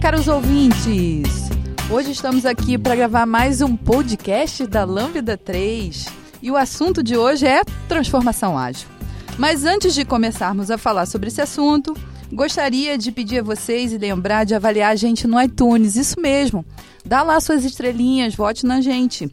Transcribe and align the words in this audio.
Caros 0.00 0.28
ouvintes! 0.28 1.48
Hoje 1.90 2.12
estamos 2.12 2.46
aqui 2.46 2.78
para 2.78 2.94
gravar 2.94 3.26
mais 3.26 3.60
um 3.60 3.76
podcast 3.76 4.64
da 4.64 4.84
Lambda 4.84 5.36
3 5.36 6.06
e 6.40 6.52
o 6.52 6.56
assunto 6.56 7.02
de 7.02 7.16
hoje 7.16 7.44
é 7.46 7.64
transformação 7.88 8.56
ágil. 8.56 8.88
Mas 9.36 9.64
antes 9.64 9.94
de 9.94 10.04
começarmos 10.04 10.70
a 10.70 10.78
falar 10.78 11.04
sobre 11.04 11.28
esse 11.28 11.40
assunto, 11.40 11.96
gostaria 12.32 12.96
de 12.96 13.10
pedir 13.10 13.40
a 13.40 13.42
vocês 13.42 13.92
e 13.92 13.98
lembrar 13.98 14.44
de 14.44 14.54
avaliar 14.54 14.92
a 14.92 14.96
gente 14.96 15.26
no 15.26 15.40
iTunes, 15.42 15.96
isso 15.96 16.20
mesmo. 16.20 16.64
Dá 17.04 17.24
lá 17.24 17.40
suas 17.40 17.64
estrelinhas, 17.64 18.36
vote 18.36 18.64
na 18.64 18.80
gente. 18.80 19.28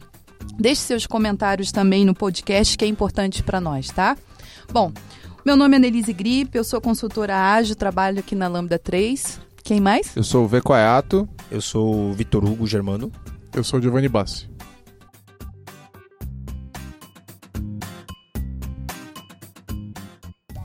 Deixe 0.58 0.80
seus 0.80 1.06
comentários 1.06 1.70
também 1.70 2.04
no 2.04 2.14
podcast, 2.14 2.76
que 2.76 2.84
é 2.84 2.88
importante 2.88 3.40
para 3.40 3.60
nós, 3.60 3.88
tá? 3.90 4.16
Bom, 4.72 4.92
meu 5.44 5.56
nome 5.56 5.76
é 5.76 5.78
Nelise 5.78 6.12
Gripe, 6.12 6.58
eu 6.58 6.64
sou 6.64 6.80
consultora 6.80 7.36
ágil, 7.36 7.76
trabalho 7.76 8.18
aqui 8.18 8.34
na 8.34 8.48
Lambda 8.48 8.80
3. 8.80 9.45
Quem 9.66 9.80
mais? 9.80 10.16
Eu 10.16 10.22
sou 10.22 10.44
o 10.44 10.48
Vecoato. 10.48 11.28
Eu 11.50 11.60
sou 11.60 12.10
o 12.10 12.12
Vitor 12.12 12.44
Hugo 12.44 12.68
Germano. 12.68 13.10
Eu 13.52 13.64
sou 13.64 13.80
o 13.80 13.82
Giovanni 13.82 14.08
Bassi. 14.08 14.48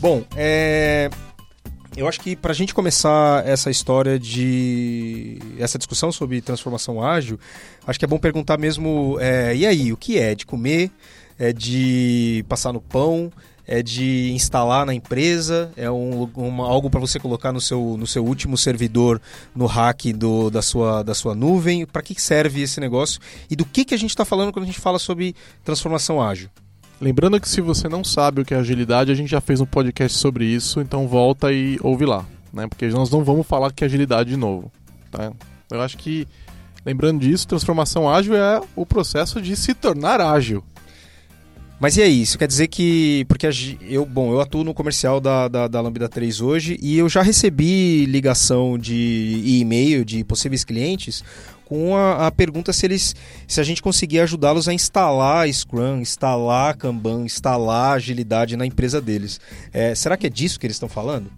Bom, 0.00 0.24
é, 0.36 1.10
eu 1.96 2.08
acho 2.08 2.20
que 2.20 2.34
para 2.34 2.52
a 2.52 2.54
gente 2.54 2.72
começar 2.74 3.46
essa 3.46 3.70
história 3.70 4.18
de. 4.18 5.38
essa 5.58 5.78
discussão 5.78 6.10
sobre 6.10 6.40
transformação 6.40 7.02
ágil, 7.02 7.38
acho 7.86 7.98
que 7.98 8.04
é 8.04 8.08
bom 8.08 8.18
perguntar 8.18 8.58
mesmo: 8.58 9.18
é, 9.20 9.54
e 9.54 9.66
aí, 9.66 9.92
o 9.92 9.96
que 9.96 10.18
é? 10.18 10.34
De 10.34 10.46
comer? 10.46 10.90
É 11.38 11.52
de 11.52 12.44
passar 12.48 12.72
no 12.72 12.80
pão? 12.80 13.30
É 13.66 13.82
de 13.82 14.32
instalar 14.32 14.84
na 14.84 14.92
empresa? 14.92 15.70
É 15.76 15.90
um, 15.90 16.24
uma, 16.34 16.66
algo 16.66 16.90
para 16.90 16.98
você 16.98 17.18
colocar 17.18 17.52
no 17.52 17.60
seu, 17.60 17.96
no 17.98 18.06
seu 18.06 18.24
último 18.24 18.56
servidor 18.56 19.20
no 19.54 19.66
rack 19.66 20.12
do, 20.12 20.50
da, 20.50 20.60
sua, 20.60 21.02
da 21.02 21.14
sua 21.14 21.34
nuvem? 21.34 21.86
Para 21.86 22.02
que 22.02 22.20
serve 22.20 22.62
esse 22.62 22.80
negócio? 22.80 23.20
E 23.48 23.54
do 23.54 23.64
que, 23.64 23.84
que 23.84 23.94
a 23.94 23.98
gente 23.98 24.10
está 24.10 24.24
falando 24.24 24.52
quando 24.52 24.64
a 24.64 24.66
gente 24.66 24.80
fala 24.80 24.98
sobre 24.98 25.34
transformação 25.64 26.20
ágil? 26.20 26.50
Lembrando 27.02 27.40
que 27.40 27.48
se 27.48 27.60
você 27.60 27.88
não 27.88 28.04
sabe 28.04 28.40
o 28.40 28.44
que 28.44 28.54
é 28.54 28.56
agilidade, 28.56 29.10
a 29.10 29.14
gente 29.16 29.28
já 29.28 29.40
fez 29.40 29.60
um 29.60 29.66
podcast 29.66 30.16
sobre 30.16 30.44
isso, 30.44 30.80
então 30.80 31.08
volta 31.08 31.52
e 31.52 31.76
ouve 31.82 32.06
lá, 32.06 32.24
né? 32.52 32.68
Porque 32.68 32.86
nós 32.90 33.10
não 33.10 33.24
vamos 33.24 33.44
falar 33.44 33.72
que 33.72 33.82
é 33.82 33.86
agilidade 33.88 34.30
de 34.30 34.36
novo, 34.36 34.70
tá? 35.10 35.32
Eu 35.68 35.82
acho 35.82 35.98
que, 35.98 36.28
lembrando 36.86 37.18
disso, 37.18 37.48
transformação 37.48 38.08
ágil 38.08 38.36
é 38.36 38.60
o 38.76 38.86
processo 38.86 39.42
de 39.42 39.56
se 39.56 39.74
tornar 39.74 40.20
ágil. 40.20 40.62
Mas 41.82 41.96
e 41.96 42.02
aí, 42.02 42.22
isso 42.22 42.38
quer 42.38 42.46
dizer 42.46 42.68
que. 42.68 43.24
Porque 43.26 43.44
eu, 43.80 44.06
bom, 44.06 44.30
eu 44.30 44.40
atuo 44.40 44.62
no 44.62 44.72
comercial 44.72 45.20
da, 45.20 45.48
da, 45.48 45.66
da 45.66 45.80
Lambda 45.80 46.08
3 46.08 46.40
hoje 46.40 46.78
e 46.80 46.96
eu 46.96 47.08
já 47.08 47.22
recebi 47.22 48.06
ligação 48.06 48.78
de 48.78 49.42
e-mail 49.44 50.04
de 50.04 50.22
possíveis 50.22 50.62
clientes 50.62 51.24
com 51.64 51.96
a, 51.96 52.28
a, 52.28 52.30
pergunta 52.30 52.72
se 52.72 52.86
eles 52.86 53.16
se 53.48 53.60
a 53.60 53.64
gente 53.64 53.82
conseguir 53.82 54.20
ajudá-los 54.20 54.68
a 54.68 54.72
instalar 54.72 55.52
Scrum, 55.52 56.00
instalar 56.00 56.76
Kanban, 56.76 57.24
instalar 57.24 57.96
agilidade 57.96 58.56
na 58.56 58.64
empresa 58.64 59.00
deles. 59.00 59.40
É, 59.72 59.92
será 59.92 60.16
que 60.16 60.28
é 60.28 60.30
disso 60.30 60.60
que 60.60 60.66
eles 60.68 60.76
estão 60.76 60.88
falando? 60.88 61.32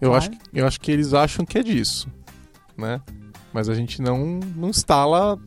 Eu, 0.00 0.14
acho, 0.14 0.30
eu 0.54 0.66
acho 0.66 0.80
que 0.80 0.90
eles 0.90 1.12
acham 1.12 1.44
que 1.44 1.58
é 1.58 1.62
disso, 1.62 2.08
né? 2.78 2.98
Mas 3.52 3.68
a 3.68 3.74
gente 3.74 4.00
não, 4.00 4.40
não 4.56 4.70
instala 4.70 5.38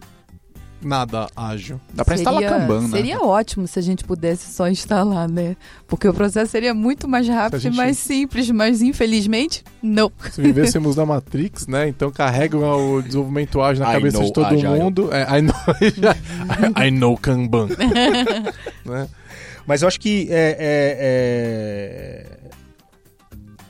nada 0.82 1.28
ágil. 1.36 1.80
Dá 1.94 2.06
para 2.06 2.16
instalar 2.16 2.42
Kanban, 2.42 2.82
né? 2.82 2.90
Seria 2.90 3.22
ótimo 3.22 3.68
se 3.68 3.78
a 3.78 3.82
gente 3.82 4.04
pudesse 4.04 4.54
só 4.54 4.68
instalar, 4.68 5.30
né? 5.30 5.56
Porque 5.88 6.08
o 6.08 6.14
processo 6.14 6.52
seria 6.52 6.74
muito 6.74 7.08
mais 7.08 7.28
rápido 7.28 7.60
gente... 7.60 7.74
e 7.74 7.78
mais 7.78 7.98
simples, 7.98 8.50
mas 8.52 8.82
infelizmente, 8.82 9.64
não. 9.82 10.12
Se 10.32 10.42
vivêssemos 10.42 10.96
na 10.96 11.06
Matrix, 11.06 11.68
né? 11.68 11.88
Então 11.88 12.12
carrega 12.12 12.58
o 12.58 13.02
desenvolvimento 13.02 13.62
ágil 13.62 13.84
na 13.84 13.92
I 13.92 13.94
cabeça 13.96 14.24
de 14.24 14.34
todo 14.34 14.46
agile. 14.48 14.68
mundo. 14.68 15.10
É, 15.12 15.38
I, 15.38 15.42
know, 15.42 15.56
I 16.88 16.92
know 16.92 17.18
Kanban. 17.18 17.68
né? 18.86 19.08
Mas 19.66 19.82
eu 19.82 19.88
acho 19.88 20.00
que 20.00 20.28
é, 20.32 20.58
é, 20.60 20.98
é... 21.00 22.50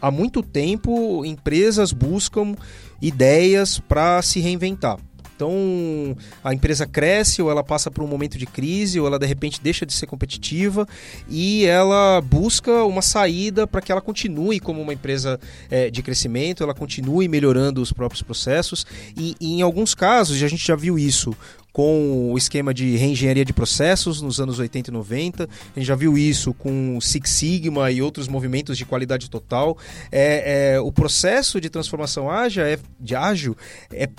há 0.02 0.10
muito 0.10 0.42
tempo 0.42 1.26
empresas 1.26 1.92
buscam 1.92 2.56
ideias 3.02 3.80
para 3.80 4.22
se 4.22 4.40
reinventar. 4.40 4.98
Então, 5.40 6.18
a 6.44 6.54
empresa 6.54 6.86
cresce 6.86 7.42
ou 7.42 7.50
ela 7.50 7.64
passa 7.64 7.90
por 7.90 8.04
um 8.04 8.08
momento 8.08 8.38
de 8.38 8.46
crise 8.46 9.00
ou 9.00 9.08
ela 9.08 9.18
de 9.18 9.26
repente 9.26 9.62
deixa 9.64 9.86
de 9.86 9.94
ser 9.94 10.06
competitiva 10.06 10.86
e 11.30 11.66
ela 11.66 12.20
busca 12.20 12.84
uma 12.84 13.02
saída 13.02 13.66
para 13.66 13.80
que 13.80 13.90
ela 13.90 14.02
continue 14.02 14.60
como 14.60 14.82
uma 14.82 14.94
empresa 14.94 15.40
é, 15.72 15.90
de 15.90 16.04
crescimento, 16.04 16.62
ela 16.62 16.74
continue 16.74 17.30
melhorando 17.30 17.82
os 17.82 17.94
próprios 17.94 18.22
processos 18.22 18.86
e, 19.16 19.34
e 19.40 19.54
em 19.54 19.62
alguns 19.62 19.96
casos, 19.96 20.44
a 20.44 20.48
gente 20.50 20.68
já 20.68 20.76
viu 20.76 21.00
isso 21.00 21.34
com 21.72 22.34
o 22.34 22.38
esquema 22.38 22.74
de 22.74 22.98
reengenharia 22.98 23.46
de 23.46 23.54
processos 23.54 24.22
nos 24.22 24.42
anos 24.42 24.60
80 24.60 24.90
e 24.90 24.94
90. 24.94 25.44
A 25.44 25.80
gente 25.80 25.88
já 25.88 25.96
viu 25.96 26.18
isso 26.18 26.54
com 26.54 27.00
Six 27.00 27.30
Sigma 27.30 27.90
e 27.90 28.02
outros 28.02 28.28
movimentos 28.28 28.78
de 28.78 28.84
qualidade 28.84 29.30
total. 29.30 29.78
É, 30.12 30.74
é 30.74 30.80
o 30.82 30.92
processo 30.92 31.62
de 31.62 31.70
transformação 31.70 32.30
ágil 32.30 32.64
é, 32.64 32.78
de 33.00 33.16
ágil 33.16 33.56
é 33.94 34.10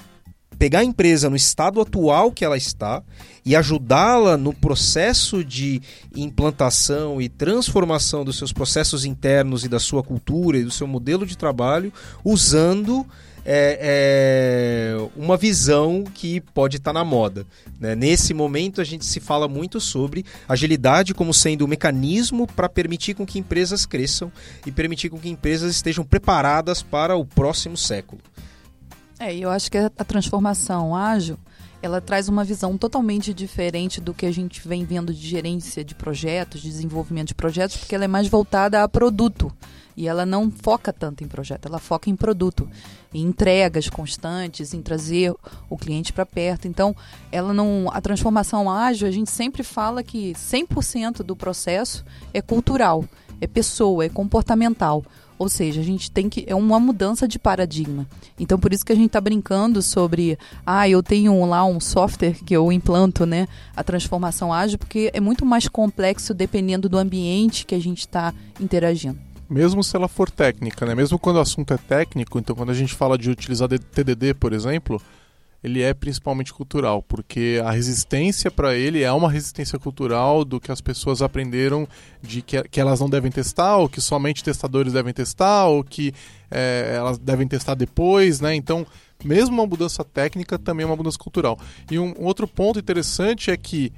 pegar 0.61 0.81
a 0.81 0.85
empresa 0.85 1.31
no 1.31 1.37
estado 1.37 1.81
atual 1.81 2.31
que 2.31 2.45
ela 2.45 2.55
está 2.59 3.03
e 3.47 3.57
ajudá-la 3.57 4.37
no 4.37 4.53
processo 4.53 5.43
de 5.43 5.81
implantação 6.15 7.19
e 7.19 7.31
transformação 7.31 8.27
dos 8.27 8.37
seus 8.37 8.53
processos 8.53 9.07
internos 9.07 9.65
e 9.65 9.71
da 9.71 9.81
sua 9.81 10.03
cultura 10.03 10.59
e 10.59 10.63
do 10.63 10.71
seu 10.71 10.87
modelo 10.87 11.25
de 11.25 11.39
trabalho, 11.39 11.91
usando 12.23 13.07
é, 13.43 14.99
é, 15.01 15.09
uma 15.17 15.39
visão 15.39 16.05
que 16.05 16.43
pode 16.43 16.77
estar 16.77 16.93
na 16.93 17.07
moda. 17.07 17.47
Né? 17.81 17.95
Nesse 17.95 18.35
momento, 18.35 18.83
a 18.83 18.85
gente 18.85 19.07
se 19.07 19.19
fala 19.19 19.49
muito 19.49 19.81
sobre 19.81 20.27
agilidade 20.47 21.15
como 21.15 21.33
sendo 21.33 21.65
um 21.65 21.69
mecanismo 21.69 22.47
para 22.47 22.69
permitir 22.69 23.15
com 23.15 23.25
que 23.25 23.39
empresas 23.39 23.87
cresçam 23.87 24.31
e 24.67 24.71
permitir 24.71 25.09
com 25.09 25.19
que 25.19 25.31
empresas 25.31 25.75
estejam 25.75 26.05
preparadas 26.05 26.83
para 26.83 27.17
o 27.17 27.25
próximo 27.25 27.79
século. 27.79 28.21
É, 29.21 29.37
eu 29.37 29.51
acho 29.51 29.71
que 29.71 29.77
a 29.77 29.91
transformação 29.91 30.97
ágil, 30.97 31.39
ela 31.83 32.01
traz 32.01 32.27
uma 32.27 32.43
visão 32.43 32.79
totalmente 32.79 33.35
diferente 33.35 34.01
do 34.01 34.15
que 34.15 34.25
a 34.25 34.33
gente 34.33 34.67
vem 34.67 34.83
vendo 34.83 35.13
de 35.13 35.29
gerência 35.29 35.85
de 35.85 35.95
projetos, 35.95 36.63
de 36.63 36.71
desenvolvimento 36.71 37.29
de 37.29 37.35
projetos, 37.35 37.77
porque 37.77 37.95
ela 37.95 38.05
é 38.05 38.09
mais 38.09 38.29
voltada 38.29 38.83
a 38.83 38.89
produto. 38.89 39.53
E 39.95 40.09
ela 40.09 40.25
não 40.25 40.51
foca 40.51 40.91
tanto 40.91 41.23
em 41.23 41.29
projeto, 41.29 41.67
ela 41.67 41.79
foca 41.79 42.09
em 42.09 42.17
produto, 42.17 42.67
em 43.13 43.21
entregas 43.23 43.91
constantes, 43.91 44.73
em 44.73 44.81
trazer 44.81 45.35
o 45.69 45.77
cliente 45.77 46.15
para 46.15 46.25
perto. 46.25 46.67
Então, 46.67 46.97
ela 47.31 47.53
não, 47.53 47.91
a 47.93 48.01
transformação 48.01 48.71
ágil, 48.71 49.07
a 49.07 49.11
gente 49.11 49.31
sempre 49.31 49.63
fala 49.63 50.03
que 50.03 50.33
100% 50.33 51.23
do 51.23 51.37
processo 51.37 52.07
é 52.33 52.41
cultural, 52.41 53.05
é 53.39 53.47
pessoa, 53.47 54.07
é 54.07 54.09
comportamental. 54.09 55.05
Ou 55.41 55.49
seja, 55.49 55.81
a 55.81 55.83
gente 55.83 56.11
tem 56.11 56.29
que. 56.29 56.45
É 56.47 56.55
uma 56.55 56.79
mudança 56.79 57.27
de 57.27 57.39
paradigma. 57.39 58.07
Então, 58.39 58.59
por 58.59 58.75
isso 58.75 58.85
que 58.85 58.93
a 58.93 58.95
gente 58.95 59.07
está 59.07 59.23
brincando 59.23 59.81
sobre. 59.81 60.39
Ah, 60.67 60.87
eu 60.87 61.03
tenho 61.03 61.43
lá 61.47 61.65
um 61.65 61.81
software 61.81 62.35
que 62.45 62.55
eu 62.55 62.71
implanto, 62.71 63.25
né? 63.25 63.49
A 63.75 63.83
transformação 63.83 64.53
ágil, 64.53 64.79
porque 64.79 65.11
é 65.15 65.19
muito 65.19 65.47
mais 65.47 65.67
complexo 65.67 66.35
dependendo 66.35 66.91
do 66.91 66.99
ambiente 66.99 67.65
que 67.65 67.75
a 67.75 67.81
gente 67.81 68.01
está 68.01 68.35
interagindo 68.61 69.19
mesmo 69.49 69.83
se 69.83 69.97
ela 69.97 70.07
for 70.07 70.31
técnica, 70.31 70.87
né? 70.87 70.95
Mesmo 70.95 71.19
quando 71.19 71.39
o 71.39 71.41
assunto 71.41 71.75
é 71.75 71.77
técnico, 71.77 72.39
então 72.39 72.55
quando 72.55 72.71
a 72.71 72.75
gente 72.75 72.95
fala 72.95 73.19
de 73.19 73.29
utilizar 73.29 73.69
TDD, 73.69 74.33
por 74.35 74.53
exemplo, 74.53 75.03
ele 75.63 75.83
é 75.83 75.93
principalmente 75.93 76.53
cultural, 76.53 77.03
porque 77.03 77.61
a 77.65 77.71
resistência 77.71 78.51
para 78.51 78.75
ele 78.75 79.03
é 79.03 79.13
uma 79.13 79.31
resistência 79.31 79.79
cultural 79.79 80.45
do 80.45 80.59
que 80.59 80.73
as 80.73 80.81
pessoas 80.81 81.21
aprenderam 81.21 81.87
de 82.23 82.41
que, 82.41 82.63
que 82.65 82.81
elas 82.81 82.99
não 82.99 83.11
devem 83.11 83.31
testar, 83.31 83.77
ou 83.77 83.89
que 83.89 84.01
somente 84.01 84.43
testadores 84.43 84.95
devem 84.95 85.13
testar, 85.13 85.67
ou 85.67 85.85
que 85.85 86.15
é, 86.51 86.95
elas 86.97 87.19
devem 87.19 87.47
testar 87.47 87.75
depois, 87.75 88.41
né? 88.41 88.55
Então, 88.55 88.87
mesmo 89.23 89.55
uma 89.55 89.67
mudança 89.67 90.03
técnica 90.03 90.59
também 90.59 90.85
é 90.85 90.87
uma 90.87 90.97
mudança 90.97 91.19
cultural. 91.19 91.59
E 91.91 91.99
um, 91.99 92.15
um 92.19 92.25
outro 92.25 92.49
ponto 92.49 92.79
interessante 92.79 93.51
é 93.51 93.57
que 93.57 93.93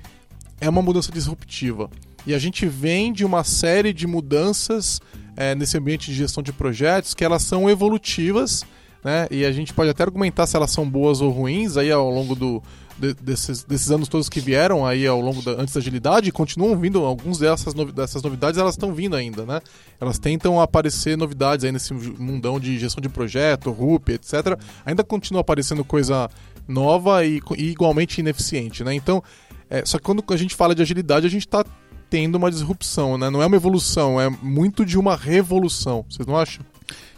é 0.60 0.68
uma 0.68 0.82
mudança 0.82 1.12
disruptiva. 1.12 1.88
E 2.26 2.34
a 2.34 2.38
gente 2.38 2.66
vem 2.66 3.12
de 3.12 3.24
uma 3.24 3.44
série 3.44 3.92
de 3.92 4.06
mudanças 4.06 5.00
é, 5.36 5.54
nesse 5.54 5.78
ambiente 5.78 6.10
de 6.10 6.16
gestão 6.16 6.42
de 6.42 6.52
projetos 6.52 7.14
que 7.14 7.24
elas 7.24 7.42
são 7.42 7.70
evolutivas 7.70 8.64
né? 9.04 9.26
E 9.30 9.44
a 9.44 9.52
gente 9.52 9.72
pode 9.72 9.90
até 9.90 10.02
argumentar 10.02 10.46
se 10.46 10.56
elas 10.56 10.70
são 10.70 10.88
boas 10.88 11.20
ou 11.20 11.30
ruins 11.30 11.76
aí 11.76 11.90
ao 11.90 12.08
longo 12.08 12.34
do, 12.34 12.62
de, 12.96 13.14
desses, 13.14 13.64
desses 13.64 13.90
anos 13.90 14.08
todos 14.08 14.28
que 14.28 14.40
vieram 14.40 14.86
aí 14.86 15.06
ao 15.06 15.20
longo 15.20 15.42
da, 15.42 15.52
antes 15.52 15.74
da 15.74 15.80
agilidade, 15.80 16.30
continuam 16.30 16.78
vindo, 16.78 17.04
alguns 17.04 17.38
dessas, 17.38 17.74
novi, 17.74 17.92
dessas 17.92 18.22
novidades 18.22 18.58
elas 18.58 18.74
estão 18.74 18.94
vindo 18.94 19.16
ainda, 19.16 19.44
né? 19.44 19.60
Elas 20.00 20.18
tentam 20.18 20.60
aparecer 20.60 21.16
novidades 21.16 21.64
aí 21.64 21.72
nesse 21.72 21.92
mundão 21.92 22.60
de 22.60 22.78
gestão 22.78 23.00
de 23.00 23.08
projeto, 23.08 23.70
RUP, 23.70 24.10
etc. 24.10 24.58
Ainda 24.84 25.02
continua 25.02 25.40
aparecendo 25.40 25.84
coisa 25.84 26.30
nova 26.68 27.24
e, 27.24 27.40
e 27.56 27.70
igualmente 27.70 28.20
ineficiente, 28.20 28.84
né? 28.84 28.94
Então, 28.94 29.22
é, 29.68 29.84
só 29.84 29.98
que 29.98 30.04
quando 30.04 30.22
a 30.28 30.36
gente 30.36 30.54
fala 30.54 30.74
de 30.74 30.82
agilidade, 30.82 31.26
a 31.26 31.30
gente 31.30 31.46
está 31.46 31.64
tendo 32.08 32.36
uma 32.36 32.50
disrupção, 32.50 33.16
né? 33.16 33.30
Não 33.30 33.42
é 33.42 33.46
uma 33.46 33.56
evolução, 33.56 34.20
é 34.20 34.28
muito 34.28 34.84
de 34.84 34.98
uma 34.98 35.16
revolução. 35.16 36.04
Vocês 36.08 36.26
não 36.26 36.36
acham? 36.36 36.64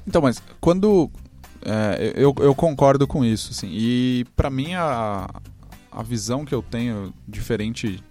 Então, 0.07 0.23
mas 0.23 0.41
quando 0.61 1.11
é, 1.65 2.13
eu, 2.15 2.35
eu 2.39 2.55
concordo 2.55 3.07
com 3.07 3.25
isso, 3.25 3.51
assim. 3.53 3.69
E 3.73 4.27
para 4.37 4.51
mim 4.51 4.75
a, 4.75 5.29
a 5.91 6.03
visão 6.03 6.45
que 6.45 6.55
eu 6.55 6.63
tenho 6.63 7.13
diferente 7.27 8.03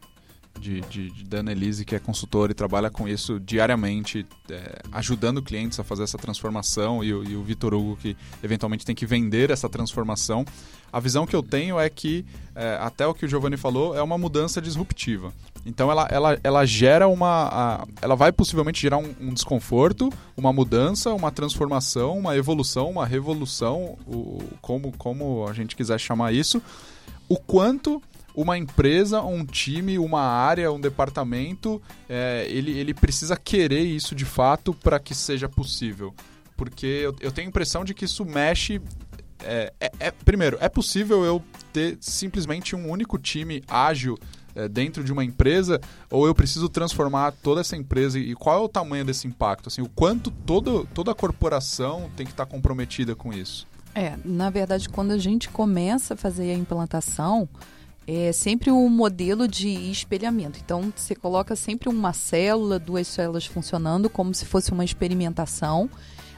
de, 0.59 0.81
de, 0.81 1.09
de 1.11 1.85
que 1.85 1.95
é 1.95 1.99
consultora 1.99 2.51
e 2.51 2.55
trabalha 2.55 2.89
com 2.89 3.07
isso 3.07 3.39
diariamente, 3.39 4.25
é, 4.49 4.81
ajudando 4.91 5.41
clientes 5.41 5.79
a 5.79 5.83
fazer 5.83 6.03
essa 6.03 6.17
transformação, 6.17 7.03
e, 7.03 7.13
o, 7.13 7.39
o 7.39 7.43
Vitor 7.43 7.73
Hugo, 7.73 7.97
que 7.97 8.15
eventualmente 8.43 8.85
tem 8.85 8.95
que 8.95 9.05
vender 9.05 9.49
essa 9.49 9.67
transformação. 9.67 10.45
A 10.91 10.99
visão 10.99 11.25
que 11.25 11.35
eu 11.35 11.41
tenho 11.41 11.79
é 11.79 11.89
que, 11.89 12.23
é, 12.55 12.77
até 12.79 13.05
o 13.07 13.13
que 13.13 13.25
o 13.25 13.27
Giovanni 13.27 13.57
falou, 13.57 13.95
é 13.95 14.01
uma 14.01 14.17
mudança 14.17 14.61
disruptiva. 14.61 15.33
Então 15.65 15.89
ela, 15.89 16.07
ela, 16.11 16.39
ela 16.43 16.65
gera 16.65 17.07
uma. 17.07 17.49
A, 17.51 17.87
ela 18.01 18.15
vai 18.15 18.31
possivelmente 18.31 18.81
gerar 18.81 18.97
um, 18.97 19.15
um, 19.19 19.33
desconforto, 19.33 20.11
uma 20.35 20.51
mudança, 20.51 21.13
uma 21.13 21.31
transformação, 21.31 22.17
uma 22.19 22.35
evolução, 22.35 22.91
uma 22.91 23.05
revolução, 23.05 23.97
o, 24.05 24.43
como, 24.61 24.91
como 24.97 25.47
a 25.47 25.53
gente 25.53 25.75
quiser 25.75 25.99
chamar 25.99 26.33
isso. 26.33 26.61
O 27.29 27.37
quanto 27.37 28.01
uma 28.35 28.57
empresa, 28.57 29.21
um 29.21 29.45
time, 29.45 29.99
uma 29.99 30.21
área, 30.21 30.71
um 30.71 30.79
departamento, 30.79 31.81
é, 32.09 32.45
ele, 32.49 32.71
ele 32.77 32.93
precisa 32.93 33.37
querer 33.37 33.83
isso 33.83 34.15
de 34.15 34.25
fato 34.25 34.73
para 34.73 34.99
que 34.99 35.13
seja 35.13 35.47
possível. 35.47 36.13
Porque 36.55 36.85
eu, 36.85 37.15
eu, 37.19 37.31
tenho 37.31 37.47
a 37.47 37.49
impressão 37.49 37.83
de 37.83 37.93
que 37.93 38.05
isso 38.05 38.25
mexe. 38.25 38.81
É, 39.43 39.73
é, 39.79 39.91
é, 39.99 40.11
primeiro, 40.11 40.57
é 40.61 40.69
possível 40.69 41.23
eu 41.23 41.43
ter 41.71 41.97
simplesmente 41.99 42.75
um 42.75 42.89
único 42.89 43.17
time 43.17 43.63
ágil 43.67 44.17
é, 44.55 44.67
dentro 44.69 45.03
de 45.03 45.11
uma 45.11 45.23
empresa 45.23 45.81
ou 46.09 46.27
eu 46.27 46.35
preciso 46.35 46.69
transformar 46.69 47.31
toda 47.31 47.61
essa 47.61 47.75
empresa 47.75 48.19
e 48.19 48.35
qual 48.35 48.61
é 48.61 48.63
o 48.63 48.69
tamanho 48.69 49.03
desse 49.03 49.27
impacto? 49.27 49.67
Assim, 49.67 49.81
o 49.81 49.89
quanto 49.89 50.31
todo, 50.31 50.87
toda 50.93 51.11
a 51.11 51.15
corporação 51.15 52.09
tem 52.15 52.25
que 52.25 52.31
estar 52.31 52.45
comprometida 52.45 53.15
com 53.15 53.33
isso? 53.33 53.67
É, 53.95 54.17
na 54.23 54.49
verdade, 54.49 54.89
quando 54.89 55.11
a 55.11 55.17
gente 55.17 55.49
começa 55.49 56.13
a 56.13 56.17
fazer 56.17 56.51
a 56.51 56.53
implantação, 56.53 57.47
é 58.07 58.31
sempre 58.31 58.71
um 58.71 58.89
modelo 58.89 59.47
de 59.47 59.69
espelhamento. 59.91 60.59
Então, 60.63 60.91
você 60.95 61.15
coloca 61.15 61.55
sempre 61.55 61.89
uma 61.89 62.13
célula, 62.13 62.77
duas 62.79 63.07
células 63.07 63.45
funcionando 63.45 64.09
como 64.09 64.33
se 64.33 64.45
fosse 64.45 64.71
uma 64.71 64.83
experimentação, 64.83 65.89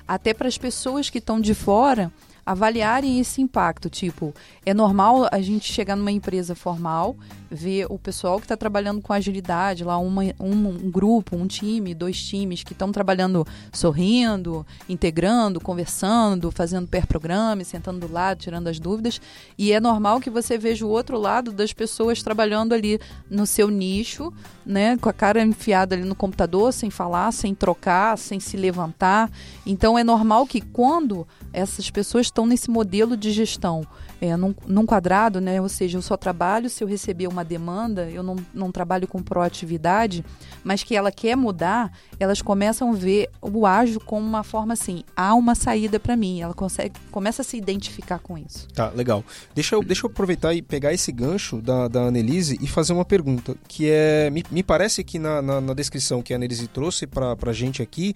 até 0.08 0.34
para 0.34 0.48
as 0.48 0.58
pessoas 0.58 1.10
que 1.10 1.18
estão 1.18 1.40
de 1.40 1.54
fora 1.54 2.12
avaliarem 2.46 3.20
esse 3.20 3.42
impacto. 3.42 3.90
Tipo, 3.90 4.34
é 4.66 4.74
normal 4.74 5.28
a 5.32 5.42
gente 5.42 5.72
chegar 5.72 5.96
numa 5.96 6.12
empresa 6.12 6.54
formal, 6.54 7.16
ver 7.56 7.88
o 7.90 7.98
pessoal 7.98 8.38
que 8.38 8.46
está 8.46 8.58
trabalhando 8.58 9.02
com 9.02 9.14
agilidade, 9.14 9.84
lá 9.84 9.98
uma, 9.98 10.24
um, 10.40 10.68
um, 10.68 10.92
grupo, 10.92 11.36
um 11.36 11.48
time, 11.48 11.96
dois 11.96 12.22
times 12.22 12.64
que 12.64 12.74
estão 12.74 12.92
trabalhando 12.92 13.48
sorrindo, 13.72 14.66
integrando, 14.88 15.60
conversando, 15.60 16.52
fazendo 16.52 16.88
pair 16.88 17.08
programa, 17.08 17.64
sentando 17.64 18.06
do 18.06 18.12
lado, 18.12 18.40
tirando 18.40 18.68
as 18.68 18.80
dúvidas. 18.80 19.20
E 19.58 19.72
é 19.72 19.80
normal 19.80 20.20
que 20.20 20.30
você 20.30 20.58
veja 20.58 20.86
o 20.86 20.90
outro 20.90 21.18
lado 21.18 21.52
das 21.52 21.74
pessoas 21.74 22.22
trabalhando 22.22 22.74
ali 22.74 23.00
no 23.30 23.46
seu 23.46 23.70
nicho, 23.70 24.32
né, 24.66 24.98
com 24.98 25.10
a 25.10 25.14
cara 25.14 25.42
enfiada 25.42 25.96
ali 25.96 26.04
no 26.04 26.16
computador, 26.16 26.74
sem 26.74 26.90
falar, 26.90 27.32
sem 27.32 27.56
trocar, 27.56 28.18
sem 28.18 28.40
se 28.40 28.58
levantar. 28.58 29.32
Então 29.66 29.98
é 29.98 30.04
normal 30.04 30.46
que 30.46 30.62
quando 30.62 31.28
essas 31.54 31.90
pessoas 31.90 32.28
estão 32.28 32.46
nesse 32.46 32.70
modelo 32.70 33.16
de 33.16 33.32
gestão 33.32 33.86
é, 34.22 34.36
num, 34.36 34.54
num, 34.66 34.86
quadrado, 34.86 35.42
né? 35.42 35.62
Ou 35.62 35.70
seja, 35.70 35.98
eu 35.98 36.02
só 36.02 36.16
trabalho 36.16 36.70
se 36.70 36.84
eu 36.84 36.88
receber 36.88 37.28
uma 37.28 37.44
demanda, 37.44 38.10
eu 38.10 38.24
não, 38.24 38.36
não 38.54 38.72
trabalho 38.72 39.08
com 39.08 39.22
proatividade, 39.22 40.24
mas 40.64 40.84
que 40.84 40.96
ela 40.96 41.12
quer 41.12 41.36
mudar, 41.36 41.92
elas 42.20 42.42
começam 42.42 42.92
a 42.92 42.96
ver 42.96 43.30
o 43.42 43.66
ágil 43.66 44.00
como 44.00 44.26
uma 44.26 44.44
forma 44.44 44.74
assim, 44.74 45.04
há 45.16 45.34
uma 45.36 45.56
saída 45.56 46.00
para 46.00 46.16
mim, 46.16 46.42
ela 46.42 46.54
consegue, 46.54 46.96
começa 47.12 47.42
a 47.42 47.46
se 47.46 47.58
identificar 47.58 48.20
com 48.20 48.38
isso. 48.38 48.68
Tá, 48.74 48.90
legal. 48.90 49.24
Deixa 49.54 49.76
eu, 49.76 49.84
deixa 49.84 50.06
eu 50.06 50.10
aproveitar 50.10 50.54
e 50.54 50.62
pegar 50.62 50.94
esse 50.94 51.12
gancho 51.12 51.62
da, 51.62 51.88
da 51.88 52.02
Annelise 52.02 52.58
e 52.62 52.68
fazer 52.68 52.94
uma 52.94 53.06
pergunta, 53.06 53.56
que 53.68 53.90
é, 53.90 54.30
me, 54.30 54.44
me 54.50 54.64
parece 54.64 55.04
que 55.04 55.20
na, 55.20 55.42
na, 55.42 55.62
na 55.62 55.74
descrição 55.74 56.22
que 56.22 56.34
a 56.34 56.38
Annelise 56.38 56.68
trouxe 56.68 57.06
para 57.06 57.36
a 57.46 57.54
gente 57.54 57.82
aqui, 57.82 58.14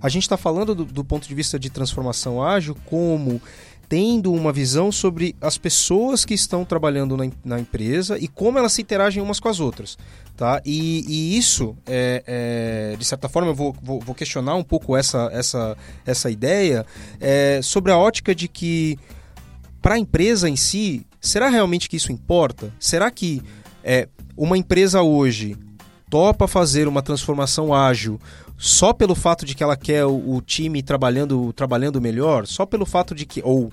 a 0.00 0.08
gente 0.08 0.22
está 0.22 0.36
falando 0.36 0.74
do, 0.74 0.84
do 0.84 1.04
ponto 1.04 1.26
de 1.26 1.34
vista 1.34 1.58
de 1.58 1.70
transformação 1.70 2.42
ágil 2.42 2.76
como 2.86 3.40
tendo 3.90 4.32
uma 4.32 4.52
visão 4.52 4.92
sobre 4.92 5.34
as 5.40 5.58
pessoas 5.58 6.24
que 6.24 6.32
estão 6.32 6.64
trabalhando 6.64 7.16
na, 7.16 7.28
na 7.44 7.58
empresa 7.58 8.16
e 8.16 8.28
como 8.28 8.56
elas 8.56 8.72
se 8.72 8.82
interagem 8.82 9.20
umas 9.20 9.40
com 9.40 9.48
as 9.48 9.58
outras. 9.58 9.98
Tá? 10.36 10.62
E, 10.64 11.04
e 11.08 11.36
isso, 11.36 11.76
é, 11.88 12.22
é, 12.24 12.96
de 12.96 13.04
certa 13.04 13.28
forma, 13.28 13.50
eu 13.50 13.54
vou, 13.54 13.74
vou, 13.82 13.98
vou, 13.98 14.14
questionar 14.14 14.54
um 14.54 14.62
pouco 14.62 14.96
essa, 14.96 15.28
essa, 15.32 15.76
essa 16.06 16.30
ideia 16.30 16.86
é, 17.20 17.58
sobre 17.64 17.90
a 17.90 17.98
ótica 17.98 18.32
de 18.32 18.46
que, 18.46 18.96
para 19.82 19.96
a 19.96 19.98
empresa 19.98 20.48
em 20.48 20.54
si, 20.54 21.04
será 21.20 21.48
realmente 21.48 21.88
que 21.88 21.96
isso 21.96 22.12
importa? 22.12 22.72
Será 22.78 23.10
que 23.10 23.42
é, 23.82 24.08
uma 24.36 24.56
empresa 24.56 25.02
hoje 25.02 25.56
topa 26.08 26.46
fazer 26.46 26.86
uma 26.86 27.02
transformação 27.02 27.74
ágil 27.74 28.20
só 28.62 28.92
pelo 28.92 29.14
fato 29.14 29.46
de 29.46 29.54
que 29.54 29.62
ela 29.62 29.74
quer 29.74 30.04
o, 30.04 30.34
o, 30.34 30.42
time 30.42 30.82
trabalhando, 30.82 31.50
trabalhando 31.54 31.98
melhor, 31.98 32.46
só 32.46 32.66
pelo 32.66 32.84
fato 32.84 33.14
de 33.14 33.24
que, 33.24 33.40
ou 33.42 33.72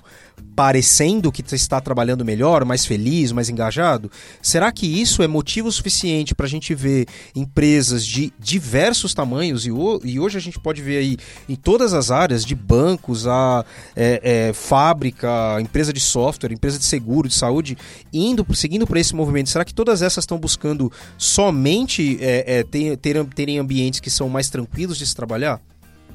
parecendo 0.54 1.30
que 1.30 1.42
está 1.54 1.80
trabalhando 1.80 2.24
melhor, 2.24 2.64
mais 2.64 2.84
feliz, 2.84 3.30
mais 3.30 3.48
engajado, 3.48 4.10
será 4.42 4.72
que 4.72 4.86
isso 4.86 5.22
é 5.22 5.28
motivo 5.28 5.70
suficiente 5.70 6.34
para 6.34 6.46
a 6.46 6.48
gente 6.48 6.74
ver 6.74 7.06
empresas 7.34 8.04
de 8.04 8.32
diversos 8.38 9.14
tamanhos, 9.14 9.66
e, 9.66 9.70
e, 10.04 10.18
hoje 10.18 10.36
a 10.36 10.40
gente 10.40 10.58
pode 10.58 10.82
ver 10.82 10.98
aí 10.98 11.16
em 11.48 11.54
todas 11.54 11.94
as 11.94 12.10
áreas, 12.10 12.44
de 12.44 12.54
bancos 12.54 13.26
a 13.26 13.64
é, 13.94 14.48
é, 14.48 14.52
fábrica, 14.52 15.60
empresa 15.60 15.92
de 15.92 16.00
software, 16.00 16.52
empresa 16.52 16.78
de 16.78 16.84
seguro, 16.84 17.28
de 17.28 17.34
saúde, 17.34 17.78
indo, 18.12 18.44
seguindo 18.54 18.86
por 18.86 18.96
esse 18.96 19.14
movimento, 19.14 19.50
será 19.50 19.64
que 19.64 19.74
todas 19.74 20.02
essas 20.02 20.24
estão 20.24 20.38
buscando 20.38 20.90
somente 21.16 22.18
é, 22.20 22.58
é 22.58 22.62
ter, 22.64 22.96
ter, 22.96 23.24
terem 23.26 23.58
ambientes 23.58 24.00
que 24.00 24.10
são 24.10 24.28
mais 24.28 24.50
tranquilos 24.50 24.98
de 24.98 25.06
se 25.06 25.14
trabalhar? 25.14 25.60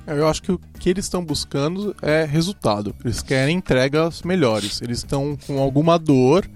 Eu 0.06 0.28
acho 0.28 0.42
que 0.42 0.52
o 0.52 0.60
que 0.80 0.90
eles 0.90 1.06
estão 1.06 1.24
buscando 1.24 1.96
é 2.02 2.26
resultado. 2.26 2.94
Eles 3.04 3.22
querem 3.22 3.58
entregas 3.58 4.22
melhores. 4.22 4.82
Eles 4.82 5.00
estão 5.00 5.38
com 5.48 5.60
alguma 5.60 5.98
dor, 5.98 6.50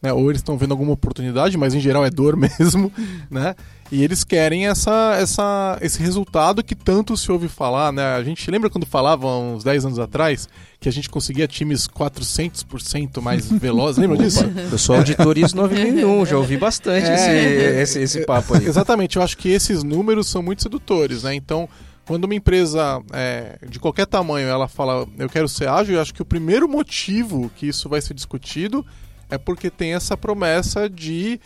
né? 0.00 0.12
ou 0.12 0.30
eles 0.30 0.40
estão 0.40 0.56
vendo 0.56 0.72
alguma 0.72 0.92
oportunidade, 0.92 1.58
mas 1.58 1.74
em 1.74 1.80
geral 1.80 2.04
é 2.04 2.10
dor 2.10 2.36
mesmo, 2.58 2.90
né? 3.30 3.54
E 3.90 4.02
eles 4.02 4.24
querem 4.24 4.66
essa, 4.66 5.16
essa, 5.20 5.78
esse 5.80 6.02
resultado 6.02 6.64
que 6.64 6.74
tanto 6.74 7.16
se 7.16 7.30
ouve 7.30 7.46
falar, 7.48 7.92
né? 7.92 8.02
A 8.14 8.24
gente 8.24 8.50
lembra 8.50 8.68
quando 8.68 8.84
falava 8.84 9.28
uns 9.28 9.62
10 9.62 9.84
anos 9.84 9.98
atrás 10.00 10.48
que 10.80 10.88
a 10.88 10.92
gente 10.92 11.08
conseguia 11.08 11.46
times 11.46 11.86
400% 11.86 13.20
mais 13.20 13.46
velozes, 13.52 13.98
lembra 13.98 14.16
disso? 14.16 14.44
Eu 14.72 14.78
sou 14.78 14.96
auditor 14.96 15.38
ISO 15.38 15.54
9001, 15.56 16.26
já 16.26 16.36
ouvi 16.36 16.56
bastante 16.56 17.06
é, 17.06 17.14
esse, 17.14 18.00
esse, 18.00 18.18
esse 18.18 18.26
papo 18.26 18.54
aí. 18.54 18.66
Exatamente, 18.66 19.16
eu 19.16 19.22
acho 19.22 19.36
que 19.38 19.50
esses 19.50 19.84
números 19.84 20.26
são 20.26 20.42
muito 20.42 20.62
sedutores, 20.62 21.22
né? 21.22 21.34
Então, 21.34 21.68
quando 22.06 22.24
uma 22.24 22.34
empresa 22.34 23.02
é, 23.12 23.58
de 23.68 23.78
qualquer 23.78 24.06
tamanho 24.06 24.48
ela 24.48 24.68
fala 24.68 25.06
eu 25.18 25.28
quero 25.28 25.48
ser 25.48 25.68
ágil, 25.68 25.96
eu 25.96 26.00
acho 26.00 26.14
que 26.14 26.22
o 26.22 26.26
primeiro 26.26 26.68
motivo 26.68 27.50
que 27.56 27.66
isso 27.66 27.88
vai 27.88 28.00
ser 28.00 28.14
discutido 28.14 28.86
é 29.28 29.36
porque 29.36 29.68
tem 29.70 29.94
essa 29.94 30.16
promessa 30.16 30.88
de 30.88 31.40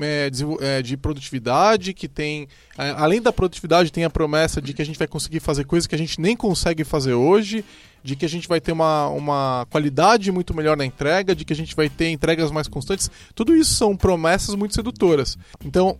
é, 0.00 0.28
de, 0.28 0.44
é, 0.60 0.82
de, 0.82 0.96
produtividade, 0.96 1.94
que 1.94 2.06
tem. 2.06 2.48
É, 2.76 2.90
além 2.90 3.20
da 3.20 3.32
produtividade, 3.32 3.90
tem 3.90 4.04
a 4.04 4.10
promessa 4.10 4.60
de 4.60 4.74
que 4.74 4.82
a 4.82 4.84
gente 4.84 4.98
vai 4.98 5.08
conseguir 5.08 5.40
fazer 5.40 5.64
coisas 5.64 5.86
que 5.86 5.94
a 5.94 5.98
gente 5.98 6.20
nem 6.20 6.36
consegue 6.36 6.84
fazer 6.84 7.14
hoje, 7.14 7.64
de 8.02 8.14
que 8.14 8.24
a 8.24 8.28
gente 8.28 8.46
vai 8.46 8.60
ter 8.60 8.72
uma, 8.72 9.08
uma 9.08 9.66
qualidade 9.70 10.30
muito 10.30 10.54
melhor 10.54 10.76
na 10.76 10.84
entrega, 10.84 11.34
de 11.34 11.44
que 11.44 11.52
a 11.52 11.56
gente 11.56 11.74
vai 11.74 11.88
ter 11.88 12.10
entregas 12.10 12.50
mais 12.50 12.68
constantes. 12.68 13.10
Tudo 13.34 13.56
isso 13.56 13.74
são 13.74 13.96
promessas 13.96 14.54
muito 14.54 14.74
sedutoras. 14.74 15.38
Então, 15.64 15.98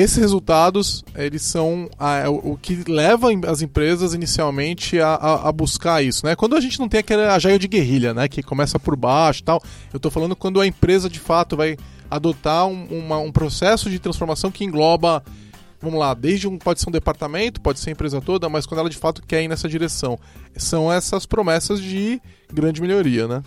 esses 0.00 0.16
resultados 0.16 1.04
eles 1.14 1.42
são 1.42 1.88
a, 1.98 2.28
o, 2.28 2.52
o, 2.52 2.58
que 2.58 2.84
leva 2.86 3.28
as 3.46 3.62
empresas 3.62 4.14
inicialmente 4.14 5.00
a, 5.00 5.14
a, 5.14 5.48
a, 5.48 5.52
buscar 5.52 6.02
isso, 6.02 6.24
né? 6.24 6.36
Quando 6.36 6.56
a 6.56 6.60
gente 6.60 6.78
não 6.78 6.88
tem 6.88 7.00
aquele 7.00 7.22
ajaio 7.22 7.58
de 7.58 7.66
guerrilha, 7.68 8.14
né, 8.14 8.28
que 8.28 8.42
começa 8.42 8.78
por 8.78 8.94
baixo, 8.96 9.42
tal. 9.42 9.62
Eu 9.92 9.96
estou 9.96 10.10
falando 10.10 10.36
quando 10.36 10.60
a 10.60 10.66
empresa 10.66 11.08
de 11.08 11.18
fato 11.18 11.56
vai 11.56 11.76
adotar 12.10 12.66
um, 12.66 12.84
uma, 12.84 13.18
um 13.18 13.32
processo 13.32 13.90
de 13.90 13.98
transformação 13.98 14.50
que 14.50 14.64
engloba, 14.64 15.22
vamos 15.80 15.98
lá, 15.98 16.14
desde 16.14 16.48
um 16.48 16.58
pode 16.58 16.80
ser 16.80 16.88
um 16.88 16.92
departamento, 16.92 17.60
pode 17.60 17.78
ser 17.78 17.90
a 17.90 17.92
empresa 17.92 18.20
toda, 18.20 18.48
mas 18.48 18.66
quando 18.66 18.80
ela 18.80 18.90
de 18.90 18.96
fato 18.96 19.22
quer 19.22 19.42
ir 19.42 19.48
nessa 19.48 19.68
direção. 19.68 20.18
são 20.56 20.92
essas 20.92 21.24
promessas 21.24 21.80
de 21.80 22.20
grande 22.52 22.80
melhoria, 22.80 23.28
né? 23.28 23.42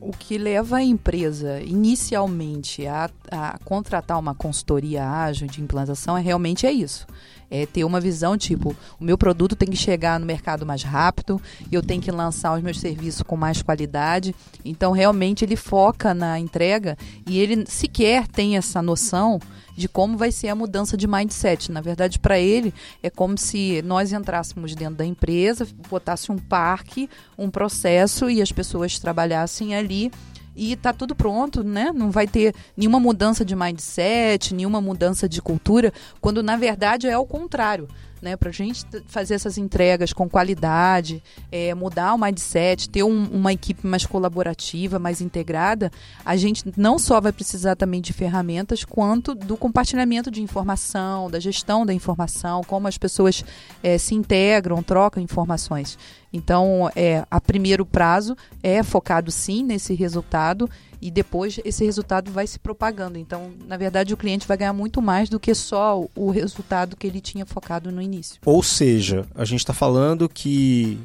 O 0.00 0.12
que 0.12 0.36
leva 0.36 0.78
a 0.78 0.82
empresa 0.82 1.60
inicialmente 1.60 2.86
a, 2.86 3.08
a 3.30 3.58
contratar 3.64 4.18
uma 4.18 4.34
consultoria 4.34 5.08
ágil 5.08 5.46
de 5.46 5.62
implantação 5.62 6.18
é 6.18 6.20
realmente 6.20 6.66
é 6.66 6.72
isso. 6.72 7.06
É 7.50 7.66
ter 7.66 7.84
uma 7.84 8.00
visão 8.00 8.36
tipo, 8.36 8.76
o 9.00 9.04
meu 9.04 9.18
produto 9.18 9.56
tem 9.56 9.68
que 9.68 9.76
chegar 9.76 10.20
no 10.20 10.26
mercado 10.26 10.64
mais 10.64 10.82
rápido, 10.84 11.40
eu 11.70 11.82
tenho 11.82 12.00
que 12.00 12.10
lançar 12.10 12.56
os 12.56 12.62
meus 12.62 12.78
serviços 12.78 13.22
com 13.22 13.36
mais 13.36 13.60
qualidade. 13.60 14.34
Então, 14.64 14.92
realmente, 14.92 15.44
ele 15.44 15.56
foca 15.56 16.14
na 16.14 16.38
entrega 16.38 16.96
e 17.26 17.40
ele 17.40 17.64
sequer 17.66 18.28
tem 18.28 18.56
essa 18.56 18.80
noção 18.80 19.40
de 19.80 19.88
como 19.88 20.16
vai 20.16 20.30
ser 20.30 20.48
a 20.48 20.54
mudança 20.54 20.96
de 20.96 21.06
mindset. 21.08 21.72
Na 21.72 21.80
verdade, 21.80 22.18
para 22.18 22.38
ele, 22.38 22.72
é 23.02 23.08
como 23.08 23.38
se 23.38 23.80
nós 23.82 24.12
entrássemos 24.12 24.74
dentro 24.74 24.96
da 24.96 25.06
empresa, 25.06 25.66
botasse 25.88 26.30
um 26.30 26.38
parque, 26.38 27.08
um 27.38 27.50
processo 27.50 28.28
e 28.28 28.42
as 28.42 28.52
pessoas 28.52 28.98
trabalhassem 28.98 29.74
ali 29.74 30.12
e 30.54 30.76
tá 30.76 30.92
tudo 30.92 31.14
pronto, 31.14 31.64
né? 31.64 31.90
Não 31.94 32.10
vai 32.10 32.26
ter 32.26 32.54
nenhuma 32.76 33.00
mudança 33.00 33.42
de 33.44 33.56
mindset, 33.56 34.54
nenhuma 34.54 34.80
mudança 34.80 35.26
de 35.26 35.40
cultura, 35.40 35.92
quando 36.20 36.42
na 36.42 36.56
verdade 36.56 37.06
é 37.08 37.16
o 37.16 37.24
contrário 37.24 37.88
né, 38.20 38.36
para 38.36 38.50
a 38.50 38.52
gente 38.52 38.84
fazer 39.06 39.34
essas 39.34 39.58
entregas 39.58 40.12
com 40.12 40.28
qualidade, 40.28 41.22
é, 41.50 41.74
mudar 41.74 42.14
o 42.14 42.18
mindset, 42.18 42.88
ter 42.88 43.02
um, 43.02 43.24
uma 43.30 43.52
equipe 43.52 43.86
mais 43.86 44.04
colaborativa, 44.06 44.98
mais 44.98 45.20
integrada, 45.20 45.90
a 46.24 46.36
gente 46.36 46.64
não 46.76 46.98
só 46.98 47.20
vai 47.20 47.32
precisar 47.32 47.76
também 47.76 48.00
de 48.00 48.12
ferramentas, 48.12 48.84
quanto 48.84 49.34
do 49.34 49.56
compartilhamento 49.56 50.30
de 50.30 50.42
informação, 50.42 51.30
da 51.30 51.40
gestão 51.40 51.84
da 51.86 51.94
informação, 51.94 52.62
como 52.64 52.88
as 52.88 52.98
pessoas 52.98 53.44
é, 53.82 53.98
se 53.98 54.14
integram, 54.14 54.82
trocam 54.82 55.22
informações. 55.22 55.98
Então, 56.32 56.90
é, 56.94 57.24
a 57.30 57.40
primeiro 57.40 57.84
prazo 57.84 58.36
é 58.62 58.82
focado 58.82 59.30
sim 59.30 59.64
nesse 59.64 59.94
resultado 59.94 60.68
e 61.00 61.10
depois 61.10 61.58
esse 61.64 61.84
resultado 61.84 62.30
vai 62.30 62.46
se 62.46 62.58
propagando. 62.58 63.18
Então, 63.18 63.52
na 63.66 63.76
verdade, 63.76 64.12
o 64.12 64.16
cliente 64.16 64.46
vai 64.46 64.56
ganhar 64.56 64.72
muito 64.72 65.00
mais 65.00 65.28
do 65.28 65.40
que 65.40 65.54
só 65.54 66.04
o 66.14 66.30
resultado 66.30 66.96
que 66.96 67.06
ele 67.06 67.20
tinha 67.20 67.46
focado 67.46 67.90
no 67.90 68.02
início. 68.02 68.40
Ou 68.44 68.62
seja, 68.62 69.26
a 69.34 69.44
gente 69.44 69.60
está 69.60 69.72
falando 69.72 70.28
que 70.28 70.98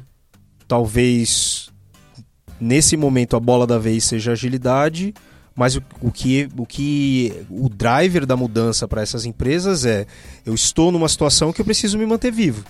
talvez 0.68 1.70
nesse 2.60 2.96
momento 2.96 3.36
a 3.36 3.40
bola 3.40 3.66
da 3.66 3.78
vez 3.78 4.04
seja 4.04 4.32
agilidade, 4.32 5.14
mas 5.54 5.76
o, 5.76 5.82
o, 6.02 6.12
que, 6.12 6.48
o 6.56 6.66
que 6.66 7.32
o 7.48 7.68
driver 7.68 8.26
da 8.26 8.36
mudança 8.36 8.86
para 8.86 9.00
essas 9.00 9.24
empresas 9.24 9.86
é 9.86 10.06
eu 10.44 10.54
estou 10.54 10.92
numa 10.92 11.08
situação 11.08 11.52
que 11.52 11.60
eu 11.60 11.64
preciso 11.64 11.98
me 11.98 12.06
manter 12.06 12.30
vivo. 12.30 12.64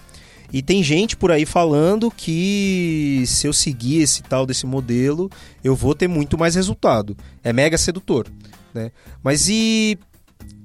E 0.53 0.62
tem 0.62 0.83
gente 0.83 1.17
por 1.17 1.31
aí 1.31 1.45
falando 1.45 2.11
que 2.11 3.25
se 3.26 3.47
eu 3.47 3.53
seguir 3.53 4.03
esse 4.03 4.23
tal 4.23 4.47
desse 4.47 4.67
modelo, 4.67 5.31
eu 5.62 5.75
vou 5.75 5.95
ter 5.95 6.09
muito 6.09 6.38
mais 6.38 6.55
resultado. 6.55 7.17
É 7.43 7.53
mega 7.53 7.76
sedutor. 7.76 8.26
Né? 8.73 8.91
Mas 9.23 9.49
e, 9.49 9.99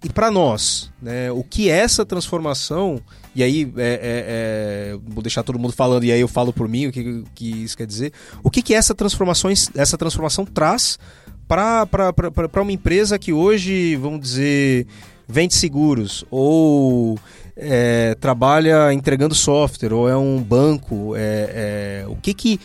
e 0.03 0.09
para 0.09 0.29
nós? 0.29 0.91
Né? 1.01 1.31
O 1.31 1.43
que 1.43 1.69
é 1.69 1.77
essa 1.77 2.05
transformação? 2.05 3.01
E 3.33 3.41
aí, 3.41 3.71
é, 3.77 3.83
é, 3.83 4.93
é, 4.93 4.97
vou 5.07 5.23
deixar 5.23 5.41
todo 5.41 5.57
mundo 5.57 5.73
falando, 5.73 6.03
e 6.03 6.11
aí 6.11 6.19
eu 6.19 6.27
falo 6.27 6.51
por 6.51 6.67
mim 6.67 6.87
o 6.87 6.91
que, 6.91 7.23
que 7.33 7.63
isso 7.63 7.77
quer 7.77 7.87
dizer. 7.87 8.11
O 8.43 8.51
que, 8.51 8.61
que 8.61 8.73
essa, 8.73 8.93
transformação, 8.93 9.49
essa 9.75 9.97
transformação 9.97 10.45
traz 10.45 10.99
para 11.47 12.61
uma 12.61 12.71
empresa 12.71 13.17
que 13.17 13.31
hoje, 13.31 13.95
vamos 13.95 14.19
dizer, 14.21 14.85
vende 15.27 15.53
seguros 15.53 16.25
ou 16.29 17.17
é, 17.61 18.15
trabalha 18.15 18.91
entregando 18.91 19.35
software 19.35 19.93
ou 19.93 20.09
é 20.09 20.17
um 20.17 20.41
banco? 20.41 21.15
É, 21.15 22.01
é, 22.03 22.05
o 22.07 22.15
que, 22.15 22.33
que 22.33 22.59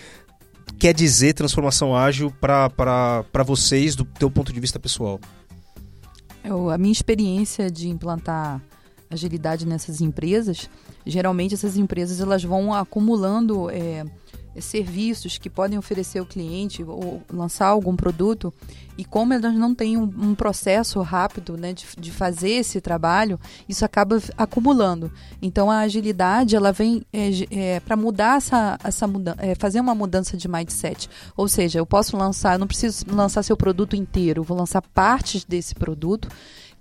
quer 0.78 0.94
dizer 0.94 1.34
transformação 1.34 1.94
ágil 1.94 2.32
para 2.40 3.42
vocês 3.44 3.94
do 3.94 4.04
teu 4.04 4.30
ponto 4.30 4.52
de 4.52 4.58
vista 4.58 4.78
pessoal? 4.78 5.20
Eu, 6.42 6.70
a 6.70 6.78
minha 6.78 6.92
experiência 6.92 7.70
de 7.70 7.88
implantar 7.88 8.62
agilidade 9.10 9.66
nessas 9.66 10.00
empresas, 10.00 10.70
geralmente 11.04 11.54
essas 11.54 11.76
empresas 11.76 12.20
elas 12.20 12.42
vão 12.42 12.72
acumulando 12.72 13.70
é, 13.70 14.04
serviços 14.60 15.38
que 15.38 15.50
podem 15.50 15.78
oferecer 15.78 16.18
ao 16.18 16.26
cliente 16.26 16.82
ou 16.82 17.22
lançar 17.32 17.66
algum 17.66 17.94
produto 17.96 18.52
e 18.98 19.04
como 19.04 19.34
elas 19.34 19.54
não 19.54 19.74
têm 19.74 19.96
um, 19.96 20.04
um 20.04 20.34
processo 20.34 21.00
rápido 21.02 21.56
né, 21.56 21.72
de, 21.72 21.84
de, 21.98 22.10
fazer 22.10 22.50
esse 22.50 22.80
trabalho, 22.80 23.38
isso 23.68 23.84
acaba 23.84 24.20
acumulando. 24.36 25.12
Então 25.40 25.70
a 25.70 25.80
agilidade 25.80 26.56
ela 26.56 26.72
vem 26.72 27.04
é, 27.12 27.30
é, 27.50 27.80
para 27.80 27.96
mudar 27.96 28.38
essa, 28.38 28.78
essa 28.82 29.06
mudança, 29.06 29.36
é, 29.40 29.54
fazer 29.54 29.80
uma 29.80 29.94
mudança 29.94 30.36
de 30.36 30.48
mindset. 30.48 31.10
Ou 31.36 31.46
seja, 31.46 31.78
eu 31.78 31.86
posso 31.86 32.16
lançar, 32.16 32.54
eu 32.54 32.58
não 32.58 32.66
preciso 32.66 33.04
lançar 33.10 33.42
seu 33.42 33.56
produto 33.56 33.94
inteiro, 33.94 34.42
vou 34.42 34.56
lançar 34.56 34.80
partes 34.80 35.44
desse 35.44 35.74
produto 35.74 36.28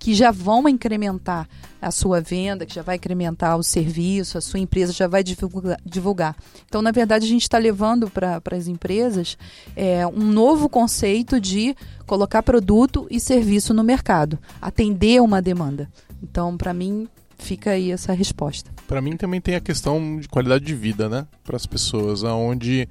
que 0.05 0.13
já 0.13 0.29
vão 0.29 0.69
incrementar 0.69 1.49
a 1.81 1.89
sua 1.89 2.21
venda, 2.21 2.63
que 2.63 2.75
já 2.75 2.83
vai 2.83 2.97
incrementar 2.97 3.57
o 3.57 3.63
serviço, 3.63 4.37
a 4.37 4.41
sua 4.41 4.59
empresa 4.59 4.93
já 4.93 5.07
vai 5.07 5.23
divulgar. 5.23 6.35
Então, 6.67 6.79
na 6.79 6.91
verdade, 6.91 7.25
a 7.25 7.27
gente 7.27 7.41
está 7.41 7.57
levando 7.57 8.07
para 8.07 8.39
as 8.51 8.67
empresas 8.67 9.35
é, 9.75 10.05
um 10.05 10.23
novo 10.23 10.69
conceito 10.69 11.41
de 11.41 11.75
colocar 12.05 12.43
produto 12.43 13.07
e 13.09 13.19
serviço 13.19 13.73
no 13.73 13.83
mercado, 13.83 14.37
atender 14.61 15.19
uma 15.23 15.41
demanda. 15.41 15.89
Então, 16.21 16.55
para 16.55 16.71
mim, 16.71 17.07
fica 17.39 17.71
aí 17.71 17.89
essa 17.89 18.13
resposta. 18.13 18.69
Para 18.87 19.01
mim 19.01 19.17
também 19.17 19.41
tem 19.41 19.55
a 19.55 19.59
questão 19.59 20.19
de 20.19 20.27
qualidade 20.27 20.63
de 20.63 20.75
vida, 20.75 21.09
né, 21.09 21.25
para 21.43 21.55
as 21.55 21.65
pessoas, 21.65 22.23
aonde 22.23 22.87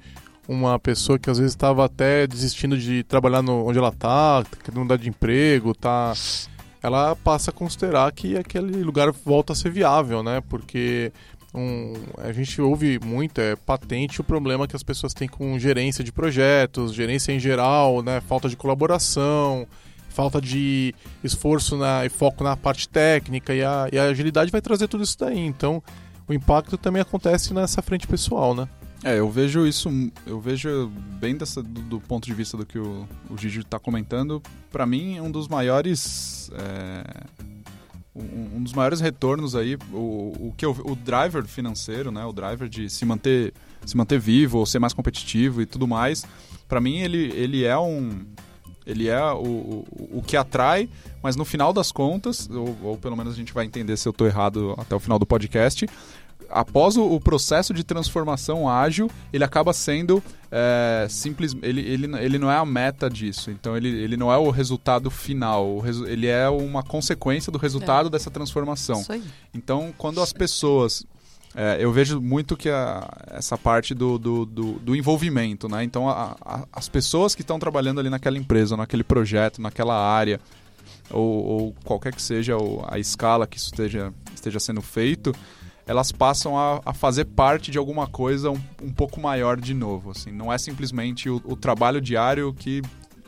uma 0.49 0.77
pessoa 0.77 1.17
que 1.17 1.29
às 1.29 1.37
vezes 1.37 1.53
estava 1.53 1.85
até 1.85 2.27
desistindo 2.27 2.77
de 2.77 3.03
trabalhar 3.05 3.41
no, 3.41 3.65
onde 3.65 3.79
ela 3.79 3.87
está, 3.87 4.43
querendo 4.65 4.81
mudar 4.81 4.97
de 4.97 5.07
emprego, 5.07 5.73
tá 5.73 6.13
ela 6.85 7.15
passa 7.15 7.49
a 7.49 7.53
considerar 7.53 8.11
que 8.11 8.37
aquele 8.37 8.83
lugar 8.83 9.11
volta 9.11 9.53
a 9.53 9.55
ser 9.55 9.71
viável, 9.71 10.21
né? 10.21 10.39
Porque 10.47 11.11
um, 11.51 11.93
a 12.19 12.31
gente 12.31 12.61
ouve 12.61 12.99
muito, 13.03 13.41
é 13.41 13.55
patente 13.55 14.21
o 14.21 14.23
problema 14.23 14.67
que 14.67 14.75
as 14.75 14.83
pessoas 14.83 15.11
têm 15.11 15.27
com 15.27 15.57
gerência 15.57 16.03
de 16.03 16.11
projetos, 16.11 16.93
gerência 16.93 17.31
em 17.31 17.39
geral, 17.39 18.03
né? 18.03 18.21
Falta 18.21 18.47
de 18.47 18.55
colaboração, 18.55 19.65
falta 20.09 20.39
de 20.39 20.93
esforço 21.23 21.75
na, 21.75 22.05
e 22.05 22.09
foco 22.09 22.43
na 22.43 22.55
parte 22.55 22.87
técnica 22.87 23.51
e 23.55 23.63
a, 23.63 23.89
e 23.91 23.97
a 23.97 24.03
agilidade 24.03 24.51
vai 24.51 24.61
trazer 24.61 24.87
tudo 24.87 25.03
isso 25.03 25.17
daí. 25.17 25.39
Então, 25.39 25.81
o 26.27 26.33
impacto 26.33 26.77
também 26.77 27.01
acontece 27.01 27.51
nessa 27.51 27.81
frente 27.81 28.05
pessoal, 28.05 28.53
né? 28.53 28.67
É, 29.05 29.19
eu 29.19 29.29
vejo 29.29 29.67
isso, 29.67 29.87
eu 30.25 30.41
vejo 30.41 30.91
bem 31.19 31.37
dessa, 31.37 31.61
do, 31.61 31.79
do 31.81 32.01
ponto 32.01 32.25
de 32.25 32.33
vista 32.33 32.57
do 32.57 32.65
que 32.65 32.79
o, 32.79 33.07
o 33.29 33.37
Gigi 33.37 33.59
está 33.59 33.77
comentando. 33.77 34.41
Para 34.71 34.83
mim, 34.87 35.19
um 35.19 35.29
dos 35.29 35.47
maiores, 35.47 36.49
é, 36.51 37.23
um, 38.15 38.57
um, 38.57 38.63
dos 38.63 38.73
maiores 38.73 38.99
retornos 38.99 39.55
aí, 39.55 39.77
o, 39.93 40.47
o 40.47 40.53
que 40.57 40.65
eu, 40.65 40.71
o 40.71 40.95
driver 40.95 41.45
financeiro, 41.45 42.11
né, 42.11 42.25
o 42.25 42.33
driver 42.33 42.67
de 42.67 42.89
se 42.89 43.05
manter, 43.05 43.53
se 43.85 43.95
manter 43.95 44.17
vivo 44.17 44.57
ou 44.57 44.65
ser 44.65 44.79
mais 44.79 44.91
competitivo 44.91 45.61
e 45.61 45.67
tudo 45.67 45.87
mais. 45.87 46.25
Para 46.67 46.81
mim, 46.81 46.97
ele, 46.97 47.31
ele 47.33 47.63
é 47.63 47.77
um, 47.77 48.25
ele 48.87 49.07
é 49.07 49.23
o, 49.33 49.37
o, 49.37 50.09
o, 50.13 50.23
que 50.23 50.35
atrai, 50.35 50.89
mas 51.21 51.35
no 51.35 51.45
final 51.45 51.71
das 51.71 51.91
contas, 51.91 52.49
ou, 52.49 52.75
ou, 52.81 52.97
pelo 52.97 53.15
menos 53.15 53.33
a 53.33 53.35
gente 53.35 53.53
vai 53.53 53.65
entender 53.65 53.97
se 53.97 54.07
eu 54.07 54.11
estou 54.11 54.25
errado 54.25 54.73
até 54.79 54.95
o 54.95 54.99
final 54.99 55.19
do 55.19 55.27
podcast, 55.27 55.87
após 56.49 56.97
o, 56.97 57.03
o, 57.03 57.19
processo 57.19 57.73
de 57.73 57.83
transformação 57.83 58.69
ágil, 58.69 59.09
ele 59.31 59.43
acaba 59.43 59.73
sendo 59.73 60.23
é, 60.51 61.07
simples. 61.09 61.55
Ele, 61.61 61.81
ele, 61.81 62.17
ele 62.17 62.39
não 62.39 62.51
é 62.51 62.57
a 62.57 62.65
meta 62.65 63.09
disso. 63.09 63.51
Então, 63.51 63.75
ele, 63.75 63.89
ele 63.89 64.17
não 64.17 64.31
é 64.31 64.37
o 64.37 64.49
resultado 64.49 65.09
final. 65.09 65.67
O 65.67 65.79
resu, 65.79 66.07
ele 66.07 66.27
é 66.27 66.49
uma 66.49 66.83
consequência 66.83 67.51
do 67.51 67.57
resultado 67.57 68.07
é. 68.07 68.09
dessa 68.09 68.31
transformação. 68.31 69.01
Isso 69.01 69.11
aí. 69.11 69.23
Então, 69.53 69.93
quando 69.97 70.21
as 70.21 70.33
pessoas. 70.33 71.05
É, 71.57 71.77
eu 71.79 71.89
vejo 71.89 72.19
muito 72.19 72.57
que 72.57 72.67
a, 72.67 73.07
essa 73.27 73.57
parte 73.57 73.93
do, 73.93 74.17
do, 74.17 74.45
do, 74.45 74.73
do 74.73 74.93
envolvimento, 74.93 75.69
né? 75.69 75.85
Então, 75.85 76.09
a, 76.09 76.35
a, 76.41 76.65
as 76.73 76.89
pessoas 76.89 77.33
que 77.33 77.43
estão 77.43 77.57
trabalhando 77.57 78.01
ali 78.01 78.09
naquela 78.09 78.37
empresa, 78.37 78.75
naquele 78.75 79.05
projeto, 79.05 79.61
naquela 79.61 79.95
área, 79.95 80.41
ou, 81.09 81.45
ou 81.45 81.75
qualquer 81.83 82.13
que 82.13 82.21
seja 82.21 82.55
a 82.87 82.99
escala 82.99 83.47
que 83.47 83.57
isso 83.57 83.67
esteja, 83.67 84.13
esteja 84.33 84.59
sendo 84.59 84.81
feito, 84.81 85.33
elas 85.87 86.11
passam 86.11 86.57
a, 86.57 86.81
a 86.85 86.93
fazer 86.93 87.25
parte 87.25 87.69
de 87.71 87.77
alguma 87.77 88.07
coisa 88.07 88.49
um, 88.49 88.59
um, 88.81 88.91
pouco 88.91 89.19
maior 89.19 89.59
de 89.59 89.73
novo. 89.73 90.11
Assim. 90.11 90.31
Não 90.31 90.51
é 90.51 90.57
simplesmente 90.57 91.29
o, 91.29 91.41
o 91.43 91.55
trabalho 91.55 92.01
diário 92.01 92.53
que 92.53 92.81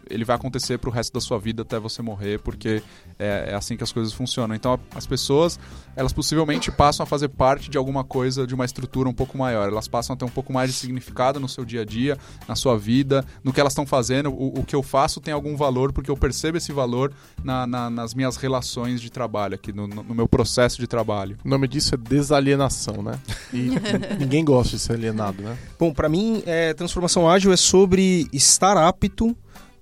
ele 0.10 0.24
vai 0.24 0.36
acontecer 0.36 0.78
pro 0.78 0.92
resto 0.92 1.14
da 1.14 1.22
sua 1.22 1.40
vida 1.40 1.62
até 1.62 1.80
você 1.80 2.02
morrer, 2.02 2.40
porque 2.40 2.82
é, 3.18 3.50
é 3.52 3.56
assim 3.56 3.76
que 3.78 3.84
as 3.84 3.92
coisas 3.92 4.14
funcionam. 4.14 4.56
Então 4.56 4.80
as 4.96 5.06
pessoas, 5.06 5.60
elas 5.96 6.14
possivelmente 6.14 6.72
passam 6.72 7.04
a 7.04 7.08
fazer 7.08 7.30
parte 7.30 7.70
de 7.70 7.78
alguma 7.78 8.04
coisa, 8.04 8.46
de 8.46 8.54
uma 8.54 8.66
estrutura 8.66 9.10
um 9.10 9.14
pouco 9.14 9.38
maior. 9.38 9.68
Elas 9.70 9.88
passam 9.88 10.14
a 10.14 10.18
ter 10.18 10.26
um 10.26 10.30
pouco 10.30 10.52
mais 10.52 10.72
de 10.72 10.78
significado 10.78 11.40
no 11.40 11.50
seu 11.50 11.66
dia 11.66 11.82
a 11.82 11.86
dia, 11.86 12.18
na 12.48 12.56
sua 12.56 12.78
vida, 12.78 13.26
no 13.44 13.54
que 13.54 13.60
elas 13.60 13.74
estão 13.74 13.86
fazendo. 13.86 14.30
O, 14.30 14.60
o, 14.60 14.64
que 14.64 14.76
eu 14.76 14.84
faço 14.84 15.20
tem 15.20 15.34
algum 15.34 15.56
valor, 15.56 15.92
porque 15.92 16.12
eu 16.12 16.18
percebo 16.18 16.58
esse 16.58 16.72
valor 16.72 17.14
na, 17.44 17.66
na, 17.66 17.90
nas 17.90 18.14
minhas 18.14 18.38
relações 18.38 19.02
de 19.02 19.10
trabalho 19.10 19.56
aqui, 19.56 19.72
no, 19.72 19.88
no, 19.88 20.16
meu 20.16 20.28
processo 20.28 20.80
de 20.80 20.88
trabalho. 20.88 21.38
O 21.44 21.50
nome 21.50 21.68
disso 21.68 21.96
é 21.96 21.98
desalienação, 21.98 23.02
né? 23.02 23.20
E 23.54 23.72
ninguém 24.20 24.44
gosta 24.44 24.76
de 24.76 24.82
ser 24.82 24.94
alienado, 24.94 25.42
né? 25.42 25.58
Bom, 25.80 25.94
para 25.94 26.10
mim, 26.10 26.44
é, 26.46 26.74
transformação 26.74 27.30
ágil 27.30 27.52
é 27.52 27.58
sobre 27.58 28.28
estar 28.32 28.78
apto 28.78 29.36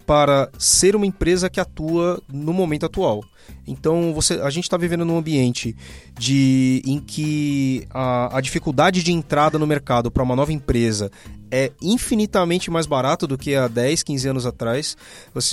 para 0.06 0.50
ser 0.58 0.96
uma 0.96 1.06
empresa 1.06 1.50
que 1.50 1.60
atua 1.60 2.22
no 2.32 2.54
momento 2.54 2.86
atual. 2.86 3.24
Então 3.68 4.14
você, 4.14 4.36
a 4.36 4.50
gente 4.50 4.66
está 4.66 4.78
vivendo 4.78 5.06
num 5.06 5.18
ambiente 5.18 5.76
de, 6.18 6.82
em 6.86 7.00
que 7.00 7.88
a, 7.90 8.38
a 8.38 8.42
dificuldade 8.42 9.04
de 9.04 9.12
entrada 9.12 9.58
no 9.58 9.66
mercado 9.68 10.12
para 10.12 10.24
uma 10.24 10.36
nova 10.36 10.54
empresa 10.54 11.12
é 11.52 11.72
infinitamente 11.82 12.70
mais 12.70 12.86
barato 12.86 13.28
do 13.28 13.38
que 13.38 13.56
há 13.56 13.68
10, 13.68 14.04
15 14.04 14.28
anos 14.28 14.46
atrás. 14.46 14.98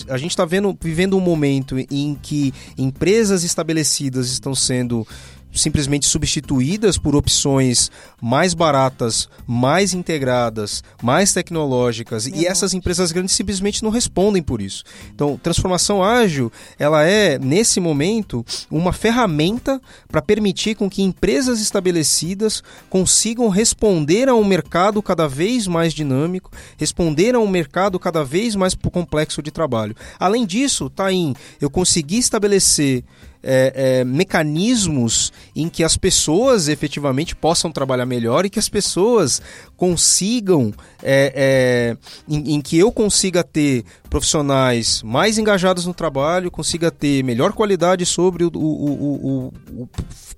A 0.09 0.19
gente 0.19 0.31
está 0.31 0.45
vivendo 0.45 1.17
um 1.17 1.21
momento 1.21 1.77
em 1.79 2.15
que 2.21 2.53
empresas 2.77 3.45
estabelecidas 3.45 4.29
estão 4.31 4.55
sendo 4.55 5.07
simplesmente 5.53 6.07
substituídas 6.07 6.97
por 6.97 7.15
opções 7.15 7.91
mais 8.21 8.55
baratas, 8.55 9.29
mais 9.47 9.95
integradas, 9.95 10.83
mais 11.03 11.33
tecnológicas, 11.33 12.27
e 12.27 12.47
essas 12.47 12.75
empresas 12.75 13.13
grandes 13.13 13.35
simplesmente 13.35 13.83
não 13.83 13.91
respondem 13.91 14.43
por 14.43 14.61
isso. 14.61 14.85
Então, 15.15 15.39
transformação 15.43 16.03
ágil, 16.03 16.51
ela 16.79 17.05
é 17.05 17.39
nesse 17.39 17.81
momento 17.81 18.45
uma 18.71 18.93
ferramenta 18.93 19.81
para 20.09 20.23
permitir 20.23 20.75
com 20.75 20.89
que 20.89 21.03
empresas 21.03 21.61
estabelecidas 21.61 22.63
consigam 22.89 23.49
responder 23.49 24.29
a 24.29 24.35
um 24.35 24.45
mercado 24.45 25.03
cada 25.03 25.29
vez 25.29 25.67
mais 25.67 25.93
dinâmico, 25.93 26.51
responder 26.77 27.35
a 27.35 27.39
um 27.39 27.49
mercado 27.49 27.99
cada 27.99 28.25
vez 28.25 28.55
mais 28.55 28.75
complexo 28.75 29.43
de 29.43 29.51
trabalho. 29.51 29.97
Além 30.19 30.47
disso, 30.47 30.89
tá 30.91 31.13
em 31.13 31.35
eu 31.61 31.71
conseguir 31.71 32.19
estabelecer 32.19 33.05
é, 33.43 34.01
é, 34.01 34.05
mecanismos 34.05 35.33
em 35.55 35.69
que 35.69 35.83
as 35.83 35.97
pessoas 35.97 36.69
efetivamente 36.69 37.35
possam 37.35 37.73
trabalhar 37.73 38.07
melhor 38.07 38.47
e 38.47 38.51
que 38.51 38.59
as 38.59 38.69
pessoas 38.69 39.43
consigam, 39.77 40.73
é, 41.03 41.33
é, 41.35 41.97
em, 42.29 42.55
em, 42.55 42.61
que 42.61 42.79
eu 42.79 42.93
consiga 42.93 43.43
ter 43.43 43.85
profissionais 44.09 45.03
mais 45.03 45.39
engajados 45.39 45.87
no 45.87 45.95
trabalho, 45.95 46.51
consiga 46.51 46.91
ter 46.91 47.25
melhor 47.25 47.53
qualidade 47.53 48.07
sobre 48.07 48.45
o, 48.45 48.51
o, 48.55 48.59
o, 48.59 49.53
o 49.83 49.89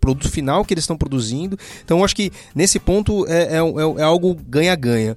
produto 0.00 0.30
final 0.30 0.64
que 0.64 0.74
eles 0.74 0.84
estão 0.84 0.96
produzindo. 0.96 1.58
Então, 1.84 2.04
acho 2.04 2.14
que 2.14 2.30
nesse 2.54 2.78
ponto 2.78 3.26
é, 3.26 3.56
é, 3.56 3.56
é, 3.56 4.00
é 4.00 4.02
algo 4.02 4.34
ganha-ganha. 4.34 5.16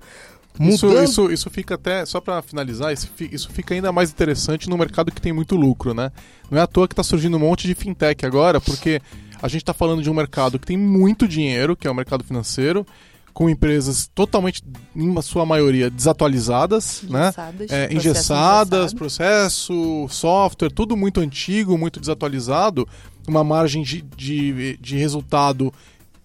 Isso, 0.60 0.88
isso, 1.02 1.32
isso 1.32 1.50
fica 1.50 1.76
até, 1.76 2.06
só 2.06 2.20
para 2.20 2.42
finalizar, 2.42 2.92
isso, 2.92 3.10
isso 3.32 3.50
fica 3.52 3.74
ainda 3.74 3.92
mais 3.92 4.10
interessante 4.10 4.70
no 4.70 4.78
mercado 4.78 5.12
que 5.12 5.22
tem 5.22 5.32
muito 5.32 5.56
lucro, 5.56 5.94
né? 5.94 6.12
Não 6.50 6.58
é 6.58 6.62
à 6.62 6.68
toa 6.68 6.88
que 6.88 6.94
está 6.94 7.04
surgindo 7.04 7.38
um 7.38 7.40
monte 7.40 7.68
de 7.68 7.76
fintech 7.76 8.26
agora, 8.26 8.60
porque 8.60 9.02
a 9.42 9.48
gente 9.48 9.62
está 9.62 9.74
falando 9.74 10.02
de 10.02 10.10
um 10.10 10.14
mercado 10.14 10.58
que 10.58 10.66
tem 10.66 10.78
muito 10.78 11.28
dinheiro, 11.28 11.76
que 11.76 11.88
é 11.88 11.92
o 11.92 11.96
mercado 11.96 12.24
financeiro, 12.24 12.86
com 13.34 13.48
empresas 13.48 14.10
totalmente, 14.16 14.64
em 14.96 15.22
sua 15.22 15.46
maioria, 15.46 15.92
desatualizadas, 15.92 17.04
né? 17.04 17.28
engessadas, 17.28 17.70
né? 17.70 17.86
É, 17.86 17.94
engessadas, 17.94 18.94
processo, 18.96 20.08
software, 20.10 20.72
tudo 20.72 20.98
muito 20.98 21.20
antigo, 21.20 21.78
muito 21.78 22.00
desatualizado, 22.00 22.88
uma 23.28 23.44
margem 23.44 23.84
de, 23.84 24.02
de, 24.02 24.78
de 24.78 24.98
resultado 24.98 25.72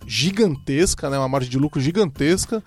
gigantesca, 0.06 1.10
né? 1.10 1.18
uma 1.18 1.28
margem 1.28 1.50
de 1.50 1.58
lucro 1.58 1.82
gigantesca 1.82 2.62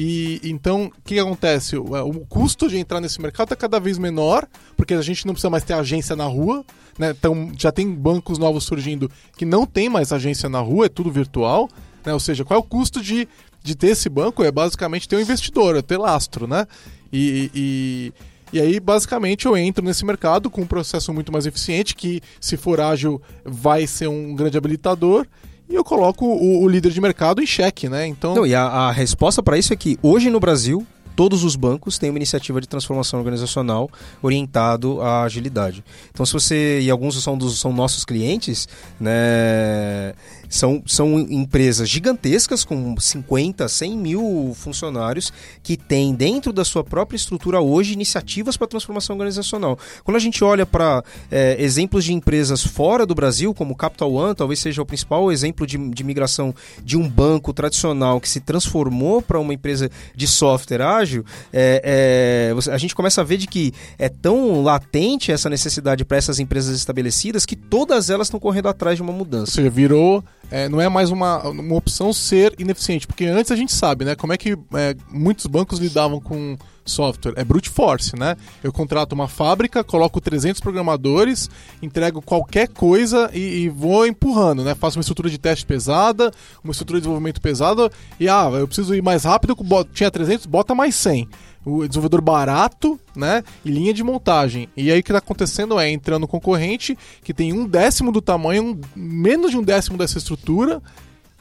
e 0.00 0.40
então, 0.44 0.92
o 0.96 1.02
que 1.02 1.18
acontece? 1.18 1.76
O, 1.76 1.96
é, 1.96 2.02
o, 2.04 2.20
custo 2.20 2.68
de 2.68 2.78
entrar 2.78 3.00
nesse 3.00 3.20
mercado 3.20 3.52
é 3.52 3.56
cada 3.56 3.80
vez 3.80 3.98
menor, 3.98 4.46
porque 4.76 4.94
a 4.94 5.02
gente 5.02 5.26
não 5.26 5.34
precisa 5.34 5.50
mais 5.50 5.64
ter 5.64 5.72
agência 5.72 6.14
na 6.14 6.24
rua, 6.24 6.64
né? 6.96 7.10
Então, 7.10 7.50
já 7.58 7.72
tem 7.72 7.90
bancos 7.92 8.38
novos 8.38 8.62
surgindo 8.62 9.10
que 9.36 9.44
não 9.44 9.66
tem 9.66 9.88
mais 9.88 10.12
agência 10.12 10.48
na 10.48 10.60
rua, 10.60 10.86
é 10.86 10.88
tudo 10.88 11.10
virtual, 11.10 11.68
né? 12.06 12.12
Ou 12.12 12.20
seja, 12.20 12.44
qual 12.44 12.60
é 12.60 12.60
o 12.60 12.64
custo 12.64 13.02
de, 13.02 13.26
de 13.60 13.74
ter 13.74 13.88
esse 13.88 14.08
banco? 14.08 14.44
É 14.44 14.52
basicamente 14.52 15.08
ter 15.08 15.16
um 15.16 15.20
investidor, 15.20 15.74
é 15.74 15.82
ter 15.82 15.98
lastro, 15.98 16.46
né? 16.46 16.64
E, 17.12 17.50
e, 17.52 18.12
e 18.52 18.60
aí, 18.60 18.78
basicamente, 18.78 19.46
eu 19.46 19.56
entro 19.56 19.84
nesse 19.84 20.04
mercado 20.04 20.48
com 20.48 20.60
um 20.60 20.66
processo 20.66 21.12
muito 21.12 21.32
mais 21.32 21.44
eficiente, 21.44 21.96
que, 21.96 22.20
se 22.40 22.56
for 22.56 22.80
ágil, 22.80 23.20
vai 23.44 23.84
ser 23.84 24.06
um 24.06 24.32
grande 24.32 24.56
habilitador 24.56 25.26
e 25.68 25.74
eu 25.74 25.84
coloco 25.84 26.24
o, 26.24 26.62
o 26.62 26.68
líder 26.68 26.90
de 26.90 27.00
mercado 27.00 27.42
em 27.42 27.46
xeque, 27.46 27.88
né? 27.88 28.06
Então... 28.06 28.34
Não, 28.34 28.46
e 28.46 28.54
a, 28.54 28.62
a 28.62 28.90
resposta 28.90 29.42
para 29.42 29.58
isso 29.58 29.72
é 29.72 29.76
que 29.76 29.98
hoje 30.02 30.30
no 30.30 30.40
Brasil 30.40 30.86
todos 31.18 31.42
os 31.42 31.56
bancos 31.56 31.98
têm 31.98 32.10
uma 32.10 32.18
iniciativa 32.18 32.60
de 32.60 32.68
transformação 32.68 33.18
organizacional 33.18 33.90
orientado 34.22 35.02
à 35.02 35.24
agilidade. 35.24 35.84
Então, 36.12 36.24
se 36.24 36.32
você 36.32 36.78
e 36.80 36.88
alguns 36.88 37.20
são 37.20 37.36
dos 37.36 37.58
são 37.58 37.72
nossos 37.72 38.04
clientes, 38.04 38.68
né, 39.00 40.14
são, 40.48 40.82
são 40.86 41.18
empresas 41.18 41.88
gigantescas 41.88 42.64
com 42.64 42.98
50, 42.98 43.68
100 43.68 43.96
mil 43.96 44.52
funcionários 44.56 45.32
que 45.62 45.76
têm 45.76 46.14
dentro 46.14 46.52
da 46.52 46.64
sua 46.64 46.82
própria 46.82 47.16
estrutura 47.16 47.60
hoje 47.60 47.92
iniciativas 47.92 48.56
para 48.56 48.66
transformação 48.66 49.14
organizacional. 49.16 49.78
Quando 50.04 50.16
a 50.16 50.20
gente 50.20 50.42
olha 50.42 50.64
para 50.64 51.02
é, 51.30 51.56
exemplos 51.62 52.04
de 52.04 52.12
empresas 52.12 52.62
fora 52.62 53.04
do 53.04 53.14
Brasil, 53.14 53.52
como 53.52 53.76
Capital 53.76 54.12
One, 54.12 54.34
talvez 54.34 54.60
seja 54.60 54.82
o 54.82 54.86
principal 54.86 55.30
exemplo 55.30 55.66
de, 55.66 55.76
de 55.90 56.04
migração 56.04 56.54
de 56.82 56.96
um 56.96 57.08
banco 57.08 57.52
tradicional 57.52 58.20
que 58.20 58.28
se 58.28 58.40
transformou 58.40 59.20
para 59.20 59.38
uma 59.38 59.52
empresa 59.54 59.90
de 60.14 60.26
software 60.26 60.82
ágil, 60.82 61.24
é, 61.52 62.54
é, 62.54 62.72
a 62.72 62.78
gente 62.78 62.94
começa 62.94 63.20
a 63.20 63.24
ver 63.24 63.36
de 63.36 63.46
que 63.46 63.72
é 63.98 64.08
tão 64.08 64.62
latente 64.62 65.32
essa 65.32 65.50
necessidade 65.50 66.04
para 66.04 66.16
essas 66.16 66.38
empresas 66.38 66.76
estabelecidas 66.76 67.44
que 67.44 67.56
todas 67.56 68.10
elas 68.10 68.28
estão 68.28 68.40
correndo 68.40 68.68
atrás 68.68 68.96
de 68.96 69.02
uma 69.02 69.12
mudança. 69.12 69.68
Virou 69.70 70.24
é, 70.50 70.68
não 70.68 70.80
é 70.80 70.88
mais 70.88 71.10
uma, 71.10 71.42
uma 71.48 71.74
opção 71.74 72.12
ser 72.12 72.54
ineficiente, 72.58 73.06
porque 73.06 73.26
antes 73.26 73.50
a 73.50 73.56
gente 73.56 73.72
sabe, 73.72 74.04
né, 74.04 74.14
como 74.14 74.32
é 74.32 74.36
que 74.36 74.52
é, 74.74 74.96
muitos 75.10 75.46
bancos 75.46 75.78
lidavam 75.78 76.20
com 76.20 76.56
software, 76.88 77.34
é 77.36 77.44
brute 77.44 77.68
force, 77.68 78.18
né? 78.18 78.34
Eu 78.64 78.72
contrato 78.72 79.12
uma 79.12 79.28
fábrica, 79.28 79.84
coloco 79.84 80.20
300 80.20 80.60
programadores, 80.60 81.50
entrego 81.82 82.22
qualquer 82.22 82.68
coisa 82.68 83.30
e, 83.34 83.64
e, 83.64 83.68
vou 83.68 84.06
empurrando, 84.06 84.64
né? 84.64 84.74
Faço 84.74 84.98
uma 84.98 85.02
estrutura 85.02 85.28
de 85.28 85.36
teste 85.36 85.66
pesada, 85.66 86.32
uma 86.64 86.70
estrutura 86.70 86.98
de 86.98 87.02
desenvolvimento 87.02 87.40
pesada 87.40 87.90
e 88.18 88.28
ah, 88.28 88.48
eu 88.54 88.66
preciso 88.66 88.94
ir 88.94 89.02
mais 89.02 89.24
rápido, 89.24 89.54
tinha 89.92 90.10
300, 90.10 90.46
bota 90.46 90.74
mais 90.74 90.94
100 90.94 91.28
o 91.64 91.86
desenvolvedor 91.86 92.20
barato, 92.20 92.98
né? 93.14 93.42
E 93.64 93.70
linha 93.70 93.92
de 93.92 94.02
montagem. 94.02 94.68
E 94.76 94.90
aí 94.90 95.00
o 95.00 95.02
que 95.02 95.10
está 95.10 95.18
acontecendo 95.18 95.78
é 95.78 95.90
entrando 95.90 96.26
concorrente 96.26 96.96
que 97.22 97.34
tem 97.34 97.52
um 97.52 97.66
décimo 97.66 98.10
do 98.10 98.22
tamanho, 98.22 98.62
um, 98.64 98.80
menos 98.94 99.50
de 99.50 99.58
um 99.58 99.62
décimo 99.62 99.98
dessa 99.98 100.18
estrutura 100.18 100.82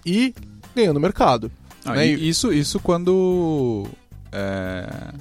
e 0.05 0.33
ganhando 0.75 0.99
mercado. 0.99 1.51
Ah, 1.85 1.93
né? 1.93 2.07
e 2.07 2.29
isso, 2.29 2.51
isso 2.51 2.79
quando. 2.79 3.87
É, 4.31 5.13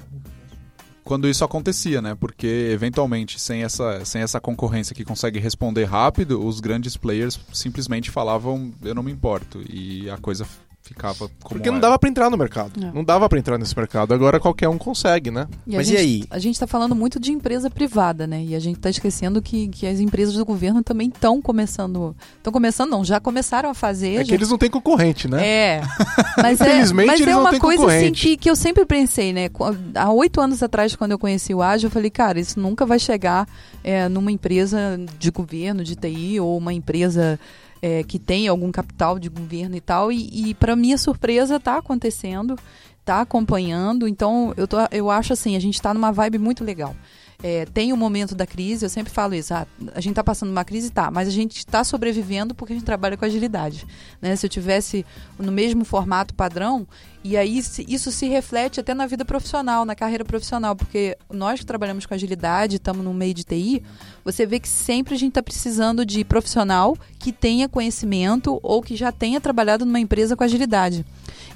quando 1.03 1.29
isso 1.29 1.45
acontecia, 1.45 2.01
né? 2.01 2.15
Porque 2.19 2.69
eventualmente, 2.71 3.39
sem 3.39 3.63
essa, 3.63 4.03
sem 4.03 4.21
essa 4.21 4.41
concorrência 4.41 4.93
que 4.93 5.05
consegue 5.05 5.39
responder 5.39 5.85
rápido, 5.85 6.45
os 6.45 6.59
grandes 6.59 6.97
players 6.97 7.39
simplesmente 7.53 8.11
falavam: 8.11 8.73
eu 8.83 8.93
não 8.93 9.01
me 9.01 9.11
importo. 9.11 9.61
E 9.69 10.09
a 10.09 10.17
coisa 10.17 10.45
ficava 10.87 11.17
como 11.17 11.31
Porque 11.39 11.69
não 11.69 11.79
dava 11.79 11.99
para 11.99 12.09
entrar 12.09 12.29
no 12.29 12.37
mercado. 12.37 12.71
É. 12.83 12.91
Não 12.91 13.03
dava 13.03 13.27
para 13.27 13.37
entrar 13.37 13.57
nesse 13.57 13.75
mercado. 13.75 14.13
Agora 14.13 14.39
qualquer 14.39 14.69
um 14.69 14.77
consegue, 14.77 15.29
né? 15.29 15.47
E 15.65 15.75
Mas 15.75 15.87
gente, 15.87 15.97
e 15.97 15.99
aí? 15.99 16.23
A 16.29 16.39
gente 16.39 16.53
está 16.53 16.65
falando 16.65 16.95
muito 16.95 17.19
de 17.19 17.31
empresa 17.31 17.69
privada, 17.69 18.25
né? 18.25 18.43
E 18.43 18.55
a 18.55 18.59
gente 18.59 18.77
está 18.77 18.89
esquecendo 18.89 19.41
que, 19.41 19.67
que 19.67 19.85
as 19.85 19.99
empresas 19.99 20.35
do 20.35 20.45
governo 20.45 20.81
também 20.81 21.09
estão 21.09 21.41
começando. 21.41 22.15
Estão 22.37 22.53
começando, 22.53 22.89
não, 22.89 23.03
já 23.03 23.19
começaram 23.19 23.69
a 23.69 23.73
fazer. 23.73 24.15
É 24.15 24.17
já... 24.19 24.25
que 24.25 24.33
eles 24.33 24.49
não 24.49 24.57
têm 24.57 24.69
concorrente, 24.69 25.27
né? 25.27 25.45
É. 25.45 25.81
Mas 26.41 26.61
é, 26.61 26.93
mas 26.93 27.21
é 27.21 27.35
uma 27.35 27.59
coisa 27.59 27.85
assim 27.87 28.11
que, 28.11 28.37
que 28.37 28.49
eu 28.49 28.55
sempre 28.55 28.85
pensei, 28.85 29.33
né? 29.33 29.49
Há 29.95 30.11
oito 30.11 30.39
anos 30.39 30.61
atrás, 30.61 30.95
quando 30.95 31.11
eu 31.11 31.19
conheci 31.19 31.53
o 31.53 31.61
Ágil, 31.61 31.87
eu 31.87 31.91
falei, 31.91 32.09
cara, 32.09 32.39
isso 32.39 32.59
nunca 32.59 32.85
vai 32.85 32.99
chegar 32.99 33.47
é, 33.83 34.07
numa 34.07 34.31
empresa 34.31 34.99
de 35.17 35.31
governo, 35.31 35.83
de 35.83 35.95
TI, 35.95 36.39
ou 36.39 36.57
uma 36.57 36.73
empresa 36.73 37.39
é, 37.81 38.03
que 38.03 38.19
tem 38.19 38.47
algum 38.47 38.71
capital 38.71 39.19
de 39.19 39.29
governo 39.29 39.75
e 39.75 39.81
tal. 39.81 40.11
E, 40.11 40.49
e 40.49 40.53
para 40.53 40.75
minha 40.75 40.97
surpresa, 40.97 41.57
está 41.57 41.77
acontecendo, 41.77 42.57
está 42.99 43.21
acompanhando. 43.21 44.07
Então, 44.07 44.53
eu, 44.57 44.67
tô, 44.67 44.77
eu 44.91 45.09
acho 45.09 45.33
assim, 45.33 45.55
a 45.55 45.59
gente 45.59 45.75
está 45.75 45.93
numa 45.93 46.11
vibe 46.11 46.37
muito 46.37 46.63
legal. 46.63 46.95
é, 47.43 47.65
tem 47.65 47.93
o 47.93 47.97
momento 47.97 48.33
da 48.33 48.47
crise, 48.47 48.85
eu 48.85 48.89
sempre 48.89 49.13
falo 49.13 49.35
isso, 49.35 49.53
ah, 49.53 49.67
a 49.93 50.01
gente 50.01 50.13
está 50.13 50.23
passando 50.23 50.49
uma 50.49 50.65
crise, 50.65 50.89
tá, 50.89 51.11
mas 51.11 51.27
a 51.27 51.31
gente 51.31 51.57
está 51.57 51.83
sobrevivendo 51.83 52.55
porque 52.55 52.73
a 52.73 52.75
gente 52.75 52.85
trabalha 52.85 53.15
com 53.15 53.25
agilidade. 53.25 53.85
Né? 54.21 54.35
Se 54.35 54.45
eu 54.45 54.49
tivesse 54.49 55.05
no 55.37 55.51
mesmo 55.51 55.85
formato 55.85 56.33
padrão, 56.33 56.87
e 57.23 57.35
aí 57.35 57.57
isso 57.57 58.11
se 58.11 58.27
reflete 58.27 58.79
até 58.79 58.93
na 58.93 59.05
vida 59.05 59.25
profissional, 59.25 59.83
na 59.85 59.95
carreira 59.95 60.23
profissional, 60.23 60.75
porque 60.75 61.17
nós 61.31 61.59
que 61.59 61.65
trabalhamos 61.65 62.05
com 62.05 62.13
agilidade, 62.13 62.77
estamos 62.77 63.03
no 63.03 63.13
meio 63.13 63.33
de 63.33 63.43
TI, 63.43 63.83
você 64.23 64.45
vê 64.45 64.59
que 64.59 64.69
sempre 64.69 65.15
a 65.15 65.17
gente 65.17 65.29
está 65.29 65.43
precisando 65.43 66.05
de 66.05 66.23
profissional 66.23 66.97
que 67.19 67.31
tenha 67.31 67.67
conhecimento 67.67 68.59
ou 68.61 68.81
que 68.81 68.95
já 68.95 69.11
tenha 69.11 69.41
trabalhado 69.41 69.85
numa 69.85 69.99
empresa 69.99 70.35
com 70.35 70.43
agilidade. 70.43 71.05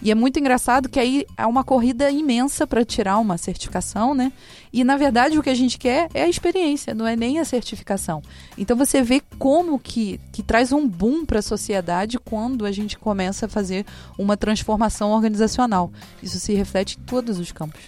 E 0.01 0.09
é 0.09 0.15
muito 0.15 0.39
engraçado 0.39 0.89
que 0.89 0.99
aí 0.99 1.25
há 1.37 1.47
uma 1.47 1.63
corrida 1.63 2.09
imensa 2.09 2.65
para 2.65 2.83
tirar 2.83 3.19
uma 3.19 3.37
certificação, 3.37 4.15
né? 4.15 4.33
E 4.73 4.83
na 4.83 4.97
verdade 4.97 5.37
o 5.37 5.43
que 5.43 5.49
a 5.49 5.55
gente 5.55 5.77
quer 5.77 6.09
é 6.13 6.23
a 6.23 6.29
experiência, 6.29 6.95
não 6.95 7.05
é 7.05 7.15
nem 7.15 7.39
a 7.39 7.45
certificação. 7.45 8.21
Então 8.57 8.75
você 8.75 9.03
vê 9.03 9.21
como 9.37 9.77
que, 9.77 10.19
que 10.31 10.41
traz 10.41 10.71
um 10.71 10.87
boom 10.87 11.23
para 11.23 11.39
a 11.39 11.43
sociedade 11.43 12.17
quando 12.17 12.65
a 12.65 12.71
gente 12.71 12.97
começa 12.97 13.45
a 13.45 13.49
fazer 13.49 13.85
uma 14.17 14.35
transformação 14.35 15.11
organizacional. 15.11 15.50
Isso 16.21 16.39
se 16.39 16.53
reflete 16.53 16.97
em 16.99 17.03
todos 17.03 17.39
os 17.39 17.51
campos. 17.51 17.81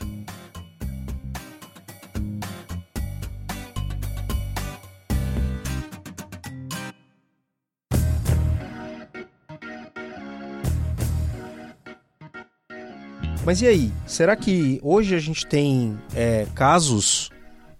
Mas 13.45 13.61
e 13.61 13.67
aí? 13.67 13.91
Será 14.07 14.37
que 14.37 14.79
hoje 14.81 15.13
a 15.15 15.19
gente 15.19 15.45
tem 15.45 15.99
é, 16.15 16.47
casos 16.55 17.29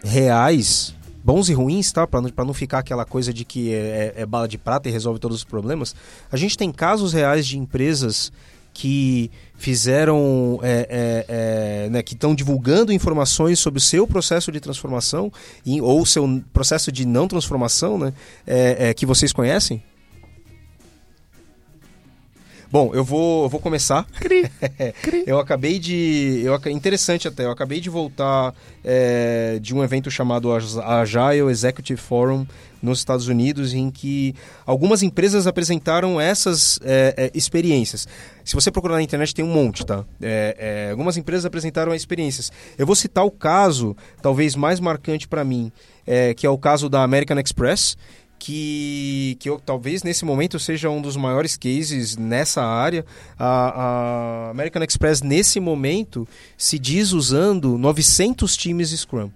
reais, 0.04 0.93
bons 1.24 1.48
e 1.48 1.54
ruins, 1.54 1.89
tá? 1.89 2.06
Para 2.06 2.19
não, 2.22 2.30
não 2.46 2.54
ficar 2.54 2.80
aquela 2.80 3.06
coisa 3.06 3.34
de 3.34 3.46
que 3.46 3.74
é, 3.74 4.13
é, 4.17 4.22
é 4.22 4.26
bala 4.26 4.46
de 4.46 4.58
prata 4.58 4.89
e 4.89 4.91
resolve 4.91 5.19
todos 5.19 5.38
os 5.38 5.43
problemas. 5.46 5.96
A 6.30 6.36
gente 6.36 6.58
tem 6.58 6.69
casos 6.69 7.13
reais 7.13 7.48
de 7.48 7.58
empresas 7.58 8.30
que 8.74 9.32
fizeram, 9.63 10.60
é, 10.62 10.88
é, 10.89 11.86
é, 11.86 11.89
né, 11.89 12.04
que 12.04 12.15
estão 12.15 12.36
divulgando 12.36 12.91
informações 12.91 13.60
sobre 13.60 13.78
o 13.78 13.82
seu 13.82 14.06
processo 14.06 14.52
de 14.52 14.60
transformação 14.60 15.32
ou 15.82 16.02
o 16.02 16.06
seu 16.06 16.43
processo 16.52 16.91
de 16.91 17.06
não 17.06 17.30
transformação, 17.30 17.97
né, 17.97 18.13
é, 18.45 18.89
é, 18.89 18.93
que 18.93 19.06
vocês 19.06 19.32
conhecem? 19.32 19.82
Bom, 22.69 22.91
eu 22.93 23.06
vou, 23.06 23.43
eu 23.43 23.49
vou 23.49 23.62
começar. 23.62 24.06
Cri, 24.19 24.52
cri. 25.02 25.23
eu 25.28 25.39
acabei 25.39 25.80
de. 25.80 26.41
Eu, 26.43 26.60
interessante 26.71 27.28
até, 27.28 27.45
eu 27.45 27.52
acabei 27.52 27.80
de 27.80 27.88
voltar 27.89 28.54
é, 28.84 29.60
de 29.62 29.73
um 29.73 29.84
evento 29.84 30.12
chamado 30.12 30.49
Agile 30.52 31.49
Executive 31.49 32.02
Forum 32.02 32.45
nos 32.84 33.00
Estados 33.00 33.28
Unidos, 33.28 33.74
em 33.74 33.89
que 33.89 34.36
algumas 34.65 35.02
empresas 35.02 35.48
apresentaram 35.48 36.19
essas 36.19 36.80
é, 36.84 37.13
é, 37.17 37.32
experiências. 37.34 38.08
Se 38.43 38.54
você 38.54 38.69
procurar 38.69 38.96
na 38.96 39.02
internet, 39.02 39.34
tem 39.34 39.43
um 39.43 39.52
monte, 39.52 39.86
tá? 39.86 40.04
É, 40.22 40.86
é 40.88 40.91
algumas 40.91 41.15
empresas 41.15 41.46
apresentaram 41.46 41.96
experiências. 41.96 42.52
Eu 42.78 42.86
vou 42.86 42.96
citar 42.96 43.26
o 43.26 43.32
caso, 43.32 43.96
talvez 44.22 44.54
mais 44.56 44.82
marcante 44.82 45.28
para 45.28 45.46
mim, 45.46 45.72
é, 46.06 46.34
que 46.34 46.46
é 46.46 46.50
o 46.50 46.58
caso 46.58 46.89
da 46.89 47.02
American 47.02 47.39
Express 47.39 47.96
que, 48.43 49.38
que 49.39 49.50
eu, 49.50 49.58
talvez 49.58 50.04
nesse 50.04 50.26
momento 50.26 50.60
seja 50.60 50.89
um 50.89 51.02
dos 51.02 51.15
maiores 51.15 51.56
cases 51.56 52.17
nessa 52.17 52.62
área. 52.62 53.06
A, 53.39 54.48
a 54.48 54.50
American 54.50 54.84
Express, 54.84 55.22
nesse 55.22 55.62
momento, 55.62 56.28
se 56.58 56.78
diz 56.78 57.13
usando 57.13 57.78
900 57.78 58.58
times 58.58 58.89
Scrum. 58.89 59.32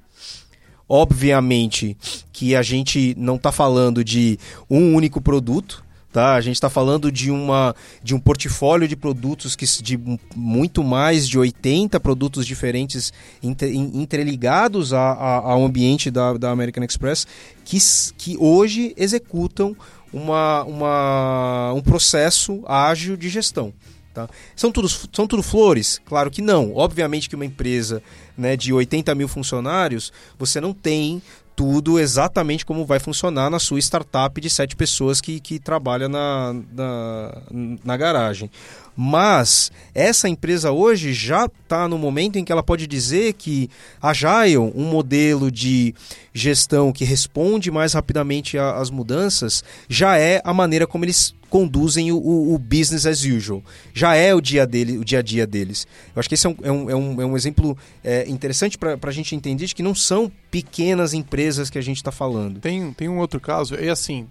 Obviamente 0.89 1.97
que 2.31 2.55
a 2.55 2.61
gente 2.61 3.13
não 3.17 3.35
está 3.35 3.51
falando 3.51 4.03
de 4.03 4.39
um 4.69 4.93
único 4.93 5.21
produto, 5.21 5.85
Tá? 6.11 6.33
A 6.33 6.41
gente 6.41 6.55
está 6.55 6.69
falando 6.69 7.11
de, 7.11 7.29
uma, 7.29 7.75
de 8.01 8.15
um 8.15 8.19
portfólio 8.19 8.87
de 8.87 8.95
produtos 8.95 9.55
que 9.55 9.65
de 9.83 9.99
muito 10.35 10.83
mais 10.83 11.27
de 11.27 11.37
80 11.37 11.99
produtos 11.99 12.47
diferentes 12.47 13.13
inter, 13.43 13.71
interligados 13.71 14.93
a, 14.93 14.99
a, 14.99 15.35
ao 15.51 15.63
ambiente 15.63 16.09
da, 16.09 16.33
da 16.33 16.49
American 16.49 16.83
Express 16.83 17.27
que, 17.63 17.77
que 18.17 18.35
hoje 18.39 18.95
executam 18.97 19.75
uma, 20.11 20.63
uma, 20.63 21.73
um 21.73 21.81
processo 21.81 22.63
ágil 22.65 23.15
de 23.15 23.29
gestão. 23.29 23.73
Tá? 24.17 24.27
São, 24.55 24.71
tudo, 24.71 24.89
são 24.89 25.27
tudo 25.27 25.43
flores? 25.43 26.01
Claro 26.03 26.31
que 26.31 26.41
não. 26.41 26.75
Obviamente 26.75 27.29
que 27.29 27.35
uma 27.35 27.45
empresa 27.45 28.01
né, 28.35 28.57
de 28.57 28.73
80 28.73 29.13
mil 29.13 29.27
funcionários, 29.27 30.11
você 30.39 30.59
não 30.59 30.73
tem 30.73 31.21
tudo 31.55 31.99
exatamente 31.99 32.65
como 32.65 32.83
vai 32.83 32.99
funcionar 32.99 33.51
na 33.51 33.59
sua 33.59 33.77
startup 33.79 34.41
de 34.41 34.49
sete 34.49 34.75
pessoas 34.75 35.21
que, 35.21 35.39
que 35.39 35.59
trabalha 35.59 36.09
na, 36.09 36.55
na, 36.71 37.41
na 37.85 37.97
garagem. 37.97 38.49
Mas 38.95 39.71
essa 39.93 40.27
empresa 40.27 40.71
hoje 40.71 41.13
já 41.13 41.45
está 41.45 41.87
no 41.87 41.99
momento 41.99 42.37
em 42.39 42.43
que 42.43 42.51
ela 42.51 42.63
pode 42.63 42.87
dizer 42.87 43.33
que 43.33 43.69
a 44.01 44.09
Agile, 44.09 44.57
um 44.57 44.85
modelo 44.85 45.51
de 45.51 45.93
gestão 46.33 46.91
que 46.91 47.05
responde 47.05 47.69
mais 47.69 47.93
rapidamente 47.93 48.57
às 48.57 48.89
mudanças, 48.89 49.63
já 49.87 50.17
é 50.17 50.41
a 50.43 50.53
maneira 50.53 50.87
como 50.87 51.05
eles 51.05 51.35
conduzem 51.49 52.11
o, 52.11 52.17
o, 52.17 52.57
business 52.57 53.05
as 53.05 53.23
usual. 53.23 53.63
Já 53.93 54.15
é 54.15 54.33
o 54.33 54.41
dia, 54.41 54.65
dele, 54.65 54.97
o 54.97 55.05
dia 55.05 55.19
a 55.19 55.21
dia 55.21 55.47
deles. 55.47 55.87
Eu 56.15 56.19
acho 56.19 56.27
que 56.27 56.35
esse 56.35 56.45
é 56.45 56.49
um, 56.49 56.57
é 56.63 56.71
um, 56.71 57.21
é 57.21 57.25
um, 57.25 57.35
é 57.35 57.37
exemplo 57.37 57.77
é, 58.03 58.27
interessante 58.29 58.77
para 58.77 58.97
a 59.01 59.11
gente 59.11 59.35
entender 59.35 59.65
de 59.65 59.75
que 59.75 59.83
não 59.83 59.95
são 59.95 60.31
pequenas 60.51 61.13
empresas 61.13 61.69
que 61.69 61.77
a 61.77 61.81
gente 61.81 61.97
está 61.97 62.11
falando. 62.11 62.59
Tem, 62.59 62.91
tem 62.93 63.07
um 63.09 63.19
outro 63.19 63.39
caso, 63.39 63.75
é 63.75 63.89
assim, 63.89 64.27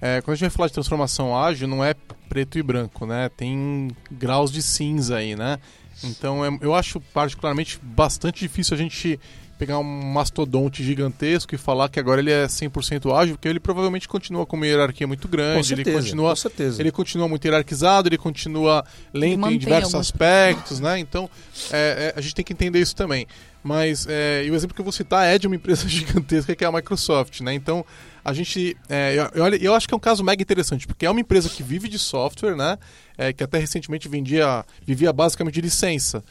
é, 0.00 0.20
quando 0.20 0.34
a 0.34 0.36
gente 0.36 0.48
vai 0.48 0.50
falar 0.50 0.66
de 0.68 0.74
transformação 0.74 1.36
ágil, 1.36 1.66
não 1.66 1.84
é 1.84 1.94
preto 2.28 2.58
e 2.58 2.62
branco, 2.62 3.06
né? 3.06 3.28
Tem 3.36 3.90
graus 4.10 4.52
de 4.52 4.62
cinza 4.62 5.16
aí, 5.16 5.34
né? 5.34 5.58
Então 6.04 6.44
é, 6.44 6.58
eu 6.60 6.74
acho 6.74 7.00
particularmente 7.00 7.78
bastante 7.82 8.40
difícil 8.40 8.74
a 8.74 8.78
gente 8.78 9.18
pegar 9.58 9.78
um 9.78 9.84
mastodonte 9.84 10.84
gigantesco 10.84 11.54
e 11.54 11.58
falar 11.58 11.88
que 11.88 11.98
agora 11.98 12.20
ele 12.20 12.30
é 12.30 12.46
100% 12.46 13.12
ágil, 13.14 13.34
porque 13.34 13.48
ele 13.48 13.58
provavelmente 13.58 14.08
continua 14.08 14.46
com 14.46 14.56
uma 14.56 14.66
hierarquia 14.66 15.06
muito 15.06 15.26
grande, 15.26 15.66
certeza, 15.66 15.90
ele 15.90 15.98
continua, 15.98 16.30
com 16.30 16.36
certeza. 16.36 16.80
ele 16.80 16.92
continua 16.92 17.28
muito 17.28 17.44
hierarquizado, 17.44 18.08
ele 18.08 18.18
continua 18.18 18.84
lento 19.12 19.46
ele 19.46 19.56
em 19.56 19.58
diversos 19.58 19.94
aspectos, 19.96 20.78
né? 20.78 20.98
Então 20.98 21.28
é, 21.72 22.12
é, 22.14 22.18
a 22.18 22.20
gente 22.20 22.34
tem 22.36 22.44
que 22.44 22.52
entender 22.52 22.80
isso 22.80 22.94
também. 22.94 23.26
Mas 23.62 24.06
é, 24.08 24.44
e 24.46 24.50
o 24.50 24.54
exemplo 24.54 24.74
que 24.74 24.80
eu 24.80 24.84
vou 24.84 24.92
citar 24.92 25.26
é 25.26 25.36
de 25.36 25.48
uma 25.48 25.56
empresa 25.56 25.86
gigantesca 25.88 26.54
que 26.54 26.64
é 26.64 26.66
a 26.66 26.72
Microsoft, 26.72 27.40
né? 27.40 27.52
Então 27.52 27.84
a 28.24 28.32
gente. 28.32 28.76
É, 28.88 29.14
eu, 29.34 29.46
eu, 29.46 29.54
eu, 29.56 29.74
acho 29.74 29.88
que 29.88 29.94
é 29.94 29.96
um 29.96 30.00
caso 30.00 30.22
mega 30.22 30.42
interessante, 30.42 30.86
porque 30.86 31.04
é 31.04 31.10
uma 31.10 31.20
empresa 31.20 31.48
que 31.48 31.62
vive 31.62 31.88
de 31.88 31.98
software, 31.98 32.54
né? 32.54 32.78
É, 33.16 33.32
que 33.32 33.42
até 33.42 33.58
recentemente 33.58 34.08
vendia, 34.08 34.64
vivia 34.86 35.12
basicamente 35.12 35.54
de 35.54 35.62
licença. 35.62 36.22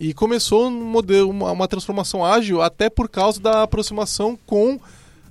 E 0.00 0.14
começou 0.14 0.68
um 0.68 0.84
modelo, 0.84 1.28
uma, 1.28 1.52
uma 1.52 1.68
transformação 1.68 2.24
ágil 2.24 2.62
até 2.62 2.88
por 2.88 3.08
causa 3.08 3.38
da 3.38 3.62
aproximação 3.62 4.36
com 4.46 4.80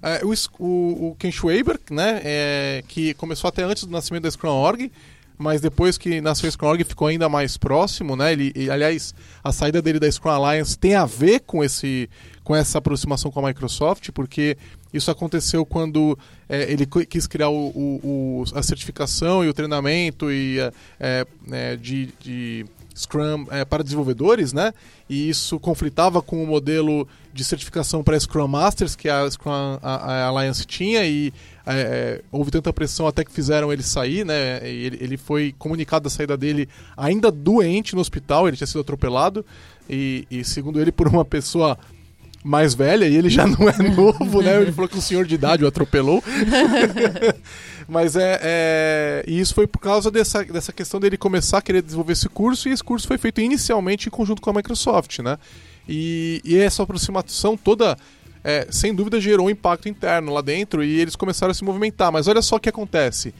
é, 0.02 0.22
o, 0.24 1.10
o, 1.10 1.16
Ken 1.18 1.32
Schwaber, 1.32 1.80
né? 1.90 2.22
É, 2.24 2.84
que 2.88 3.16
começou 3.16 3.48
até 3.48 3.64
antes 3.64 3.84
do 3.84 3.92
nascimento 3.92 4.24
da 4.24 4.32
Scrum 4.32 4.50
Org 4.50 4.92
mas 5.40 5.62
depois 5.62 5.98
que 5.98 6.20
nasceu 6.20 6.50
a 6.50 6.52
Scrum 6.52 6.68
Org 6.68 6.84
ficou 6.84 7.08
ainda 7.08 7.30
mais 7.30 7.56
próximo, 7.56 8.14
né? 8.18 8.34
Ele, 8.34 8.52
aliás, 8.70 9.16
a 9.42 9.54
saída 9.54 9.82
dele 9.82 9.98
da 9.98 10.12
Scrum 10.12 10.32
Alliance 10.32 10.78
tem 10.78 10.96
a 10.96 11.06
ver 11.06 11.40
com 11.40 11.64
esse 11.64 12.10
com 12.44 12.54
essa 12.54 12.80
aproximação 12.80 13.32
com 13.32 13.40
a 13.40 13.48
Microsoft, 13.48 14.10
porque 14.12 14.58
isso 14.92 15.10
aconteceu 15.10 15.66
quando 15.66 16.18
é, 16.50 16.70
ele 16.70 16.86
quis 17.08 17.26
criar 17.26 17.50
o, 17.50 17.68
o, 17.68 18.00
o, 18.04 18.44
a 18.54 18.64
certificação 18.64 19.46
e 19.46 19.48
o 19.48 19.54
treinamento 19.54 20.32
e, 20.32 20.58
é 21.00 21.76
de, 21.78 22.10
de 22.20 22.66
Scrum 23.00 23.46
é, 23.50 23.64
para 23.64 23.82
desenvolvedores, 23.82 24.52
né? 24.52 24.74
E 25.10 25.30
isso 25.30 25.58
conflitava 25.58 26.22
com 26.22 26.44
o 26.44 26.48
modelo 26.48 27.08
de 27.34 27.44
certificação 27.46 28.04
para 28.04 28.20
Scrum 28.20 28.48
Masters 28.48 28.96
que 28.96 29.08
a 29.08 29.30
Scrum 29.30 29.80
a, 29.82 29.96
a 29.96 30.26
Alliance 30.26 30.66
tinha 30.66 31.06
e 31.06 31.34
é, 31.66 31.74
é, 31.74 32.22
houve 32.30 32.52
tanta 32.52 32.74
pressão 32.74 33.08
até 33.08 33.24
que 33.24 33.32
fizeram 33.32 33.72
ele 33.72 33.84
sair, 33.84 34.26
né? 34.26 34.60
Ele, 34.68 34.98
ele, 35.00 35.18
foi 35.18 35.56
comunicado 35.58 36.04
da 36.04 36.10
saída 36.10 36.36
dele 36.36 36.68
ainda 36.98 37.32
doente 37.32 37.96
no 37.96 38.02
hospital, 38.02 38.48
ele 38.48 38.58
tinha 38.58 38.68
sido 38.68 38.82
atropelado 38.82 39.46
e, 39.90 40.28
e 40.30 40.44
segundo 40.44 40.82
ele 40.82 40.92
por 40.92 41.08
uma 41.08 41.24
pessoa 41.24 41.78
mais 42.44 42.74
velha 42.74 43.06
e 43.06 43.16
ele 43.16 43.30
já 43.30 43.46
não 43.46 43.68
é 43.68 43.78
novo, 43.90 44.42
né? 44.42 44.62
Ele 44.62 44.72
falou 44.72 44.90
que 44.90 44.98
o 44.98 45.02
senhor 45.02 45.26
de 45.26 45.36
idade 45.36 45.64
o 45.64 45.68
atropelou. 45.68 46.24
Mas 47.88 48.16
é, 48.16 48.40
é, 48.42 49.24
E 49.28 49.40
isso 49.40 49.54
foi 49.54 49.66
por 49.66 49.80
causa 49.80 50.12
dessa, 50.12 50.44
dessa 50.46 50.72
questão 50.72 51.00
dele 51.00 51.18
começar 51.18 51.58
a 51.58 51.62
querer 51.62 51.82
desenvolver 51.82 52.14
esse 52.14 52.30
curso, 52.30 52.70
e 52.70 52.72
esse 52.72 52.84
curso 52.84 53.08
foi 53.08 53.18
feito 53.18 53.42
inicialmente 53.42 54.08
em 54.08 54.12
conjunto 54.12 54.42
com 54.42 54.50
a 54.50 54.54
Microsoft, 54.54 55.20
né? 55.20 55.38
E, 55.88 56.42
e 56.46 56.58
essa 56.58 56.84
aproximação 56.84 57.58
toda. 57.58 57.98
É, 58.42 58.68
sem 58.72 58.96
dúvida 58.96 59.20
gerou 59.20 59.48
um 59.48 59.50
impacto 59.50 59.90
interno 59.90 60.32
lá 60.32 60.40
dentro 60.40 60.82
e 60.82 60.98
eles 60.98 61.14
começaram 61.14 61.52
a 61.52 61.54
se 61.54 61.62
movimentar. 61.62 62.10
Mas 62.10 62.26
olha 62.26 62.42
só 62.42 62.56
o 62.56 62.60
que 62.60 62.70
acontece. 62.70 63.34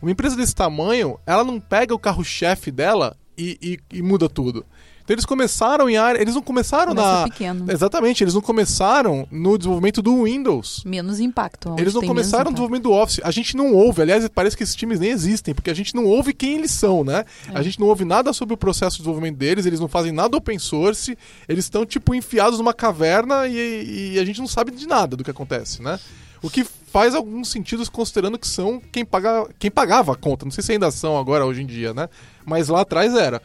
Uma 0.00 0.10
empresa 0.10 0.34
desse 0.34 0.54
tamanho, 0.54 1.18
ela 1.26 1.44
não 1.44 1.60
pega 1.60 1.94
o 1.94 1.98
carro-chefe 1.98 2.70
dela 2.70 3.14
e, 3.36 3.58
e, 3.92 3.98
e 3.98 4.02
muda 4.02 4.30
tudo. 4.30 4.64
Então 5.06 5.14
eles 5.14 5.24
começaram 5.24 5.88
em 5.88 5.96
área. 5.96 6.20
Eles 6.20 6.34
não 6.34 6.42
começaram 6.42 6.88
Começa 6.88 7.20
na. 7.20 7.24
pequeno. 7.28 7.70
Exatamente, 7.70 8.24
eles 8.24 8.34
não 8.34 8.40
começaram 8.40 9.26
no 9.30 9.56
desenvolvimento 9.56 10.02
do 10.02 10.24
Windows. 10.24 10.82
Menos 10.84 11.20
impacto. 11.20 11.76
Eles 11.78 11.94
não 11.94 12.02
começaram 12.02 12.46
no 12.46 12.50
desenvolvimento 12.50 12.82
do 12.82 12.92
Office. 12.92 13.20
A 13.22 13.30
gente 13.30 13.56
não 13.56 13.72
ouve, 13.72 14.02
aliás, 14.02 14.28
parece 14.28 14.56
que 14.56 14.64
esses 14.64 14.74
times 14.74 14.98
nem 14.98 15.10
existem, 15.10 15.54
porque 15.54 15.70
a 15.70 15.74
gente 15.74 15.94
não 15.94 16.04
ouve 16.06 16.34
quem 16.34 16.54
eles 16.54 16.72
são, 16.72 17.04
né? 17.04 17.24
É. 17.48 17.56
A 17.56 17.62
gente 17.62 17.78
não 17.78 17.86
ouve 17.86 18.04
nada 18.04 18.32
sobre 18.32 18.54
o 18.54 18.56
processo 18.56 18.96
de 18.96 19.02
desenvolvimento 19.02 19.36
deles, 19.36 19.64
eles 19.64 19.78
não 19.78 19.86
fazem 19.86 20.10
nada 20.10 20.36
open 20.36 20.58
source, 20.58 21.16
eles 21.48 21.66
estão, 21.66 21.86
tipo, 21.86 22.12
enfiados 22.12 22.58
numa 22.58 22.74
caverna 22.74 23.46
e, 23.46 24.14
e 24.14 24.18
a 24.18 24.24
gente 24.24 24.40
não 24.40 24.48
sabe 24.48 24.72
de 24.72 24.88
nada 24.88 25.16
do 25.16 25.22
que 25.22 25.30
acontece, 25.30 25.80
né? 25.80 26.00
O 26.42 26.50
que 26.50 26.64
faz 26.64 27.14
algum 27.14 27.44
sentido 27.44 27.88
considerando 27.90 28.38
que 28.38 28.48
são 28.48 28.80
quem, 28.90 29.04
paga, 29.04 29.46
quem 29.58 29.70
pagava 29.70 30.12
a 30.12 30.16
conta. 30.16 30.44
Não 30.44 30.50
sei 30.50 30.64
se 30.64 30.72
ainda 30.72 30.90
são 30.90 31.16
agora, 31.16 31.46
hoje 31.46 31.62
em 31.62 31.66
dia, 31.66 31.94
né? 31.94 32.08
Mas 32.44 32.68
lá 32.68 32.80
atrás 32.80 33.14
era. 33.14 33.40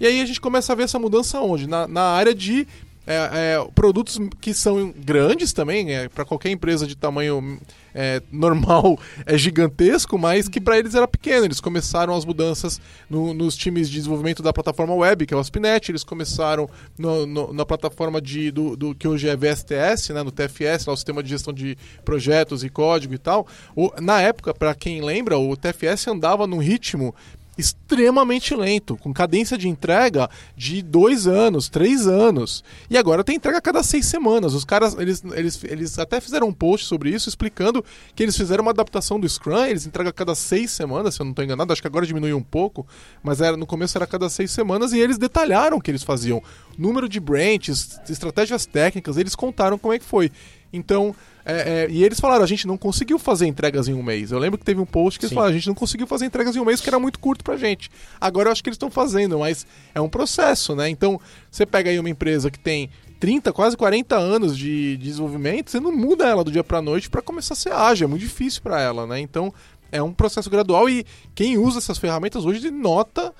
E 0.00 0.06
aí 0.06 0.20
a 0.20 0.26
gente 0.26 0.40
começa 0.40 0.72
a 0.72 0.76
ver 0.76 0.84
essa 0.84 0.98
mudança 0.98 1.40
onde? 1.40 1.66
Na, 1.68 1.86
na 1.86 2.02
área 2.02 2.34
de 2.34 2.66
é, 3.04 3.16
é, 3.58 3.68
produtos 3.74 4.16
que 4.40 4.54
são 4.54 4.94
grandes 4.96 5.52
também, 5.52 5.92
é, 5.92 6.08
para 6.08 6.24
qualquer 6.24 6.50
empresa 6.50 6.86
de 6.86 6.94
tamanho 6.96 7.58
é, 7.92 8.22
normal 8.30 8.96
é 9.26 9.36
gigantesco, 9.36 10.16
mas 10.16 10.48
que 10.48 10.60
para 10.60 10.78
eles 10.78 10.94
era 10.94 11.06
pequeno. 11.08 11.44
Eles 11.44 11.60
começaram 11.60 12.14
as 12.14 12.24
mudanças 12.24 12.80
no- 13.10 13.34
nos 13.34 13.56
times 13.56 13.90
de 13.90 13.96
desenvolvimento 13.96 14.40
da 14.40 14.52
plataforma 14.52 14.94
web, 14.94 15.26
que 15.26 15.34
é 15.34 15.36
o 15.36 15.40
Aspinet, 15.40 15.90
eles 15.90 16.04
começaram 16.04 16.70
no- 16.96 17.26
no- 17.26 17.52
na 17.52 17.66
plataforma 17.66 18.20
de, 18.20 18.52
do, 18.52 18.76
do 18.76 18.94
que 18.94 19.08
hoje 19.08 19.28
é 19.28 19.36
VSTS, 19.36 20.12
né, 20.12 20.22
no 20.22 20.30
TFS, 20.30 20.86
lá 20.86 20.92
o 20.92 20.96
sistema 20.96 21.24
de 21.24 21.28
gestão 21.30 21.52
de 21.52 21.76
projetos 22.04 22.62
e 22.62 22.68
código 22.68 23.14
e 23.14 23.18
tal. 23.18 23.48
O- 23.74 23.90
na 24.00 24.20
época, 24.20 24.54
para 24.54 24.74
quem 24.76 25.00
lembra, 25.02 25.36
o 25.38 25.56
TFS 25.56 26.06
andava 26.08 26.46
num 26.46 26.58
ritmo 26.58 27.12
extremamente 27.56 28.54
lento, 28.54 28.96
com 28.96 29.12
cadência 29.12 29.58
de 29.58 29.68
entrega 29.68 30.28
de 30.56 30.82
dois 30.82 31.26
anos, 31.26 31.68
três 31.68 32.06
anos. 32.06 32.64
E 32.88 32.96
agora 32.96 33.22
tem 33.22 33.36
entrega 33.36 33.58
a 33.58 33.60
cada 33.60 33.82
seis 33.82 34.06
semanas. 34.06 34.54
Os 34.54 34.64
caras, 34.64 34.96
eles, 34.98 35.22
eles, 35.34 35.64
eles 35.64 35.98
até 35.98 36.20
fizeram 36.20 36.48
um 36.48 36.52
post 36.52 36.86
sobre 36.86 37.10
isso, 37.10 37.28
explicando 37.28 37.84
que 38.14 38.22
eles 38.22 38.36
fizeram 38.36 38.62
uma 38.62 38.70
adaptação 38.70 39.20
do 39.20 39.28
Scrum, 39.28 39.64
eles 39.66 39.86
entregam 39.86 40.10
a 40.10 40.12
cada 40.12 40.34
seis 40.34 40.70
semanas, 40.70 41.14
se 41.14 41.20
eu 41.20 41.24
não 41.24 41.32
estou 41.32 41.44
enganado, 41.44 41.72
acho 41.72 41.82
que 41.82 41.88
agora 41.88 42.06
diminuiu 42.06 42.36
um 42.36 42.42
pouco, 42.42 42.86
mas 43.22 43.40
era, 43.40 43.56
no 43.56 43.66
começo 43.66 43.96
era 43.98 44.04
a 44.04 44.08
cada 44.08 44.28
seis 44.30 44.50
semanas, 44.50 44.92
e 44.92 44.98
eles 44.98 45.18
detalharam 45.18 45.76
o 45.76 45.80
que 45.80 45.90
eles 45.90 46.02
faziam. 46.02 46.42
Número 46.78 47.08
de 47.08 47.20
branches, 47.20 48.00
estratégias 48.08 48.64
técnicas, 48.64 49.16
eles 49.16 49.34
contaram 49.34 49.78
como 49.78 49.92
é 49.92 49.98
que 49.98 50.04
foi. 50.04 50.32
Então, 50.72 51.14
é, 51.44 51.84
é, 51.84 51.90
e 51.90 52.04
eles 52.04 52.20
falaram, 52.20 52.44
a 52.44 52.46
gente 52.46 52.66
não 52.66 52.78
conseguiu 52.78 53.18
fazer 53.18 53.46
entregas 53.46 53.88
em 53.88 53.94
um 53.94 54.02
mês. 54.02 54.30
Eu 54.30 54.38
lembro 54.38 54.58
que 54.58 54.64
teve 54.64 54.80
um 54.80 54.86
post 54.86 55.18
que 55.18 55.24
eles 55.24 55.30
Sim. 55.30 55.34
falaram, 55.34 55.52
a 55.52 55.56
gente 55.56 55.66
não 55.66 55.74
conseguiu 55.74 56.06
fazer 56.06 56.26
entregas 56.26 56.54
em 56.54 56.60
um 56.60 56.64
mês 56.64 56.80
porque 56.80 56.90
era 56.90 56.98
muito 56.98 57.18
curto 57.18 57.42
pra 57.42 57.56
gente. 57.56 57.90
Agora 58.20 58.48
eu 58.48 58.52
acho 58.52 58.62
que 58.62 58.68
eles 58.68 58.76
estão 58.76 58.90
fazendo, 58.90 59.38
mas 59.38 59.66
é 59.94 60.00
um 60.00 60.08
processo, 60.08 60.74
né? 60.76 60.88
Então, 60.88 61.20
você 61.50 61.66
pega 61.66 61.90
aí 61.90 61.98
uma 61.98 62.10
empresa 62.10 62.50
que 62.50 62.58
tem 62.58 62.88
30, 63.18 63.52
quase 63.52 63.76
40 63.76 64.16
anos 64.16 64.56
de, 64.56 64.96
de 64.96 65.04
desenvolvimento, 65.04 65.70
você 65.70 65.78
não 65.78 65.92
muda 65.94 66.26
ela 66.26 66.42
do 66.42 66.50
dia 66.50 66.64
pra 66.64 66.82
noite 66.82 67.08
pra 67.08 67.22
começar 67.22 67.54
a 67.54 67.56
ser 67.56 67.72
ágil, 67.72 68.06
é 68.06 68.08
muito 68.08 68.22
difícil 68.22 68.60
pra 68.62 68.80
ela, 68.80 69.06
né? 69.06 69.20
Então, 69.20 69.52
é 69.92 70.02
um 70.02 70.12
processo 70.12 70.48
gradual 70.48 70.88
e 70.88 71.04
quem 71.34 71.58
usa 71.58 71.78
essas 71.78 71.98
ferramentas 71.98 72.44
hoje 72.44 72.70
nota 72.70 73.32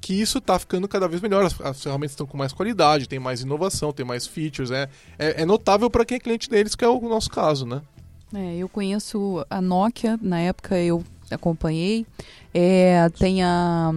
que 0.00 0.14
isso 0.14 0.38
está 0.38 0.58
ficando 0.58 0.88
cada 0.88 1.08
vez 1.08 1.20
melhor. 1.20 1.44
As, 1.44 1.60
as 1.60 1.82
ferramentas 1.82 2.12
estão 2.12 2.26
com 2.26 2.36
mais 2.36 2.52
qualidade, 2.52 3.08
tem 3.08 3.18
mais 3.18 3.40
inovação, 3.42 3.92
tem 3.92 4.06
mais 4.06 4.26
features. 4.26 4.70
É, 4.70 4.88
é, 5.18 5.42
é 5.42 5.44
notável 5.44 5.90
para 5.90 6.04
quem 6.04 6.16
é 6.16 6.20
cliente 6.20 6.48
deles, 6.48 6.74
que 6.74 6.84
é 6.84 6.88
o 6.88 7.00
nosso 7.00 7.30
caso, 7.30 7.66
né? 7.66 7.82
É, 8.34 8.56
eu 8.56 8.68
conheço 8.68 9.44
a 9.48 9.60
Nokia, 9.60 10.18
na 10.20 10.38
época 10.40 10.78
eu 10.78 11.02
acompanhei. 11.30 12.06
É, 12.52 13.08
tem 13.10 13.42
a, 13.42 13.92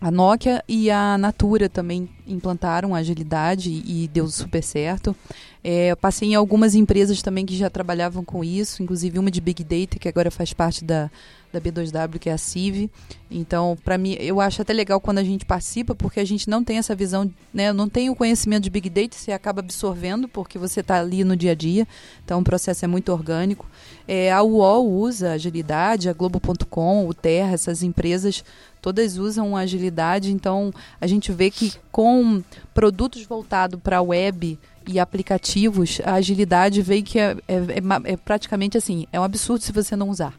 a 0.00 0.10
Nokia 0.10 0.62
e 0.68 0.90
a 0.90 1.18
Natura 1.18 1.68
também 1.68 2.08
implantaram 2.26 2.94
agilidade 2.94 3.70
e 3.70 4.08
deu 4.08 4.28
super 4.28 4.62
certo. 4.62 5.14
É, 5.62 5.94
passei 5.96 6.30
em 6.30 6.34
algumas 6.34 6.74
empresas 6.74 7.20
também 7.22 7.44
que 7.44 7.56
já 7.56 7.68
trabalhavam 7.68 8.24
com 8.24 8.44
isso, 8.44 8.82
inclusive 8.82 9.18
uma 9.18 9.30
de 9.30 9.40
Big 9.40 9.64
Data, 9.64 9.98
que 9.98 10.08
agora 10.08 10.30
faz 10.30 10.52
parte 10.52 10.84
da, 10.84 11.10
da 11.58 11.70
B2W, 11.70 12.18
que 12.18 12.28
é 12.28 12.32
a 12.32 12.38
CIV. 12.38 12.90
Então, 13.30 13.76
para 13.84 13.98
mim, 13.98 14.16
eu 14.20 14.40
acho 14.40 14.62
até 14.62 14.72
legal 14.72 15.00
quando 15.00 15.18
a 15.18 15.24
gente 15.24 15.44
participa, 15.44 15.94
porque 15.94 16.20
a 16.20 16.24
gente 16.24 16.48
não 16.48 16.62
tem 16.62 16.78
essa 16.78 16.94
visão, 16.94 17.30
né, 17.52 17.72
não 17.72 17.88
tem 17.88 18.08
o 18.10 18.14
conhecimento 18.14 18.64
de 18.64 18.70
Big 18.70 18.88
Data, 18.88 19.16
você 19.16 19.32
acaba 19.32 19.60
absorvendo, 19.60 20.28
porque 20.28 20.58
você 20.58 20.80
está 20.80 21.00
ali 21.00 21.24
no 21.24 21.36
dia 21.36 21.52
a 21.52 21.54
dia. 21.54 21.86
Então, 22.24 22.40
o 22.40 22.44
processo 22.44 22.84
é 22.84 22.88
muito 22.88 23.10
orgânico. 23.12 23.66
É, 24.06 24.32
a 24.32 24.42
UOL 24.42 24.88
usa 24.88 25.32
agilidade, 25.32 26.08
a 26.08 26.12
Globo.com, 26.12 27.08
o 27.08 27.14
Terra, 27.14 27.54
essas 27.54 27.82
empresas 27.82 28.44
todas 28.80 29.16
usam 29.18 29.56
agilidade, 29.56 30.30
então 30.30 30.72
a 31.00 31.08
gente 31.08 31.32
vê 31.32 31.50
que 31.50 31.72
com 31.90 32.40
produtos 32.72 33.24
voltados 33.24 33.80
para 33.82 33.96
a 33.98 34.02
web 34.02 34.56
e 34.86 35.00
aplicativos, 35.00 36.00
a 36.04 36.14
agilidade 36.14 36.80
veio 36.82 37.02
que 37.02 37.18
é, 37.18 37.36
é- 37.48 37.54
é 37.56 38.12
é 38.12 38.16
praticamente 38.16 38.78
assim, 38.78 39.04
é 39.12 39.18
um 39.18 39.24
absurdo 39.24 39.64
se 39.64 39.72
você 39.72 39.96
não 39.96 40.08
usar, 40.08 40.32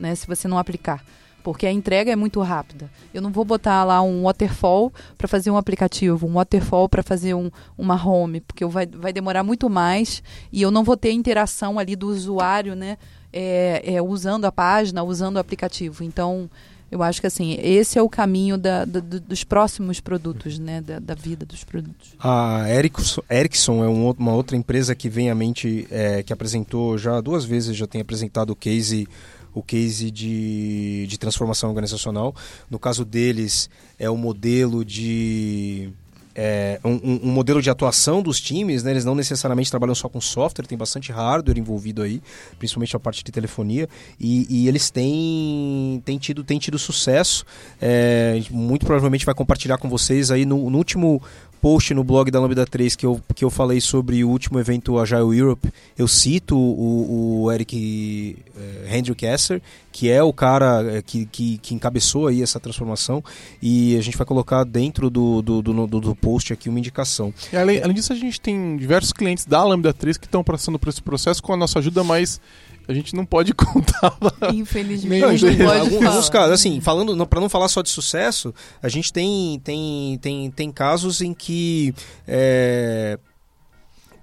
né? 0.00 0.14
Se 0.14 0.26
você 0.26 0.48
não 0.48 0.58
aplicar. 0.58 1.04
Porque 1.42 1.64
a 1.66 1.72
entrega 1.72 2.12
é 2.12 2.16
muito 2.16 2.38
rápida. 2.42 2.90
Eu 3.14 3.22
não 3.22 3.30
vou 3.30 3.46
botar 3.46 3.82
lá 3.84 4.02
um 4.02 4.24
waterfall 4.24 4.92
para 5.16 5.26
fazer 5.26 5.50
um 5.50 5.56
aplicativo, 5.56 6.26
um 6.26 6.34
waterfall 6.34 6.86
para 6.86 7.02
fazer 7.02 7.32
um, 7.32 7.50
uma 7.78 7.94
home, 7.94 8.40
porque 8.42 8.62
vai, 8.66 8.86
vai 8.86 9.10
demorar 9.10 9.42
muito 9.42 9.70
mais 9.70 10.22
e 10.52 10.60
eu 10.60 10.70
não 10.70 10.84
vou 10.84 10.98
ter 10.98 11.12
interação 11.12 11.78
ali 11.78 11.96
do 11.96 12.08
usuário, 12.08 12.74
né? 12.76 12.98
É, 13.32 13.94
é, 13.94 14.02
usando 14.02 14.44
a 14.44 14.52
página, 14.52 15.02
usando 15.02 15.36
o 15.36 15.38
aplicativo. 15.38 16.04
Então, 16.04 16.50
eu 16.90 17.02
acho 17.02 17.22
que 17.22 17.26
assim, 17.26 17.56
esse 17.62 17.98
é 17.98 18.02
o 18.02 18.08
caminho 18.08 18.58
da, 18.58 18.84
da- 18.84 19.00
do- 19.00 19.20
dos 19.20 19.42
próximos 19.42 19.98
produtos, 19.98 20.58
né? 20.58 20.82
Da, 20.82 20.98
da 20.98 21.14
vida 21.14 21.46
dos 21.46 21.64
produtos. 21.64 22.10
A 22.18 22.66
Ericsson, 22.68 23.22
Ericsson 23.30 23.82
é 23.82 23.88
um 23.88 24.10
uma 24.10 24.34
outra 24.34 24.58
empresa 24.58 24.94
que 24.94 25.08
vem 25.08 25.30
à 25.30 25.34
mente, 25.34 25.86
é, 25.90 26.22
que 26.22 26.34
apresentou 26.34 26.98
já 26.98 27.18
duas 27.22 27.46
vezes, 27.46 27.74
já 27.74 27.86
tem 27.86 28.00
apresentado 28.02 28.50
o 28.50 28.56
case, 28.56 29.08
o 29.54 29.62
case 29.62 30.10
de, 30.10 31.06
de 31.08 31.18
transformação 31.18 31.68
organizacional. 31.68 32.34
No 32.70 32.78
caso 32.78 33.04
deles, 33.04 33.68
é 33.98 34.08
o 34.08 34.16
modelo 34.16 34.84
de. 34.84 35.90
é, 36.34 36.78
um, 36.84 37.20
um- 37.24 37.32
modelo 37.32 37.60
de 37.60 37.68
atuação 37.68 38.22
dos 38.22 38.40
times, 38.40 38.82
né? 38.84 38.92
eles 38.92 39.04
não 39.04 39.14
necessariamente 39.14 39.68
trabalham 39.70 39.94
só 39.94 40.08
com 40.08 40.20
software, 40.20 40.66
tem 40.66 40.78
bastante 40.78 41.10
hardware 41.10 41.58
envolvido 41.58 42.02
aí, 42.02 42.22
principalmente 42.58 42.94
a 42.94 43.00
parte 43.00 43.24
de 43.24 43.32
telefonia, 43.32 43.88
e, 44.18 44.46
e 44.48 44.68
eles 44.68 44.90
têm, 44.90 46.00
têm, 46.04 46.16
tido, 46.18 46.44
têm 46.44 46.58
tido 46.58 46.78
sucesso. 46.78 47.44
É, 47.80 48.40
muito 48.50 48.86
provavelmente 48.86 49.26
vai 49.26 49.34
compartilhar 49.34 49.78
com 49.78 49.88
vocês 49.88 50.30
aí 50.30 50.46
no, 50.46 50.70
no 50.70 50.78
último 50.78 51.20
post 51.60 51.92
no 51.94 52.02
blog 52.02 52.30
da 52.30 52.40
Lambda 52.40 52.64
3 52.66 52.96
que 52.96 53.04
eu, 53.06 53.20
que 53.34 53.44
eu 53.44 53.50
falei 53.50 53.80
sobre 53.80 54.24
o 54.24 54.28
último 54.28 54.58
evento 54.58 54.98
Agile 54.98 55.36
Europe, 55.38 55.68
eu 55.96 56.08
cito 56.08 56.56
o, 56.56 57.42
o 57.44 57.52
Eric 57.52 58.36
eh, 58.56 58.96
Hendrik 58.96 59.24
Esser, 59.26 59.60
que 59.92 60.08
é 60.10 60.22
o 60.22 60.32
cara 60.32 60.82
eh, 60.96 61.02
que, 61.02 61.26
que, 61.26 61.58
que 61.58 61.74
encabeçou 61.74 62.26
aí 62.26 62.42
essa 62.42 62.58
transformação, 62.58 63.22
e 63.60 63.96
a 63.96 64.00
gente 64.00 64.16
vai 64.16 64.26
colocar 64.26 64.64
dentro 64.64 65.10
do, 65.10 65.42
do, 65.42 65.60
do, 65.62 65.86
do- 65.86 66.00
do 66.00 66.14
post 66.16 66.52
aqui 66.52 66.68
uma 66.68 66.78
indicação. 66.78 67.32
E 67.52 67.56
além, 67.56 67.82
além 67.82 67.94
disso, 67.94 68.12
a 68.12 68.16
gente 68.16 68.40
tem 68.40 68.76
diversos 68.76 69.12
clientes 69.12 69.44
da 69.44 69.62
Lambda 69.62 69.92
3 69.92 70.16
que 70.16 70.26
estão 70.26 70.42
passando 70.42 70.78
por 70.78 70.88
esse 70.88 71.02
processo 71.02 71.42
com 71.42 71.52
a 71.52 71.56
nossa 71.56 71.78
ajuda, 71.78 72.02
mas 72.02 72.40
a 72.90 72.94
gente 72.94 73.14
não 73.14 73.24
pode 73.24 73.54
contar. 73.54 74.16
Infelizmente, 74.52 75.20
Não, 75.20 75.28
não, 75.28 75.36
gente, 75.36 75.62
pode 75.62 75.80
alguns, 75.80 76.28
casos, 76.28 76.52
assim, 76.52 76.80
falando, 76.80 77.14
não, 77.14 77.26
para 77.26 77.40
não 77.40 77.48
falar 77.48 77.68
só 77.68 77.82
de 77.82 77.88
sucesso, 77.88 78.52
a 78.82 78.88
gente 78.88 79.12
tem, 79.12 79.60
tem, 79.62 80.18
tem, 80.20 80.50
tem 80.50 80.72
casos 80.72 81.20
em 81.20 81.32
que 81.32 81.94
é, 82.26 83.18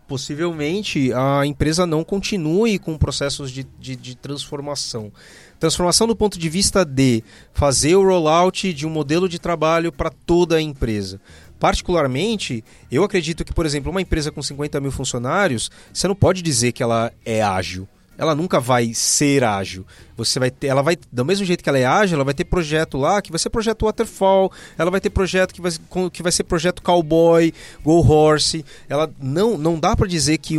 possivelmente 0.08 1.12
a 1.14 1.46
empresa 1.46 1.86
não 1.86 2.04
continue 2.04 2.78
com 2.78 2.98
processos 2.98 3.52
de, 3.52 3.66
de, 3.80 3.96
de 3.96 4.16
transformação. 4.16 5.12
Transformação 5.60 6.06
do 6.06 6.16
ponto 6.16 6.38
de 6.38 6.50
vista 6.50 6.84
de 6.84 7.24
fazer 7.54 7.96
o 7.96 8.04
rollout 8.04 8.74
de 8.74 8.86
um 8.86 8.90
modelo 8.90 9.30
de 9.30 9.40
trabalho 9.40 9.92
para 9.92 10.10
toda 10.10 10.58
a 10.58 10.62
empresa. 10.62 11.22
Particularmente, 11.58 12.64
eu 12.92 13.04
acredito 13.04 13.44
que, 13.44 13.54
por 13.54 13.66
exemplo, 13.66 13.90
uma 13.90 14.02
empresa 14.02 14.32
com 14.32 14.44
50 14.44 14.80
mil 14.80 14.92
funcionários, 14.92 15.72
você 15.92 16.08
não 16.08 16.16
pode 16.16 16.42
dizer 16.42 16.74
que 16.74 16.84
ela 16.84 17.12
é 17.26 17.42
ágil. 17.42 17.88
Ela 18.18 18.34
nunca 18.34 18.60
vai 18.60 18.94
ser 18.94 19.44
ágil. 19.44 19.86
Você 20.16 20.40
vai 20.40 20.50
ter, 20.50 20.68
ela 20.68 20.82
vai, 20.82 20.98
do 21.12 21.24
mesmo 21.24 21.46
jeito 21.46 21.64
que 21.64 21.70
ela 21.70 21.78
é 21.78 21.86
ágil, 21.86 22.16
ela 22.16 22.24
vai 22.24 22.34
ter 22.34 22.46
projeto 22.46 22.98
lá 22.98 23.22
que 23.22 23.32
vai 23.32 23.40
ser 23.40 23.50
projeto 23.50 23.86
waterfall, 23.86 24.52
ela 24.78 24.90
vai 24.90 25.00
ter 25.00 25.10
projeto 25.10 25.54
que 25.54 25.62
vai, 25.62 25.72
que 26.12 26.24
vai 26.24 26.32
ser 26.32 26.44
projeto 26.44 26.82
cowboy, 26.82 27.54
go 27.84 28.00
horse. 28.00 28.66
Ela 28.90 29.10
não, 29.22 29.58
não 29.58 29.80
dá 29.80 29.96
para 29.96 30.08
dizer 30.08 30.38
que 30.40 30.58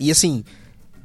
e 0.00 0.10
assim, 0.10 0.44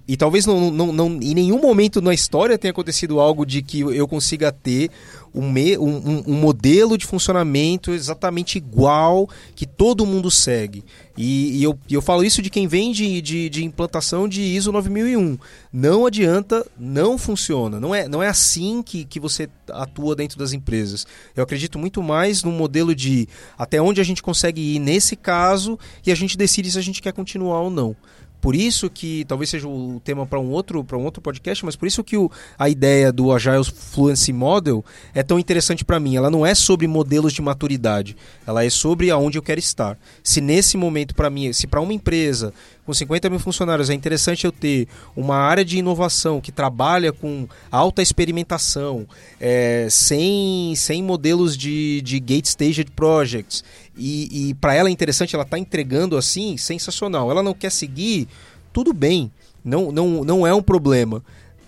e 0.08 0.18
talvez 0.18 0.46
não, 0.46 0.70
não, 0.70 0.92
não, 0.92 1.08
em 1.08 1.34
nenhum 1.34 1.60
momento 1.60 2.02
na 2.02 2.14
história 2.14 2.58
tenha 2.58 2.72
acontecido 2.72 3.20
algo 3.20 3.46
de 3.46 3.62
que 3.62 3.80
eu 3.80 4.08
consiga 4.08 4.52
ter 4.52 4.92
um, 5.34 5.52
me, 5.52 5.78
um, 5.78 6.24
um, 6.28 6.34
modelo 6.36 6.98
de 6.98 7.06
funcionamento 7.06 7.92
exatamente 7.92 8.58
igual 8.58 9.28
que 9.56 9.66
todo 9.66 10.06
mundo 10.06 10.30
segue. 10.30 10.84
E, 11.18 11.60
e 11.60 11.64
eu, 11.64 11.78
eu 11.90 12.02
falo 12.02 12.24
isso 12.24 12.42
de 12.42 12.50
quem 12.50 12.68
vem 12.68 12.92
de, 12.92 13.22
de, 13.22 13.50
de, 13.50 13.64
implantação 13.64 14.28
de 14.28 14.42
ISO 14.42 14.72
9001. 14.72 15.38
Não 15.72 16.06
adianta, 16.06 16.66
não 16.78 17.18
funciona. 17.18 17.80
Não 17.80 17.94
é, 17.94 18.08
não 18.08 18.22
é 18.22 18.28
assim 18.28 18.82
que, 18.82 19.06
que 19.06 19.20
você 19.20 19.50
atua 19.70 20.16
dentro 20.16 20.38
das 20.38 20.54
empresas. 20.54 21.06
Eu 21.36 21.44
acredito 21.44 21.78
muito 21.78 22.02
mais 22.02 22.44
no 22.44 22.52
modelo 22.52 22.96
de 22.96 23.28
até 23.58 23.82
onde 23.82 24.02
a 24.02 24.04
gente 24.04 24.24
consegue 24.24 24.76
ir 24.76 24.80
nesse 24.80 25.16
caso 25.16 25.78
e 26.06 26.12
a 26.12 26.16
gente 26.16 26.38
decide 26.38 26.72
se 26.72 26.80
a 26.80 26.82
gente 26.82 27.02
quer 27.02 27.14
continuar 27.14 27.62
ou 27.62 27.70
não. 27.70 27.96
Por 28.44 28.58
isso 28.58 28.90
que 28.90 29.24
talvez 29.24 29.50
seja 29.50 29.70
o 29.70 30.02
tema 30.04 30.28
para 30.28 30.38
um 30.38 30.52
outro 30.52 30.84
para 30.84 30.98
um 30.98 31.06
outro 31.06 31.22
podcast, 31.22 31.64
mas 31.64 31.78
por 31.78 31.88
isso 31.88 32.04
que 32.04 32.18
o, 32.18 32.30
a 32.60 32.68
ideia 32.68 33.10
do 33.10 33.32
Agile 33.32 33.64
Fluency 33.64 34.34
Model 34.34 34.84
é 35.16 35.24
tão 35.24 35.40
interessante 35.40 35.86
para 35.86 35.98
mim. 35.98 36.18
Ela 36.18 36.30
não 36.30 36.46
é 36.46 36.54
sobre 36.54 36.86
modelos 36.86 37.32
de 37.32 37.42
maturidade, 37.42 38.18
ela 38.46 38.66
é 38.66 38.70
sobre 38.70 39.10
aonde 39.10 39.38
eu 39.38 39.42
quero 39.42 39.62
estar. 39.62 39.98
Se 40.22 40.42
nesse 40.42 40.76
momento 40.76 41.16
para 41.16 41.30
mim, 41.30 41.54
se 41.54 41.66
para 41.66 41.80
uma 41.80 41.94
empresa 41.94 42.54
com 42.86 42.94
50 42.94 43.30
mil 43.30 43.40
funcionários 43.40 43.90
é 43.90 43.94
interessante 43.94 44.44
eu 44.44 44.52
ter 44.52 44.90
uma 45.16 45.38
área 45.38 45.64
de 45.64 45.78
inovação 45.78 46.42
que 46.42 46.52
trabalha 46.52 47.14
com 47.14 47.48
alta 47.72 48.02
experimentação, 48.02 49.08
é, 49.40 49.88
sem, 49.90 50.74
sem 50.76 51.02
modelos 51.02 51.56
de, 51.56 52.02
de 52.02 52.20
gate 52.20 52.46
staged 52.46 52.92
projects 52.92 53.64
e, 53.98 54.50
e 54.50 54.54
para 54.56 54.74
ela 54.74 54.90
é 54.90 54.92
interessante, 54.92 55.36
ela 55.36 55.44
está 55.44 55.58
entregando 55.58 56.18
assim, 56.18 56.58
sensacional. 56.58 57.30
Ela 57.30 57.44
não 57.44 57.54
quer 57.54 57.72
seguir, 57.72 58.28
tudo 58.72 58.94
bem, 58.94 59.32
não, 59.64 59.92
não, 59.92 60.24
não 60.24 60.48
é 60.48 60.54
um 60.54 60.62
problema. 60.62 61.24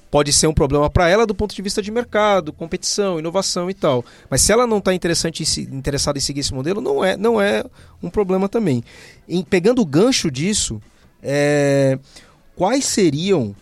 Pode 0.09 0.31
ser 0.31 0.47
um 0.47 0.53
problema 0.53 0.89
para 0.89 1.09
ela 1.09 1.25
do 1.25 1.35
ponto 1.35 1.53
de 1.53 1.61
vista 1.61 1.81
de 1.81 1.91
mercado, 1.91 2.53
competição, 2.53 3.19
inovação 3.19 3.69
e 3.69 3.73
tal. 3.73 4.03
Mas 4.29 4.41
se 4.41 4.51
ela 4.51 4.65
não 4.65 4.77
está 4.77 4.93
interessada 4.93 5.37
em 6.17 6.21
seguir 6.21 6.39
esse 6.39 6.53
modelo, 6.53 6.79
não 6.79 7.03
é, 7.03 7.17
não 7.17 7.41
é 7.41 7.63
um 8.01 8.09
problema 8.09 8.47
também. 8.47 8.83
Em, 9.27 9.43
pegando 9.43 9.81
o 9.81 9.85
gancho 9.85 10.31
disso, 10.31 10.81
é, 11.21 11.99
quais 12.55 12.85
seriam 12.85 13.53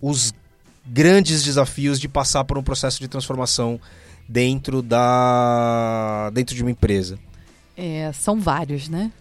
os 0.00 0.34
grandes 0.86 1.42
desafios 1.42 1.98
de 1.98 2.08
passar 2.08 2.44
por 2.44 2.58
um 2.58 2.62
processo 2.62 3.00
de 3.00 3.08
transformação 3.08 3.80
dentro 4.28 4.82
da 4.82 6.30
dentro 6.34 6.54
de 6.54 6.62
uma 6.62 6.70
empresa? 6.70 7.18
É, 7.80 8.10
são 8.12 8.40
vários, 8.40 8.88
né? 8.88 9.12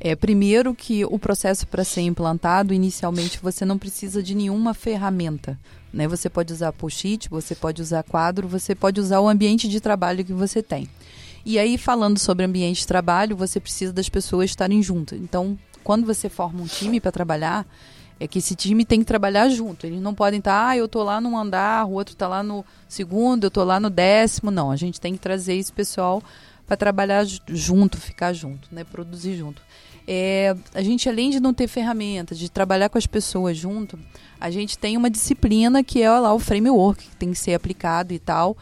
É, 0.00 0.16
primeiro 0.16 0.74
que 0.74 1.04
o 1.04 1.18
processo 1.18 1.66
para 1.66 1.84
ser 1.84 2.00
implantado, 2.00 2.72
inicialmente 2.72 3.38
você 3.42 3.62
não 3.62 3.76
precisa 3.76 4.22
de 4.22 4.34
nenhuma 4.34 4.72
ferramenta. 4.72 5.58
Né? 5.92 6.08
Você 6.08 6.30
pode 6.30 6.50
usar 6.50 6.72
post-it, 6.72 7.28
você 7.28 7.54
pode 7.54 7.82
usar 7.82 8.02
quadro, 8.02 8.48
você 8.48 8.74
pode 8.74 8.98
usar 8.98 9.20
o 9.20 9.28
ambiente 9.28 9.68
de 9.68 9.80
trabalho 9.80 10.24
que 10.24 10.32
você 10.32 10.62
tem. 10.62 10.88
E 11.44 11.58
aí, 11.58 11.76
falando 11.76 12.18
sobre 12.18 12.44
ambiente 12.44 12.80
de 12.80 12.86
trabalho, 12.86 13.36
você 13.36 13.60
precisa 13.60 13.92
das 13.92 14.08
pessoas 14.08 14.50
estarem 14.50 14.82
juntas. 14.82 15.18
Então, 15.20 15.58
quando 15.84 16.06
você 16.06 16.30
forma 16.30 16.62
um 16.62 16.66
time 16.66 17.00
para 17.00 17.12
trabalhar, 17.12 17.66
é 18.18 18.26
que 18.26 18.38
esse 18.38 18.54
time 18.54 18.84
tem 18.84 19.00
que 19.00 19.04
trabalhar 19.04 19.48
junto. 19.50 19.86
Eles 19.86 20.00
não 20.00 20.14
podem 20.14 20.38
estar, 20.38 20.52
tá, 20.52 20.68
ah, 20.68 20.76
eu 20.76 20.86
estou 20.86 21.02
lá 21.02 21.20
num 21.20 21.36
andar, 21.36 21.86
o 21.86 21.92
outro 21.92 22.14
está 22.14 22.26
lá 22.26 22.42
no 22.42 22.64
segundo, 22.88 23.44
eu 23.44 23.48
estou 23.48 23.62
lá 23.62 23.78
no 23.78 23.90
décimo. 23.90 24.50
Não, 24.50 24.70
a 24.70 24.76
gente 24.76 25.00
tem 25.00 25.12
que 25.12 25.18
trazer 25.18 25.54
esse 25.54 25.72
pessoal 25.72 26.22
para 26.66 26.76
trabalhar 26.76 27.24
junto, 27.48 27.98
ficar 27.98 28.32
junto, 28.32 28.68
né? 28.72 28.84
Produzir 28.84 29.36
junto. 29.36 29.62
É, 30.06 30.54
a 30.74 30.82
gente, 30.82 31.08
além 31.08 31.30
de 31.30 31.40
não 31.40 31.52
ter 31.52 31.66
ferramentas, 31.66 32.38
de 32.38 32.50
trabalhar 32.50 32.88
com 32.88 32.98
as 32.98 33.06
pessoas 33.06 33.56
junto, 33.56 33.98
a 34.40 34.50
gente 34.50 34.78
tem 34.78 34.96
uma 34.96 35.10
disciplina 35.10 35.82
que 35.82 36.02
é 36.02 36.10
lá 36.10 36.32
o 36.32 36.38
framework, 36.38 37.08
que 37.08 37.16
tem 37.16 37.32
que 37.32 37.38
ser 37.38 37.54
aplicado 37.54 38.12
e 38.12 38.18
tal, 38.18 38.56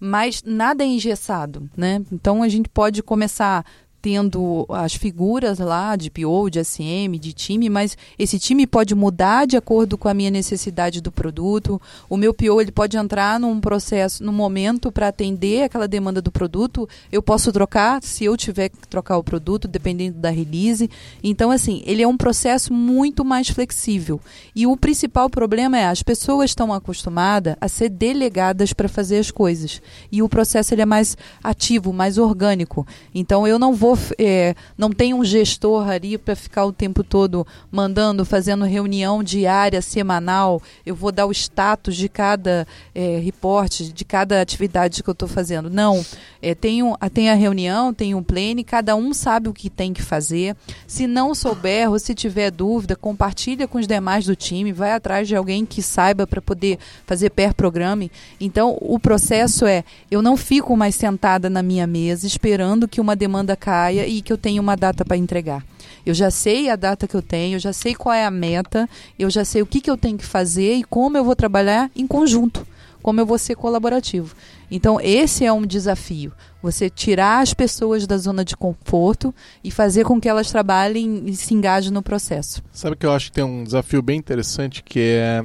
mas 0.00 0.42
nada 0.44 0.82
é 0.82 0.86
engessado, 0.86 1.68
né? 1.76 2.02
Então 2.12 2.42
a 2.42 2.48
gente 2.48 2.68
pode 2.68 3.02
começar 3.02 3.64
tendo 4.00 4.64
as 4.68 4.94
figuras 4.94 5.58
lá 5.58 5.96
de 5.96 6.10
PO, 6.10 6.50
de 6.50 6.62
SM, 6.62 7.18
de 7.18 7.32
time, 7.32 7.68
mas 7.68 7.96
esse 8.18 8.38
time 8.38 8.66
pode 8.66 8.94
mudar 8.94 9.46
de 9.46 9.56
acordo 9.56 9.98
com 9.98 10.08
a 10.08 10.14
minha 10.14 10.30
necessidade 10.30 11.00
do 11.00 11.10
produto. 11.10 11.80
O 12.08 12.16
meu 12.16 12.32
PO 12.32 12.60
ele 12.60 12.70
pode 12.70 12.96
entrar 12.96 13.40
num 13.40 13.60
processo, 13.60 14.22
num 14.24 14.32
momento 14.32 14.92
para 14.92 15.08
atender 15.08 15.64
aquela 15.64 15.88
demanda 15.88 16.22
do 16.22 16.30
produto. 16.30 16.88
Eu 17.10 17.22
posso 17.22 17.52
trocar 17.52 18.02
se 18.02 18.24
eu 18.24 18.36
tiver 18.36 18.68
que 18.68 18.86
trocar 18.88 19.18
o 19.18 19.24
produto, 19.24 19.66
dependendo 19.66 20.18
da 20.18 20.30
release. 20.30 20.88
Então, 21.22 21.50
assim, 21.50 21.82
ele 21.84 22.02
é 22.02 22.08
um 22.08 22.16
processo 22.16 22.72
muito 22.72 23.24
mais 23.24 23.48
flexível. 23.48 24.20
E 24.54 24.66
o 24.66 24.76
principal 24.76 25.28
problema 25.28 25.78
é 25.78 25.86
as 25.86 26.02
pessoas 26.02 26.50
estão 26.50 26.72
acostumadas 26.72 27.56
a 27.60 27.68
ser 27.68 27.88
delegadas 27.88 28.72
para 28.72 28.88
fazer 28.88 29.18
as 29.18 29.30
coisas. 29.30 29.82
E 30.10 30.22
o 30.22 30.28
processo 30.28 30.72
ele 30.72 30.82
é 30.82 30.86
mais 30.86 31.16
ativo, 31.42 31.92
mais 31.92 32.16
orgânico. 32.16 32.86
Então, 33.14 33.46
eu 33.46 33.58
não 33.58 33.74
vou 33.74 33.87
vou, 33.88 33.98
é, 34.18 34.54
não 34.76 34.90
tem 34.90 35.14
um 35.14 35.24
gestor 35.24 35.88
ali 35.88 36.18
para 36.18 36.36
ficar 36.36 36.64
o 36.64 36.72
tempo 36.72 37.02
todo 37.02 37.46
mandando, 37.70 38.24
fazendo 38.24 38.64
reunião 38.64 39.22
diária, 39.22 39.80
semanal. 39.80 40.60
Eu 40.84 40.94
vou 40.94 41.10
dar 41.12 41.26
o 41.26 41.32
status 41.32 41.96
de 41.96 42.08
cada 42.08 42.66
é, 42.94 43.18
reporte, 43.18 43.92
de 43.92 44.04
cada 44.04 44.40
atividade 44.40 45.02
que 45.02 45.08
eu 45.08 45.12
estou 45.12 45.28
fazendo. 45.28 45.70
Não. 45.70 46.04
É, 46.42 46.54
tem, 46.54 46.80
tem 47.12 47.30
a 47.30 47.34
reunião, 47.34 47.94
tem 47.94 48.14
um 48.14 48.22
plane, 48.22 48.62
cada 48.64 48.94
um 48.94 49.14
sabe 49.14 49.48
o 49.48 49.54
que 49.54 49.70
tem 49.70 49.92
que 49.92 50.02
fazer. 50.02 50.56
Se 50.86 51.06
não 51.06 51.34
souber 51.34 51.90
ou 51.90 51.98
se 51.98 52.14
tiver 52.14 52.50
dúvida, 52.50 52.96
compartilha 52.96 53.66
com 53.66 53.78
os 53.78 53.86
demais 53.86 54.26
do 54.26 54.36
time, 54.36 54.72
vai 54.72 54.92
atrás 54.92 55.26
de 55.26 55.34
alguém 55.36 55.64
que 55.64 55.82
saiba 55.82 56.26
para 56.26 56.42
poder 56.42 56.78
fazer 57.06 57.30
pair 57.30 57.54
programming. 57.54 58.10
Então, 58.40 58.76
o 58.80 58.98
processo 58.98 59.66
é, 59.66 59.84
eu 60.10 60.20
não 60.20 60.36
fico 60.36 60.76
mais 60.76 60.94
sentada 60.94 61.48
na 61.48 61.62
minha 61.62 61.86
mesa 61.86 62.26
esperando 62.26 62.88
que 62.88 63.00
uma 63.00 63.16
demanda 63.16 63.56
caia 63.56 63.77
e 63.92 64.22
que 64.22 64.32
eu 64.32 64.38
tenha 64.38 64.60
uma 64.60 64.76
data 64.76 65.04
para 65.04 65.16
entregar. 65.16 65.64
Eu 66.04 66.14
já 66.14 66.30
sei 66.30 66.70
a 66.70 66.76
data 66.76 67.06
que 67.06 67.14
eu 67.14 67.22
tenho, 67.22 67.56
eu 67.56 67.60
já 67.60 67.72
sei 67.72 67.94
qual 67.94 68.14
é 68.14 68.24
a 68.24 68.30
meta, 68.30 68.88
eu 69.18 69.28
já 69.28 69.44
sei 69.44 69.62
o 69.62 69.66
que, 69.66 69.80
que 69.80 69.90
eu 69.90 69.96
tenho 69.96 70.16
que 70.16 70.24
fazer 70.24 70.74
e 70.74 70.84
como 70.84 71.16
eu 71.16 71.24
vou 71.24 71.36
trabalhar 71.36 71.90
em 71.94 72.06
conjunto, 72.06 72.66
como 73.02 73.20
eu 73.20 73.26
vou 73.26 73.38
ser 73.38 73.54
colaborativo. 73.54 74.34
Então, 74.70 75.00
esse 75.00 75.44
é 75.44 75.52
um 75.52 75.66
desafio. 75.66 76.32
Você 76.62 76.90
tirar 76.90 77.40
as 77.40 77.54
pessoas 77.54 78.06
da 78.06 78.18
zona 78.18 78.44
de 78.44 78.56
conforto 78.56 79.34
e 79.62 79.70
fazer 79.70 80.04
com 80.04 80.20
que 80.20 80.28
elas 80.28 80.50
trabalhem 80.50 81.24
e 81.26 81.36
se 81.36 81.54
engajem 81.54 81.92
no 81.92 82.02
processo. 82.02 82.62
Sabe 82.72 82.96
que 82.96 83.06
eu 83.06 83.12
acho 83.12 83.26
que 83.26 83.32
tem 83.32 83.44
um 83.44 83.64
desafio 83.64 84.02
bem 84.02 84.18
interessante 84.18 84.82
que 84.82 85.00
é 85.00 85.44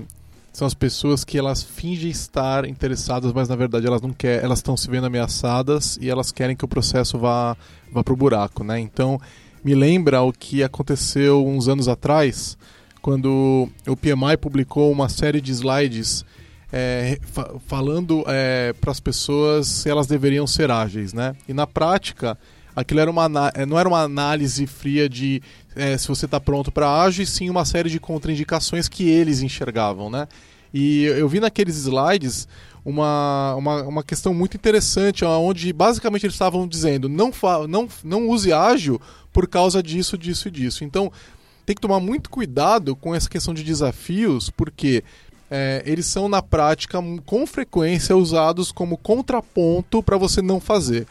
são 0.53 0.67
as 0.67 0.75
pessoas 0.75 1.23
que 1.23 1.37
elas 1.37 1.63
fingem 1.63 2.11
estar 2.11 2.65
interessadas, 2.65 3.33
mas 3.33 3.49
na 3.49 3.55
verdade 3.55 3.87
elas 3.87 4.01
não 4.01 4.13
querem, 4.13 4.45
elas 4.45 4.59
estão 4.59 4.77
se 4.77 4.87
vendo 4.87 5.07
ameaçadas 5.07 5.97
e 5.99 6.09
elas 6.09 6.31
querem 6.31 6.55
que 6.55 6.63
o 6.63 6.67
processo 6.67 7.17
vá 7.17 7.57
vá 7.91 8.03
pro 8.03 8.15
buraco, 8.15 8.63
né? 8.63 8.79
Então, 8.79 9.19
me 9.63 9.73
lembra 9.73 10.21
o 10.21 10.31
que 10.31 10.63
aconteceu 10.63 11.45
uns 11.45 11.67
anos 11.67 11.87
atrás, 11.87 12.57
quando 13.01 13.67
o 13.87 13.97
PMI 13.97 14.37
publicou 14.39 14.91
uma 14.91 15.09
série 15.09 15.41
de 15.41 15.51
slides 15.51 16.23
é, 16.71 17.19
fa 17.23 17.55
falando 17.67 18.23
é, 18.27 18.73
para 18.73 18.91
as 18.91 18.99
pessoas 18.99 19.67
se 19.67 19.89
elas 19.89 20.07
deveriam 20.07 20.45
ser 20.47 20.69
ágeis, 20.69 21.13
né? 21.13 21.35
E 21.47 21.53
na 21.53 21.65
prática, 21.67 22.37
aquilo 22.75 22.99
era 22.99 23.09
uma, 23.09 23.29
não 23.67 23.79
era 23.79 23.87
uma 23.87 24.01
análise 24.01 24.65
fria 24.67 25.07
de 25.07 25.41
é, 25.75 25.97
se 25.97 26.07
você 26.07 26.25
está 26.25 26.39
pronto 26.39 26.71
para 26.71 27.01
ágil, 27.01 27.23
e 27.23 27.27
sim 27.27 27.49
uma 27.49 27.65
série 27.65 27.89
de 27.89 27.99
contraindicações 27.99 28.87
que 28.87 29.09
eles 29.09 29.41
enxergavam, 29.41 30.09
né? 30.09 30.27
E 30.73 31.03
eu 31.03 31.29
vi 31.29 31.39
naqueles 31.39 31.75
slides 31.77 32.47
uma, 32.83 33.55
uma, 33.55 33.83
uma 33.83 34.03
questão 34.03 34.33
muito 34.33 34.57
interessante, 34.57 35.23
onde 35.23 35.71
basicamente 35.71 36.25
eles 36.25 36.35
estavam 36.35 36.67
dizendo 36.67 37.07
não, 37.07 37.31
não, 37.69 37.87
não 38.03 38.29
use 38.29 38.51
ágil 38.51 38.99
por 39.31 39.47
causa 39.47 39.81
disso, 39.81 40.17
disso 40.17 40.47
e 40.47 40.51
disso. 40.51 40.83
Então 40.83 41.11
tem 41.65 41.75
que 41.75 41.81
tomar 41.81 41.99
muito 41.99 42.29
cuidado 42.29 42.95
com 42.95 43.15
essa 43.15 43.29
questão 43.29 43.53
de 43.53 43.63
desafios, 43.63 44.49
porque 44.49 45.03
é, 45.49 45.83
eles 45.85 46.05
são 46.07 46.27
na 46.27 46.41
prática 46.41 46.99
com 47.25 47.45
frequência 47.45 48.17
usados 48.17 48.71
como 48.71 48.97
contraponto 48.97 50.01
para 50.01 50.17
você 50.17 50.41
não 50.41 50.59
fazer. 50.59 51.07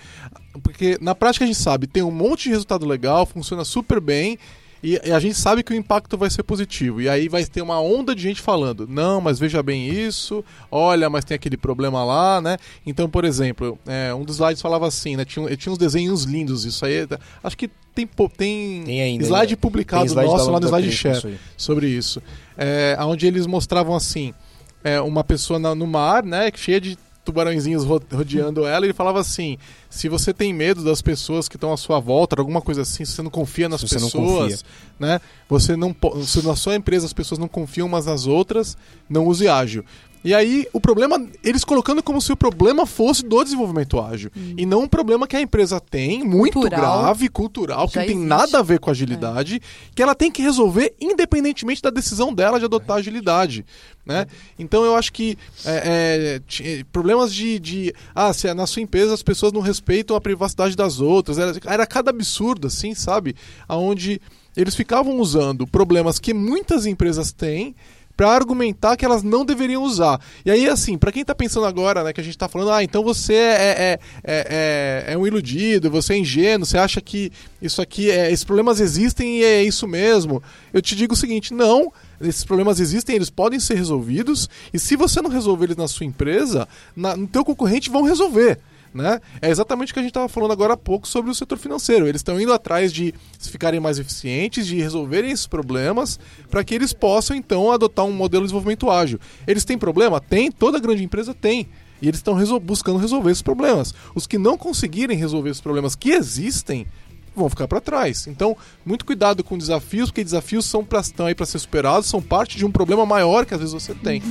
Porque 0.63 0.99
na 1.01 1.15
prática 1.15 1.45
a 1.45 1.47
gente 1.47 1.59
sabe, 1.59 1.87
tem 1.87 2.03
um 2.03 2.11
monte 2.11 2.45
de 2.45 2.51
resultado 2.51 2.87
legal, 2.87 3.25
funciona 3.25 3.65
super 3.65 4.01
bem 4.01 4.39
e, 4.83 4.99
a 5.13 5.21
gente 5.21 5.37
sabe 5.37 5.63
que 5.63 5.73
o 5.73 5.77
impacto 5.77 6.19
vai 6.19 6.29
ser 6.29 6.43
positivo. 6.43 7.01
E 7.01 7.09
aí 7.09 7.29
vai 7.29 7.45
ter 7.45 7.63
uma 7.63 7.81
onda 7.81 8.15
de 8.15 8.23
gente 8.23 8.41
falando: 8.41 8.87
não, 8.89 9.21
mas 9.21 9.39
veja 9.39 9.63
bem 9.63 9.89
isso, 9.89 10.45
olha, 10.71 11.09
mas 11.09 11.25
tem 11.25 11.37
aquele 11.37 11.57
problema 11.57 12.05
lá, 12.05 12.41
né? 12.41 12.57
Então, 12.85 13.09
por 13.09 13.25
exemplo, 13.25 13.79
é, 13.87 14.13
um 14.13 14.25
dos 14.25 14.37
slides 14.37 14.61
falava 14.61 14.89
assim, 14.89 15.15
né? 15.15 15.25
Tinha, 15.25 15.57
tinha 15.57 15.73
uns 15.73 15.79
desenhos 15.79 16.25
lindos, 16.25 16.65
isso 16.65 16.85
aí. 16.85 17.07
Acho 17.45 17.57
que 17.57 17.69
tem, 17.95 18.07
tem, 18.07 18.83
tem 18.85 19.03
ainda, 19.03 19.25
slide 19.25 19.53
né? 19.53 19.59
publicado 19.61 20.07
slide 20.07 20.29
nosso 20.29 20.51
lá 20.51 20.59
no 20.59 20.67
Slide 20.67 20.91
Share 20.91 21.39
sobre 21.57 21.87
isso. 21.87 22.21
É, 22.59 22.97
onde 23.01 23.25
eles 23.25 23.47
mostravam 23.47 23.95
assim: 23.95 24.35
é, 24.83 25.01
uma 25.01 25.23
pessoa 25.23 25.61
na, 25.61 25.77
no 25.77 25.87
mar, 25.87 26.25
né? 26.25 26.51
Cheia 26.57 26.81
de 26.81 26.99
tubarãozinhos 27.25 27.85
ro- 27.85 28.03
rodeando 28.13 28.67
ela, 28.67 28.85
ele 28.85 28.93
falava 28.93 29.21
assim: 29.21 29.57
se 29.89 30.09
você 30.09 30.33
tem 30.33 30.53
medo 30.53 30.83
das 30.83 31.01
pessoas 31.01 31.49
que 31.49 31.57
estão 31.57 31.73
à 31.73 31.77
sua 31.77 32.01
volta, 32.01 32.41
alguma 32.41 32.61
coisa 32.61 32.83
assim, 32.83 33.05
se 33.05 33.13
você 33.13 33.23
não 33.23 33.31
confia 33.31 33.69
nas 33.69 33.81
você 33.81 33.95
pessoas, 33.97 34.65
né? 34.99 35.21
Você 35.49 35.77
não 35.77 35.95
se 36.25 36.47
na 36.47 36.57
sua 36.57 36.75
empresa 36.77 37.07
as 37.07 37.13
pessoas 37.13 37.39
não 37.39 37.49
confiam 37.49 37.87
umas 37.87 38.07
nas 38.07 38.27
outras, 38.27 38.77
não 39.09 39.27
use 39.27 39.47
ágil. 39.49 39.85
E 40.25 40.33
aí, 40.35 40.67
o 40.73 40.81
problema, 40.81 41.21
eles 41.43 41.65
colocando 41.65 42.03
como 42.03 42.21
se 42.21 42.33
o 42.33 42.37
problema 42.37 42.87
fosse 42.87 43.25
do 43.25 43.43
desenvolvimento 43.43 44.01
ágil. 44.01 44.31
E 44.57 44.65
não 44.65 44.83
um 44.83 44.89
problema 44.89 45.27
que 45.27 45.37
a 45.37 45.41
empresa 45.41 45.81
tem, 45.81 46.23
muito 46.25 46.61
Cultural. 46.61 47.03
grave, 47.03 47.29
cultural, 47.29 47.89
que 47.89 47.95
Já 47.95 48.01
não 48.01 48.07
tem 48.07 48.17
existe. 48.17 48.29
nada 48.29 48.59
a 48.59 48.63
ver 48.63 48.79
com 48.79 48.91
agilidade, 48.91 49.61
que 49.95 50.03
ela 50.03 50.15
tem 50.15 50.31
que 50.31 50.41
resolver 50.43 50.95
independentemente 51.01 51.83
da 51.83 51.91
decisão 51.91 52.33
dela 52.33 52.59
de 52.59 52.65
adotar 52.65 52.99
agilidade. 52.99 53.65
Né? 54.07 54.27
Então 54.59 54.85
eu 54.85 54.97
acho 54.97 55.13
que 55.13 55.37
é, 55.65 56.41
é, 56.61 56.85
problemas 56.93 57.33
de, 57.33 57.59
de. 57.59 57.95
Ah, 58.15 58.33
se 58.33 58.49
é 58.49 58.55
na 58.55 58.67
sua 58.67 58.83
empresa 58.83 59.15
as 59.15 59.23
pessoas 59.23 59.53
não 59.53 59.61
respeitam 59.61 60.17
a 60.17 60.21
privacidade 60.21 60.77
das 60.77 61.01
outras. 61.01 61.39
Era, 61.39 61.53
era 61.67 61.87
cada 61.87 62.11
absurdo, 62.11 62.67
assim, 62.67 62.95
sabe? 62.95 63.35
Onde 63.69 64.21
eles 64.57 64.75
ficavam 64.75 65.19
usando 65.19 65.67
problemas 65.67 66.19
que 66.19 66.35
muitas 66.35 66.85
empresas 66.85 67.33
têm 67.33 67.75
para 68.17 68.31
argumentar 68.31 68.97
que 68.97 69.05
elas 69.05 69.23
não 69.23 69.45
deveriam 69.45 69.83
usar. 69.83 70.21
E 70.45 70.51
aí, 70.51 70.69
assim, 70.69 70.99
para 70.99 71.13
quem 71.13 71.25
tá 71.25 71.35
pensando 71.35 71.67
agora, 71.67 72.05
né, 72.05 72.13
que 72.13 72.21
a 72.21 72.25
gente 72.25 72.37
tá 72.37 72.49
falando, 72.49 72.73
ah, 72.73 72.83
então 72.83 73.03
você 73.03 73.35
é, 73.35 73.39
é, 73.39 73.99
é, 74.25 75.07
é, 75.09 75.13
é 75.15 75.19
um 75.19 75.27
iludido, 75.27 75.91
você 75.91 76.15
é 76.15 76.19
ingênuo, 76.19 76.67
você 76.67 76.79
acha 76.79 77.01
que 77.01 77.33
isso 77.61 77.81
aqui, 77.81 78.11
é, 78.11 78.31
esses 78.31 78.45
problemas 78.45 78.81
existem 78.81 79.41
e 79.41 79.45
é 79.45 79.63
isso 79.63 79.87
mesmo. 79.89 80.43
Eu 80.73 80.83
te 80.83 80.95
digo 80.95 81.15
o 81.15 81.17
seguinte, 81.17 81.55
não, 81.55 81.93
esses 82.21 82.45
problemas 82.45 82.81
existem, 82.81 83.17
eles 83.17 83.31
podem 83.31 83.59
ser 83.59 83.75
resolvidos, 83.75 84.49
e 84.73 84.79
se 84.79 84.97
você 84.97 85.21
não 85.21 85.31
resolver 85.31 85.67
eles 85.67 85.77
na 85.77 85.89
sua 85.89 86.07
empresa, 86.07 86.69
na, 86.95 87.17
no 87.17 87.27
teu 87.27 87.45
concorrente 87.45 87.91
vão 87.91 88.03
resolver. 88.03 88.59
Né? 88.95 89.21
É 89.41 89.49
exatamente 89.49 89.91
o 89.91 89.95
que 89.95 90.01
a 90.01 90.03
gente 90.03 90.11
estava 90.11 90.29
falando 90.29 90.53
agora 90.53 90.75
há 90.75 90.77
pouco 90.77 91.09
sobre 91.09 91.31
o 91.31 91.35
setor 91.35 91.57
financeiro. 91.57 92.07
Eles 92.07 92.19
estão 92.19 92.39
indo 92.41 92.53
atrás 92.53 92.93
de 92.93 93.15
ficarem 93.41 93.81
mais 93.81 93.99
eficientes, 93.99 94.67
de 94.67 94.77
resolverem 94.81 95.31
esses 95.31 95.47
problemas, 95.47 96.21
para 96.51 96.63
que 96.63 96.75
eles 96.75 96.93
possam 96.93 97.35
então 97.35 97.73
adotar 97.73 98.05
um 98.05 98.13
modelo 98.13 98.43
de 98.43 98.49
desenvolvimento 98.49 98.91
ágil. 98.91 99.19
Eles 99.47 99.65
têm 99.65 99.79
problema? 99.79 100.21
Tem, 100.21 100.51
toda 100.51 100.79
grande 100.79 101.03
empresa 101.03 101.33
tem. 101.33 101.69
E 102.03 102.09
eles 102.09 102.19
estão 102.19 102.35
resol 102.35 102.61
buscando 102.61 102.99
resolver 102.99 103.31
esses 103.31 103.43
problemas. 103.43 103.95
Os 104.15 104.27
que 104.27 104.37
não 104.37 104.59
conseguirem 104.59 105.17
resolver 105.17 105.51
esses 105.51 105.63
problemas 105.63 105.95
que 105.95 106.11
existem, 106.11 106.87
vão 107.35 107.49
ficar 107.49 107.67
para 107.67 107.81
trás. 107.81 108.27
Então, 108.27 108.57
muito 108.85 109.05
cuidado 109.05 109.43
com 109.43 109.57
desafios, 109.57 110.11
porque 110.11 110.25
desafios 110.25 110.67
são 110.67 110.85
pra, 110.85 111.01
estão 111.01 111.27
aí 111.27 111.35
para 111.35 111.47
ser 111.47 111.59
superados, 111.59 112.09
são 112.09 112.21
parte 112.21 112.59
de 112.59 112.65
um 112.65 112.71
problema 112.71 113.07
maior 113.07 113.47
que 113.47 113.55
às 113.55 113.61
vezes 113.61 113.73
você 113.73 113.95
tem. 113.95 114.23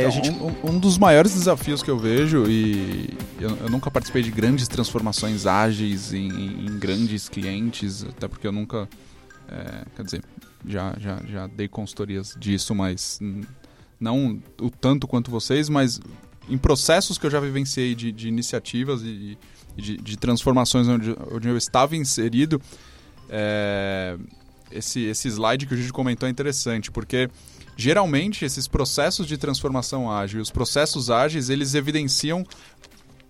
É, 0.00 0.08
Então, 0.08 0.10
gente 0.10 0.30
um, 0.30 0.70
um 0.70 0.78
dos 0.78 0.98
maiores 0.98 1.34
desafios 1.34 1.82
que 1.82 1.90
eu 1.90 1.98
vejo, 1.98 2.44
e 2.48 3.10
eu, 3.40 3.56
eu 3.56 3.68
nunca 3.68 3.90
participei 3.90 4.22
de 4.22 4.30
grandes 4.30 4.68
transformações 4.68 5.46
ágeis 5.46 6.12
em, 6.12 6.28
em 6.28 6.78
grandes 6.78 7.28
clientes, 7.28 8.04
até 8.04 8.28
porque 8.28 8.46
eu 8.46 8.52
nunca. 8.52 8.88
é, 9.48 9.84
quer 9.96 10.04
dizer, 10.04 10.24
já, 10.66 10.94
já, 10.98 11.20
já 11.26 11.46
dei 11.46 11.68
consultorias 11.68 12.36
disso, 12.38 12.74
mas 12.74 13.18
não 13.98 14.42
o 14.60 14.70
tanto 14.70 15.06
quanto 15.06 15.30
vocês, 15.30 15.68
mas 15.68 16.00
em 16.48 16.58
processos 16.58 17.18
que 17.18 17.26
eu 17.26 17.30
já 17.30 17.40
vivenciei 17.40 17.94
de, 17.94 18.10
de 18.10 18.28
iniciativas 18.28 19.02
e, 19.02 19.38
e 19.76 19.82
de, 19.82 19.96
de 19.96 20.16
transformações 20.16 20.88
onde, 20.88 21.14
onde 21.32 21.48
eu 21.48 21.56
estava 21.56 21.96
inserido, 21.96 22.60
é, 23.28 24.16
esse, 24.70 25.00
esse 25.02 25.28
slide 25.28 25.66
que 25.66 25.74
o 25.74 25.76
Gigi 25.76 25.92
comentou 25.92 26.26
é 26.26 26.30
interessante, 26.30 26.90
porque 26.90 27.28
geralmente 27.80 28.44
esses 28.44 28.68
processos 28.68 29.26
de 29.26 29.38
transformação 29.38 30.10
ágil, 30.10 30.40
os 30.40 30.50
processos 30.50 31.10
ágeis, 31.10 31.48
eles 31.48 31.74
evidenciam 31.74 32.44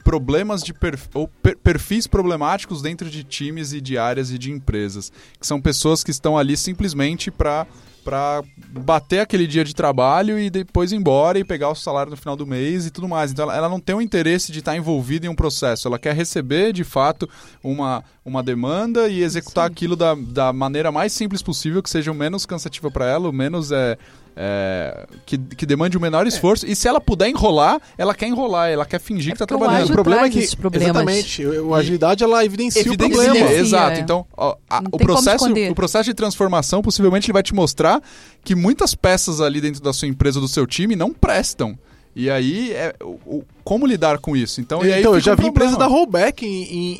problemas 0.02 0.62
de 0.62 0.72
perf 0.72 1.08
ou 1.14 1.28
per 1.28 1.56
perfis 1.58 2.06
problemáticos 2.06 2.82
dentro 2.82 3.08
de 3.08 3.22
times 3.22 3.72
e 3.72 3.80
de 3.80 3.96
áreas 3.96 4.30
e 4.30 4.38
de 4.38 4.50
empresas, 4.50 5.12
que 5.38 5.46
são 5.46 5.60
pessoas 5.60 6.02
que 6.02 6.10
estão 6.10 6.36
ali 6.36 6.56
simplesmente 6.56 7.30
para 7.30 7.66
para 8.02 8.42
bater 8.70 9.20
aquele 9.20 9.46
dia 9.46 9.62
de 9.62 9.74
trabalho 9.74 10.38
e 10.38 10.48
depois 10.48 10.90
ir 10.90 10.96
embora 10.96 11.38
e 11.38 11.44
pegar 11.44 11.68
o 11.68 11.74
salário 11.74 12.10
no 12.10 12.16
final 12.16 12.34
do 12.34 12.46
mês 12.46 12.86
e 12.86 12.90
tudo 12.90 13.06
mais. 13.06 13.30
Então 13.30 13.44
ela, 13.44 13.56
ela 13.56 13.68
não 13.68 13.78
tem 13.78 13.94
o 13.94 14.00
interesse 14.00 14.50
de 14.50 14.60
estar 14.60 14.76
envolvida 14.76 15.26
em 15.26 15.28
um 15.28 15.34
processo, 15.34 15.86
ela 15.86 15.98
quer 15.98 16.14
receber 16.14 16.72
de 16.72 16.82
fato 16.82 17.28
uma, 17.62 18.02
uma 18.24 18.42
demanda 18.42 19.08
e 19.08 19.22
executar 19.22 19.66
Sim. 19.66 19.72
aquilo 19.72 19.96
da, 19.96 20.14
da 20.14 20.52
maneira 20.52 20.90
mais 20.90 21.12
simples 21.12 21.42
possível, 21.42 21.82
que 21.82 21.90
seja 21.90 22.10
o 22.10 22.14
menos 22.14 22.46
cansativa 22.46 22.90
para 22.90 23.06
ela, 23.06 23.28
o 23.28 23.32
menos 23.32 23.70
é, 23.70 23.98
é, 24.42 25.06
que, 25.26 25.36
que 25.36 25.66
demande 25.66 25.98
o 25.98 26.00
menor 26.00 26.26
esforço. 26.26 26.66
E 26.66 26.74
se 26.74 26.88
ela 26.88 26.98
puder 26.98 27.28
enrolar, 27.28 27.78
ela 27.98 28.14
quer 28.14 28.26
enrolar, 28.26 28.70
ela 28.70 28.86
quer 28.86 28.98
fingir 28.98 29.32
É 29.32 29.36
que 29.36 29.42
está 29.42 29.44
o 29.44 29.58
trabalhando. 29.58 29.82
ágil 29.82 29.90
o 29.90 29.94
problema 29.94 30.26
é 30.26 30.30
que 30.30 30.38
exatamente, 30.38 31.44
o- 31.46 31.74
a 31.74 31.78
agilidade 31.78 32.24
ela 32.24 32.42
evidencia, 32.42 32.80
Evidencia, 32.80 33.06
o 33.06 33.10
problema. 33.10 33.36
Evidencia, 33.36 33.60
Exato. 33.60 33.96
é. 33.96 34.00
Então, 34.00 34.26
ó, 34.34 34.56
a- 34.70 34.82
o, 34.90 34.96
processo, 34.98 35.44
o 35.52 35.74
processo 35.74 36.04
de 36.08 36.14
transformação 36.14 36.80
possivelmente 36.80 37.26
ele 37.26 37.34
vai 37.34 37.42
te 37.42 37.54
mostrar 37.54 38.02
que 38.42 38.54
muitas 38.54 38.94
peças 38.94 39.40
ali 39.42 39.60
dentro 39.60 39.82
da 39.82 39.92
sua 39.92 40.08
empresa, 40.08 40.40
do 40.40 40.48
seu 40.48 40.66
time, 40.66 40.96
não 40.96 41.12
prestam. 41.12 41.78
E 42.14 42.28
aí, 42.28 42.72
é, 42.72 42.92
o, 43.00 43.18
o- 43.24 43.44
como 43.62 43.86
lidar 43.86 44.18
com 44.18 44.36
isso? 44.36 44.60
Então, 44.60 44.84
então, 44.84 45.14
eu 45.14 45.20
já 45.20 45.32
um 45.32 45.36
vi 45.36 45.46
empresa 45.46 45.76
dar 45.76 45.86
rollback 45.86 46.44
em, 46.44 46.62
em, 46.64 46.98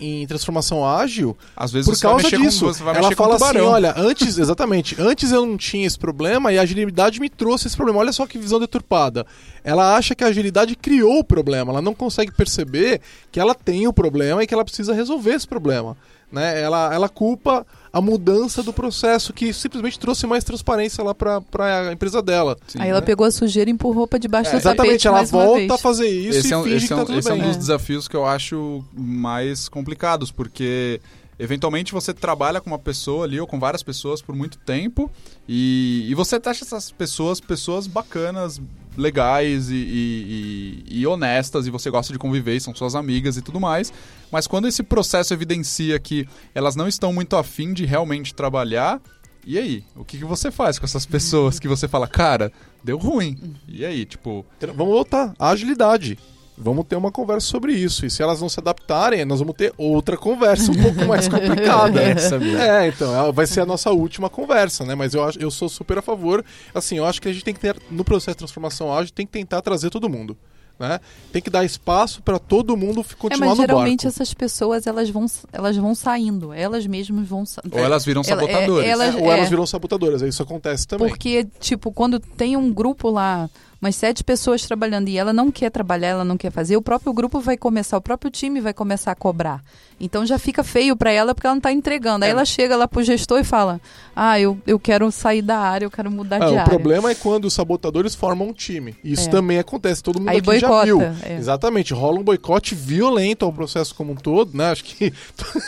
em- 0.00 0.22
em 0.22 0.26
transformação 0.26 0.86
ágil 0.86 1.36
Às 1.54 1.70
vezes 1.70 1.86
por 1.90 2.00
causa 2.00 2.26
disso. 2.38 2.72
Com, 2.72 2.88
Ela 2.90 3.10
fala 3.14 3.34
assim, 3.34 3.58
olha, 3.58 3.94
antes, 3.96 4.38
exatamente, 4.38 4.96
antes 4.98 5.30
eu 5.30 5.44
não 5.44 5.58
tinha 5.58 5.86
esse 5.86 5.98
problema 5.98 6.50
e 6.52 6.58
a 6.58 6.62
agilidade 6.62 7.20
me 7.20 7.28
trouxe 7.28 7.66
esse 7.66 7.76
problema. 7.76 7.98
Olha 8.00 8.12
só 8.12 8.26
que 8.26 8.38
visão 8.38 8.58
deturpada. 8.58 9.26
Ela 9.62 9.94
acha 9.94 10.14
que 10.14 10.24
a 10.24 10.28
agilidade 10.28 10.74
criou 10.74 11.18
o 11.18 11.24
problema, 11.24 11.70
ela 11.72 11.82
não 11.82 11.94
consegue 11.94 12.32
perceber 12.32 13.02
que 13.30 13.38
ela 13.38 13.54
tem 13.54 13.86
o 13.86 13.92
problema 13.92 14.42
e 14.42 14.46
que 14.46 14.54
ela 14.54 14.64
precisa 14.64 14.94
resolver 14.94 15.34
esse 15.34 15.46
problema. 15.46 15.96
Né? 16.32 16.62
Ela, 16.62 16.94
ela 16.94 17.08
culpa 17.10 17.66
a 17.92 18.00
mudança 18.00 18.62
do 18.62 18.72
processo 18.72 19.32
que 19.32 19.52
simplesmente 19.52 19.98
trouxe 19.98 20.26
mais 20.26 20.44
transparência 20.44 21.02
lá 21.02 21.14
para 21.14 21.42
a 21.88 21.92
empresa 21.92 22.22
dela. 22.22 22.56
Sim. 22.68 22.78
Aí 22.80 22.88
ela 22.90 23.02
pegou 23.02 23.26
a 23.26 23.30
sujeira 23.30 23.68
e 23.68 23.72
empurrou 23.72 24.06
pra 24.06 24.18
debaixo 24.18 24.50
É, 24.50 24.58
do 24.58 24.62
tapete 24.62 24.78
exatamente, 24.78 25.06
ela 25.08 25.16
mais 25.16 25.32
uma 25.32 25.44
volta 25.44 25.58
vez. 25.58 25.70
a 25.72 25.78
fazer 25.78 26.08
isso 26.08 26.38
esse 26.38 26.48
e 26.48 26.52
é 26.52 26.56
um, 26.56 26.62
finge 26.64 26.76
esse 26.76 26.86
que 26.86 26.92
é 26.92 26.96
tá 26.96 27.02
um, 27.02 27.06
tudo 27.06 27.18
esse 27.18 27.30
é 27.30 27.34
um 27.34 27.42
dos 27.42 27.56
desafios 27.56 28.06
que 28.06 28.16
eu 28.16 28.24
acho 28.24 28.84
mais 28.92 29.68
complicados, 29.68 30.30
porque 30.30 31.00
eventualmente 31.38 31.92
você 31.92 32.12
trabalha 32.14 32.60
com 32.60 32.70
uma 32.70 32.78
pessoa 32.78 33.24
ali 33.24 33.40
ou 33.40 33.46
com 33.46 33.58
várias 33.58 33.82
pessoas 33.82 34.20
por 34.22 34.34
muito 34.36 34.58
tempo 34.58 35.10
e, 35.48 36.06
e 36.08 36.14
você 36.14 36.36
acha 36.44 36.64
essas 36.64 36.90
pessoas 36.92 37.40
pessoas 37.40 37.86
bacanas, 37.86 38.60
legais 39.00 39.70
e, 39.70 39.74
e- 39.74 40.84
e- 41.00 41.06
honestas 41.06 41.66
e 41.66 41.70
você 41.70 41.90
gosta 41.90 42.12
de 42.12 42.18
conviver, 42.18 42.60
são 42.60 42.74
suas 42.74 42.94
amigas 42.94 43.36
e 43.36 43.42
tudo 43.42 43.58
mais, 43.58 43.92
mas 44.30 44.46
quando 44.46 44.68
esse 44.68 44.82
processo 44.82 45.32
evidencia 45.34 45.98
que 45.98 46.28
elas 46.54 46.76
não 46.76 46.86
estão 46.86 47.12
muito 47.12 47.36
afim 47.36 47.72
de 47.72 47.84
realmente 47.84 48.34
trabalhar, 48.34 49.00
e 49.46 49.58
aí? 49.58 49.82
O 49.96 50.04
que, 50.04 50.18
que 50.18 50.24
você 50.24 50.50
faz 50.50 50.78
com 50.78 50.84
essas 50.84 51.06
pessoas 51.06 51.58
que 51.58 51.66
você 51.66 51.88
fala, 51.88 52.06
cara, 52.06 52.52
deu 52.84 52.98
ruim? 52.98 53.56
E 53.66 53.84
aí, 53.84 54.04
tipo, 54.04 54.44
Vamos 54.60 54.92
voltar. 54.94 55.34
A 55.38 55.48
agilidade. 55.50 56.18
Vamos 56.62 56.84
ter 56.86 56.94
uma 56.96 57.10
conversa 57.10 57.46
sobre 57.46 57.72
isso. 57.72 58.04
E 58.04 58.10
se 58.10 58.22
elas 58.22 58.40
não 58.40 58.48
se 58.48 58.60
adaptarem, 58.60 59.24
nós 59.24 59.38
vamos 59.40 59.54
ter 59.54 59.72
outra 59.78 60.16
conversa 60.16 60.70
um 60.70 60.74
pouco 60.82 61.06
mais 61.06 61.26
complicada. 61.26 62.00
Essa 62.04 62.38
mesmo. 62.38 62.58
É, 62.58 62.88
então, 62.88 63.14
ela 63.14 63.32
vai 63.32 63.46
ser 63.46 63.60
a 63.62 63.66
nossa 63.66 63.90
última 63.90 64.28
conversa, 64.28 64.84
né? 64.84 64.94
Mas 64.94 65.14
eu, 65.14 65.24
acho, 65.24 65.38
eu 65.38 65.50
sou 65.50 65.68
super 65.70 65.96
a 65.98 66.02
favor. 66.02 66.44
Assim, 66.74 66.98
eu 66.98 67.06
acho 67.06 67.20
que 67.22 67.28
a 67.28 67.32
gente 67.32 67.44
tem 67.44 67.54
que 67.54 67.60
ter, 67.60 67.76
no 67.90 68.04
processo 68.04 68.32
de 68.32 68.38
transformação 68.38 68.92
ágil, 68.92 69.12
tem 69.14 69.24
que 69.24 69.32
tentar 69.32 69.62
trazer 69.62 69.88
todo 69.88 70.08
mundo. 70.08 70.36
Né? 70.78 70.98
Tem 71.30 71.42
que 71.42 71.50
dar 71.50 71.62
espaço 71.62 72.22
para 72.22 72.38
todo 72.38 72.74
mundo 72.74 73.00
É, 73.02 73.14
continuar 73.14 73.48
mas 73.50 73.58
no 73.58 73.64
geralmente 73.64 74.04
barco. 74.04 74.08
essas 74.16 74.32
pessoas 74.32 74.86
elas 74.86 75.10
vão, 75.10 75.26
elas 75.52 75.76
vão 75.76 75.94
saindo, 75.94 76.54
elas 76.54 76.86
mesmas 76.86 77.28
vão 77.28 77.44
sa- 77.44 77.60
ou 77.70 77.78
elas 77.78 78.02
viram 78.02 78.22
Ela- 78.26 78.32
é- 78.42 78.46
sabotadores. 78.46 78.88
elas- 78.88 79.14
É, 79.14 79.18
ou 79.18 79.30
elas 79.30 79.46
é. 79.46 79.50
viram 79.50 79.66
sabotadoras, 79.66 80.22
isso 80.22 80.42
acontece 80.42 80.88
também. 80.88 81.08
Porque, 81.08 81.46
tipo, 81.58 81.92
quando 81.92 82.18
tem 82.18 82.56
um 82.56 82.72
grupo 82.72 83.10
lá, 83.10 83.50
umas 83.80 83.96
sete 83.96 84.22
pessoas 84.22 84.64
trabalhando 84.66 85.08
e 85.08 85.16
ela 85.16 85.32
não 85.32 85.50
quer 85.50 85.70
trabalhar, 85.70 86.08
ela 86.08 86.24
não 86.24 86.36
quer 86.36 86.50
fazer, 86.50 86.76
o 86.76 86.82
próprio 86.82 87.12
grupo 87.12 87.40
vai 87.40 87.56
começar, 87.56 87.96
o 87.96 88.00
próprio 88.00 88.30
time 88.30 88.60
vai 88.60 88.74
começar 88.74 89.12
a 89.12 89.14
cobrar. 89.14 89.62
Então 90.02 90.24
já 90.24 90.38
fica 90.38 90.64
feio 90.64 90.96
pra 90.96 91.10
ela 91.12 91.34
porque 91.34 91.46
ela 91.46 91.54
não 91.54 91.60
tá 91.60 91.70
entregando. 91.72 92.24
Aí 92.24 92.30
É. 92.30 92.32
ela 92.32 92.44
chega 92.44 92.74
lá 92.74 92.88
pro 92.88 93.02
gestor 93.02 93.38
e 93.40 93.44
fala: 93.44 93.78
Ah, 94.16 94.40
eu, 94.40 94.58
eu 94.66 94.78
quero 94.78 95.10
sair 95.12 95.42
da 95.42 95.58
área, 95.58 95.84
eu 95.84 95.90
quero 95.90 96.10
mudar 96.10 96.36
Ah, 96.36 96.46
de 96.46 96.54
o 96.54 96.58
área. 96.58 96.64
problema 96.64 97.10
é 97.10 97.14
quando 97.14 97.44
os 97.44 97.52
sabotadores 97.52 98.14
formam 98.14 98.48
um 98.48 98.52
time. 98.52 98.96
Isso 99.04 99.28
É. 99.28 99.30
também 99.30 99.58
acontece, 99.58 100.02
todo 100.02 100.18
mundo 100.18 100.30
Aí 100.30 100.38
aqui 100.38 100.58
já 100.58 100.68
boicota, 100.68 100.84
viu. 100.86 101.02
é. 101.02 101.36
Exatamente, 101.36 101.92
rola 101.92 102.18
um 102.18 102.22
boicote 102.22 102.74
violento 102.74 103.44
ao 103.44 103.52
processo 103.52 103.94
como 103.94 104.12
um 104.12 104.16
todo, 104.16 104.56
né? 104.56 104.70
Acho 104.70 104.84
que 104.84 105.12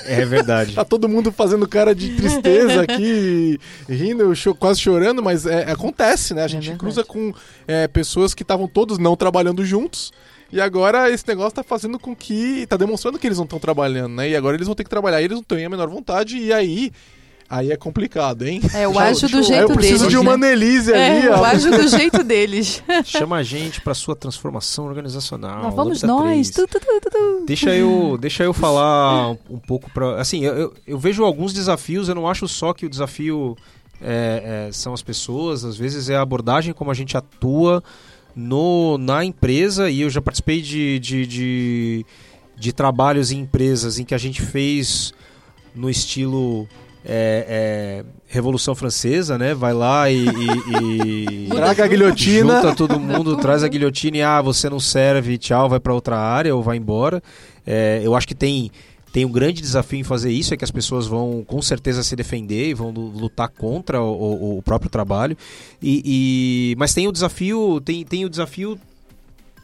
É 0.06 0.24
verdade. 0.24 0.74
tá 0.76 0.84
todo 0.84 1.08
mundo 1.10 1.30
fazendo 1.30 1.68
cara 1.68 1.94
de 1.94 2.16
tristeza 2.16 2.80
aqui, 2.88 3.60
rindo, 3.86 4.32
quase 4.58 4.80
chorando, 4.80 5.22
mas 5.22 5.44
é, 5.44 5.70
acontece, 5.70 6.32
né? 6.32 6.42
A 6.44 6.48
gente 6.48 6.62
verdade. 6.68 6.78
cruza 6.78 7.04
com 7.04 7.34
é, 7.68 7.86
pessoas 8.02 8.34
que 8.34 8.42
estavam 8.42 8.66
todos 8.66 8.98
não 8.98 9.14
trabalhando 9.14 9.64
juntos. 9.64 10.12
E 10.52 10.60
agora 10.60 11.08
esse 11.10 11.26
negócio 11.26 11.52
tá 11.52 11.62
fazendo 11.62 11.98
com 11.98 12.14
que. 12.14 12.66
tá 12.66 12.76
demonstrando 12.76 13.18
que 13.18 13.26
eles 13.26 13.38
não 13.38 13.44
estão 13.44 13.58
trabalhando, 13.58 14.14
né? 14.16 14.28
E 14.28 14.36
agora 14.36 14.56
eles 14.56 14.66
vão 14.66 14.74
ter 14.74 14.84
que 14.84 14.90
trabalhar, 14.90 15.22
eles 15.22 15.36
não 15.36 15.42
têm 15.42 15.64
a 15.64 15.70
menor 15.70 15.88
vontade, 15.88 16.36
e 16.36 16.52
aí. 16.52 16.92
Aí 17.48 17.70
é 17.70 17.76
complicado, 17.76 18.46
hein? 18.46 18.62
É, 18.72 18.86
eu 18.86 18.98
acho 18.98 19.28
do 19.28 19.42
jeito 19.42 19.70
eu 19.70 19.74
preciso 19.74 19.98
deles. 20.04 20.12
de 20.12 20.16
uma 20.16 20.38
né? 20.38 20.52
É, 20.54 21.10
ali, 21.10 21.26
eu 21.26 21.32
ó. 21.34 21.44
acho 21.44 21.70
do 21.70 21.86
jeito 21.86 22.24
deles. 22.24 22.82
Chama 23.04 23.36
a 23.36 23.42
gente 23.42 23.78
para 23.82 23.92
sua 23.92 24.16
transformação 24.16 24.86
organizacional. 24.86 25.64
Lá 25.64 25.68
vamos 25.68 26.02
nós. 26.02 26.48
3. 26.48 26.50
Tu, 26.50 26.66
tu, 26.66 26.80
tu. 26.80 27.44
Deixa 27.46 27.74
eu, 27.74 28.16
deixa 28.18 28.42
eu 28.42 28.54
falar 28.54 29.32
um, 29.32 29.38
um 29.50 29.58
pouco 29.58 29.90
para, 29.90 30.18
assim, 30.18 30.42
eu, 30.42 30.54
eu, 30.54 30.74
eu 30.86 30.98
vejo 30.98 31.24
alguns 31.24 31.52
desafios. 31.52 32.08
Eu 32.08 32.14
não 32.14 32.26
acho 32.26 32.48
só 32.48 32.72
que 32.72 32.86
o 32.86 32.88
desafio 32.88 33.54
é, 34.04 34.66
é, 34.68 34.72
são 34.72 34.92
as 34.92 35.02
pessoas. 35.02 35.64
Às 35.64 35.76
vezes 35.76 36.08
é 36.08 36.16
a 36.16 36.22
abordagem 36.22 36.72
como 36.72 36.90
a 36.90 36.94
gente 36.94 37.16
atua 37.16 37.82
no, 38.34 38.98
na 38.98 39.24
empresa. 39.24 39.90
E 39.90 40.00
eu 40.02 40.10
já 40.10 40.20
participei 40.20 40.60
de, 40.60 40.98
de, 40.98 41.26
de, 41.26 42.06
de 42.56 42.72
trabalhos 42.72 43.30
em 43.32 43.40
empresas 43.40 43.98
em 43.98 44.04
que 44.04 44.14
a 44.14 44.18
gente 44.18 44.42
fez 44.42 45.12
no 45.74 45.88
estilo 45.88 46.68
é, 47.04 48.04
é, 48.04 48.04
Revolução 48.28 48.74
Francesa, 48.74 49.36
né? 49.36 49.54
Vai 49.54 49.72
lá 49.72 50.10
e, 50.10 50.24
e- 50.26 51.46
e- 51.46 51.48
Traga 51.54 51.84
a 51.84 51.88
guilhotina. 51.88 52.56
Junta 52.62 52.74
todo 52.74 53.00
mundo, 53.00 53.36
traz 53.36 53.64
a 53.64 53.68
guilhotina 53.68 54.16
e 54.18 54.22
ah, 54.22 54.40
você 54.40 54.70
não 54.70 54.78
serve, 54.78 55.36
tchau, 55.38 55.68
vai 55.68 55.80
para 55.80 55.92
outra 55.94 56.16
área 56.18 56.54
ou 56.54 56.62
vai 56.62 56.76
embora. 56.76 57.22
É, 57.66 58.00
eu 58.04 58.14
acho 58.14 58.26
que 58.26 58.34
tem 58.34 58.70
tem 59.12 59.24
um 59.26 59.30
grande 59.30 59.60
desafio 59.60 59.98
em 60.00 60.04
fazer 60.04 60.30
isso, 60.32 60.54
é 60.54 60.56
que 60.56 60.64
as 60.64 60.70
pessoas 60.70 61.06
vão 61.06 61.44
com 61.46 61.60
certeza 61.60 62.02
se 62.02 62.16
defender 62.16 62.70
e 62.70 62.74
vão 62.74 62.90
lu- 62.90 63.08
lutar 63.10 63.48
contra 63.48 64.00
o, 64.00 64.06
o- 64.10 64.58
o 64.58 64.62
próprio 64.62 64.88
trabalho. 64.90 65.36
E, 65.82 66.02
e- 66.72 66.76
mas 66.78 66.94
tem 66.94 67.06
o 67.06 67.12
desafio, 67.12 67.80
tem, 67.84 68.04
tem 68.04 68.24
o 68.24 68.30
desafio 68.30 68.78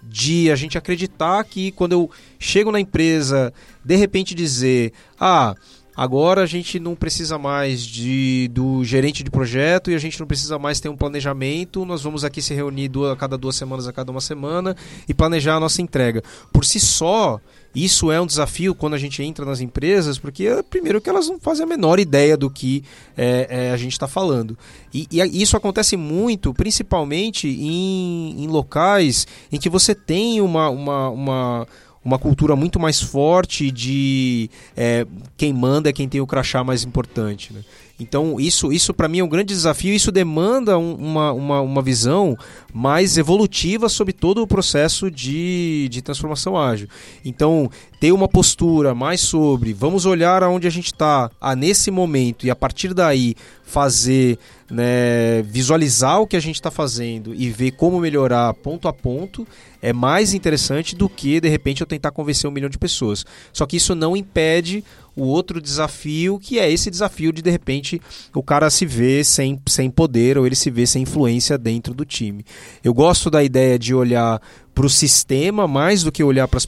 de 0.03 0.51
a 0.51 0.57
gente 0.57 0.77
acreditar 0.79 1.43
que 1.45 1.71
quando 1.73 1.93
eu 1.93 2.11
chego 2.39 2.71
na 2.71 2.81
empresa, 2.81 3.53
de 3.85 3.97
repente 3.97 4.35
dizer, 4.35 4.93
ah, 5.19 5.55
agora 5.99 6.43
a 6.45 6.47
gente 6.47 6.79
não 6.79 6.95
precisa 6.95 7.37
mais 7.37 7.85
de, 7.85 8.49
do 8.53 8.85
gerente 8.85 9.25
de 9.25 9.31
projeto 9.33 9.91
e 9.91 9.97
a 9.97 9.99
gente 9.99 10.21
não 10.21 10.29
precisa 10.29 10.57
mais 10.57 10.79
ter 10.79 10.89
um 10.89 10.97
planejamento, 10.97 11.85
nós 11.85 12.05
vamos 12.05 12.23
aqui 12.23 12.41
se 12.41 12.55
reunir 12.55 12.87
duas, 12.87 13.11
a 13.11 13.17
cada 13.17 13.37
duas 13.37 13.57
semanas, 13.57 13.89
a 13.89 13.93
cada 13.93 14.13
uma 14.13 14.21
semana 14.21 14.77
e 15.09 15.13
planejar 15.13 15.57
a 15.57 15.61
nossa 15.61 15.83
entrega. 15.83 16.23
Por 16.53 16.65
si 16.65 16.79
só, 16.79 17.41
isso 17.75 18.13
é 18.13 18.21
um 18.21 18.27
desafio 18.27 18.77
quando 18.77 18.95
a 18.95 18.99
gente 18.99 19.21
entra 19.25 19.45
nas 19.45 19.61
empresas, 19.61 20.21
porque 20.21 20.47
é, 20.47 20.63
primeiro 20.63 21.01
que 21.01 21.11
elas 21.11 21.29
não 21.29 21.41
fazem 21.41 21.65
a 21.65 21.67
menor 21.67 21.99
ideia 21.99 22.37
do 22.37 22.49
que 22.49 22.85
é, 23.17 23.49
é, 23.51 23.71
a 23.73 23.77
gente 23.77 23.93
está 23.93 24.07
falando. 24.07 24.57
E, 24.95 25.09
e 25.11 25.43
isso 25.43 25.57
acontece 25.57 25.97
muito, 25.97 26.55
principalmente 26.55 27.49
em, 27.49 28.45
em 28.45 28.47
locais 28.47 29.27
em 29.51 29.59
que 29.59 29.69
você 29.69 29.97
tem 29.97 30.41
uma, 30.41 30.71
uma, 30.71 31.09
uma, 31.11 31.67
uma 32.05 32.19
cultura 32.19 32.57
muito 32.57 32.79
mais 32.79 33.01
forte 33.01 33.71
de 33.71 34.51
é, 34.77 35.07
quem 35.37 35.53
manda 35.53 35.91
é 35.91 35.93
quem 35.93 36.09
tem 36.09 36.21
o 36.21 36.27
crachá 36.27 36.63
mais 36.65 36.85
importante. 36.85 37.53
Né? 37.53 37.61
Então, 38.01 38.39
isso, 38.39 38.73
isso 38.73 38.95
para 38.95 39.09
mim 39.09 39.19
é 39.19 39.25
um 39.25 39.29
grande 39.29 39.53
desafio. 39.53 39.93
Isso 39.95 40.13
demanda 40.13 40.79
um- 40.79 40.95
uma, 40.95 41.33
uma, 41.33 41.61
uma 41.61 41.83
visão 41.83 42.37
mais 42.73 43.17
evolutiva 43.19 43.89
sobre 43.89 44.13
todo 44.13 44.41
o 44.43 44.47
processo 44.47 45.11
de, 45.11 45.89
de 45.91 46.01
transformação 46.01 46.57
ágil. 46.57 46.87
Então, 47.25 47.69
ter 48.01 48.13
uma 48.13 48.29
postura 48.29 48.95
mais 48.95 49.21
sobre 49.21 49.73
vamos 49.73 50.07
olhar 50.07 50.43
aonde 50.45 50.67
a 50.67 50.71
gente 50.71 50.87
está 50.87 51.29
ah, 51.41 51.57
nesse 51.57 51.91
momento 51.91 52.47
e 52.47 52.51
a 52.51 52.55
partir 52.57 52.95
daí 52.95 53.35
fazer, 53.65 54.39
né, 54.71 55.43
visualizar 55.43 56.21
o 56.21 56.27
que 56.27 56.37
a 56.37 56.41
gente 56.41 56.55
está 56.55 56.71
fazendo 56.71 57.35
e 57.35 57.51
ver 57.51 57.73
como 57.73 57.99
melhorar 58.01 58.55
ponto 58.55 58.87
a 58.89 58.93
ponto 58.93 59.47
é 59.83 59.93
mais 59.93 60.33
interessante 60.33 60.95
do 60.97 61.09
que 61.09 61.41
de 61.41 61.49
repente 61.49 61.81
eu 61.81 61.87
tentar 61.87 62.11
convencer 62.13 62.49
um 62.49 62.53
milhão 62.53 62.71
de 62.71 62.79
pessoas. 62.79 63.25
Só 63.53 63.67
que 63.67 63.77
isso 63.77 63.95
não 63.95 64.17
impede 64.17 64.83
o 65.19 65.25
outro 65.25 65.61
desafio, 65.61 66.39
que 66.39 66.59
é 66.59 66.71
esse 66.71 66.91
desafio 66.91 67.33
de 67.33 67.43
de 67.43 67.51
repente 67.51 68.01
o 68.35 68.43
cara 68.43 68.71
se 68.71 68.87
ver 68.87 69.25
sem, 69.25 69.61
sem 69.67 69.91
poder 69.91 70.39
ou 70.39 70.47
ele 70.47 70.55
se 70.55 70.71
vê 70.71 70.87
sem 70.87 71.03
influência 71.03 71.59
dentro 71.59 71.93
do 71.93 72.05
time. 72.05 72.45
Eu 72.83 72.95
gosto 72.95 73.31
da 73.31 73.43
ideia 73.43 73.79
de 73.79 73.95
olhar 73.95 74.41
para 74.75 74.87
o 74.87 74.91
sistema 74.91 75.67
mais 75.67 76.03
do 76.03 76.13
que 76.13 76.23
olhar 76.23 76.47
para 76.47 76.61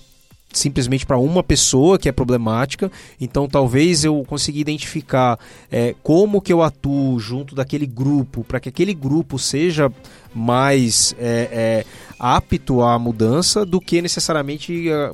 simplesmente 0.53 1.07
para 1.07 1.19
uma 1.19 1.43
pessoa 1.43 1.99
que 1.99 2.09
é 2.09 2.13
problemática. 2.13 2.91
Então 3.21 3.49
talvez 3.49 4.05
eu 4.05 4.25
consiga 4.27 4.59
identificar 4.59 5.39
é, 5.71 5.95
como 6.03 6.41
que 6.41 6.53
eu 6.53 6.63
atuo 6.63 7.19
junto 7.19 7.55
daquele 7.55 7.87
grupo 7.87 8.45
para 8.45 8.61
que 8.61 8.69
aquele 8.69 8.95
grupo 8.95 9.39
seja 9.39 9.93
mais 10.35 11.15
é, 11.19 11.49
é, 11.53 11.85
apto 12.19 12.83
à 12.83 12.99
mudança 12.99 13.65
do 13.65 13.81
que 13.81 14.03
necessariamente 14.03 14.91
ah, 14.91 15.11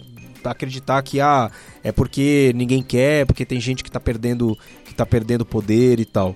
acreditar 0.52 1.02
que 1.02 1.20
ah, 1.20 1.50
é 1.82 1.92
porque 1.92 2.52
ninguém 2.54 2.82
quer, 2.82 3.26
porque 3.26 3.44
tem 3.44 3.60
gente 3.60 3.82
que 3.82 3.88
está 3.88 4.00
perdendo 4.00 4.56
que 4.84 4.94
tá 4.94 5.04
perdendo 5.04 5.44
poder 5.44 6.00
e 6.00 6.04
tal. 6.04 6.34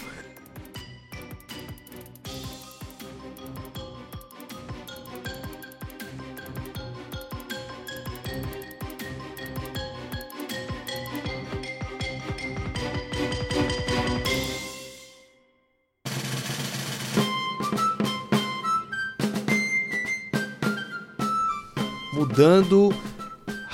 Mudando 22.12 22.92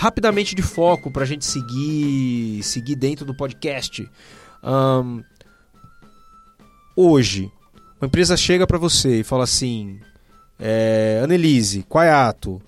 rapidamente 0.06 0.54
de 0.54 0.62
foco 0.62 1.10
para 1.10 1.24
a 1.24 1.26
gente 1.26 1.44
seguir 1.44 2.62
seguir 2.62 2.94
dentro 2.94 3.26
do 3.26 3.34
podcast. 3.34 4.08
Ahn, 4.62 5.22
hoje, 6.94 7.50
uma 8.00 8.06
empresa 8.06 8.36
chega 8.36 8.68
para 8.68 8.78
você 8.78 9.20
e 9.20 9.24
fala 9.24 9.42
assim: 9.42 9.98
é, 10.60 11.20
Annelise, 11.24 11.82
Quaiato, 11.88 12.62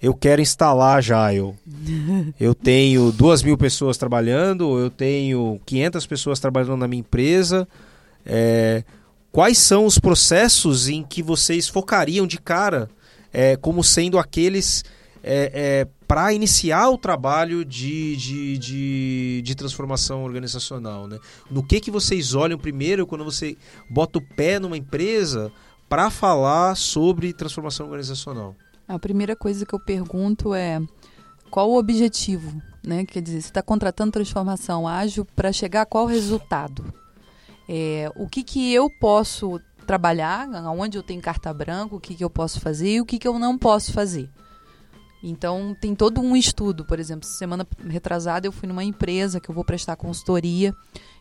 eu 0.00 0.14
quero 0.14 0.40
instalar 0.40 0.98
Agile. 0.98 1.54
Eu 2.38 2.54
tenho 2.54 3.10
duas 3.10 3.42
mil 3.42 3.58
pessoas 3.58 3.96
trabalhando, 3.96 4.78
eu 4.78 4.90
tenho 4.90 5.60
500 5.64 6.06
pessoas 6.06 6.38
trabalhando 6.38 6.76
na 6.76 6.86
minha 6.86 7.00
empresa. 7.00 7.66
É, 8.24 8.84
quais 9.32 9.58
são 9.58 9.86
os 9.86 9.98
processos 9.98 10.88
em 10.88 11.02
que 11.02 11.22
vocês 11.22 11.68
focariam 11.68 12.26
de 12.26 12.38
cara 12.38 12.88
é, 13.32 13.56
como 13.56 13.82
sendo 13.82 14.18
aqueles 14.18 14.84
é, 15.28 15.88
para 16.06 16.32
iniciar 16.32 16.88
o 16.90 16.96
trabalho 16.96 17.64
de, 17.64 18.16
de, 18.16 18.58
de, 18.58 19.42
de 19.42 19.54
transformação 19.54 20.22
organizacional? 20.22 21.06
Né? 21.08 21.18
No 21.50 21.62
que, 21.62 21.80
que 21.80 21.90
vocês 21.90 22.34
olham 22.34 22.58
primeiro 22.58 23.06
quando 23.06 23.24
você 23.24 23.56
bota 23.90 24.18
o 24.18 24.22
pé 24.22 24.58
numa 24.58 24.76
empresa 24.76 25.52
para 25.88 26.10
falar 26.10 26.76
sobre 26.76 27.32
transformação 27.32 27.86
organizacional? 27.86 28.54
A 28.86 28.98
primeira 28.98 29.34
coisa 29.34 29.66
que 29.66 29.74
eu 29.74 29.80
pergunto 29.80 30.54
é 30.54 30.80
qual 31.50 31.70
o 31.70 31.78
objetivo, 31.78 32.60
né? 32.84 33.04
Quer 33.04 33.20
dizer, 33.20 33.40
você 33.40 33.48
está 33.48 33.62
contratando 33.62 34.12
transformação 34.12 34.86
ágil 34.86 35.24
para 35.24 35.52
chegar 35.52 35.82
a 35.82 35.86
qual 35.86 36.06
resultado? 36.06 36.84
É, 37.68 38.10
o 38.14 38.28
que, 38.28 38.44
que 38.44 38.72
eu 38.72 38.88
posso 39.00 39.60
trabalhar, 39.86 40.48
onde 40.70 40.98
eu 40.98 41.02
tenho 41.02 41.20
carta 41.20 41.52
branca, 41.52 41.94
o 41.94 42.00
que, 42.00 42.14
que 42.14 42.24
eu 42.24 42.30
posso 42.30 42.60
fazer 42.60 42.94
e 42.94 43.00
o 43.00 43.06
que, 43.06 43.18
que 43.18 43.26
eu 43.26 43.38
não 43.38 43.56
posso 43.56 43.92
fazer. 43.92 44.28
Então, 45.28 45.76
tem 45.80 45.92
todo 45.92 46.20
um 46.20 46.36
estudo. 46.36 46.84
Por 46.84 47.00
exemplo, 47.00 47.28
semana 47.28 47.66
retrasada 47.88 48.46
eu 48.46 48.52
fui 48.52 48.68
numa 48.68 48.84
empresa 48.84 49.40
que 49.40 49.48
eu 49.48 49.54
vou 49.54 49.64
prestar 49.64 49.96
consultoria. 49.96 50.72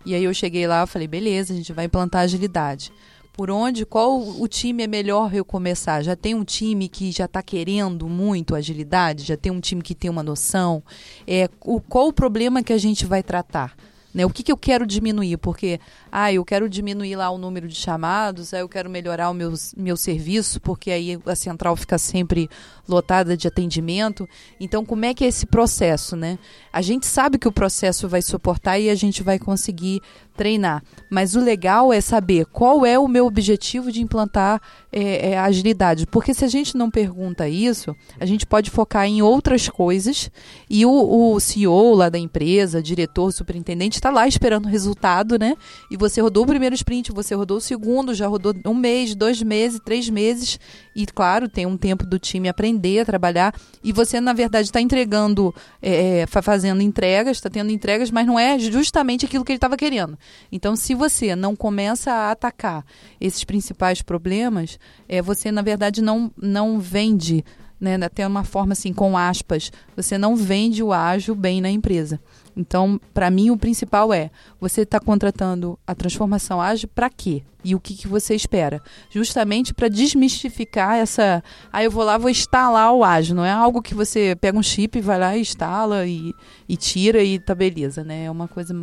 E 0.06 0.14
aí 0.14 0.24
eu 0.24 0.34
cheguei 0.34 0.68
lá 0.68 0.84
e 0.84 0.88
falei, 0.88 1.08
beleza, 1.08 1.52
a 1.52 1.56
gente 1.56 1.74
vai 1.74 1.86
implantar 1.86 2.22
agilidade. 2.22 2.92
Por 3.34 3.50
onde, 3.50 3.84
qual 3.84 4.22
o 4.22 4.48
time 4.48 4.84
é 4.84 4.88
melhor 4.88 5.34
eu 5.34 5.44
começar? 5.44 6.04
Já 6.04 6.16
tem 6.16 6.36
um 6.36 6.44
time 6.44 6.88
que 6.88 7.12
já 7.12 7.26
está 7.26 7.42
querendo 7.42 8.08
muito 8.08 8.56
agilidade? 8.56 9.24
Já 9.24 9.36
tem 9.36 9.52
um 9.52 9.60
time 9.60 9.82
que 9.82 9.96
tem 9.96 10.10
uma 10.10 10.24
noção? 10.24 10.84
É, 11.28 11.50
o, 11.62 11.82
qual 11.82 12.08
o 12.08 12.14
problema 12.14 12.62
que 12.62 12.72
a 12.72 12.78
gente 12.78 13.08
vai 13.08 13.24
tratar? 13.24 13.76
Né? 14.14 14.26
O 14.26 14.30
que, 14.30 14.44
que 14.44 14.52
eu 14.52 14.56
quero 14.56 14.86
diminuir? 14.86 15.36
Porque, 15.38 15.80
ah, 16.18 16.32
eu 16.32 16.46
quero 16.46 16.70
diminuir 16.70 17.18
lá 17.18 17.30
o 17.30 17.38
número 17.38 17.68
de 17.68 17.76
chamados, 17.76 18.54
aí 18.54 18.62
eu 18.62 18.70
quero 18.70 18.90
melhorar 18.90 19.30
o 19.30 19.34
meu, 19.34 19.54
meu 19.76 19.98
serviço, 19.98 20.62
porque 20.62 20.90
aí 20.90 21.20
a 21.26 21.36
central 21.36 21.76
fica 21.76 21.98
sempre 21.98 22.50
lotada 22.88 23.36
de 23.36 23.50
atendimento. 23.50 24.26
Então, 24.58 24.86
como 24.86 25.04
é 25.04 25.14
que 25.14 25.26
é 25.26 25.28
esse 25.28 25.46
processo, 25.46 26.16
né? 26.16 26.40
A 26.72 26.82
gente 26.82 27.06
sabe 27.06 27.38
que 27.38 27.50
o 27.50 27.52
processo 27.52 28.08
vai 28.08 28.22
suportar 28.22 28.80
e 28.80 28.90
a 28.90 28.96
gente 28.96 29.22
vai 29.24 29.38
conseguir 29.38 30.02
treinar. 30.36 30.84
Mas 31.10 31.36
o 31.36 31.40
legal 31.40 31.92
é 31.92 32.02
saber 32.02 32.46
qual 32.46 32.86
é 32.86 33.00
o 33.00 33.08
meu 33.08 33.26
objetivo 33.26 33.92
de 33.92 34.02
implantar 34.02 34.62
é, 34.92 35.32
é, 35.32 35.38
agilidade. 35.40 36.06
Porque 36.06 36.34
se 36.34 36.44
a 36.44 36.48
gente 36.48 36.78
não 36.78 36.92
pergunta 36.92 37.48
isso, 37.48 37.96
a 38.20 38.26
gente 38.26 38.46
pode 38.46 38.70
focar 38.70 39.06
em 39.06 39.22
outras 39.22 39.70
coisas 39.70 40.30
e 40.70 40.86
o, 40.86 41.34
o 41.34 41.40
CEO 41.40 41.94
lá 41.94 42.10
da 42.10 42.20
empresa, 42.20 42.82
diretor, 42.82 43.32
superintendente, 43.32 43.98
está 43.98 44.10
lá 44.10 44.28
esperando 44.28 44.66
o 44.66 44.70
resultado, 44.70 45.40
né? 45.40 45.56
E 45.90 45.98
você 46.10 46.22
rodou 46.22 46.44
o 46.44 46.48
primeiro 46.48 46.76
sprint, 46.76 47.12
você 47.12 47.34
rodou 47.34 47.58
o 47.58 47.62
segundo, 47.62 48.14
já 48.14 48.28
rodou 48.28 48.54
um 48.66 48.74
mês, 48.74 49.16
dois 49.16 49.42
meses, 49.42 49.80
três 49.84 50.10
meses. 50.10 50.60
E, 50.96 51.06
claro, 51.06 51.50
tem 51.50 51.66
um 51.66 51.76
tempo 51.76 52.06
do 52.06 52.20
time 52.20 52.48
aprender 52.48 53.00
a 53.00 53.06
trabalhar. 53.06 53.56
E 53.84 53.92
você, 53.92 54.22
na 54.22 54.32
verdade, 54.32 54.68
está 54.68 54.80
entregando, 54.80 55.54
é, 55.82 56.20
é 56.20 56.28
fazendo 56.28 56.82
entregas, 56.82 57.38
está 57.38 57.50
tendo 57.50 57.72
entregas, 57.72 58.12
mas 58.12 58.28
não 58.28 58.40
é 58.40 58.60
justamente 58.60 59.26
aquilo 59.26 59.44
que 59.44 59.52
ele 59.52 59.58
estava 59.58 59.76
querendo. 59.76 60.18
Então, 60.52 60.76
se 60.76 60.94
você 60.94 61.36
não 61.36 61.56
começa 61.56 62.12
a 62.12 62.32
atacar 62.32 62.86
esses 63.20 63.44
principais 63.44 64.02
problemas, 64.02 64.80
é, 65.10 65.22
você, 65.22 65.52
na 65.52 65.62
verdade, 65.62 66.02
não, 66.02 66.32
não 66.40 66.80
vende, 66.80 67.44
né, 67.80 67.96
até 68.04 68.28
uma 68.28 68.44
forma 68.44 68.74
assim, 68.74 68.94
com 68.94 69.18
aspas, 69.18 69.72
você 69.96 70.18
não 70.18 70.36
vende 70.36 70.84
o 70.84 70.94
ágil 70.94 71.34
bem 71.34 71.62
na 71.62 71.70
empresa. 71.70 72.20
Então, 72.56 73.00
para 73.14 73.30
mim, 73.30 73.50
o 73.52 73.58
principal 73.58 74.14
é 74.14 74.32
você 74.60 74.82
está 74.82 75.00
contratando 75.00 75.78
a 75.86 75.94
transformação 75.94 76.62
ágil 76.62 76.88
para 76.94 77.10
quê? 77.10 77.44
E 77.64 77.74
o 77.74 77.80
que, 77.80 77.96
que 77.96 78.08
você 78.08 78.36
espera? 78.36 78.82
Justamente 79.10 79.74
para 79.74 79.88
desmistificar 79.88 80.98
essa. 80.98 81.44
Ah, 81.74 81.84
eu 81.84 81.90
vou 81.90 82.04
lá, 82.04 82.18
vou 82.18 82.30
instalar 82.30 82.94
o 82.94 83.04
ágil. 83.04 83.36
Não 83.36 83.44
é 83.44 83.52
algo 83.52 83.82
que 83.82 83.96
você 83.96 84.36
pega 84.40 84.58
um 84.58 84.64
chip, 84.64 85.02
vai 85.02 85.20
lá 85.20 85.36
instala 85.36 86.06
e, 86.06 86.32
e 86.70 86.78
tira 86.78 87.24
e 87.24 87.40
tá 87.40 87.56
beleza, 87.56 88.04
né? 88.04 88.26
É 88.26 88.32
uma 88.32 88.48
coisa 88.48 88.74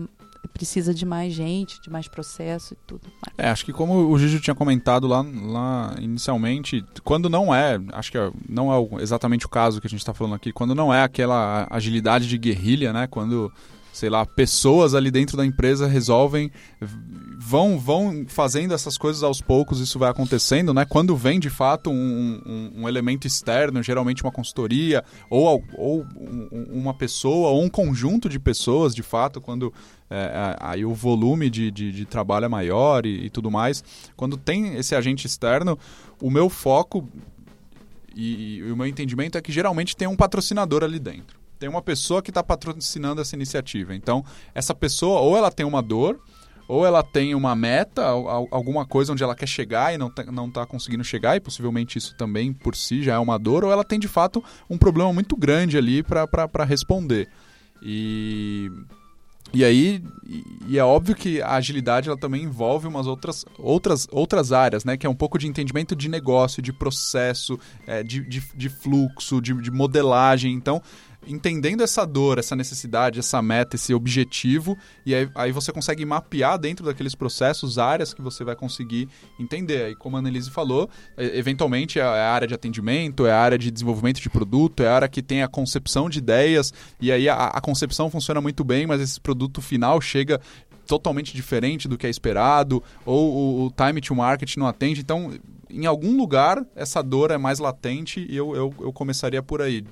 precisa 0.49 0.93
de 0.93 1.07
mais 1.07 1.32
gente, 1.32 1.80
de 1.80 1.90
mais 1.90 2.09
processo 2.09 2.74
e 2.74 2.76
tudo. 2.86 3.03
É, 3.38 3.49
acho 3.49 3.64
que 3.64 3.72
como 3.72 4.11
o 4.11 4.18
Gigi 4.18 4.40
tinha 4.40 4.55
comentado 4.55 5.07
lá, 5.07 5.22
lá 5.22 5.95
inicialmente, 6.01 6.84
quando 7.05 7.28
não 7.28 7.55
é, 7.55 7.80
acho 7.93 8.11
que 8.11 8.18
é, 8.18 8.30
não 8.49 8.72
é 8.72 9.03
exatamente 9.03 9.47
o 9.47 9.49
caso 9.49 9.80
que 9.80 9.86
a 9.86 9.90
gente 9.90 10.01
está 10.01 10.12
falando 10.12 10.34
aqui, 10.34 10.53
quando 10.53 10.74
não 10.74 10.93
é 10.93 11.03
aquela 11.03 11.66
agilidade 11.70 12.28
de 12.28 12.38
guerrilha, 12.38 12.93
né? 12.93 13.07
Quando 13.07 13.53
sei 13.93 14.09
lá, 14.09 14.24
pessoas 14.24 14.95
ali 14.95 15.11
dentro 15.11 15.36
da 15.36 15.45
empresa 15.45 15.86
resolvem, 15.86 16.51
vão 17.38 17.78
vão 17.78 18.24
fazendo 18.26 18.72
essas 18.72 18.97
coisas 18.97 19.22
aos 19.22 19.40
poucos, 19.40 19.80
isso 19.80 19.99
vai 19.99 20.11
acontecendo, 20.11 20.72
né? 20.72 20.86
Quando 20.86 21.14
vem 21.14 21.38
de 21.38 21.51
fato 21.51 21.90
um, 21.90 22.40
um, 22.47 22.82
um 22.82 22.88
elemento 22.88 23.26
externo, 23.26 23.82
geralmente 23.82 24.22
uma 24.22 24.32
consultoria, 24.32 25.05
ou, 25.28 25.62
ou 25.76 26.07
uma 26.70 26.95
pessoa, 26.95 27.51
ou 27.51 27.62
um 27.62 27.68
conjunto 27.68 28.28
de 28.28 28.38
pessoas, 28.38 28.95
de 28.95 29.03
fato, 29.03 29.40
quando 29.40 29.72
é, 30.09 30.57
aí 30.61 30.84
o 30.84 30.95
volume 30.95 31.51
de, 31.51 31.70
de, 31.70 31.93
de 31.93 32.05
trabalho 32.07 32.47
é 32.47 32.49
maior 32.49 33.05
e, 33.05 33.26
e 33.26 33.30
tudo 33.30 33.51
mais. 33.51 33.84
Quando 34.16 34.36
tem 34.38 34.76
esse 34.76 34.95
agente 34.95 35.26
externo, 35.26 35.78
o 36.20 36.30
meu 36.30 36.49
foco 36.49 37.07
e, 38.14 38.57
e, 38.57 38.72
o 38.72 38.76
meu 38.76 38.86
entendimento 38.86 39.36
é 39.36 39.43
que 39.43 39.53
geralmente 39.53 39.97
tem 39.97 40.09
um 40.09 40.16
patrocinador 40.16 40.82
ali 40.82 40.99
dentro 40.99 41.41
tem 41.62 41.68
uma 41.68 41.80
pessoa 41.80 42.20
que 42.20 42.32
está 42.32 42.42
patrocinando 42.42 43.20
essa 43.20 43.36
iniciativa. 43.36 43.94
Então, 43.94 44.24
essa 44.52 44.74
pessoa, 44.74 45.20
ou 45.20 45.36
ela 45.36 45.48
tem 45.48 45.64
uma 45.64 45.80
dor, 45.80 46.18
ou 46.66 46.84
ela 46.84 47.04
tem 47.04 47.36
uma 47.36 47.54
meta, 47.54 48.04
alguma 48.04 48.84
coisa 48.84 49.12
onde 49.12 49.22
ela 49.22 49.36
quer 49.36 49.46
chegar 49.46 49.94
e 49.94 49.98
não 49.98 50.08
está 50.08 50.24
não 50.24 50.50
tá 50.50 50.66
conseguindo 50.66 51.04
chegar, 51.04 51.36
e 51.36 51.40
possivelmente 51.40 51.98
isso 51.98 52.16
também 52.16 52.52
por 52.52 52.74
si 52.74 53.00
já 53.00 53.14
é 53.14 53.18
uma 53.18 53.38
dor, 53.38 53.62
ou 53.62 53.70
ela 53.70 53.84
tem 53.84 54.00
de 54.00 54.08
fato 54.08 54.42
um 54.68 54.76
problema 54.76 55.12
muito 55.12 55.36
grande 55.36 55.78
ali 55.78 56.02
para 56.02 56.64
responder. 56.64 57.28
E. 57.80 58.68
E 59.54 59.66
aí, 59.66 60.02
e 60.66 60.78
é 60.78 60.84
óbvio 60.84 61.14
que 61.14 61.42
a 61.42 61.56
agilidade 61.56 62.08
ela 62.08 62.16
também 62.16 62.42
envolve 62.42 62.86
umas 62.86 63.06
outras, 63.06 63.44
outras, 63.58 64.08
outras 64.10 64.50
áreas, 64.50 64.82
né? 64.82 64.96
Que 64.96 65.06
é 65.06 65.10
um 65.10 65.14
pouco 65.14 65.38
de 65.38 65.46
entendimento 65.46 65.94
de 65.94 66.08
negócio, 66.08 66.62
de 66.62 66.72
processo, 66.72 67.58
é, 67.86 68.02
de, 68.02 68.26
de, 68.26 68.42
de, 68.54 68.68
fluxo, 68.70 69.42
de, 69.42 69.52
de 69.60 69.70
modelagem. 69.70 70.54
Então, 70.54 70.80
entendendo 71.26 71.82
essa 71.82 72.04
dor, 72.04 72.38
essa 72.38 72.56
necessidade, 72.56 73.18
essa 73.18 73.40
meta, 73.40 73.76
esse 73.76 73.94
objetivo, 73.94 74.76
e 75.04 75.14
aí, 75.14 75.28
aí, 75.34 75.52
você 75.52 75.72
consegue 75.72 76.04
mapear 76.04 76.58
dentro 76.58 76.84
daqueles 76.84 77.14
processos 77.14 77.78
áreas 77.78 78.12
que 78.12 78.22
você 78.22 78.44
vai 78.44 78.56
conseguir 78.56 79.08
entender. 79.38 79.84
Aí, 79.84 79.94
como 79.94 80.16
a 80.16 80.20
Annelise 80.20 80.50
falou, 80.50 80.88
eventualmente 81.16 81.98
é, 81.98 82.02
é 82.02 82.06
a 82.06 82.32
área 82.32 82.48
de 82.48 82.54
atendimento, 82.54 83.26
é 83.26 83.32
a 83.32 83.38
área 83.38 83.58
de 83.58 83.70
desenvolvimento 83.70 84.20
de 84.20 84.28
produto, 84.28 84.82
é 84.82 84.88
a 84.88 84.94
área 84.94 85.08
que 85.08 85.22
tem 85.22 85.42
a 85.42 85.48
concepção 85.48 86.08
de 86.08 86.18
ideias, 86.18 86.72
e 87.00 87.12
aí 87.12 87.28
a, 87.28 87.34
a 87.34 87.60
concepção 87.60 88.10
funciona 88.10 88.40
muito 88.40 88.64
bem, 88.64 88.86
mas 88.86 89.00
esse 89.00 89.20
produto 89.20 89.60
final 89.60 90.00
chega 90.00 90.40
totalmente 90.86 91.34
diferente 91.34 91.88
do 91.88 91.96
que 91.96 92.06
é 92.06 92.10
esperado, 92.10 92.82
ou 93.06 93.32
o, 93.32 93.66
o 93.66 93.70
time 93.70 94.00
to 94.00 94.14
market 94.14 94.56
não 94.56 94.66
atende. 94.66 95.00
Então, 95.00 95.32
em 95.70 95.86
algum 95.86 96.16
lugar, 96.16 96.64
essa 96.76 97.02
dor 97.02 97.30
é 97.30 97.38
mais 97.38 97.58
latente 97.58 98.26
e 98.28 98.36
eu, 98.36 98.54
eu, 98.54 98.74
eu 98.80 98.92
começaria 98.92 99.42
por 99.42 99.62
aí, 99.62 99.82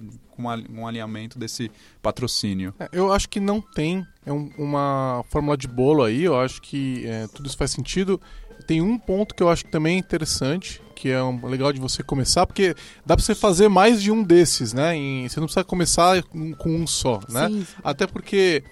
com 0.41 0.81
um 0.81 0.87
alinhamento 0.87 1.39
desse 1.39 1.71
patrocínio. 2.03 2.75
É, 2.79 2.89
eu 2.93 3.13
acho 3.13 3.29
que 3.29 3.41
não 3.41 3.61
tem 3.61 4.07
é 4.25 4.33
um, 4.33 4.51
uma 4.59 5.25
fórmula 5.29 5.57
de 5.57 5.67
bolo 5.67 6.03
aí, 6.05 6.25
eu 6.25 6.39
acho 6.39 6.61
que 6.61 7.07
é, 7.07 7.27
tudo 7.29 7.47
isso 7.47 7.57
faz 7.57 7.71
sentido. 7.71 8.21
Tem 8.67 8.83
um 8.83 8.99
ponto 8.99 9.35
que 9.35 9.43
eu 9.43 9.49
acho 9.49 9.65
que 9.65 9.71
também 9.71 9.97
é 9.97 9.99
interessante, 9.99 10.83
que 10.95 11.09
é 11.09 11.23
um, 11.23 11.47
legal 11.47 11.73
de 11.73 11.81
você 11.81 12.03
começar, 12.03 12.47
porque 12.47 12.75
dá 13.07 13.17
para 13.17 13.25
você 13.25 13.35
fazer 13.35 13.69
mais 13.69 14.03
de 14.03 14.13
um 14.13 14.23
desses, 14.23 14.75
né? 14.75 14.95
Em, 14.95 15.29
você 15.29 15.41
não 15.41 15.47
precisa 15.47 15.65
começar 15.65 16.23
com 16.23 16.71
um 16.71 16.87
só, 16.87 17.21
né? 17.29 17.49
Sim. 17.49 17.67
Até 17.83 18.07
porque 18.07 18.63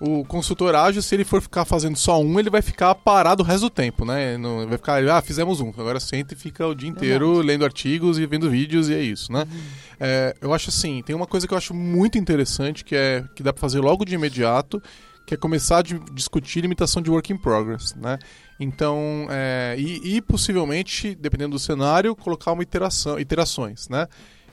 o 0.00 0.24
consultor 0.24 0.74
ágil, 0.74 1.02
se 1.02 1.14
ele 1.14 1.24
for 1.24 1.42
ficar 1.42 1.64
fazendo 1.64 1.96
só 1.96 2.20
um, 2.20 2.38
ele 2.38 2.50
vai 2.50 2.62
ficar 2.62 2.94
parado 2.94 3.42
o 3.42 3.46
resto 3.46 3.62
do 3.62 3.70
tempo, 3.70 4.04
né? 4.04 4.36
Não, 4.36 4.66
vai 4.66 4.78
ficar, 4.78 5.06
ah, 5.08 5.20
fizemos 5.20 5.60
um, 5.60 5.70
agora 5.70 5.98
senta 5.98 6.34
e 6.34 6.36
fica 6.36 6.66
o 6.66 6.74
dia 6.74 6.88
inteiro 6.88 7.26
Verdade. 7.26 7.46
lendo 7.46 7.64
artigos 7.64 8.18
e 8.18 8.26
vendo 8.26 8.48
vídeos 8.48 8.88
e 8.88 8.94
é 8.94 9.02
isso, 9.02 9.32
né? 9.32 9.40
Uhum. 9.50 9.58
É, 9.98 10.34
eu 10.40 10.54
acho 10.54 10.70
assim, 10.70 11.02
tem 11.02 11.16
uma 11.16 11.26
coisa 11.26 11.46
que 11.46 11.52
eu 11.52 11.58
acho 11.58 11.74
muito 11.74 12.16
interessante 12.16 12.84
que 12.84 12.94
é 12.94 13.24
que 13.34 13.42
dá 13.42 13.52
para 13.52 13.60
fazer 13.60 13.80
logo 13.80 14.04
de 14.04 14.14
imediato, 14.14 14.80
que 15.26 15.34
é 15.34 15.36
começar 15.36 15.78
a 15.78 15.82
discutir 15.82 16.60
limitação 16.60 17.02
de 17.02 17.10
work 17.10 17.32
in 17.32 17.36
progress, 17.36 17.94
né? 17.96 18.18
Então, 18.58 19.26
é, 19.30 19.76
e, 19.78 20.16
e 20.16 20.20
possivelmente, 20.22 21.14
dependendo 21.14 21.52
do 21.52 21.58
cenário, 21.58 22.16
colocar 22.16 22.52
uma 22.52 22.62
iteração, 22.62 23.18
iterações, 23.20 23.88
né? 23.88 24.06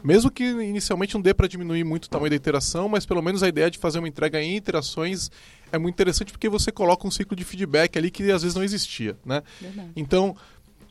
Mesmo 0.06 0.30
que 0.30 0.44
inicialmente 0.44 1.16
não 1.16 1.22
dê 1.22 1.34
para 1.34 1.48
diminuir 1.48 1.84
muito 1.84 2.06
o 2.06 2.10
tamanho 2.10 2.30
da 2.30 2.36
interação, 2.36 2.88
mas 2.88 3.06
pelo 3.06 3.22
menos 3.22 3.42
a 3.42 3.48
ideia 3.48 3.72
de 3.72 3.78
fazer 3.78 4.00
uma 4.00 4.08
entrega 4.08 4.42
em 4.42 4.56
interações 4.56 5.32
é 5.72 5.78
muito 5.78 5.96
interessante 5.96 6.32
porque 6.32 6.48
você 6.48 6.72
coloca 6.72 7.08
um 7.08 7.12
ciclo 7.12 7.36
de 7.36 7.44
feedback 7.44 7.98
ali 7.98 8.12
que 8.12 8.32
às 8.32 8.44
vezes 8.44 8.56
não 8.56 8.64
existia, 8.64 9.18
né? 9.26 9.42
Verdade. 9.60 9.90
Então, 9.96 10.36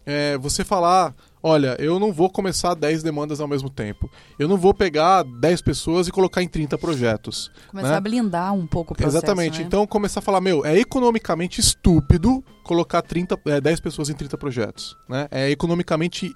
é, 0.07 0.37
você 0.37 0.65
falar, 0.65 1.15
olha, 1.43 1.77
eu 1.79 1.99
não 1.99 2.13
vou 2.13 2.29
começar 2.29 2.75
10 2.75 3.03
demandas 3.03 3.41
ao 3.41 3.49
mesmo 3.49 3.71
tempo. 3.71 4.11
Eu 4.39 4.49
não 4.49 4.57
vou 4.57 4.75
pegar 4.75 5.23
10 5.23 5.63
pessoas 5.63 6.07
e 6.09 6.11
colocar 6.11 6.43
em 6.43 6.49
30 6.49 6.77
projetos. 6.77 7.51
Começar 7.69 7.91
né? 7.91 7.97
a 7.97 8.01
blindar 8.01 8.53
um 8.53 8.67
pouco 8.67 8.93
o 8.93 8.97
processo, 8.97 9.17
Exatamente. 9.17 9.61
Né? 9.61 9.65
Então, 9.65 9.87
começar 9.87 10.21
a 10.21 10.23
falar, 10.23 10.41
meu, 10.41 10.65
é 10.65 10.79
economicamente 10.79 11.61
estúpido 11.61 12.45
colocar 12.63 13.03
30, 13.03 13.39
é, 13.47 13.61
10 13.61 13.81
pessoas 13.81 14.09
em 14.11 14.15
30 14.15 14.37
projetos. 14.37 14.97
Né? 15.09 15.29
É 15.31 15.51
economicamente 15.51 16.35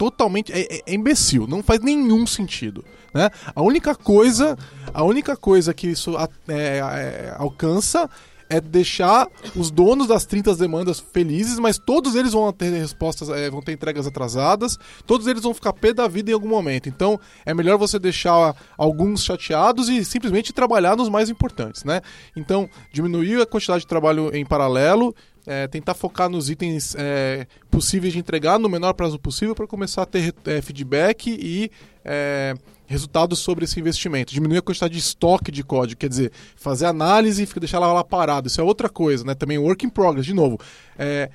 totalmente 0.00 0.50
é, 0.50 0.60
é, 0.60 0.82
é, 0.86 0.94
imbecil, 0.94 1.46
não 1.46 1.62
faz 1.62 1.78
nenhum 1.80 2.26
sentido, 2.26 2.82
né? 3.12 3.28
A 3.54 3.60
única 3.60 3.94
coisa, 3.94 4.56
a 4.94 5.04
única 5.04 5.36
coisa 5.36 5.74
que 5.74 5.88
isso 5.88 6.16
é, 6.48 6.78
é, 6.78 7.34
alcança 7.36 8.08
é 8.48 8.62
deixar 8.62 9.28
os 9.54 9.70
donos 9.70 10.06
das 10.08 10.24
30 10.24 10.56
demandas 10.56 10.98
felizes, 10.98 11.58
mas 11.58 11.76
todos 11.76 12.14
eles 12.14 12.32
vão 12.32 12.50
ter 12.50 12.70
respostas, 12.70 13.28
é, 13.28 13.50
vão 13.50 13.60
ter 13.60 13.72
entregas 13.72 14.06
atrasadas, 14.06 14.78
todos 15.06 15.26
eles 15.26 15.42
vão 15.42 15.52
ficar 15.52 15.74
pé 15.74 15.92
da 15.92 16.08
vida 16.08 16.30
em 16.30 16.34
algum 16.34 16.48
momento. 16.48 16.88
Então, 16.88 17.20
é 17.44 17.52
melhor 17.52 17.76
você 17.76 17.98
deixar 17.98 18.56
alguns 18.78 19.22
chateados 19.22 19.90
e 19.90 20.02
simplesmente 20.02 20.50
trabalhar 20.50 20.96
nos 20.96 21.10
mais 21.10 21.28
importantes, 21.28 21.84
né? 21.84 22.00
Então, 22.34 22.70
diminuir 22.90 23.42
a 23.42 23.46
quantidade 23.46 23.82
de 23.82 23.86
trabalho 23.86 24.34
em 24.34 24.46
paralelo 24.46 25.14
é, 25.46 25.66
tentar 25.66 25.94
focar 25.94 26.28
nos 26.28 26.50
itens 26.50 26.94
é, 26.98 27.46
possíveis 27.70 28.12
de 28.12 28.18
entregar 28.18 28.58
no 28.58 28.68
menor 28.68 28.92
prazo 28.92 29.18
possível 29.18 29.54
para 29.54 29.66
começar 29.66 30.02
a 30.02 30.06
ter 30.06 30.34
é, 30.46 30.60
feedback 30.60 31.28
e 31.28 31.70
é, 32.04 32.54
resultados 32.86 33.38
sobre 33.38 33.64
esse 33.64 33.78
investimento. 33.78 34.32
Diminuir 34.32 34.58
a 34.58 34.62
quantidade 34.62 34.92
de 34.92 34.98
estoque 34.98 35.50
de 35.50 35.62
código, 35.62 36.00
quer 36.00 36.08
dizer, 36.08 36.32
fazer 36.56 36.86
análise 36.86 37.42
e 37.42 37.60
deixar 37.60 37.78
lá, 37.78 37.92
lá 37.92 38.04
parado. 38.04 38.48
Isso 38.48 38.60
é 38.60 38.64
outra 38.64 38.88
coisa, 38.88 39.24
né? 39.24 39.34
Também 39.34 39.58
work 39.58 39.86
in 39.86 39.88
progress, 39.88 40.26
de 40.26 40.34
novo. 40.34 40.58
É, 40.98 41.30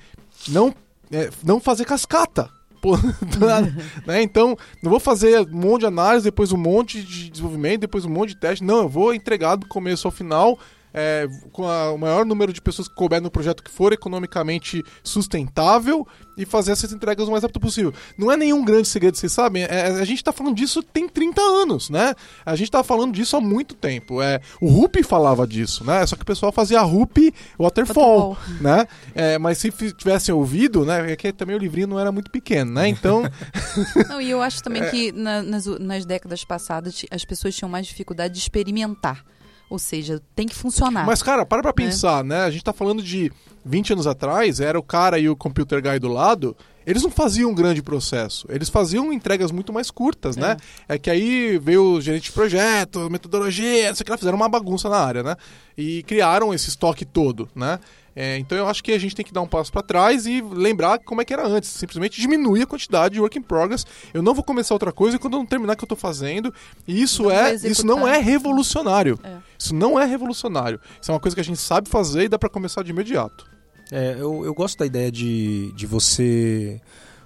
não, 0.48 0.74
é, 1.10 1.30
não 1.42 1.60
fazer 1.60 1.84
cascata. 1.84 2.50
né? 4.06 4.22
Então, 4.22 4.56
não 4.82 4.90
vou 4.90 5.00
fazer 5.00 5.40
um 5.40 5.56
monte 5.56 5.80
de 5.80 5.86
análise, 5.86 6.24
depois 6.24 6.52
um 6.52 6.56
monte 6.56 7.02
de 7.02 7.30
desenvolvimento, 7.30 7.80
depois 7.80 8.04
um 8.04 8.10
monte 8.10 8.30
de 8.30 8.36
teste. 8.36 8.64
Não, 8.64 8.82
eu 8.82 8.88
vou 8.88 9.14
entregar 9.14 9.56
do 9.56 9.66
começo 9.66 10.06
ao 10.06 10.12
final 10.12 10.58
é, 10.96 11.28
com 11.52 11.68
a- 11.68 11.92
o 11.92 11.98
maior 11.98 12.24
número 12.24 12.52
de 12.52 12.60
pessoas 12.62 12.88
que 12.88 12.94
couber 12.94 13.20
no 13.20 13.30
projeto 13.30 13.62
que 13.62 13.70
for 13.70 13.92
economicamente 13.92 14.82
sustentável 15.04 16.06
e 16.38 16.44
fazer 16.46 16.72
essas 16.72 16.92
entregas 16.92 17.28
o 17.28 17.30
mais 17.30 17.42
rápido 17.42 17.60
possível. 17.60 17.92
Não 18.18 18.32
é 18.32 18.36
nenhum 18.36 18.64
grande 18.64 18.88
segredo, 18.88 19.16
vocês 19.16 19.30
sabem. 19.32 19.62
É, 19.64 19.86
a 19.88 20.04
gente 20.04 20.24
tá 20.24 20.32
falando 20.32 20.54
disso 20.56 20.82
tem 20.82 21.06
30 21.08 21.40
anos, 21.40 21.90
né? 21.90 22.14
A 22.44 22.56
gente 22.56 22.70
tá 22.70 22.82
falando 22.82 23.12
disso 23.14 23.36
há 23.36 23.40
muito 23.40 23.74
tempo. 23.74 24.22
É, 24.22 24.40
o 24.60 24.68
Rupi 24.68 25.02
falava 25.02 25.46
disso, 25.46 25.84
né? 25.84 26.04
Só 26.06 26.16
que 26.16 26.22
o 26.22 26.26
pessoal 26.26 26.50
fazia 26.50 26.80
Rupi 26.80 27.32
Waterfall, 27.58 28.30
Waterfall. 28.34 28.60
né? 28.62 28.86
É, 29.14 29.38
mas 29.38 29.58
se 29.58 29.70
tivessem 29.92 30.34
ouvido, 30.34 30.84
né? 30.84 31.12
É 31.12 31.16
que 31.16 31.32
também 31.32 31.54
o 31.56 31.58
livrinho 31.58 31.86
não 31.88 31.98
era 32.00 32.10
muito 32.10 32.30
pequeno, 32.30 32.72
né? 32.72 32.88
Então, 32.88 33.22
Não, 34.08 34.20
e 34.20 34.30
eu 34.30 34.40
acho 34.40 34.62
também 34.62 34.82
É. 34.82 34.90
que 34.90 35.12
na- 35.12 35.42
nas, 35.42 35.66
nas 35.66 36.04
décadas 36.06 36.44
passadas 36.44 37.04
as 37.10 37.24
pessoas 37.24 37.54
tinham 37.54 37.68
mais 37.68 37.86
dificuldade 37.86 38.34
de 38.34 38.40
experimentar. 38.40 39.24
Ou 39.68 39.78
seja, 39.78 40.22
tem 40.34 40.46
que 40.46 40.54
funcionar. 40.54 41.04
Mas, 41.04 41.22
cara, 41.22 41.44
para 41.44 41.62
pra 41.62 41.72
pensar, 41.72 42.22
né? 42.22 42.44
A 42.44 42.50
gente 42.50 42.62
tá 42.62 42.72
falando 42.72 43.02
de 43.02 43.32
20 43.64 43.94
anos 43.94 44.06
atrás, 44.06 44.60
era 44.60 44.78
o 44.78 44.82
cara 44.82 45.18
e 45.18 45.28
o 45.28 45.36
computer 45.36 45.82
guy 45.82 45.98
do 45.98 46.08
lado. 46.08 46.56
Eles 46.86 47.02
não 47.02 47.10
faziam 47.10 47.50
um 47.50 47.54
grande 47.54 47.82
processo, 47.82 48.46
eles 48.48 48.68
faziam 48.68 49.12
entregas 49.12 49.50
muito 49.50 49.72
mais 49.72 49.90
curtas, 49.90 50.36
né? 50.36 50.56
É 50.88 50.96
que 50.96 51.10
aí 51.10 51.58
veio 51.58 51.82
o 51.94 52.00
gerente 52.00 52.26
de 52.26 52.32
projeto, 52.32 53.10
metodologia, 53.10 53.88
não 53.88 53.96
sei 53.96 54.02
o 54.02 54.04
que 54.04 54.10
lá, 54.12 54.16
fizeram 54.16 54.36
uma 54.36 54.48
bagunça 54.48 54.88
na 54.88 54.98
área, 54.98 55.24
né? 55.24 55.36
E 55.76 56.04
criaram 56.04 56.54
esse 56.54 56.68
estoque 56.68 57.04
todo, 57.04 57.48
né? 57.56 57.80
É, 58.18 58.38
então 58.38 58.56
eu 58.56 58.66
acho 58.66 58.82
que 58.82 58.92
a 58.92 58.98
gente 58.98 59.14
tem 59.14 59.22
que 59.22 59.32
dar 59.32 59.42
um 59.42 59.46
passo 59.46 59.70
para 59.70 59.82
trás 59.82 60.24
e 60.24 60.40
lembrar 60.40 60.98
como 61.00 61.20
é 61.20 61.24
que 61.24 61.34
era 61.34 61.46
antes. 61.46 61.68
Simplesmente 61.68 62.18
diminuir 62.18 62.62
a 62.62 62.66
quantidade 62.66 63.14
de 63.14 63.20
work 63.20 63.38
in 63.38 63.42
progress. 63.42 63.84
Eu 64.14 64.22
não 64.22 64.32
vou 64.32 64.42
começar 64.42 64.74
outra 64.74 64.90
coisa 64.90 65.18
quando 65.18 65.34
eu 65.34 65.40
não 65.40 65.46
terminar 65.46 65.74
o 65.74 65.76
que 65.76 65.84
eu 65.84 65.88
tô 65.88 65.96
fazendo. 65.96 66.52
E 66.88 67.02
isso 67.02 67.24
Não 67.24 67.30
é, 67.30 67.54
isso 67.54 67.86
não 67.86 68.08
é 68.08 68.18
revolucionário. 68.18 69.20
É. 69.22 69.36
Isso 69.58 69.74
não 69.74 70.00
é 70.00 70.06
revolucionário. 70.06 70.80
Isso 70.98 71.10
é 71.10 71.14
uma 71.14 71.20
coisa 71.20 71.34
que 71.34 71.40
a 71.42 71.44
gente 71.44 71.60
sabe 71.60 71.90
fazer 71.90 72.24
e 72.24 72.28
dá 72.28 72.38
para 72.38 72.48
começar 72.48 72.82
de 72.82 72.90
imediato. 72.90 73.46
É, 73.92 74.16
eu, 74.18 74.44
eu 74.46 74.54
gosto 74.54 74.78
da 74.78 74.86
ideia 74.86 75.12
de, 75.12 75.70
de 75.72 75.86
você 75.86 76.80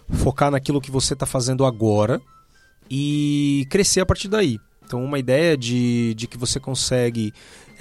focar 0.08 0.50
naquilo 0.50 0.80
que 0.80 0.90
você 0.90 1.14
está 1.14 1.24
fazendo 1.24 1.64
agora 1.64 2.20
e 2.90 3.64
crescer 3.70 4.00
a 4.00 4.06
partir 4.06 4.26
daí. 4.26 4.58
Então, 4.84 5.04
uma 5.04 5.20
ideia 5.20 5.56
de, 5.56 6.14
de 6.14 6.26
que 6.26 6.36
você 6.36 6.58
consegue, 6.58 7.32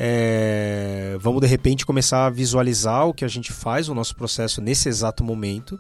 é, 0.02 1.18
vamos 1.20 1.42
de 1.42 1.48
repente 1.48 1.86
começar 1.86 2.26
a 2.26 2.30
visualizar 2.30 3.06
o 3.06 3.14
que 3.14 3.26
a 3.26 3.28
gente 3.28 3.52
faz, 3.52 3.90
o 3.90 3.94
nosso 3.94 4.16
processo 4.16 4.62
nesse 4.62 4.88
exato 4.88 5.26
momento 5.26 5.78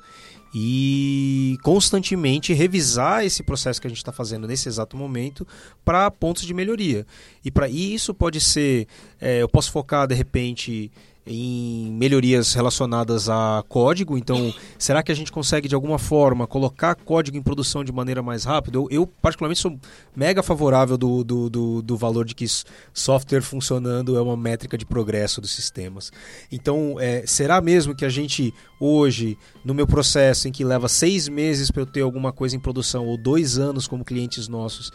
e 0.54 1.58
constantemente 1.64 2.54
revisar 2.54 3.24
esse 3.24 3.42
processo 3.42 3.80
que 3.80 3.88
a 3.88 3.90
gente 3.90 4.00
está 4.00 4.12
fazendo 4.12 4.46
nesse 4.46 4.68
exato 4.68 4.98
momento 4.98 5.48
para 5.86 6.12
pontos 6.12 6.44
de 6.44 6.54
melhoria. 6.54 7.08
E 7.46 7.50
para 7.50 7.70
isso 7.70 8.14
pode 8.14 8.42
ser, 8.42 8.88
é, 9.22 9.42
eu 9.42 9.48
posso 9.48 9.72
focar 9.72 10.06
de 10.06 10.16
repente 10.16 10.92
em 11.32 11.92
melhorias 11.92 12.54
relacionadas 12.56 13.30
a 13.30 13.64
código. 13.70 14.18
Então, 14.18 14.52
será 14.80 15.04
que 15.04 15.12
a 15.12 15.16
gente 15.16 15.32
consegue 15.32 15.68
de 15.68 15.76
alguma 15.76 16.00
forma 16.00 16.48
colocar 16.48 16.96
código 16.96 17.38
em 17.38 17.42
produção 17.42 17.84
de 17.84 17.92
maneira 17.92 18.24
mais 18.24 18.44
rápida? 18.44 18.78
Eu, 18.78 18.88
eu, 18.90 19.06
particularmente 19.06 19.60
sou 19.60 19.80
mega 20.16 20.42
favorável 20.42 20.98
do, 20.98 21.24
do, 21.24 21.50
do, 21.50 21.82
do 21.84 21.98
valor 21.98 22.26
de 22.26 22.34
que 22.34 22.46
software 22.92 23.42
funcionando 23.42 24.18
é 24.18 24.22
uma 24.22 24.36
métrica 24.36 24.76
de 24.76 24.88
progresso 24.88 25.40
dos 25.40 25.52
sistemas. 25.52 26.12
Então, 26.52 26.96
é, 27.00 27.24
será 27.28 27.62
mesmo 27.62 27.96
que 27.96 28.06
a 28.06 28.10
gente 28.10 28.52
hoje, 28.80 29.38
no 29.64 29.76
meu 29.76 29.86
processo 29.86 30.48
em 30.48 30.52
que 30.52 30.64
leva 30.64 30.90
seis 30.90 31.28
meses 31.28 31.70
para 31.70 31.84
eu 31.84 31.86
ter 31.86 32.02
alguma 32.02 32.32
coisa 32.32 32.56
em 32.56 32.60
produção 32.60 33.06
ou 33.06 33.18
dois 33.18 33.60
anos 33.60 33.88
como 33.88 34.04
clientes 34.04 34.48
nossos 34.48 34.92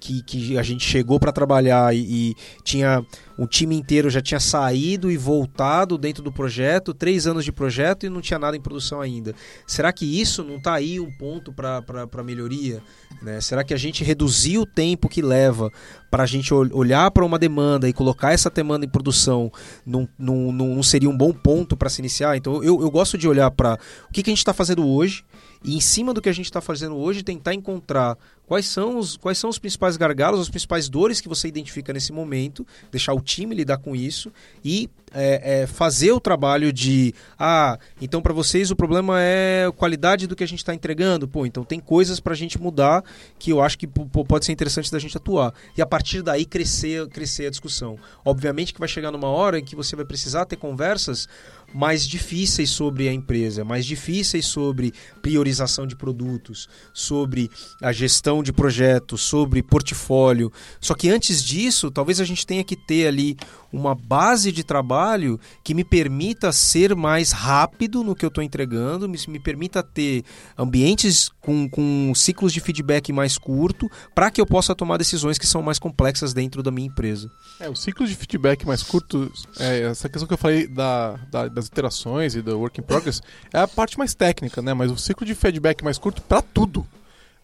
que, 0.00 0.22
que 0.22 0.58
a 0.58 0.62
gente 0.62 0.84
chegou 0.84 1.18
para 1.18 1.32
trabalhar 1.32 1.94
e, 1.94 2.30
e 2.30 2.34
tinha 2.62 3.04
o 3.38 3.46
time 3.46 3.76
inteiro 3.76 4.08
já 4.08 4.22
tinha 4.22 4.40
saído 4.40 5.10
e 5.10 5.16
voltado 5.16 5.98
dentro 5.98 6.22
do 6.22 6.32
projeto, 6.32 6.94
três 6.94 7.26
anos 7.26 7.44
de 7.44 7.52
projeto 7.52 8.06
e 8.06 8.08
não 8.08 8.20
tinha 8.20 8.38
nada 8.38 8.56
em 8.56 8.60
produção 8.60 9.00
ainda. 9.00 9.34
Será 9.66 9.92
que 9.92 10.04
isso 10.20 10.42
não 10.42 10.56
está 10.56 10.74
aí 10.74 10.98
um 10.98 11.10
ponto 11.10 11.52
para 11.52 12.22
melhoria? 12.24 12.82
Né? 13.22 13.40
Será 13.40 13.62
que 13.62 13.74
a 13.74 13.76
gente 13.76 14.02
reduzir 14.02 14.58
o 14.58 14.64
tempo 14.66 15.08
que 15.08 15.20
leva 15.20 15.70
para 16.10 16.22
a 16.22 16.26
gente 16.26 16.52
ol- 16.54 16.70
olhar 16.72 17.10
para 17.10 17.24
uma 17.24 17.38
demanda 17.38 17.88
e 17.88 17.92
colocar 17.92 18.32
essa 18.32 18.48
demanda 18.48 18.86
em 18.86 18.88
produção 18.88 19.52
não, 19.84 20.08
não, 20.18 20.50
não 20.52 20.82
seria 20.82 21.10
um 21.10 21.16
bom 21.16 21.32
ponto 21.32 21.76
para 21.76 21.90
se 21.90 22.00
iniciar? 22.00 22.36
Então 22.36 22.62
eu, 22.62 22.80
eu 22.80 22.90
gosto 22.90 23.18
de 23.18 23.28
olhar 23.28 23.50
para 23.50 23.78
o 24.08 24.12
que, 24.12 24.22
que 24.22 24.30
a 24.30 24.32
gente 24.32 24.38
está 24.38 24.54
fazendo 24.54 24.86
hoje 24.86 25.24
e 25.64 25.76
em 25.76 25.80
cima 25.80 26.12
do 26.14 26.22
que 26.22 26.28
a 26.28 26.32
gente 26.32 26.46
está 26.46 26.60
fazendo 26.60 26.96
hoje 26.96 27.22
tentar 27.22 27.54
encontrar 27.54 28.16
quais 28.46 28.66
são 28.66 28.98
os, 28.98 29.16
quais 29.16 29.38
são 29.38 29.50
os 29.50 29.58
principais 29.58 29.96
gargalos, 29.96 30.40
as 30.40 30.48
principais 30.48 30.88
dores 30.88 31.20
que 31.20 31.28
você 31.28 31.48
identifica 31.48 31.92
nesse 31.92 32.12
momento, 32.12 32.66
deixar 32.90 33.12
o 33.12 33.20
time 33.20 33.54
lidar 33.54 33.78
com 33.78 33.94
isso 33.94 34.32
e 34.64 34.88
é, 35.12 35.62
é, 35.62 35.66
fazer 35.66 36.12
o 36.12 36.20
trabalho 36.20 36.72
de 36.72 37.14
ah, 37.38 37.78
então 38.00 38.20
para 38.20 38.32
vocês 38.32 38.70
o 38.70 38.76
problema 38.76 39.20
é 39.20 39.66
a 39.66 39.72
qualidade 39.72 40.26
do 40.26 40.36
que 40.36 40.44
a 40.44 40.48
gente 40.48 40.58
está 40.58 40.74
entregando, 40.74 41.26
pô, 41.26 41.46
então 41.46 41.64
tem 41.64 41.80
coisas 41.80 42.20
para 42.20 42.32
a 42.32 42.36
gente 42.36 42.60
mudar 42.60 43.04
que 43.38 43.50
eu 43.50 43.60
acho 43.60 43.78
que 43.78 43.86
pode 43.86 44.44
ser 44.44 44.52
interessante 44.52 44.90
da 44.90 44.98
gente 44.98 45.16
atuar 45.16 45.52
e 45.76 45.82
a 45.82 45.86
partir 45.86 46.22
daí 46.22 46.44
crescer, 46.44 47.08
crescer 47.08 47.46
a 47.46 47.50
discussão. 47.50 47.98
Obviamente 48.24 48.72
que 48.72 48.80
vai 48.80 48.88
chegar 48.88 49.10
numa 49.10 49.28
hora 49.28 49.58
em 49.58 49.64
que 49.64 49.74
você 49.74 49.96
vai 49.96 50.04
precisar 50.04 50.44
ter 50.44 50.56
conversas 50.56 51.28
mais 51.76 52.08
difíceis 52.08 52.70
sobre 52.70 53.06
a 53.06 53.12
empresa, 53.12 53.62
mais 53.62 53.84
difíceis 53.84 54.46
sobre 54.46 54.94
priorização 55.20 55.86
de 55.86 55.94
produtos, 55.94 56.66
sobre 56.90 57.50
a 57.82 57.92
gestão 57.92 58.42
de 58.42 58.50
projetos, 58.50 59.20
sobre 59.20 59.62
portfólio. 59.62 60.50
Só 60.80 60.94
que 60.94 61.10
antes 61.10 61.44
disso, 61.44 61.90
talvez 61.90 62.18
a 62.18 62.24
gente 62.24 62.46
tenha 62.46 62.64
que 62.64 62.76
ter 62.76 63.06
ali 63.06 63.36
uma 63.76 63.94
base 63.94 64.50
de 64.50 64.64
trabalho 64.64 65.38
que 65.62 65.74
me 65.74 65.84
permita 65.84 66.50
ser 66.52 66.94
mais 66.96 67.30
rápido 67.32 68.02
no 68.02 68.14
que 68.14 68.24
eu 68.24 68.28
estou 68.28 68.42
entregando, 68.42 69.08
me, 69.08 69.18
me 69.28 69.38
permita 69.38 69.82
ter 69.82 70.24
ambientes 70.56 71.30
com, 71.40 71.68
com 71.68 72.12
ciclos 72.14 72.52
de 72.52 72.60
feedback 72.60 73.12
mais 73.12 73.38
curto, 73.38 73.90
para 74.14 74.30
que 74.30 74.40
eu 74.40 74.46
possa 74.46 74.74
tomar 74.74 74.96
decisões 74.96 75.38
que 75.38 75.46
são 75.46 75.62
mais 75.62 75.78
complexas 75.78 76.32
dentro 76.32 76.62
da 76.62 76.70
minha 76.70 76.88
empresa. 76.88 77.30
É, 77.60 77.68
o 77.68 77.76
ciclo 77.76 78.06
de 78.06 78.14
feedback 78.14 78.66
mais 78.66 78.82
curto, 78.82 79.30
é, 79.60 79.80
essa 79.82 80.08
questão 80.08 80.26
que 80.26 80.34
eu 80.34 80.38
falei 80.38 80.66
da, 80.66 81.16
da- 81.30 81.48
das 81.48 81.66
iterações 81.66 82.34
e 82.34 82.42
do 82.42 82.58
work 82.58 82.80
in 82.80 82.84
progress, 82.84 83.20
é 83.52 83.58
a 83.60 83.68
parte 83.68 83.98
mais 83.98 84.14
técnica, 84.14 84.62
né? 84.62 84.72
Mas 84.74 84.90
o 84.90 84.96
ciclo 84.96 85.26
de 85.26 85.34
feedback 85.34 85.84
mais 85.84 85.98
curto 85.98 86.22
para 86.22 86.40
tudo. 86.40 86.86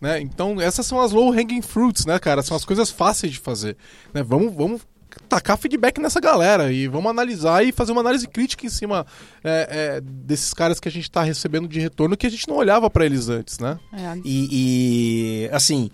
Né? 0.01 0.21
Então, 0.21 0.61
essas 0.61 0.85
são 0.85 1.01
as 1.01 1.13
low 1.13 1.31
hanging 1.33 1.63
fruits, 1.63 2.05
né, 2.07 2.19
cara? 2.19 2.43
São 2.43 2.57
as 2.57 2.65
coisas 2.65 2.91
fáceis 2.91 3.31
de 3.33 3.39
fazer. 3.39 3.77
Né? 4.13 4.21
Vamos, 4.21 4.53
vamos 4.53 4.83
tacar 5.29 5.57
feedback 5.57 6.01
nessa 6.01 6.21
galera 6.21 6.73
e 6.73 6.87
vamos 6.89 7.11
analisar 7.11 7.65
e 7.65 7.73
fazer 7.73 7.93
uma 7.93 8.01
análise 8.01 8.27
crítica 8.27 8.67
em 8.67 8.69
cima 8.69 9.07
é, 9.43 9.97
é, 9.97 10.01
desses 10.01 10.53
caras 10.53 10.79
que 10.79 10.89
a 10.89 10.93
gente 10.93 11.05
está 11.05 11.23
recebendo 11.23 11.69
de 11.69 11.81
retorno 11.81 12.17
que 12.17 12.27
a 12.27 12.31
gente 12.31 12.49
não 12.49 12.57
olhava 12.57 12.89
para 12.91 13.05
eles 13.07 13.29
antes, 13.29 13.59
né? 13.59 13.79
É, 13.93 14.07
E, 14.25 15.47
e, 15.47 15.49
assim, 15.53 15.91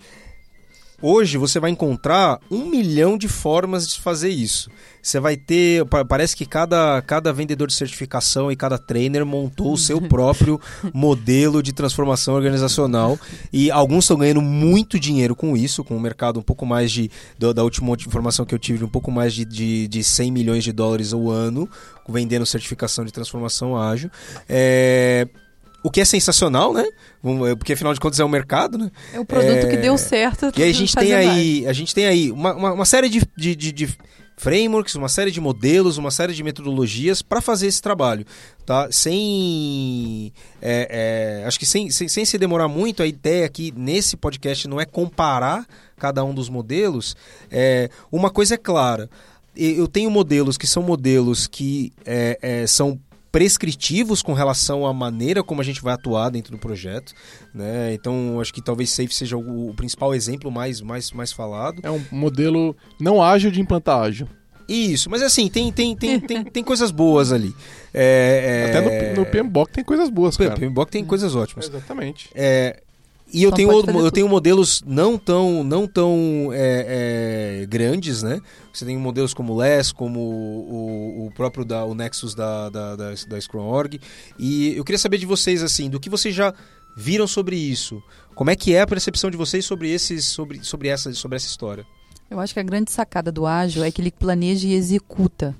hoje 1.01 1.37
você 1.37 1.59
vai 1.59 1.71
encontrar 1.71 2.39
um 2.49 2.65
milhão 2.69 3.17
de 3.17 3.27
formas 3.27 3.87
de 3.87 3.99
fazer 4.01 4.29
isso. 4.29 4.69
Você 5.01 5.19
vai 5.19 5.37
ter. 5.37 5.85
pa- 5.85 6.03
Parece 6.03 6.35
que 6.35 6.45
cada, 6.45 7.01
cada 7.03 7.31
vendedor 7.31 7.67
de 7.67 7.73
certificação 7.73 8.51
e 8.51 8.55
cada 8.55 8.77
trainer 8.77 9.25
montou 9.25 9.73
o 9.73 9.77
seu 9.77 10.01
próprio 10.09 10.59
modelo 10.93 11.63
de 11.63 11.71
transformação 11.71 12.35
organizacional. 12.35 13.17
E 13.51 13.71
alguns 13.71 14.03
estão 14.03 14.17
ganhando 14.17 14.41
muito 14.41 14.99
dinheiro 14.99 15.35
com 15.35 15.55
isso, 15.55 15.83
com 15.83 15.95
o 15.95 15.99
mercado 15.99 16.39
um 16.39 16.43
pouco 16.43 16.65
mais 16.65 16.91
de. 16.91 17.09
Da, 17.37 17.53
da 17.53 17.63
última 17.63 17.93
informação 17.93 18.45
que 18.45 18.53
eu 18.53 18.59
tive, 18.59 18.83
um 18.83 18.89
pouco 18.89 19.09
mais 19.11 19.33
de, 19.33 19.45
de, 19.45 19.87
de 19.87 20.03
100 20.03 20.31
milhões 20.31 20.63
de 20.63 20.71
dólares 20.73 21.13
ao 21.13 21.29
ano, 21.29 21.69
vendendo 22.07 22.45
certificação 22.45 23.05
de 23.05 23.11
transformação 23.13 23.77
ágil. 23.77 24.09
É. 24.47 25.27
O 25.83 25.89
que 25.89 26.01
é 26.01 26.05
sensacional, 26.05 26.73
né? 26.73 26.85
Vamos- 27.23 27.55
Porque 27.55 27.73
afinal 27.73 27.93
de 27.93 27.99
contas 27.99 28.19
é 28.19 28.25
um 28.25 28.29
mercado, 28.29 28.77
né? 28.77 28.91
é 29.13 29.19
o 29.19 29.25
produto 29.25 29.65
É, 29.65 29.69
que 29.69 29.77
deu 29.77 29.97
certo. 29.97 30.51
E 30.57 30.63
aí 30.63 30.69
a 30.69 30.73
gente 30.73 30.95
tem 30.95 31.11
mais. 31.13 31.29
aí, 31.29 31.67
a 31.67 31.73
gente 31.73 31.95
tem 31.95 32.05
aí 32.05 32.31
uma, 32.31 32.53
uma, 32.53 32.73
uma 32.73 32.85
série 32.85 33.07
de, 33.09 33.21
de, 33.37 33.55
de, 33.55 33.71
de 33.71 33.97
frameworks, 34.37 34.95
uma 34.95 35.09
série 35.09 35.31
de 35.31 35.39
modelos, 35.41 35.97
uma 35.97 36.11
série 36.11 36.33
de 36.33 36.43
metodologias 36.43 37.21
para 37.21 37.41
fazer 37.41 37.67
esse 37.67 37.81
trabalho, 37.81 38.25
tá? 38.65 38.89
Sem, 38.91 40.31
é, 40.61 41.41
é, 41.41 41.47
acho 41.47 41.59
que 41.59 41.65
sem, 41.65 41.89
sem, 41.91 42.07
sem 42.07 42.25
se 42.25 42.37
demorar 42.37 42.67
muito, 42.67 43.03
a 43.03 43.07
ideia 43.07 43.45
aqui 43.45 43.73
nesse 43.75 44.15
podcast 44.17 44.67
não 44.67 44.79
é 44.79 44.85
comparar 44.85 45.65
cada 45.97 46.23
um 46.23 46.33
dos 46.33 46.49
modelos. 46.49 47.15
É, 47.51 47.89
uma 48.11 48.29
coisa 48.29 48.55
é 48.55 48.57
clara, 48.57 49.09
e- 49.55 49.77
eu 49.77 49.87
tenho 49.87 50.09
modelos 50.09 50.57
que 50.57 50.67
são 50.67 50.83
modelos 50.83 51.47
que 51.47 51.91
é, 52.05 52.37
é, 52.41 52.67
são 52.67 52.99
prescritivos 53.31 54.21
com 54.21 54.33
relação 54.33 54.85
à 54.85 54.93
maneira 54.93 55.43
como 55.43 55.61
a 55.61 55.63
gente 55.63 55.81
vai 55.81 55.93
atuar 55.93 56.29
dentro 56.29 56.51
do 56.51 56.57
projeto, 56.57 57.13
né? 57.53 57.93
Então 57.93 58.39
acho 58.39 58.53
que 58.53 58.61
talvez 58.61 58.89
Safe 58.89 59.13
seja 59.13 59.37
o, 59.37 59.69
o 59.69 59.73
principal 59.73 60.13
exemplo 60.13 60.51
mais, 60.51 60.81
mais, 60.81 61.11
mais 61.11 61.31
falado. 61.31 61.79
É 61.83 61.91
um 61.91 62.03
modelo 62.11 62.75
não 62.99 63.21
ágil 63.21 63.51
de 63.51 63.61
implantar 63.61 64.01
ágil. 64.01 64.27
Isso, 64.67 65.09
mas 65.09 65.23
assim 65.23 65.49
tem 65.49 65.71
tem, 65.71 65.95
tem, 65.95 66.19
tem, 66.19 66.43
tem 66.43 66.63
coisas 66.63 66.91
boas 66.91 67.31
ali. 67.31 67.55
É, 67.93 68.67
é... 68.67 68.77
Até 68.77 69.15
no, 69.15 69.21
no 69.21 69.25
PMBOK 69.25 69.71
tem 69.71 69.83
coisas 69.83 70.09
boas, 70.09 70.37
cara. 70.37 70.55
PMBOK 70.55 70.91
tem 70.91 71.03
coisas 71.03 71.35
ótimas. 71.35 71.67
Exatamente. 71.67 72.29
É, 72.35 72.81
E 73.31 73.43
eu 73.43 73.49
Então 73.49 73.57
tenho, 73.57 73.71
eu 73.71 73.83
tudo. 73.83 74.11
tenho 74.11 74.27
modelos 74.27 74.81
não 74.85 75.17
tão, 75.17 75.63
não 75.63 75.87
tão 75.87 76.49
é, 76.51 77.61
é, 77.61 77.65
grandes, 77.67 78.23
né? 78.23 78.41
Você 78.73 78.85
tem 78.85 78.97
modelos 78.97 79.33
como 79.33 79.53
o 79.53 79.57
LES, 79.57 79.91
como 79.91 80.19
o, 80.19 81.27
o 81.27 81.31
próprio 81.31 81.63
da, 81.63 81.85
o 81.85 81.93
Nexus 81.93 82.33
da, 82.33 82.69
da, 82.69 82.95
da, 82.95 83.13
da 83.27 83.41
Scrum.org. 83.41 83.99
E 84.37 84.75
eu 84.75 84.83
queria 84.83 84.97
saber 84.97 85.17
de 85.17 85.25
vocês, 85.25 85.61
assim, 85.61 85.89
do 85.89 85.99
que 85.99 86.09
vocês 86.09 86.33
já 86.33 86.53
viram 86.97 87.27
sobre 87.27 87.55
isso. 87.55 88.01
Como 88.33 88.49
é 88.49 88.55
que 88.55 88.73
é 88.73 88.81
a 88.81 88.87
percepção 88.87 89.29
de 89.29 89.37
vocês 89.37 89.63
sobre, 89.65 89.91
esses, 89.91 90.25
sobre, 90.25 90.63
sobre, 90.63 90.87
essa, 90.87 91.13
sobre 91.13 91.35
essa 91.35 91.47
história? 91.47 91.85
Eu 92.29 92.39
acho 92.39 92.53
que 92.53 92.59
a 92.59 92.63
grande 92.63 92.91
sacada 92.91 93.31
do 93.31 93.45
ágil 93.45 93.83
é 93.83 93.91
que 93.91 94.01
ele 94.01 94.11
planeja 94.11 94.67
e 94.67 94.73
executa, 94.73 95.55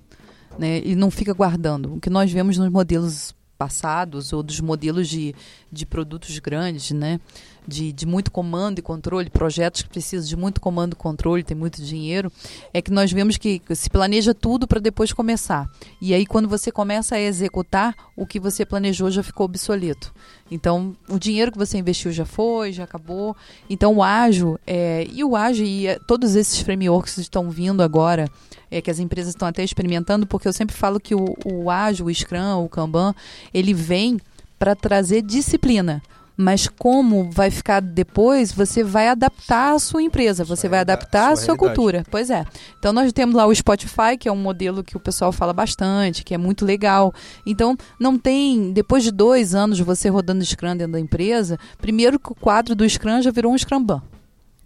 né? 0.58 0.82
E 0.84 0.96
não 0.96 1.10
fica 1.12 1.34
guardando. 1.34 1.96
O 1.96 2.00
que 2.00 2.10
nós 2.10 2.32
vemos 2.32 2.58
nos 2.58 2.70
modelos 2.70 3.34
passados 3.60 4.32
ou 4.32 4.41
dos 4.41 4.62
modelos 4.62 5.10
de, 5.10 5.36
de 5.70 5.86
produtos 5.86 6.39
grandes, 6.39 6.91
né? 6.91 7.20
De, 7.68 7.91
de 7.91 8.05
muito 8.07 8.32
comando 8.32 8.80
e 8.80 8.82
controle, 8.82 9.30
projetos 9.30 9.84
que 9.84 9.89
precisam 9.89 10.28
de 10.28 10.36
muito 10.36 10.60
comando 10.60 10.93
e 10.93 10.95
controle, 10.95 11.43
tem 11.43 11.55
muito 11.55 11.84
dinheiro, 11.84 12.32
é 12.74 12.82
que 12.82 12.89
nós 12.89 13.12
vemos 13.12 13.38
que 13.38 13.62
se 13.76 13.89
planeja 13.91 14.34
tudo 14.34 14.66
para 14.66 14.80
depois 14.80 15.14
começar. 15.14 15.70
E 16.01 16.14
aí, 16.14 16.26
quando 16.26 16.49
você 16.49 16.72
começa 16.72 17.16
a 17.16 17.20
executar, 17.20 17.93
o 18.16 18.26
que 18.26 18.39
você 18.39 18.66
planejou 18.66 19.12
já 19.12 19.22
ficou 19.22 19.45
obsoleto. 19.45 20.12
Então, 20.49 20.95
o 21.07 21.20
dinheiro 21.20 21.51
que 21.51 21.60
você 21.60 21.78
investiu 21.78 22.12
já 22.12 22.26
foi, 22.26 22.72
já 22.72 22.86
acabou. 22.86 23.36
Então, 23.70 23.97
o 23.97 24.01
ágil, 24.01 24.57
é, 24.66 25.05
e 25.12 25.24
o 25.24 25.36
ágil 25.36 25.66
e 25.66 25.86
é, 25.86 25.99
todos 26.07 26.36
esses 26.36 26.62
frameworks 26.62 27.18
estão 27.18 27.51
vindo 27.51 27.84
agora, 27.84 28.28
é, 28.72 28.82
que 28.82 28.92
as 28.92 29.00
empresas 29.00 29.30
estão 29.34 29.48
até 29.48 29.64
experimentando, 29.64 30.26
porque 30.28 30.48
eu 30.48 30.54
sempre 30.54 30.76
falo 30.76 31.00
que 31.00 31.16
o, 31.16 31.36
o 31.46 31.70
ágil, 31.70 32.06
o 32.08 32.14
Scrum, 32.14 32.64
o 32.64 32.70
Kanban, 32.70 33.14
ele 33.54 33.74
vem 33.74 34.20
para 34.58 34.76
trazer 34.76 35.22
disciplina. 35.22 36.02
Mas 36.42 36.70
como 36.70 37.30
vai 37.30 37.52
ficar 37.52 37.82
depois, 37.82 38.54
você 38.54 38.82
vai 38.82 39.10
adaptar 39.10 39.74
a 39.74 39.80
sua 39.80 40.02
empresa, 40.02 40.46
você 40.46 40.62
Sua 40.62 40.70
vai 40.70 40.78
realidade- 40.80 41.02
adaptar 41.02 41.34
a 41.34 41.36
sua 41.36 41.46
sua 41.48 41.54
realidade. 41.56 41.76
cultura. 41.76 42.06
Pois 42.10 42.30
é. 42.30 42.46
Então 42.78 42.94
nós 42.94 43.12
temos 43.12 43.36
lá 43.36 43.46
o 43.46 43.54
Spotify, 43.54 44.16
que 44.18 44.30
é 44.30 44.32
um 44.32 44.38
modelo 44.38 44.82
que 44.82 44.96
o 44.96 45.02
pessoal 45.02 45.34
fala 45.34 45.52
bastante, 45.52 46.24
que 46.24 46.34
é 46.34 46.38
muito 46.38 46.64
legal. 46.66 47.14
Então 47.46 47.76
não 48.00 48.18
tem, 48.18 48.72
depois 48.72 49.04
de 49.04 49.12
dois 49.12 49.54
anos 49.54 49.82
você 49.82 50.08
rodando 50.08 50.46
Scrum 50.46 50.78
dentro 50.78 50.94
da 50.94 51.00
empresa, 51.02 51.58
primeiro 51.78 52.18
que 52.18 52.32
o 52.32 52.36
quadro 52.36 52.74
do 52.74 52.88
Scrum 52.90 53.22
já 53.22 53.32
virou 53.32 53.52
um 53.52 53.58
Scrumban. 53.58 54.02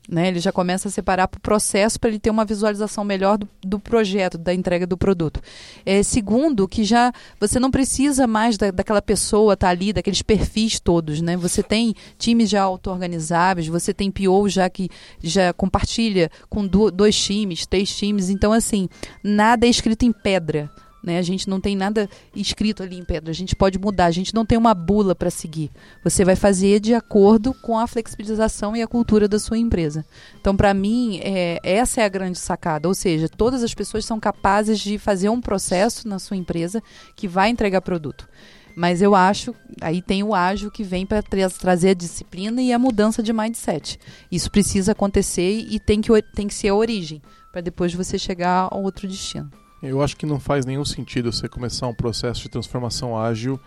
Né? 0.10 0.28
Ele 0.28 0.40
já 0.40 0.52
começa 0.52 0.90
a 0.90 0.92
separar 0.92 1.30
para 1.30 1.38
o 1.38 1.42
processo 1.42 1.98
para 1.98 2.10
ele 2.10 2.20
ter 2.20 2.30
uma 2.30 2.44
visualização 2.44 3.06
melhor 3.06 3.38
do, 3.38 3.48
do 3.64 3.80
projeto, 3.80 4.38
da 4.38 4.54
entrega 4.54 4.86
do 4.86 4.98
produto. 4.98 5.40
É, 5.86 6.04
segundo, 6.04 6.68
que 6.68 6.84
já 6.84 7.12
você 7.40 7.58
não 7.60 7.72
precisa 7.72 8.28
mais 8.28 8.58
da, 8.58 8.70
daquela 8.70 9.02
pessoa 9.02 9.54
estar 9.54 9.70
ali, 9.70 9.94
daqueles 9.94 10.22
perfis 10.22 10.78
todos. 10.80 11.22
Né? 11.22 11.38
Você 11.38 11.64
tem 11.64 11.96
times 12.18 12.50
já 12.50 12.64
auto-organizáveis, 12.64 13.68
você 13.68 13.94
tem 13.94 14.12
PO 14.12 14.50
já 14.50 14.70
que 14.70 14.90
já 15.22 15.54
compartilha 15.54 16.30
com 16.50 16.68
do- 16.68 16.92
dois 16.92 17.16
times, 17.18 17.66
três 17.66 17.96
times. 17.96 18.30
Então, 18.30 18.52
assim, 18.52 18.90
nada 19.24 19.66
é 19.66 19.70
escrito 19.70 20.04
em 20.04 20.12
pedra. 20.12 20.70
Né? 21.04 21.18
A 21.18 21.22
gente 21.22 21.50
não 21.50 21.60
tem 21.60 21.76
nada 21.76 22.10
escrito 22.34 22.82
ali 22.82 22.98
em 22.98 23.04
pedra. 23.04 23.30
A 23.30 23.34
gente 23.34 23.56
pode 23.56 23.78
mudar. 23.78 24.06
A 24.06 24.12
gente 24.12 24.34
não 24.34 24.46
tem 24.46 24.58
uma 24.58 24.74
bula 24.74 25.14
para 25.14 25.30
seguir. 25.30 25.70
Você 26.04 26.24
vai 26.24 26.36
fazer 26.36 26.80
de 26.80 26.94
acordo 26.94 27.54
com 27.54 27.78
a 27.78 27.86
flexibilização 27.86 28.76
e 28.76 28.82
a 28.82 28.88
cultura 28.88 29.28
da 29.28 29.38
sua 29.38 29.58
empresa. 29.58 30.06
Então, 30.40 30.56
para 30.56 30.74
mim, 30.74 31.20
é, 31.22 31.60
essa 31.62 32.02
é 32.02 32.06
a 32.06 32.10
grande 32.10 32.40
sacada. 32.40 32.88
Ou 32.88 32.96
seja, 32.96 33.28
todas 33.28 33.64
as 33.64 33.74
pessoas 33.74 34.06
são 34.06 34.20
capazes 34.20 34.80
de 34.80 34.98
fazer 34.98 35.28
um 35.28 35.42
processo 35.42 36.08
na 36.08 36.20
sua 36.20 36.38
empresa 36.38 36.82
que 37.16 37.28
vai 37.28 37.50
entregar 37.50 37.82
produto. 37.82 38.28
Mas 38.76 39.02
eu 39.02 39.14
acho, 39.14 39.54
aí 39.82 40.02
tem 40.02 40.24
o 40.24 40.34
ágil 40.34 40.72
que 40.72 40.84
vem 40.84 41.06
para 41.06 41.22
trazer 41.22 41.90
a 41.90 41.94
disciplina 41.94 42.62
e 42.62 42.74
a 42.74 42.80
mudança 42.80 43.22
de 43.22 43.32
mindset. 43.32 44.00
Isso 44.32 44.50
precisa 44.50 44.94
acontecer 44.94 45.66
e 45.70 45.80
tem 45.80 46.02
que, 46.02 46.10
tem 46.34 46.48
que 46.48 46.54
ser 46.56 46.70
a 46.70 46.76
origem, 46.76 47.22
para 47.52 47.62
depois 47.62 47.94
você 47.94 48.18
chegar 48.18 48.68
a 48.72 48.76
outro 48.76 49.08
destino. 49.08 49.52
Eu 49.84 50.02
acho 50.02 50.16
que 50.16 50.26
não 50.26 50.40
faz 50.40 50.66
nenhum 50.66 50.86
sentido 50.86 51.32
você 51.32 51.50
começar 51.50 51.88
um 51.88 51.94
processo 51.94 52.42
de 52.42 52.50
transformação 52.50 53.20
ágil 53.20 53.60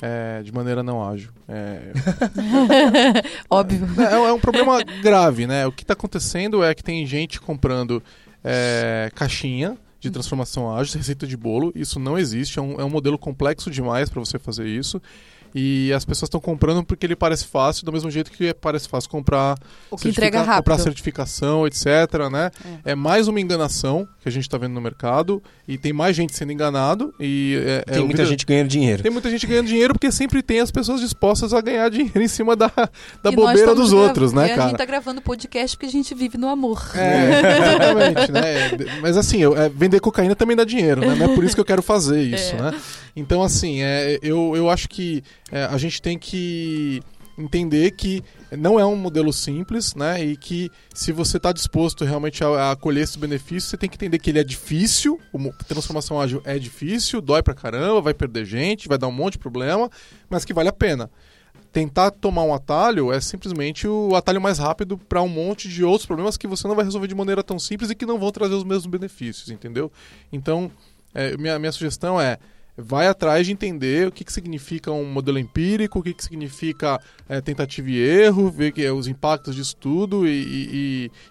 é, 0.00 0.42
de 0.42 0.52
maneira 0.52 0.82
não 0.82 1.02
ágil. 1.06 1.30
É, 1.48 1.92
Óbvio. 3.50 3.84
é, 4.00 4.28
é 4.28 4.32
um 4.32 4.38
problema 4.38 4.82
grave, 5.02 5.46
né? 5.46 5.66
O 5.66 5.72
que 5.72 5.82
está 5.82 5.94
acontecendo 5.94 6.62
é 6.62 6.74
que 6.74 6.84
tem 6.84 7.04
gente 7.04 7.40
comprando 7.40 8.02
é, 8.44 9.10
caixinha 9.14 9.76
de 9.98 10.10
transformação 10.10 10.72
ágil, 10.72 10.98
receita 10.98 11.26
de 11.26 11.36
bolo. 11.36 11.72
Isso 11.74 11.98
não 11.98 12.16
existe, 12.18 12.58
é 12.58 12.62
um, 12.62 12.80
é 12.80 12.84
um 12.84 12.90
modelo 12.90 13.18
complexo 13.18 13.70
demais 13.70 14.08
para 14.08 14.20
você 14.20 14.38
fazer 14.38 14.68
isso. 14.68 15.02
E 15.58 15.90
as 15.94 16.04
pessoas 16.04 16.26
estão 16.28 16.38
comprando 16.38 16.84
porque 16.84 17.06
ele 17.06 17.16
parece 17.16 17.46
fácil, 17.46 17.86
do 17.86 17.90
mesmo 17.90 18.10
jeito 18.10 18.30
que 18.30 18.52
parece 18.52 18.86
fácil 18.90 19.08
comprar 19.08 19.56
O 19.90 19.96
que 19.96 20.08
entrega 20.10 20.36
certifica- 20.36 20.56
comprar 20.58 20.74
rápido. 20.74 20.84
certificação, 20.84 21.66
etc, 21.66 21.86
né? 22.30 22.50
É. 22.84 22.94
mais 22.94 23.26
uma 23.26 23.40
enganação 23.40 24.06
que 24.20 24.28
a 24.28 24.32
gente 24.32 24.42
está 24.42 24.58
vendo 24.58 24.74
no 24.74 24.80
mercado 24.82 25.42
e 25.66 25.78
tem 25.78 25.94
mais 25.94 26.14
gente 26.14 26.36
sendo 26.36 26.52
enganado 26.52 27.14
e 27.18 27.56
é, 27.64 27.84
é 27.86 27.92
Tem 27.94 28.02
o 28.02 28.04
muita 28.04 28.18
vida- 28.18 28.28
gente 28.30 28.44
ganhando 28.44 28.68
dinheiro. 28.68 29.02
tem 29.02 29.10
muita 29.10 29.30
gente 29.30 29.46
ganhando 29.46 29.66
dinheiro 29.68 29.94
porque 29.94 30.12
sempre 30.12 30.42
tem 30.42 30.60
as 30.60 30.70
pessoas 30.70 31.00
dispostas 31.00 31.54
a 31.54 31.60
ganhar 31.62 31.88
dinheiro 31.88 32.20
em 32.20 32.28
cima 32.28 32.54
da, 32.54 32.70
da 33.22 33.30
E 33.30 33.34
bobeira 33.34 33.74
dos 33.74 33.94
outros, 33.94 34.32
e 34.32 34.36
né, 34.36 34.42
A 34.44 34.46
gente 34.48 34.56
cara? 34.58 34.76
tá 34.76 34.84
gravando 34.84 35.22
podcast 35.22 35.74
porque 35.74 35.86
a 35.86 35.90
gente 35.90 36.14
vive 36.14 36.36
no 36.36 36.48
amor. 36.48 36.82
É, 36.94 37.40
exatamente, 37.62 38.32
né? 38.32 38.98
Mas 39.00 39.16
assim, 39.16 39.38
eu- 39.38 39.56
é, 39.56 39.68
vender 39.70 40.00
cocaína 40.00 40.36
também 40.36 40.54
dá 40.56 40.64
dinheiro, 40.64 41.00
né? 41.00 41.14
Não 41.14 41.32
é 41.32 41.34
por 41.34 41.44
isso 41.44 41.54
que 41.54 41.60
eu 41.60 41.64
quero 41.64 41.82
fazer 41.82 42.20
isso, 42.22 42.54
É. 42.56 42.60
né? 42.62 42.80
Então, 43.18 43.42
assim, 43.42 43.80
é, 43.80 44.18
eu, 44.22 44.52
eu 44.54 44.68
acho 44.68 44.88
que 44.90 45.22
é, 45.50 45.64
a 45.64 45.78
gente 45.78 46.00
tem 46.02 46.18
que 46.18 47.02
entender 47.38 47.90
que 47.90 48.22
não 48.50 48.80
é 48.80 48.86
um 48.86 48.96
modelo 48.96 49.32
simples, 49.32 49.94
né? 49.94 50.24
E 50.24 50.36
que 50.36 50.70
se 50.94 51.12
você 51.12 51.36
está 51.36 51.52
disposto 51.52 52.04
realmente 52.04 52.42
a, 52.42 52.72
a 52.72 52.76
colher 52.76 53.02
esses 53.02 53.16
benefícios, 53.16 53.64
você 53.64 53.76
tem 53.76 53.90
que 53.90 53.96
entender 53.96 54.18
que 54.18 54.30
ele 54.30 54.38
é 54.38 54.44
difícil, 54.44 55.20
transformação 55.68 56.20
ágil 56.20 56.40
é 56.44 56.58
difícil, 56.58 57.20
dói 57.20 57.42
pra 57.42 57.54
caramba, 57.54 58.00
vai 58.00 58.14
perder 58.14 58.46
gente, 58.46 58.88
vai 58.88 58.96
dar 58.96 59.08
um 59.08 59.12
monte 59.12 59.32
de 59.32 59.38
problema, 59.38 59.90
mas 60.30 60.44
que 60.44 60.54
vale 60.54 60.68
a 60.68 60.72
pena 60.72 61.10
tentar 61.76 62.10
tomar 62.10 62.42
um 62.42 62.54
atalho 62.54 63.12
é 63.12 63.20
simplesmente 63.20 63.86
o 63.86 64.14
atalho 64.14 64.40
mais 64.40 64.56
rápido 64.56 64.96
para 64.96 65.20
um 65.20 65.28
monte 65.28 65.68
de 65.68 65.84
outros 65.84 66.06
problemas 66.06 66.38
que 66.38 66.46
você 66.46 66.66
não 66.66 66.74
vai 66.74 66.82
resolver 66.82 67.06
de 67.06 67.14
maneira 67.14 67.42
tão 67.42 67.58
simples 67.58 67.90
e 67.90 67.94
que 67.94 68.06
não 68.06 68.18
vão 68.18 68.32
trazer 68.32 68.54
os 68.54 68.64
mesmos 68.64 68.86
benefícios, 68.86 69.50
entendeu? 69.50 69.92
Então, 70.32 70.70
é, 71.12 71.36
minha, 71.36 71.58
minha 71.58 71.70
sugestão 71.72 72.18
é 72.18 72.38
vai 72.76 73.06
atrás 73.08 73.46
de 73.46 73.52
entender 73.52 74.08
o 74.08 74.12
que, 74.12 74.24
que 74.24 74.32
significa 74.32 74.90
um 74.92 75.04
modelo 75.04 75.38
empírico, 75.38 75.98
o 75.98 76.02
que, 76.02 76.14
que 76.14 76.24
significa 76.24 77.00
é, 77.28 77.40
tentativa 77.40 77.90
e 77.90 77.96
erro, 77.98 78.50
ver 78.50 78.72
que, 78.72 78.84
é, 78.84 78.92
os 78.92 79.06
impactos 79.08 79.54
disso 79.54 79.76
tudo 79.76 80.26
e, 80.26 80.30
e, 80.30 80.68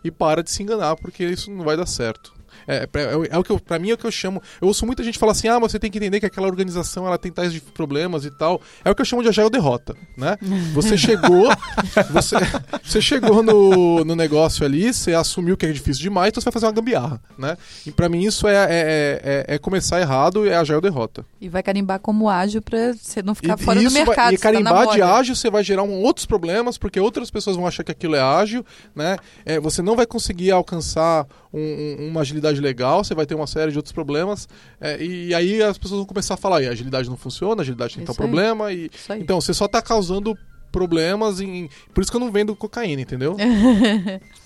e- 0.05 0.07
e 0.07 0.11
para 0.11 0.43
de 0.43 0.51
se 0.51 0.61
enganar, 0.63 0.95
porque 0.97 1.23
isso 1.25 1.51
não 1.51 1.63
vai 1.63 1.77
dar 1.77 1.85
certo. 1.85 2.34
É, 2.67 2.87
é, 2.93 3.27
é 3.31 3.37
o 3.37 3.43
que 3.43 3.51
eu, 3.51 3.59
pra 3.59 3.77
mim 3.79 3.91
é 3.91 3.93
o 3.93 3.97
que 3.97 4.05
eu 4.05 4.11
chamo. 4.11 4.41
Eu 4.61 4.67
ouço 4.67 4.85
muita 4.85 5.03
gente 5.03 5.17
falar 5.19 5.31
assim: 5.33 5.47
ah, 5.47 5.59
mas 5.59 5.71
você 5.71 5.79
tem 5.79 5.89
que 5.91 5.97
entender 5.97 6.19
que 6.19 6.25
aquela 6.25 6.47
organização 6.47 7.05
ela 7.07 7.17
tem 7.17 7.31
tais 7.31 7.57
problemas 7.59 8.25
e 8.25 8.31
tal. 8.31 8.61
É 8.83 8.89
o 8.91 8.95
que 8.95 9.01
eu 9.01 9.05
chamo 9.05 9.21
de 9.23 9.29
agile 9.29 9.49
derrota, 9.49 9.95
né? 10.17 10.37
Você 10.73 10.97
chegou, 10.97 11.47
você, 12.11 12.35
você 12.83 13.01
chegou 13.01 13.43
no, 13.43 14.03
no 14.03 14.15
negócio 14.15 14.65
ali, 14.65 14.93
você 14.93 15.13
assumiu 15.13 15.55
que 15.57 15.65
é 15.65 15.71
difícil 15.71 16.03
demais, 16.03 16.29
então 16.29 16.41
você 16.41 16.45
vai 16.45 16.53
fazer 16.53 16.65
uma 16.65 16.71
gambiarra, 16.71 17.21
né? 17.37 17.57
E 17.85 17.91
pra 17.91 18.09
mim 18.09 18.23
isso 18.23 18.47
é, 18.47 18.55
é, 18.55 19.45
é, 19.49 19.55
é 19.55 19.57
começar 19.57 19.99
errado 20.01 20.45
e 20.45 20.49
é 20.49 20.55
agile 20.57 20.81
derrota. 20.81 21.25
E 21.39 21.49
vai 21.49 21.61
carimbar 21.63 21.99
como 21.99 22.29
ágil 22.29 22.61
para 22.61 22.93
você 22.93 23.21
não 23.21 23.35
ficar 23.35 23.57
E- 23.59 23.63
fora 23.63 23.79
e 23.79 23.83
do 23.83 23.87
isso 23.87 23.95
vai- 23.97 24.05
mercado. 24.05 24.33
e 24.33 24.37
você 24.37 24.41
tá 24.43 24.51
na 24.51 24.53
carimbar 24.71 24.87
de 24.95 24.99
moda. 25.01 25.13
ágil, 25.15 25.35
você 25.35 25.49
vai 25.49 25.63
gerar 25.63 25.83
um, 25.83 26.01
outros 26.01 26.25
problemas, 26.25 26.77
porque 26.77 26.99
outras 26.99 27.29
pessoas 27.29 27.55
vão 27.55 27.67
achar 27.67 27.83
que 27.83 27.91
aquilo 27.91 28.15
é 28.15 28.21
ágil, 28.21 28.65
né? 28.95 29.17
É, 29.45 29.59
você 29.59 29.81
não 29.81 29.95
vai 29.95 30.05
conseguir 30.05 30.51
alcançar 30.51 31.25
um- 31.53 31.59
um- 31.99 32.07
uma 32.09 32.21
agilidade 32.21 32.54
legal, 32.61 33.03
você 33.03 33.13
vai 33.13 33.25
ter 33.25 33.35
uma 33.35 33.47
série 33.47 33.71
de 33.71 33.77
outros 33.77 33.91
problemas. 33.93 34.47
é, 34.79 35.01
e 35.03 35.33
aí 35.33 35.61
as 35.61 35.77
pessoas 35.77 35.99
vão 35.99 36.05
começar 36.05 36.33
a 36.35 36.37
falar, 36.37 36.61
e 36.61 36.67
a 36.67 36.71
agilidade 36.71 37.09
não 37.09 37.17
funciona, 37.17 37.61
a 37.61 37.63
agilidade 37.63 37.95
tem 37.95 38.03
Isso 38.03 38.13
tal 38.13 38.23
aí. 38.25 38.29
problema. 38.31 38.71
E, 38.73 38.89
então, 39.19 39.39
você 39.39 39.53
só 39.53 39.65
está 39.65 39.81
causando 39.81 40.37
problemas 40.71 41.39
em. 41.39 41.69
Por 41.93 42.01
isso 42.01 42.11
que 42.11 42.17
eu 42.17 42.21
não 42.21 42.31
vendo 42.31 42.55
cocaína, 42.55 43.01
entendeu? 43.01 43.37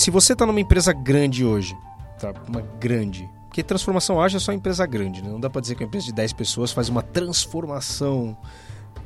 Se 0.00 0.10
você 0.10 0.32
está 0.32 0.46
numa 0.46 0.58
empresa 0.58 0.94
grande 0.94 1.44
hoje, 1.44 1.76
tá? 2.18 2.32
Uma 2.48 2.62
grande. 2.62 3.28
Porque 3.46 3.62
transformação 3.62 4.18
ágil 4.18 4.38
é 4.38 4.40
só 4.40 4.50
empresa 4.50 4.86
grande, 4.86 5.22
né? 5.22 5.28
Não 5.28 5.38
dá 5.38 5.50
para 5.50 5.60
dizer 5.60 5.74
que 5.74 5.84
uma 5.84 5.88
empresa 5.88 6.06
de 6.06 6.14
10 6.14 6.32
pessoas 6.32 6.72
faz 6.72 6.88
uma 6.88 7.02
transformação. 7.02 8.34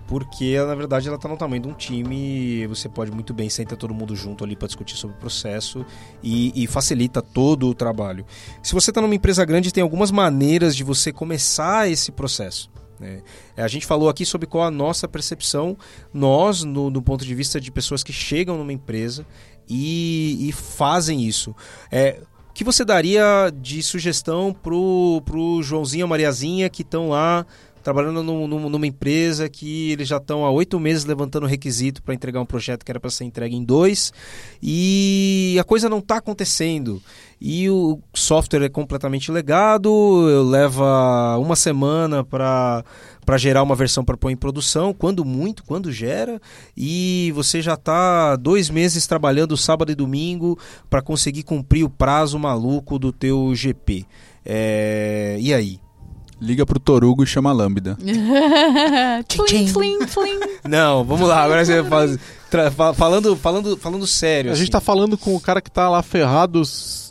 Porque, 0.06 0.56
na 0.56 0.72
verdade, 0.76 1.08
ela 1.08 1.16
está 1.16 1.28
no 1.28 1.36
tamanho 1.36 1.62
de 1.62 1.68
um 1.68 1.72
time. 1.72 2.64
Você 2.68 2.88
pode 2.88 3.10
muito 3.10 3.34
bem 3.34 3.50
sentar 3.50 3.76
todo 3.76 3.92
mundo 3.92 4.14
junto 4.14 4.44
ali 4.44 4.54
para 4.54 4.68
discutir 4.68 4.94
sobre 4.94 5.16
o 5.16 5.18
processo 5.18 5.84
e, 6.22 6.62
e 6.62 6.64
facilita 6.68 7.20
todo 7.20 7.68
o 7.68 7.74
trabalho. 7.74 8.24
Se 8.62 8.72
você 8.72 8.92
está 8.92 9.00
numa 9.00 9.16
empresa 9.16 9.44
grande, 9.44 9.72
tem 9.72 9.82
algumas 9.82 10.12
maneiras 10.12 10.76
de 10.76 10.84
você 10.84 11.12
começar 11.12 11.90
esse 11.90 12.12
processo. 12.12 12.70
Né? 13.00 13.22
A 13.56 13.66
gente 13.66 13.84
falou 13.84 14.08
aqui 14.08 14.24
sobre 14.24 14.46
qual 14.46 14.62
a 14.62 14.70
nossa 14.70 15.08
percepção, 15.08 15.76
nós, 16.12 16.62
no, 16.62 16.88
do 16.88 17.02
ponto 17.02 17.24
de 17.24 17.34
vista 17.34 17.60
de 17.60 17.72
pessoas 17.72 18.04
que 18.04 18.12
chegam 18.12 18.56
numa 18.56 18.72
empresa 18.72 19.26
e, 19.68 20.48
e 20.48 20.52
fazem 20.52 21.22
isso. 21.24 21.54
É, 21.90 22.20
o 22.50 22.52
que 22.54 22.64
você 22.64 22.84
daria 22.84 23.50
de 23.54 23.82
sugestão 23.82 24.52
pro, 24.52 25.22
pro 25.24 25.62
Joãozinho 25.62 26.06
e 26.06 26.08
Mariazinha 26.08 26.70
que 26.70 26.82
estão 26.82 27.08
lá 27.08 27.44
trabalhando 27.84 28.22
num, 28.22 28.48
num, 28.48 28.68
numa 28.70 28.86
empresa 28.86 29.48
que 29.48 29.92
eles 29.92 30.08
já 30.08 30.16
estão 30.16 30.44
há 30.44 30.50
oito 30.50 30.80
meses 30.80 31.04
levantando 31.04 31.46
requisito 31.46 32.02
para 32.02 32.14
entregar 32.14 32.40
um 32.40 32.46
projeto 32.46 32.82
que 32.82 32.90
era 32.90 32.98
para 32.98 33.10
ser 33.10 33.24
entregue 33.24 33.54
em 33.54 33.62
dois 33.62 34.10
e 34.62 35.56
a 35.60 35.64
coisa 35.64 35.88
não 35.88 35.98
está 35.98 36.16
acontecendo 36.16 37.00
e 37.38 37.68
o 37.68 38.00
software 38.14 38.64
é 38.64 38.68
completamente 38.70 39.30
legado, 39.30 39.90
leva 40.50 41.36
uma 41.38 41.54
semana 41.54 42.24
para 42.24 42.82
para 43.24 43.38
gerar 43.38 43.62
uma 43.62 43.74
versão 43.74 44.04
para 44.04 44.18
pôr 44.18 44.30
em 44.30 44.36
produção, 44.36 44.92
quando 44.92 45.24
muito, 45.24 45.64
quando 45.64 45.90
gera, 45.90 46.38
e 46.76 47.32
você 47.34 47.62
já 47.62 47.72
está 47.72 48.36
dois 48.36 48.68
meses 48.68 49.06
trabalhando 49.06 49.56
sábado 49.56 49.90
e 49.90 49.94
domingo 49.94 50.58
para 50.90 51.00
conseguir 51.00 51.42
cumprir 51.42 51.84
o 51.84 51.88
prazo 51.88 52.38
maluco 52.38 52.98
do 52.98 53.10
teu 53.12 53.54
GP. 53.54 54.04
É... 54.44 55.38
E 55.40 55.54
aí? 55.54 55.80
Liga 56.40 56.66
pro 56.66 56.78
Torugo 56.78 57.22
e 57.22 57.26
chama 57.26 57.50
a 57.50 57.52
Lambda. 57.52 57.96
tlim, 59.28 59.72
tlim, 59.72 59.98
tlim. 59.98 60.40
Não, 60.68 61.04
vamos 61.04 61.28
lá, 61.28 61.42
agora 61.42 61.64
você 61.64 61.82
faz, 61.84 62.18
tra, 62.50 62.70
falando, 62.70 63.36
falando, 63.36 63.76
falando 63.76 64.06
sério. 64.06 64.50
A 64.50 64.52
assim. 64.52 64.60
gente 64.60 64.72
tá 64.72 64.80
falando 64.80 65.16
com 65.16 65.34
o 65.34 65.40
cara 65.40 65.60
que 65.60 65.70
tá 65.70 65.88
lá 65.88 66.02
ferrado, 66.02 66.62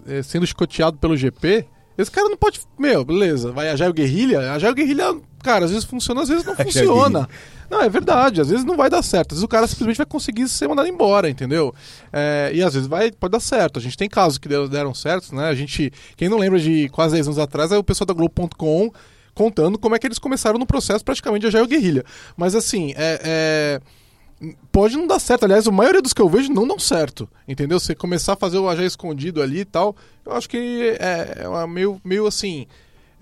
é, 0.08 0.22
sendo 0.22 0.44
escoteado 0.44 0.98
pelo 0.98 1.18
GP. 1.18 1.66
Esse 1.98 2.10
cara 2.10 2.28
não 2.28 2.38
pode. 2.38 2.60
Meu, 2.78 3.06
beleza, 3.06 3.52
vai 3.52 3.70
a 3.70 3.76
Jaio 3.76 3.94
Guerrilha. 3.94 4.54
A 4.54 4.60
Jaio 4.60 4.74
Guerrilha, 4.74 5.16
cara, 5.44 5.66
às 5.66 5.72
vezes 5.72 5.86
funciona, 5.86 6.22
às 6.22 6.30
vezes 6.30 6.44
não 6.44 6.56
funciona. 6.58 7.30
Não, 7.70 7.82
é 7.82 7.90
verdade, 7.90 8.42
às 8.42 8.50
vezes 8.50 8.66
não 8.66 8.76
vai 8.76 8.90
dar 8.90 9.02
certo. 9.02 9.34
Às 9.34 9.38
vezes 9.38 9.44
o 9.44 9.48
cara 9.48 9.68
simplesmente 9.68 9.98
vai 9.98 10.06
conseguir 10.06 10.48
ser 10.48 10.68
mandado 10.68 10.88
embora, 10.88 11.30
entendeu? 11.30 11.74
É, 12.12 12.52
e 12.54 12.62
às 12.62 12.74
vezes 12.74 12.88
vai, 12.88 13.12
pode 13.12 13.32
dar 13.32 13.40
certo. 13.40 13.80
A 13.80 13.82
gente 13.82 13.98
tem 13.98 14.10
casos 14.10 14.38
que 14.38 14.48
deram 14.48 14.94
certo, 14.94 15.36
né? 15.36 15.48
A 15.48 15.56
gente. 15.56 15.92
Quem 16.16 16.30
não 16.30 16.38
lembra 16.38 16.60
de 16.60 16.90
quase 16.90 17.14
10 17.14 17.28
anos 17.28 17.40
atrás 17.40 17.72
é 17.72 17.78
o 17.78 17.84
pessoal 17.84 18.06
da 18.06 18.14
Globo.com 18.14 18.92
contando 19.34 19.80
como 19.80 19.96
é 19.96 20.00
que 20.00 20.06
eles 20.06 20.20
começaram 20.20 20.60
no 20.60 20.66
processo 20.66 21.04
praticamente 21.04 21.42
de 21.42 21.48
Agile 21.48 21.68
Guerrilha. 21.68 22.04
Mas 22.38 22.56
assim, 22.56 22.94
é, 22.96 23.20
é, 23.24 23.82
pode 24.72 24.96
não 24.98 25.08
dar 25.08 25.20
certo. 25.20 25.44
Aliás, 25.44 25.68
a 25.68 25.72
maioria 25.72 26.02
dos 26.02 26.14
que 26.14 26.22
eu 26.22 26.30
vejo 26.30 26.52
não 26.52 26.68
dão 26.68 26.80
certo. 26.80 27.30
Entendeu? 27.48 27.80
Você 27.80 27.96
começar 27.96 28.34
a 28.34 28.38
fazer 28.38 28.58
o 28.58 28.70
Agile 28.70 28.88
escondido 28.88 29.42
ali 29.42 29.60
e 29.60 29.66
tal, 29.66 29.96
eu 30.26 30.34
acho 30.34 30.50
que 30.50 30.98
é, 31.00 31.44
é 31.44 31.68
meio, 31.68 32.00
meio 32.04 32.28
assim. 32.28 32.68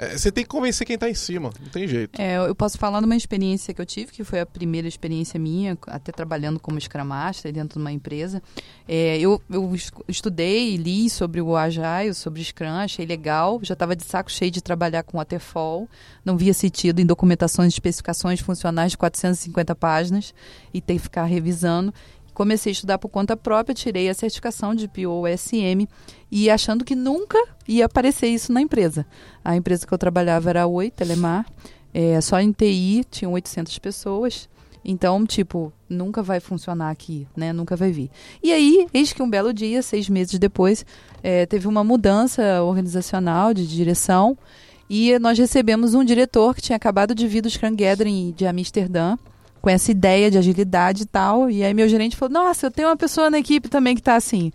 É, 0.01 0.17
você 0.17 0.31
tem 0.31 0.43
que 0.43 0.49
convencer 0.49 0.85
quem 0.87 0.95
está 0.95 1.07
em 1.07 1.13
cima, 1.13 1.51
não 1.61 1.69
tem 1.69 1.87
jeito. 1.87 2.19
É, 2.19 2.37
eu 2.37 2.55
posso 2.55 2.75
falar 2.75 2.99
de 3.01 3.05
uma 3.05 3.15
experiência 3.15 3.71
que 3.71 3.79
eu 3.79 3.85
tive, 3.85 4.11
que 4.11 4.23
foi 4.23 4.39
a 4.39 4.45
primeira 4.47 4.87
experiência 4.87 5.39
minha, 5.39 5.77
até 5.85 6.11
trabalhando 6.11 6.59
como 6.59 6.81
Scrum 6.81 7.05
Master 7.05 7.53
dentro 7.53 7.77
de 7.77 7.83
uma 7.83 7.91
empresa. 7.91 8.41
É, 8.87 9.19
eu, 9.19 9.39
eu 9.47 9.71
estudei 10.07 10.73
e 10.73 10.77
li 10.77 11.07
sobre 11.07 11.39
o 11.39 11.55
Agile, 11.55 12.15
sobre 12.15 12.43
Scrum, 12.43 12.65
achei 12.65 13.05
legal, 13.05 13.59
já 13.61 13.73
estava 13.73 13.95
de 13.95 14.03
saco 14.03 14.31
cheio 14.31 14.49
de 14.49 14.59
trabalhar 14.59 15.03
com 15.03 15.19
Waterfall, 15.19 15.87
não 16.25 16.35
via 16.35 16.53
sentido 16.55 16.99
em 16.99 17.05
documentações 17.05 17.71
especificações 17.71 18.39
funcionais 18.39 18.93
de 18.93 18.97
450 18.97 19.75
páginas 19.75 20.33
e 20.73 20.81
ter 20.81 20.93
que 20.93 20.99
ficar 20.99 21.25
revisando 21.25 21.93
comecei 22.33 22.71
a 22.71 22.73
estudar 22.73 22.97
por 22.97 23.09
conta 23.09 23.35
própria, 23.35 23.73
tirei 23.73 24.09
a 24.09 24.13
certificação 24.13 24.73
de 24.73 24.87
POSM 24.87 25.87
e 26.31 26.49
achando 26.49 26.85
que 26.85 26.95
nunca 26.95 27.37
ia 27.67 27.85
aparecer 27.85 28.27
isso 28.27 28.51
na 28.51 28.61
empresa. 28.61 29.05
A 29.43 29.55
empresa 29.55 29.85
que 29.85 29.93
eu 29.93 29.97
trabalhava 29.97 30.49
era 30.49 30.63
a 30.63 30.67
Oi, 30.67 30.89
Telemar, 30.91 31.45
é, 31.93 32.19
só 32.21 32.39
em 32.39 32.51
TI 32.51 33.05
tinham 33.09 33.33
800 33.33 33.77
pessoas. 33.79 34.49
Então, 34.83 35.23
tipo, 35.27 35.71
nunca 35.87 36.23
vai 36.23 36.39
funcionar 36.39 36.89
aqui, 36.89 37.27
né? 37.37 37.53
Nunca 37.53 37.75
vai 37.75 37.91
vir. 37.91 38.09
E 38.41 38.51
aí, 38.51 38.87
eis 38.91 39.13
que 39.13 39.21
um 39.21 39.29
belo 39.29 39.53
dia, 39.53 39.83
seis 39.83 40.09
meses 40.09 40.39
depois, 40.39 40.83
é, 41.21 41.45
teve 41.45 41.67
uma 41.67 41.83
mudança 41.83 42.63
organizacional 42.63 43.53
de 43.53 43.67
direção 43.67 44.35
e 44.89 45.17
nós 45.19 45.37
recebemos 45.37 45.93
um 45.93 46.03
diretor 46.03 46.55
que 46.55 46.61
tinha 46.61 46.75
acabado 46.75 47.13
de 47.13 47.27
vir 47.27 47.41
do 47.41 47.49
Scrum 47.49 47.75
Gathering 47.75 48.33
de 48.35 48.47
Amsterdã 48.47 49.17
com 49.61 49.69
essa 49.69 49.91
ideia 49.91 50.31
de 50.31 50.37
agilidade 50.37 51.03
e 51.03 51.05
tal. 51.05 51.49
E 51.49 51.63
aí 51.63 51.73
meu 51.73 51.87
gerente 51.87 52.15
falou: 52.15 52.33
Nossa, 52.33 52.67
eu 52.67 52.71
tenho 52.71 52.89
uma 52.89 52.97
pessoa 52.97 53.29
na 53.29 53.39
equipe 53.39 53.69
também 53.69 53.95
que 53.95 54.01
está 54.01 54.15
assim. 54.15 54.51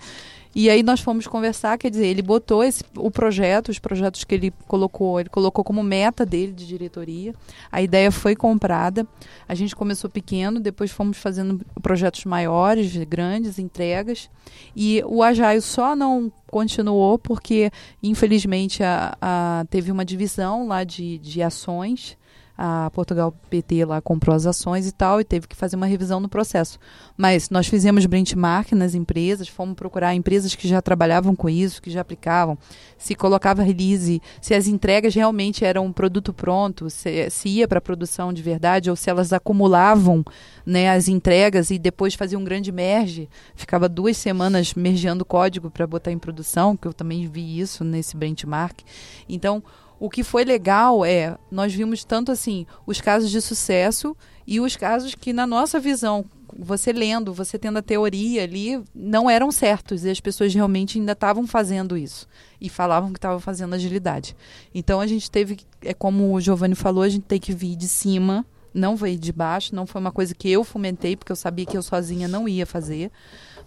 E 0.59 0.71
aí 0.71 0.83
nós 0.83 1.01
fomos 1.01 1.27
conversar, 1.27 1.77
quer 1.77 1.91
dizer, 1.91 2.07
ele 2.07 2.23
botou 2.23 2.65
esse, 2.65 2.83
o 2.97 3.11
projeto, 3.11 3.69
os 3.69 3.79
projetos 3.79 4.25
que 4.25 4.35
ele 4.35 4.51
colocou, 4.67 5.21
ele 5.21 5.29
colocou 5.29 5.63
como 5.63 5.83
meta 5.83 6.25
dele 6.25 6.51
de 6.51 6.67
diretoria. 6.67 7.35
A 7.71 7.83
ideia 7.83 8.11
foi 8.11 8.35
comprada. 8.35 9.07
A 9.47 9.55
gente 9.55 9.77
começou 9.77 10.09
pequeno, 10.09 10.59
depois 10.59 10.91
fomos 10.91 11.19
fazendo 11.19 11.61
projetos 11.83 12.25
maiores, 12.25 12.97
grandes, 13.05 13.59
entregas. 13.59 14.31
E 14.75 15.03
o 15.05 15.23
Agile 15.23 15.61
só 15.61 15.95
não 15.95 16.33
continuou 16.51 17.19
porque, 17.19 17.71
infelizmente, 18.03 18.83
a, 18.83 19.15
a, 19.21 19.67
teve 19.69 19.93
uma 19.93 20.07
divisão 20.07 20.67
lá 20.67 20.85
de, 20.85 21.19
de 21.19 21.43
ações 21.43 22.17
a 22.57 22.91
Portugal 22.91 23.35
PT 23.51 23.85
lá 23.85 24.01
comprou 24.01 24.35
as 24.35 24.47
ações 24.47 24.87
e 24.87 24.93
tal, 24.93 25.21
e 25.21 25.25
teve 25.25 25.47
que 25.47 25.55
fazer 25.55 25.77
uma 25.77 25.87
revisão 25.87 26.21
no 26.21 26.29
processo. 26.29 26.79
Mas 27.17 27.51
nós 27.51 27.67
fizemos 27.67 28.07
benchmark 28.07 28.73
nas 28.73 28.95
empresas, 28.95 29.49
fomos 29.49 29.75
procurar 29.75 30.15
empresas 30.15 30.55
que 30.55 30.67
já 30.67 30.81
trabalhavam 30.81 31.37
com 31.37 31.49
isso, 31.49 31.83
que 31.83 31.91
já 31.91 32.01
aplicavam, 32.01 32.57
se 32.97 33.15
colocava 33.15 33.63
release, 33.63 34.23
se 34.41 34.55
as 34.55 34.67
entregas 34.67 35.15
realmente 35.15 35.65
eram 35.65 35.87
um 35.87 35.93
produto 35.93 36.33
pronto, 36.33 36.89
se, 36.89 37.29
se 37.31 37.49
ia 37.49 37.69
para 37.69 37.81
produção 37.81 38.33
de 38.33 38.43
verdade, 38.43 38.89
ou 38.89 38.97
se 38.97 39.11
elas 39.11 39.33
acumulavam 39.33 40.25
né, 40.65 40.91
as 40.91 41.09
entregas 41.09 41.71
e 41.71 41.79
depois 41.79 42.15
faziam 42.15 42.41
um 42.41 42.45
grande 42.45 42.73
merge, 42.73 43.29
ficava 43.55 43.89
duas 43.89 44.17
semanas 44.17 44.75
mergeando 44.75 45.25
código 45.25 45.71
para 45.71 45.87
botar 45.87 46.11
em 46.11 46.19
produção, 46.19 46.77
que 46.77 46.89
eu 46.89 46.95
também 46.95 47.27
vi 47.29 47.61
isso 47.61 47.85
nesse 47.85 48.17
benchmark. 48.17 48.81
Então, 49.29 49.63
o 49.99 50.11
que 50.11 50.23
foi 50.23 50.45
legal 50.45 51.05
é, 51.05 51.37
nós 51.51 51.73
vimos 51.73 52.05
tanto 52.05 52.31
assim 52.31 52.67
os 52.87 53.01
casos 53.01 53.31
de 53.31 53.41
sucesso 53.41 54.17
e 54.47 54.61
os 54.61 54.77
casos 54.77 55.15
que, 55.15 55.33
na 55.33 55.47
nossa 55.47 55.81
visão, 55.81 56.25
você 56.59 56.93
lendo, 56.93 57.33
você 57.33 57.59
tendo 57.59 57.79
a 57.79 57.83
teoria 57.83 58.45
ali, 58.45 58.83
não 58.95 59.29
eram 59.29 59.51
certos 59.51 60.05
e 60.05 60.11
as 60.11 60.21
pessoas 60.21 60.55
realmente 60.55 60.99
ainda 60.99 61.13
estavam 61.13 61.47
fazendo 61.47 61.97
isso 61.97 62.29
e 62.61 62.69
falavam 62.69 63.13
que 63.13 63.19
estavam 63.19 63.41
fazendo 63.41 63.75
agilidade. 63.75 64.37
Então 64.75 65.01
a 65.01 65.07
gente 65.07 65.31
teve, 65.31 65.59
é 65.83 65.93
como 65.93 66.33
o 66.33 66.41
Giovanni 66.41 66.75
falou, 66.75 67.03
a 67.03 67.09
gente 67.09 67.25
tem 67.25 67.41
que 67.41 67.53
vir 67.53 67.77
de 67.77 67.89
cima, 67.89 68.47
não 68.73 68.95
veio 68.95 69.19
de 69.19 69.33
baixo, 69.33 69.75
não 69.75 69.87
foi 69.87 70.01
uma 70.01 70.13
coisa 70.13 70.35
que 70.35 70.51
eu 70.51 70.63
fomentei, 70.63 71.17
porque 71.17 71.33
eu 71.33 71.37
sabia 71.37 71.67
que 71.67 71.77
eu 71.77 71.83
sozinha 71.83 72.29
não 72.29 72.49
ia 72.49 72.67
fazer 72.67 73.11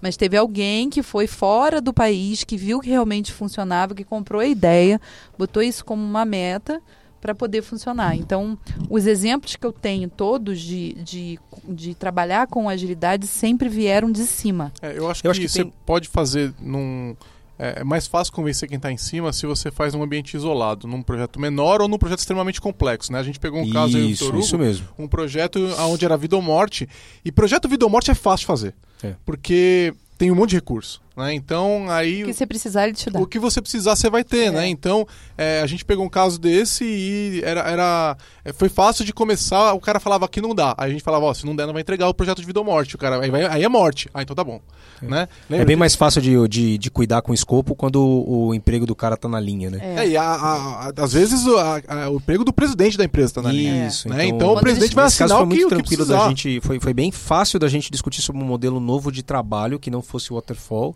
mas 0.02 0.18
teve 0.18 0.38
alguém 0.38 0.90
que 0.90 1.04
foi 1.04 1.28
fora 1.28 1.82
do 1.82 1.94
país, 1.94 2.44
que 2.44 2.58
viu 2.58 2.80
que 2.80 2.90
realmente 2.90 3.32
funcionava, 3.34 3.94
que 3.94 4.04
comprou 4.04 4.42
a 4.42 4.48
ideia, 4.48 5.00
botou 5.38 5.62
isso 5.62 5.84
como 5.84 6.04
uma 6.04 6.26
meta 6.26 6.82
para 7.20 7.36
poder 7.36 7.62
funcionar. 7.62 8.16
Então, 8.16 8.58
os 8.90 9.06
exemplos 9.06 9.56
que 9.56 9.66
eu 9.66 9.74
tenho 9.74 10.10
todos 10.10 10.60
de, 10.62 10.94
de, 10.94 11.40
de 11.68 11.94
trabalhar 11.94 12.48
com 12.48 12.70
agilidade 12.70 13.28
sempre 13.28 13.68
vieram 13.68 14.12
de 14.12 14.24
cima. 14.24 14.72
É, 14.82 14.98
eu 14.98 15.10
acho 15.10 15.20
eu 15.20 15.24
que, 15.24 15.28
acho 15.30 15.42
que 15.42 15.50
você 15.50 15.64
tem... 15.64 15.74
pode 15.86 16.08
fazer 16.08 16.54
num. 16.60 17.16
É, 17.60 17.82
é 17.82 17.84
mais 17.84 18.08
fácil 18.08 18.32
convencer 18.34 18.70
quem 18.70 18.78
está 18.78 18.90
em 18.90 18.98
cima 18.98 19.34
se 19.34 19.46
você 19.46 19.70
faz 19.70 19.94
um 19.94 20.02
ambiente 20.02 20.36
isolado, 20.36 20.88
num 20.88 21.04
projeto 21.04 21.40
menor 21.40 21.82
ou 21.82 21.90
num 21.90 21.98
projeto 21.98 22.20
extremamente 22.20 22.62
complexo. 22.62 23.12
Né? 23.12 23.20
A 23.20 23.24
gente 23.24 23.40
pegou 23.40 23.60
um 23.60 23.66
isso, 23.66 23.74
caso 23.74 23.98
aí 23.98 24.14
do 24.14 24.18
Torugo, 24.18 24.40
isso 24.40 24.58
mesmo. 24.58 24.88
um 24.98 25.08
projeto 25.08 25.60
onde 25.80 26.06
era 26.06 26.16
vida 26.16 26.38
ou 26.38 26.42
morte. 26.42 26.88
E 27.24 27.32
projeto 27.32 27.68
vida 27.68 27.86
ou 27.86 27.92
morte 27.92 28.10
é 28.10 28.16
fácil 28.16 28.44
de 28.44 28.48
fazer. 28.48 28.76
É. 29.04 29.14
Porque 29.26 29.94
tem 30.18 30.32
um 30.32 30.36
monte 30.36 30.52
de 30.52 30.56
recurso. 30.56 31.02
Né? 31.20 31.34
Então, 31.34 31.86
aí. 31.90 32.24
O 32.24 32.28
que 32.28 32.34
você 32.34 32.48
precisar, 32.48 32.86
ele 32.86 32.94
te 32.94 33.10
dá. 33.10 33.20
O 33.20 33.28
que 33.28 33.38
você 33.38 33.62
precisar, 33.62 33.94
você 33.94 34.10
vai 34.10 34.24
ter, 34.24 34.46
é. 34.46 34.52
né? 34.52 34.68
Então, 34.70 35.06
é, 35.38 35.60
a 35.62 35.68
gente 35.68 35.84
pegou 35.84 36.06
um 36.06 36.10
caso 36.10 36.40
desse 36.40 36.86
e 36.86 37.42
era, 37.44 37.60
era, 37.62 38.18
é, 38.46 38.54
foi 38.54 38.70
fácil 38.70 39.04
de 39.04 39.12
começar. 39.12 39.74
O 39.74 39.82
cara 39.82 40.00
falava 40.00 40.30
que 40.30 40.40
não 40.40 40.56
dá. 40.56 40.74
Aí 40.78 40.90
a 40.90 40.94
gente 40.94 41.04
falava, 41.04 41.26
ó, 41.26 41.34
se 41.34 41.46
não 41.46 41.54
der, 41.54 41.66
não 41.66 41.74
vai 41.74 41.82
entregar 41.82 42.08
o 42.08 42.14
projeto 42.14 42.40
de 42.40 42.46
vida 42.46 42.60
ou 42.60 42.66
morte. 42.66 42.96
O 42.96 42.98
cara, 42.98 43.20
aí, 43.20 43.30
vai, 43.30 43.46
aí 43.46 43.64
é 43.64 43.68
morte. 43.68 44.10
Ah, 44.14 44.22
então 44.22 44.34
tá 44.34 44.46
bom. 44.46 44.62
É, 45.02 45.06
né? 45.06 45.28
é 45.50 45.66
bem 45.66 45.76
mais 45.76 45.96
fácil 45.96 46.22
de, 46.22 46.48
de, 46.48 46.78
de, 46.78 46.92
cuidar 46.92 47.22
com 47.22 47.32
o 47.32 47.36
escopo 47.36 47.76
quando 47.76 48.02
o, 48.02 48.48
o, 48.48 48.54
emprego 48.54 48.86
do 48.86 48.96
cara 48.96 49.16
tá 49.16 49.28
na 49.30 49.40
linha, 49.40 49.70
né? 49.70 49.80
É, 49.82 50.06
é 50.06 50.10
e 50.10 50.18
a, 50.18 50.24
a, 50.24 50.88
a, 50.88 50.94
às 50.98 51.14
vezes 51.14 51.46
o 51.46 52.16
emprego 52.16 52.44
do 52.44 52.52
presidente 52.52 52.98
da 52.98 53.04
empresa 53.04 53.36
tá 53.36 53.42
na 53.42 53.52
linha. 53.52 53.88
Isso, 53.88 54.10
né? 54.10 54.26
então, 54.26 54.38
então 54.38 54.54
o 54.54 54.60
presidente 54.60 54.96
vai 54.96 55.06
assinar 55.06 55.30
caso 55.30 55.40
foi 55.40 55.44
o 55.44 55.48
muito 55.48 55.64
que, 55.64 55.76
tranquilo 55.76 56.04
o 56.04 56.06
que 56.06 56.12
da 56.12 56.28
gente. 56.28 56.62
Foi, 56.62 56.80
foi 56.80 56.94
bem 56.94 57.12
fácil 57.12 57.60
da 57.60 57.68
gente 57.68 57.92
discutir 57.92 58.22
sobre 58.22 58.42
um 58.42 58.46
modelo 58.46 58.80
novo 58.80 59.12
de 59.12 59.24
trabalho 59.24 59.80
que 59.80 59.90
não 59.90 60.02
fosse 60.02 60.34
waterfall 60.34 60.96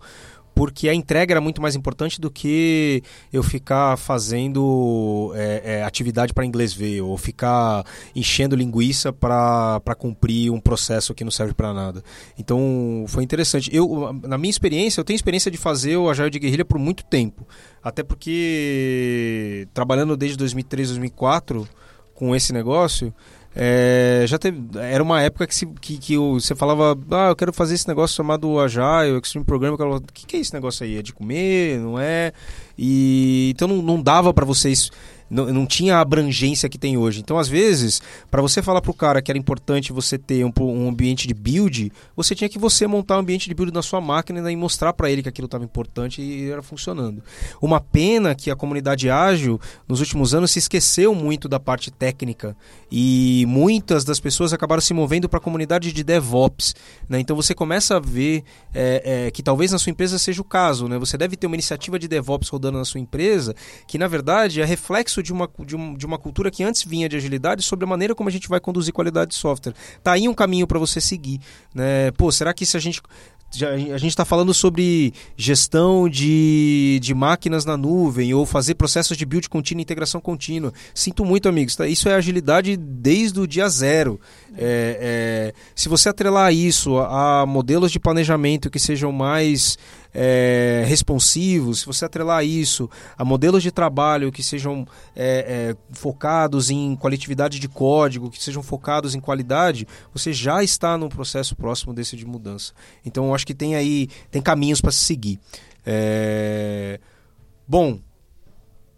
porque 0.56 0.88
a 0.88 0.93
entrega 0.93 1.34
era 1.34 1.41
muito 1.41 1.62
mais 1.62 1.76
importante 1.76 2.22
do 2.22 2.30
que 2.30 3.04
eu 3.32 3.41
ficar 3.41 3.97
fazendo 3.97 5.32
é, 5.36 5.62
é, 5.66 5.84
atividade 5.84 6.34
para 6.34 6.45
inglês 6.45 6.74
ver 6.74 7.01
ou 7.01 7.18
ficar 7.18 7.86
enchendo 8.16 8.56
linguiça 8.56 9.12
para 9.12 9.95
cumprir 9.97 10.51
um 10.51 10.60
processo 10.60 11.14
que 11.14 11.24
não 11.24 11.32
serve 11.32 11.54
para 11.54 11.74
nada. 11.74 12.04
Então 12.38 13.06
foi 13.08 13.24
interessante. 13.24 13.70
Eu, 13.74 14.14
na 14.24 14.38
minha 14.38 14.51
experiência, 14.51 14.99
eu 15.01 15.06
tenho 15.06 15.16
experiência 15.16 15.49
de 15.49 15.58
fazer 15.58 15.97
o 15.97 16.10
Agile 16.10 16.30
de 16.30 16.39
Guerrilha 16.39 16.66
por 16.66 16.78
muito 16.78 17.04
tempo, 17.04 17.47
até 17.82 18.04
porque 18.04 19.68
trabalhando 19.74 20.16
desde 20.16 20.38
2003, 20.38 20.89
2004 20.89 21.68
com 22.14 22.36
esse 22.36 22.54
negócio, 22.54 23.14
é, 23.56 24.26
já 24.28 24.39
teve, 24.39 24.60
era 24.80 25.04
uma 25.04 25.22
época 25.22 25.45
que, 25.45 25.54
se, 25.54 25.66
que, 25.66 25.97
que 25.97 26.18
você 26.18 26.56
falava, 26.56 26.97
ah, 27.12 27.30
eu 27.30 27.36
quero 27.36 27.54
fazer 27.54 27.76
esse 27.76 27.88
negócio 27.88 28.16
chamado 28.16 28.60
Agile, 28.60 29.20
Extreme 29.22 29.45
Program, 29.45 29.74
o 29.74 30.01
que, 30.01 30.26
que 30.26 30.38
é 30.38 30.39
esse 30.39 30.54
negócio 30.54 30.84
aí? 30.84 30.97
É 30.97 31.01
de 31.01 31.14
comer, 31.14 31.80
não 31.80 31.99
é? 31.99 32.34
E 32.78 33.51
então 33.54 33.68
não, 33.68 33.82
não 33.82 34.01
dava 34.01 34.34
para 34.34 34.45
vocês 34.45 34.89
não, 35.34 35.51
não 35.51 35.65
tinha 35.65 35.97
a 35.97 35.99
abrangência 35.99 36.69
que 36.69 36.77
tem 36.77 36.95
hoje. 36.95 37.19
Então, 37.19 37.39
às 37.39 37.47
vezes, 37.47 38.01
para 38.29 38.41
você 38.41 38.61
falar 38.61 38.81
para 38.81 38.91
o 38.91 38.93
cara 38.93 39.21
que 39.21 39.31
era 39.31 39.38
importante 39.38 39.91
você 39.91 40.15
ter 40.15 40.45
um, 40.45 40.51
um, 40.61 40.88
ambiente 40.88 41.27
de 41.27 41.34
build, 41.34 41.91
você 42.15 42.36
tinha 42.36 42.47
que 42.47 42.59
você 42.59 42.86
montar 42.86 43.17
um 43.17 43.21
ambiente 43.21 43.49
de 43.49 43.55
build 43.55 43.73
na 43.73 43.81
sua 43.81 43.99
máquina 43.99 44.51
e 44.51 44.55
mostrar 44.55 44.93
para 44.93 45.09
ele 45.09 45.23
que 45.23 45.29
aquilo 45.29 45.47
estava 45.47 45.63
importante 45.63 46.21
e 46.21 46.51
era 46.51 46.61
funcionando. 46.61 47.23
Uma 47.59 47.81
pena 47.81 48.36
que 48.36 48.51
a 48.51 48.55
comunidade 48.55 49.09
ágil, 49.09 49.59
nos 49.88 49.99
últimos 49.99 50.36
anos, 50.36 50.51
se 50.51 50.59
esqueceu 50.59 51.15
muito 51.15 51.49
da 51.49 51.59
parte 51.59 51.89
técnica 51.89 52.55
e 52.91 53.43
muitas 53.47 54.03
das 54.03 54.19
pessoas 54.19 54.53
acabaram 54.53 54.81
se 54.81 54.93
movendo 54.93 55.27
para 55.27 55.39
a 55.39 55.41
comunidade 55.41 55.91
de 55.91 56.03
DevOps. 56.03 56.75
Né? 57.09 57.19
Então, 57.19 57.36
você 57.36 57.55
começa 57.55 57.97
a 57.97 57.99
ver 57.99 58.43
é, 58.71 59.25
é, 59.25 59.31
que 59.31 59.41
talvez 59.41 59.71
na 59.71 59.79
sua 59.79 59.89
empresa 59.89 60.19
seja 60.19 60.41
o 60.41 60.45
caso. 60.45 60.88
Né? 60.88 60.99
Você 60.99 61.17
deve 61.17 61.36
ter 61.36 61.47
uma 61.47 61.55
iniciativa 61.55 61.97
de 61.97 62.07
DevOps 62.07 62.49
rodando 62.49 62.77
na 62.77 62.86
sua 62.86 62.99
empresa 62.99 63.55
que, 63.88 63.97
na 63.97 64.07
verdade, 64.07 64.61
é 64.61 64.65
reflexo 64.65 65.22
de 65.24 65.34
uma, 65.34 65.49
de, 65.65 65.76
um, 65.76 65.95
de 65.95 66.05
uma 66.05 66.17
cultura 66.17 66.51
que 66.51 66.63
antes 66.63 66.84
vinha 66.84 67.09
de 67.09 67.15
agilidade 67.15 67.63
sobre 67.63 67.86
a 67.86 67.88
maneira 67.88 68.13
como 68.13 68.30
a 68.30 68.32
gente 68.32 68.47
vai 68.47 68.59
conduzir 68.59 68.93
qualidade 68.93 69.32
de 69.32 69.36
software. 69.36 69.74
Tá 70.03 70.11
aí 70.11 70.28
um 70.28 70.34
caminho 70.34 70.67
para 70.67 70.78
você 70.78 71.01
seguir. 71.01 71.39
Né? 71.74 72.11
Pô, 72.11 72.32
será 72.32 72.53
que 72.53 72.65
se 72.65 72.78
a 72.78 72.80
gente 72.80 73.01
a 73.61 73.97
gente 73.97 74.07
está 74.07 74.26
falando 74.26 74.51
sobre 74.51 75.13
gestão 75.38 76.09
de, 76.09 76.99
de 77.01 77.13
máquinas 77.13 77.65
na 77.65 77.78
nuvem 77.78 78.34
ou 78.34 78.47
fazer 78.47 78.74
processos 78.74 79.15
de 79.15 79.26
build 79.26 79.47
contínua 79.47 79.82
integração 79.82 80.19
contínua. 80.19 80.74
Sinto 80.95 81.24
muito, 81.24 81.47
amigos. 81.47 81.76
Tá? 81.76 81.88
Isso 81.88 82.09
é 82.09 82.15
agilidade 82.15 82.76
desde 82.76 83.39
o 83.39 83.45
dia 83.45 83.69
zero. 83.69 84.19
É, 84.57 84.97
é, 84.99 85.53
se 85.76 85.88
você 85.88 86.09
atrelar 86.09 86.51
isso 86.51 86.97
a 86.97 87.45
modelos 87.45 87.91
de 87.91 87.99
planejamento 87.99 88.71
que 88.71 88.80
sejam 88.80 89.11
mais 89.11 89.78
é, 90.14 90.84
responsivos, 90.86 91.80
se 91.80 91.86
você 91.86 92.05
atrelar 92.05 92.45
isso 92.45 92.89
a 93.18 93.26
modelos 93.26 93.64
de 93.64 93.72
trabalho 93.72 94.32
que 94.32 94.43
sejam 94.43 94.86
é, 95.16 95.74
é, 95.74 95.76
focados 95.91 96.70
em 96.70 96.95
qualitividade 96.95 97.59
de 97.59 97.68
código, 97.68 98.30
que 98.30 98.41
sejam 98.41 98.61
focados 98.61 99.16
em 99.16 99.20
qualidade, 99.20 99.88
você 100.14 100.32
já 100.32 100.64
está 100.64 100.97
num 100.97 101.09
processo 101.09 101.55
próximo 101.55 101.93
desse 101.93 102.16
de 102.16 102.26
mudança. 102.26 102.74
Então, 103.03 103.28
eu 103.28 103.36
acho 103.36 103.47
que 103.47 103.55
tem 103.55 103.76
aí 103.76 104.07
tem 104.30 104.41
caminhos 104.41 104.80
para 104.80 104.91
se 104.91 104.99
seguir. 104.99 105.39
É, 105.86 106.99
bom, 107.68 107.99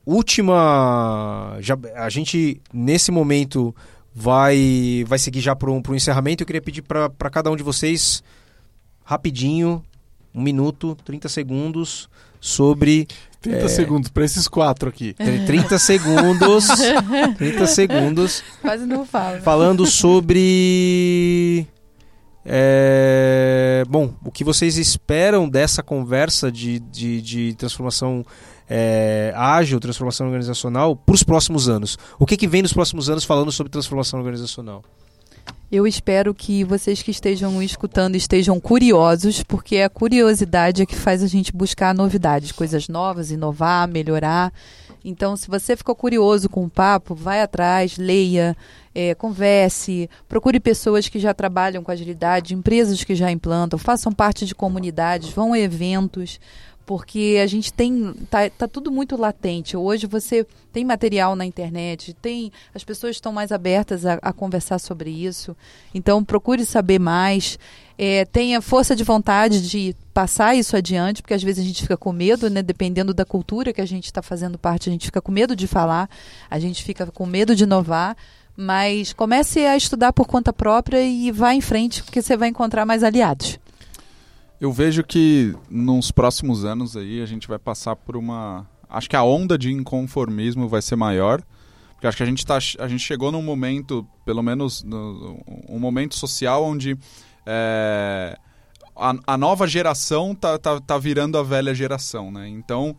última. 0.06 1.58
Já, 1.62 1.78
a 1.96 2.10
gente, 2.10 2.62
nesse 2.74 3.12
momento, 3.12 3.74
vai, 4.14 5.04
vai 5.08 5.18
seguir 5.18 5.40
já 5.40 5.56
para 5.56 5.70
o 5.70 5.96
encerramento. 5.96 6.44
Eu 6.44 6.48
queria 6.48 6.62
pedir 6.62 6.82
para 6.82 7.30
cada 7.30 7.50
um 7.50 7.56
de 7.56 7.64
vocês, 7.64 8.22
rapidinho, 9.04 9.84
um 10.36 10.42
minuto, 10.42 10.98
30 11.06 11.30
segundos 11.30 12.10
sobre. 12.40 13.08
30 13.42 13.58
é, 13.58 13.68
segundos 13.68 14.10
para 14.10 14.26
esses 14.26 14.48
quatro 14.48 14.90
aqui. 14.90 15.14
30 15.14 15.78
segundos. 15.78 16.68
30 17.38 17.68
segundos. 17.68 18.44
Quase 18.62 18.86
não 18.86 19.06
falo. 19.06 19.42
Falando 19.42 19.86
sobre. 19.86 21.68
É, 22.44 23.84
bom, 23.88 24.14
o 24.24 24.32
que 24.32 24.44
vocês 24.44 24.78
esperam 24.78 25.50
dessa 25.50 25.82
conversa 25.82 26.52
de, 26.52 26.80
de, 26.80 27.20
de 27.22 27.56
transformação 27.56 28.24
é, 28.70 29.34
ágil, 29.36 29.80
transformação 29.80 30.28
organizacional, 30.28 30.96
para 30.96 31.16
os 31.16 31.24
próximos 31.24 31.68
anos? 31.70 31.98
O 32.20 32.26
que, 32.26 32.38
que 32.38 32.48
vem 32.48 32.62
nos 32.62 32.74
próximos 32.74 33.10
anos 33.10 33.24
falando 33.24 33.52
sobre 33.52 33.72
transformação 33.72 34.20
organizacional? 34.20 34.84
Eu 35.76 35.86
espero 35.86 36.34
que 36.34 36.64
vocês 36.64 37.04
que 37.04 37.12
estejam 37.12 37.62
escutando 37.62 38.16
estejam 38.16 38.62
curiosos, 38.62 39.44
porque 39.44 39.80
a 39.80 39.90
curiosidade 39.90 40.82
é 40.82 40.86
que 40.86 40.96
faz 40.96 41.22
a 41.22 41.28
gente 41.28 41.52
buscar 41.52 41.94
novidades, 41.94 42.54
coisas 42.54 42.88
novas, 42.88 43.30
inovar, 43.30 43.86
melhorar. 43.86 44.54
Então, 45.04 45.36
se 45.36 45.50
você 45.50 45.76
ficou 45.76 45.94
curioso 45.94 46.48
com 46.48 46.64
o 46.64 46.70
papo, 46.70 47.14
vai 47.14 47.42
atrás, 47.42 47.98
leia, 47.98 48.56
é, 48.94 49.14
converse, 49.16 50.10
procure 50.30 50.62
pessoas 50.62 51.10
que 51.10 51.20
já 51.20 51.34
trabalham 51.34 51.84
com 51.84 51.92
agilidade, 51.92 52.56
empresas 52.56 53.04
que 53.04 53.14
já 53.14 53.30
implantam, 53.30 53.78
façam 53.78 54.14
parte 54.14 54.46
de 54.46 54.56
comunidades, 54.56 55.28
vão 55.28 55.52
a 55.52 55.60
eventos, 55.60 56.40
porque 56.86 57.40
a 57.42 57.48
gente 57.48 57.74
tem 57.74 58.14
tá, 58.30 58.50
tá 58.50 58.68
tudo 58.68 58.92
muito 58.92 59.18
latente. 59.18 59.76
Hoje 59.76 60.06
você 60.06 60.46
tem 60.72 60.86
material 60.86 61.36
na 61.36 61.46
internet, 61.46 62.14
tem 62.14 62.52
as 62.74 62.84
pessoas 62.84 63.16
estão 63.16 63.34
mais 63.34 63.52
abertas 63.52 64.06
a, 64.06 64.20
a 64.22 64.32
conversar 64.32 64.78
sobre 64.80 65.10
isso. 65.10 65.56
Então 65.94 66.24
procure 66.24 66.64
saber 66.64 67.00
mais, 67.00 67.58
é, 67.98 68.26
tenha 68.26 68.62
força 68.62 68.96
de 68.96 69.04
vontade 69.04 69.68
de 69.68 69.96
passar 70.14 70.56
isso 70.56 70.78
adiante, 70.78 71.22
porque 71.22 71.34
às 71.34 71.44
vezes 71.44 71.64
a 71.64 71.68
gente 71.68 71.82
fica 71.82 71.98
com 71.98 72.12
medo, 72.12 72.50
né? 72.50 72.62
Dependendo 72.62 73.14
da 73.14 73.26
cultura 73.26 73.74
que 73.74 73.82
a 73.82 73.86
gente 73.86 74.06
está 74.06 74.22
fazendo 74.22 74.58
parte, 74.58 74.90
a 74.90 74.92
gente 74.92 75.06
fica 75.06 75.22
com 75.22 75.32
medo 75.32 75.56
de 75.56 75.66
falar, 75.66 76.08
a 76.50 76.60
gente 76.60 76.84
fica 76.84 77.08
com 77.08 77.26
medo 77.26 77.56
de 77.56 77.64
inovar. 77.64 78.16
Mas 78.58 79.12
comece 79.12 79.66
a 79.66 79.76
estudar 79.76 80.14
por 80.14 80.26
conta 80.26 80.54
própria 80.54 81.04
e 81.04 81.30
vá 81.30 81.54
em 81.54 81.60
frente, 81.60 82.02
porque 82.02 82.22
você 82.22 82.38
vai 82.38 82.48
encontrar 82.48 82.86
mais 82.86 83.04
aliados. 83.04 83.60
Eu 84.60 84.72
vejo 84.72 85.04
que 85.04 85.54
nos 85.70 86.12
próximos 86.12 86.64
anos 86.64 86.96
aí 86.96 87.22
a 87.22 87.26
gente 87.26 87.48
vai 87.48 87.60
passar 87.60 87.96
por 87.96 88.16
uma. 88.16 88.66
Acho 88.90 89.10
que 89.10 89.16
a 89.16 89.24
onda 89.24 89.58
de 89.58 89.72
inconformismo 89.72 90.68
vai 90.68 90.82
ser 90.82 90.96
maior. 90.96 91.42
Porque 91.94 92.08
acho 92.08 92.18
que 92.18 92.24
a 92.24 92.26
gente, 92.26 92.46
tá, 92.46 92.58
a 92.80 92.88
gente 92.88 93.00
chegou 93.00 93.32
num 93.32 93.42
momento, 93.42 94.06
pelo 94.26 94.44
menos 94.44 94.84
no, 94.84 95.42
um 95.70 95.80
momento 95.80 96.16
social 96.16 96.64
onde 96.64 96.98
é, 97.46 98.38
a, 98.96 99.16
a 99.26 99.38
nova 99.38 99.66
geração 99.66 100.36
tá, 100.36 100.58
tá, 100.58 100.80
tá 100.80 100.98
virando 100.98 101.38
a 101.38 101.44
velha 101.44 101.74
geração, 101.74 102.32
né? 102.32 102.50
Então 102.50 102.96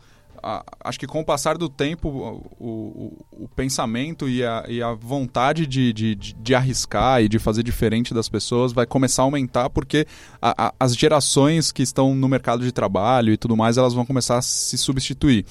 acho 0.84 0.98
que 0.98 1.06
com 1.06 1.20
o 1.20 1.24
passar 1.24 1.56
do 1.58 1.68
tempo, 1.68 2.08
o, 2.08 2.46
o, 2.58 3.44
o 3.44 3.48
pensamento 3.48 4.28
e 4.28 4.44
a, 4.44 4.64
e 4.68 4.82
a 4.82 4.92
vontade 4.92 5.66
de, 5.66 5.92
de, 5.92 6.14
de, 6.14 6.54
arriscar 6.54 7.22
e 7.22 7.28
de 7.28 7.38
fazer 7.38 7.62
diferente 7.62 8.14
das 8.14 8.28
pessoas 8.28 8.72
vai 8.72 8.86
começar 8.86 9.22
a 9.22 9.24
aumentar 9.24 9.70
porque 9.70 10.06
a, 10.40 10.72
as 10.78 10.96
gerações 10.96 11.72
que 11.72 11.82
estão 11.82 12.14
no 12.14 12.28
mercado 12.28 12.64
de 12.64 12.72
trabalho 12.72 13.32
e 13.32 13.36
tudo 13.36 13.56
mais, 13.56 13.76
elas 13.76 13.94
vão 13.94 14.04
começar 14.04 14.38
a 14.38 14.42
se 14.42 14.76
substituir. 14.78 15.44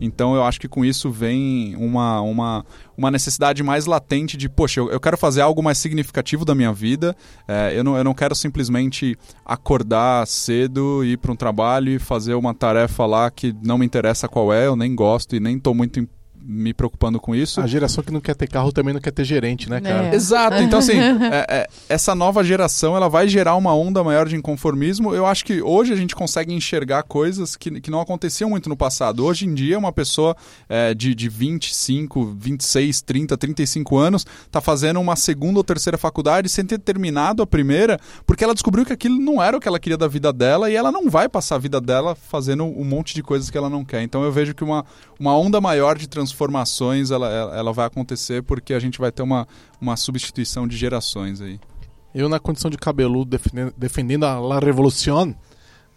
Então 0.00 0.34
eu 0.34 0.44
acho 0.44 0.60
que 0.60 0.68
com 0.68 0.84
isso 0.84 1.10
vem 1.10 1.74
uma, 1.76 2.20
uma, 2.20 2.66
uma 2.96 3.10
necessidade 3.10 3.62
mais 3.62 3.86
latente 3.86 4.36
de, 4.36 4.48
poxa, 4.48 4.80
eu, 4.80 4.90
eu 4.90 5.00
quero 5.00 5.16
fazer 5.16 5.40
algo 5.40 5.62
mais 5.62 5.78
significativo 5.78 6.44
da 6.44 6.54
minha 6.54 6.72
vida. 6.72 7.16
É, 7.48 7.72
eu, 7.74 7.82
não, 7.82 7.96
eu 7.96 8.04
não 8.04 8.14
quero 8.14 8.34
simplesmente 8.34 9.16
acordar 9.44 10.26
cedo, 10.26 11.04
ir 11.04 11.18
para 11.18 11.32
um 11.32 11.36
trabalho 11.36 11.90
e 11.90 11.98
fazer 11.98 12.34
uma 12.34 12.54
tarefa 12.54 13.06
lá 13.06 13.30
que 13.30 13.54
não 13.62 13.78
me 13.78 13.86
interessa 13.86 14.28
qual 14.28 14.52
é, 14.52 14.66
eu 14.66 14.76
nem 14.76 14.94
gosto 14.94 15.34
e 15.34 15.40
nem 15.40 15.56
estou 15.56 15.74
muito 15.74 15.98
me 16.48 16.72
preocupando 16.72 17.18
com 17.18 17.34
isso. 17.34 17.60
A 17.60 17.66
geração 17.66 18.04
que 18.04 18.12
não 18.12 18.20
quer 18.20 18.36
ter 18.36 18.46
carro 18.46 18.70
também 18.70 18.94
não 18.94 19.00
quer 19.00 19.10
ter 19.10 19.24
gerente, 19.24 19.68
né, 19.68 19.80
cara? 19.80 20.08
É. 20.08 20.14
Exato. 20.14 20.56
Então, 20.58 20.78
assim, 20.78 20.92
é, 21.32 21.46
é, 21.48 21.68
essa 21.88 22.14
nova 22.14 22.44
geração 22.44 22.96
ela 22.96 23.08
vai 23.08 23.26
gerar 23.26 23.56
uma 23.56 23.74
onda 23.74 24.04
maior 24.04 24.28
de 24.28 24.36
inconformismo. 24.36 25.12
Eu 25.12 25.26
acho 25.26 25.44
que 25.44 25.60
hoje 25.60 25.92
a 25.92 25.96
gente 25.96 26.14
consegue 26.14 26.54
enxergar 26.54 27.02
coisas 27.02 27.56
que, 27.56 27.80
que 27.80 27.90
não 27.90 28.00
aconteciam 28.00 28.50
muito 28.50 28.68
no 28.68 28.76
passado. 28.76 29.24
Hoje 29.24 29.44
em 29.44 29.54
dia, 29.54 29.76
uma 29.76 29.92
pessoa 29.92 30.36
é, 30.68 30.94
de, 30.94 31.14
de 31.14 31.28
25, 31.28 32.36
26, 32.38 33.02
30, 33.02 33.36
35 33.36 33.98
anos 33.98 34.24
está 34.46 34.60
fazendo 34.60 35.00
uma 35.00 35.16
segunda 35.16 35.58
ou 35.58 35.64
terceira 35.64 35.98
faculdade 35.98 36.48
sem 36.48 36.64
ter 36.64 36.78
terminado 36.78 37.42
a 37.42 37.46
primeira, 37.46 37.98
porque 38.24 38.44
ela 38.44 38.54
descobriu 38.54 38.86
que 38.86 38.92
aquilo 38.92 39.18
não 39.18 39.42
era 39.42 39.56
o 39.56 39.60
que 39.60 39.66
ela 39.66 39.80
queria 39.80 39.98
da 39.98 40.06
vida 40.06 40.32
dela 40.32 40.70
e 40.70 40.76
ela 40.76 40.92
não 40.92 41.10
vai 41.10 41.28
passar 41.28 41.56
a 41.56 41.58
vida 41.58 41.80
dela 41.80 42.14
fazendo 42.14 42.64
um 42.64 42.84
monte 42.84 43.14
de 43.14 43.22
coisas 43.22 43.50
que 43.50 43.58
ela 43.58 43.68
não 43.68 43.84
quer. 43.84 44.02
Então, 44.02 44.22
eu 44.22 44.30
vejo 44.30 44.54
que 44.54 44.62
uma, 44.62 44.84
uma 45.18 45.36
onda 45.36 45.60
maior 45.60 45.98
de 45.98 46.06
transformação 46.06 46.35
transformações 46.36 47.10
ela, 47.10 47.28
ela 47.56 47.72
vai 47.72 47.86
acontecer 47.86 48.42
porque 48.42 48.74
a 48.74 48.78
gente 48.78 48.98
vai 48.98 49.10
ter 49.10 49.22
uma, 49.22 49.48
uma 49.80 49.96
substituição 49.96 50.68
de 50.68 50.76
gerações 50.76 51.40
aí. 51.40 51.58
Eu, 52.14 52.28
na 52.28 52.38
condição 52.38 52.70
de 52.70 52.76
cabeludo, 52.76 53.30
defendendo, 53.30 53.74
defendendo 53.76 54.24
a 54.24 54.38
La 54.38 54.58
Revolution, 54.58 55.34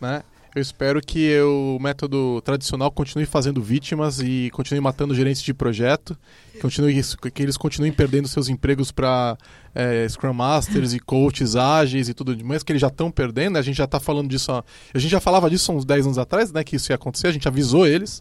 né? 0.01 0.23
Eu 0.55 0.63
espero 0.63 0.99
que 0.99 1.39
o 1.41 1.77
método 1.79 2.41
tradicional 2.41 2.91
continue 2.91 3.27
fazendo 3.27 3.61
vítimas 3.61 4.19
e 4.19 4.49
continue 4.51 4.81
matando 4.81 5.13
gerentes 5.13 5.43
de 5.43 5.53
projeto, 5.53 6.17
continue, 6.59 6.99
que 7.31 7.43
eles 7.43 7.55
continuem 7.55 7.93
perdendo 7.93 8.27
seus 8.27 8.49
empregos 8.49 8.91
para 8.91 9.37
é, 9.75 10.09
Scrum 10.09 10.33
Masters 10.33 10.93
e 10.93 10.99
coaches 10.99 11.55
ágeis 11.55 12.09
e 12.09 12.15
tudo 12.15 12.35
mais, 12.43 12.63
que 12.63 12.71
eles 12.71 12.81
já 12.81 12.87
estão 12.87 13.11
perdendo. 13.11 13.53
Né? 13.53 13.59
A 13.59 13.61
gente 13.61 13.77
já 13.77 13.83
está 13.83 13.99
falando 13.99 14.27
disso, 14.27 14.51
a 14.51 14.97
gente 14.97 15.11
já 15.11 15.19
falava 15.19 15.51
disso 15.51 15.71
há 15.71 15.75
uns 15.75 15.85
10 15.85 16.07
anos 16.07 16.17
atrás, 16.17 16.51
né, 16.51 16.63
que 16.63 16.77
isso 16.77 16.91
ia 16.91 16.95
acontecer, 16.95 17.27
a 17.27 17.31
gente 17.31 17.47
avisou 17.47 17.85
eles. 17.85 18.19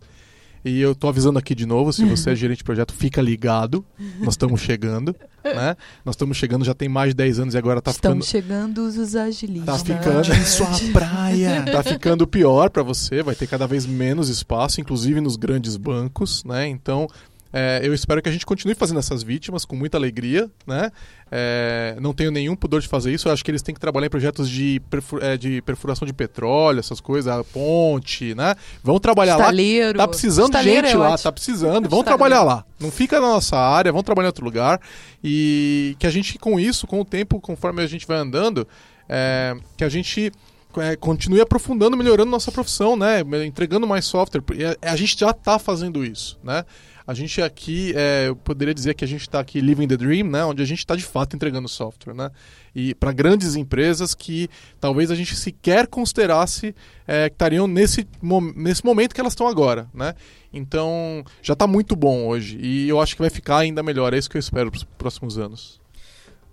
E 0.64 0.80
eu 0.80 0.94
tô 0.94 1.08
avisando 1.08 1.38
aqui 1.38 1.54
de 1.54 1.66
novo, 1.66 1.92
se 1.92 2.04
você 2.04 2.30
é 2.30 2.34
gerente 2.36 2.58
de 2.58 2.64
projeto, 2.64 2.92
fica 2.92 3.20
ligado. 3.20 3.84
Nós 4.20 4.34
estamos 4.34 4.60
chegando, 4.60 5.14
né? 5.44 5.76
Nós 6.04 6.14
estamos 6.14 6.36
chegando, 6.36 6.64
já 6.64 6.74
tem 6.74 6.88
mais 6.88 7.10
de 7.10 7.16
10 7.16 7.40
anos 7.40 7.54
e 7.54 7.58
agora 7.58 7.80
tá 7.80 7.90
Estão 7.90 8.12
ficando... 8.12 8.24
chegando 8.24 8.78
os 8.82 9.16
agilistas. 9.16 9.82
Tá 9.82 9.94
ficando 9.94 10.34
em 10.34 10.44
sua 10.44 10.92
praia. 10.92 11.64
tá 11.70 11.82
ficando 11.82 12.26
pior 12.26 12.70
para 12.70 12.82
você, 12.82 13.22
vai 13.22 13.34
ter 13.34 13.46
cada 13.46 13.66
vez 13.66 13.86
menos 13.86 14.28
espaço, 14.28 14.80
inclusive 14.80 15.20
nos 15.20 15.36
grandes 15.36 15.76
bancos, 15.76 16.44
né? 16.44 16.66
Então, 16.68 17.08
É, 17.52 17.80
eu 17.82 17.94
espero 17.94 18.20
que 18.20 18.28
a 18.28 18.32
gente 18.32 18.44
continue 18.44 18.74
fazendo 18.74 18.98
essas 18.98 19.22
vítimas 19.22 19.64
com 19.64 19.74
muita 19.74 19.96
alegria, 19.96 20.50
né? 20.66 20.92
É, 21.30 21.96
não 22.00 22.12
tenho 22.12 22.30
nenhum 22.30 22.54
pudor 22.54 22.80
de 22.80 22.88
fazer 22.88 23.12
isso. 23.12 23.28
Eu 23.28 23.32
acho 23.32 23.44
que 23.44 23.50
eles 23.50 23.62
têm 23.62 23.74
que 23.74 23.80
trabalhar 23.80 24.06
em 24.06 24.10
projetos 24.10 24.48
de, 24.48 24.80
perfu 24.90 25.18
é, 25.22 25.36
de 25.36 25.62
perfuração 25.62 26.06
de 26.06 26.12
petróleo, 26.12 26.78
essas 26.78 27.00
coisas, 27.00 27.32
a 27.32 27.42
ponte, 27.42 28.34
né? 28.34 28.54
Vão 28.82 29.00
trabalhar 29.00 29.38
Estaleiro. 29.38 29.98
lá. 29.98 30.04
Tá 30.04 30.08
precisando 30.08 30.50
de 30.50 30.58
Estaleiro 30.58 30.86
gente 30.86 30.96
lá, 30.96 31.16
tá 31.16 31.32
precisando. 31.32 31.88
Vão 31.88 32.00
Estaleiro. 32.00 32.04
trabalhar 32.04 32.42
lá. 32.42 32.64
Não 32.78 32.90
fica 32.90 33.20
na 33.20 33.28
nossa 33.28 33.56
área, 33.56 33.92
vão 33.92 34.02
trabalhar 34.02 34.26
em 34.26 34.30
outro 34.30 34.44
lugar. 34.44 34.80
E 35.24 35.96
que 35.98 36.06
a 36.06 36.10
gente, 36.10 36.38
com 36.38 36.60
isso, 36.60 36.86
com 36.86 37.00
o 37.00 37.04
tempo, 37.04 37.40
conforme 37.40 37.82
a 37.82 37.86
gente 37.86 38.06
vai 38.06 38.18
andando, 38.18 38.68
é, 39.08 39.56
que 39.76 39.84
a 39.84 39.88
gente 39.88 40.30
é, 40.76 40.96
continue 40.96 41.40
aprofundando, 41.40 41.96
melhorando 41.96 42.30
nossa 42.30 42.52
profissão, 42.52 42.94
né? 42.94 43.20
Entregando 43.46 43.86
mais 43.86 44.04
software. 44.04 44.42
A, 44.82 44.92
a 44.92 44.96
gente 44.96 45.18
já 45.18 45.30
está 45.30 45.58
fazendo 45.58 46.04
isso, 46.04 46.38
né? 46.42 46.64
A 47.08 47.14
gente 47.14 47.40
aqui, 47.40 47.94
é, 47.96 48.28
eu 48.28 48.36
poderia 48.36 48.74
dizer 48.74 48.92
que 48.92 49.02
a 49.02 49.08
gente 49.08 49.22
está 49.22 49.40
aqui 49.40 49.62
living 49.62 49.88
the 49.88 49.96
dream, 49.96 50.28
né? 50.28 50.44
Onde 50.44 50.62
a 50.62 50.66
gente 50.66 50.80
está 50.80 50.94
de 50.94 51.02
fato 51.02 51.34
entregando 51.34 51.66
software, 51.66 52.12
né? 52.12 52.30
E 52.74 52.94
para 52.94 53.12
grandes 53.12 53.54
empresas 53.54 54.14
que 54.14 54.46
talvez 54.78 55.10
a 55.10 55.14
gente 55.14 55.34
sequer 55.34 55.86
considerasse 55.86 56.74
é, 57.06 57.30
que 57.30 57.34
estariam 57.34 57.66
nesse, 57.66 58.06
nesse 58.54 58.84
momento 58.84 59.14
que 59.14 59.22
elas 59.22 59.32
estão 59.32 59.48
agora, 59.48 59.88
né? 59.94 60.14
Então 60.52 61.24
já 61.40 61.54
está 61.54 61.66
muito 61.66 61.96
bom 61.96 62.26
hoje 62.26 62.58
e 62.60 62.90
eu 62.90 63.00
acho 63.00 63.16
que 63.16 63.22
vai 63.22 63.30
ficar 63.30 63.56
ainda 63.56 63.82
melhor. 63.82 64.12
É 64.12 64.18
isso 64.18 64.28
que 64.28 64.36
eu 64.36 64.40
espero 64.40 64.70
para 64.70 64.76
os 64.76 64.84
próximos 64.84 65.38
anos. 65.38 65.80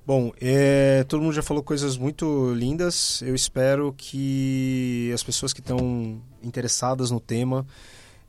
Bom, 0.08 0.32
é, 0.40 1.04
todo 1.04 1.22
mundo 1.22 1.34
já 1.34 1.44
falou 1.44 1.64
coisas 1.64 1.98
muito 1.98 2.54
lindas. 2.54 3.22
Eu 3.24 3.36
espero 3.36 3.94
que 3.98 5.12
as 5.14 5.22
pessoas 5.22 5.52
que 5.52 5.60
estão 5.60 6.22
interessadas 6.42 7.12
no 7.12 7.20
tema 7.20 7.68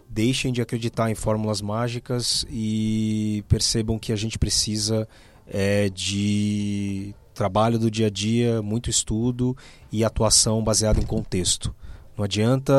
deixem 0.08 0.52
de 0.52 0.62
acreditar 0.62 1.10
em 1.10 1.14
fórmulas 1.14 1.60
mágicas 1.60 2.44
e 2.48 3.44
percebam 3.48 3.98
que 3.98 4.12
a 4.12 4.16
gente 4.16 4.38
precisa 4.38 5.08
é, 5.46 5.88
de 5.90 7.14
trabalho 7.34 7.78
do 7.78 7.90
dia 7.90 8.06
a 8.06 8.10
dia, 8.10 8.62
muito 8.62 8.88
estudo 8.88 9.56
e 9.92 10.04
atuação 10.04 10.64
baseada 10.64 11.00
em 11.00 11.06
contexto. 11.06 11.74
Não 12.16 12.24
adianta. 12.24 12.72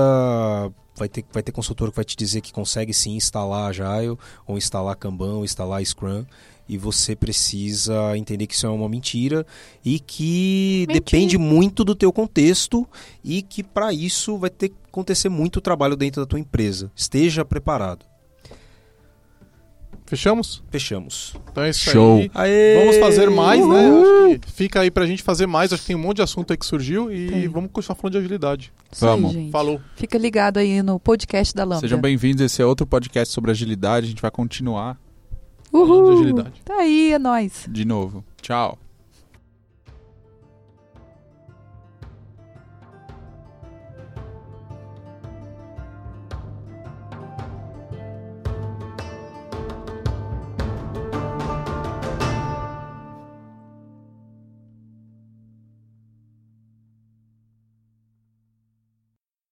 Vai 0.95 1.07
ter, 1.07 1.23
vai 1.31 1.43
ter 1.43 1.51
consultor 1.51 1.91
que 1.91 1.95
vai 1.95 2.03
te 2.03 2.15
dizer 2.17 2.41
que 2.41 2.51
consegue 2.51 2.91
sim 2.91 3.15
instalar 3.15 3.69
Agile, 3.69 4.17
ou 4.47 4.57
instalar 4.57 4.95
Kanban, 4.95 5.35
ou 5.35 5.45
instalar 5.45 5.85
Scrum 5.85 6.25
e 6.69 6.77
você 6.77 7.15
precisa 7.15 8.17
entender 8.17 8.47
que 8.47 8.53
isso 8.53 8.65
é 8.65 8.69
uma 8.69 8.89
mentira 8.89 9.45
e 9.83 9.99
que 9.99 10.85
Mentira. 10.87 10.93
depende 10.93 11.37
muito 11.37 11.83
do 11.83 11.95
teu 11.95 12.11
contexto 12.11 12.87
e 13.23 13.41
que 13.41 13.63
para 13.63 13.93
isso 13.93 14.37
vai 14.37 14.49
ter 14.49 14.69
que 14.69 14.75
acontecer 14.87 15.29
muito 15.29 15.61
trabalho 15.61 15.95
dentro 15.95 16.21
da 16.21 16.25
tua 16.25 16.39
empresa. 16.39 16.91
Esteja 16.95 17.45
preparado. 17.45 18.05
Fechamos? 20.05 20.63
Fechamos. 20.71 21.33
Então 21.51 21.65
é 21.65 21.69
isso 21.69 21.89
Show. 21.89 22.19
aí. 22.19 22.31
Aê! 22.33 22.79
Vamos 22.79 22.97
fazer 22.97 23.29
mais, 23.29 23.59
Uhul! 23.59 23.73
né? 23.73 24.31
Acho 24.31 24.39
que 24.39 24.51
fica 24.53 24.79
aí 24.79 24.89
pra 24.89 25.05
gente 25.05 25.21
fazer 25.21 25.45
mais. 25.45 25.73
Acho 25.73 25.81
que 25.81 25.87
tem 25.87 25.97
um 25.97 25.99
monte 25.99 26.17
de 26.17 26.21
assunto 26.21 26.51
aí 26.51 26.57
que 26.57 26.65
surgiu 26.65 27.11
e 27.11 27.27
Tem. 27.29 27.47
vamos 27.49 27.69
continuar 27.73 27.95
falando 27.95 28.13
de 28.13 28.19
agilidade. 28.19 28.71
Isso 28.89 29.05
Vamos. 29.05 29.35
Falou. 29.51 29.81
Fica 29.97 30.17
ligado 30.17 30.59
aí 30.59 30.81
no 30.81 30.97
podcast 30.97 31.53
da 31.53 31.65
Lambda. 31.65 31.81
Sejam 31.81 31.99
bem-vindos. 31.99 32.41
Esse 32.41 32.61
é 32.61 32.65
outro 32.65 32.87
podcast 32.87 33.33
sobre 33.33 33.51
agilidade. 33.51 34.05
A 34.05 34.09
gente 34.09 34.21
vai 34.21 34.31
continuar 34.31 34.97
falando 35.85 36.03
de 36.05 36.09
Uhul. 36.11 36.19
agilidade. 36.19 36.61
Tá 36.63 36.75
aí, 36.75 37.11
é 37.13 37.19
nóis. 37.19 37.65
de 37.69 37.85
novo. 37.85 38.23
Tchau. 38.41 38.77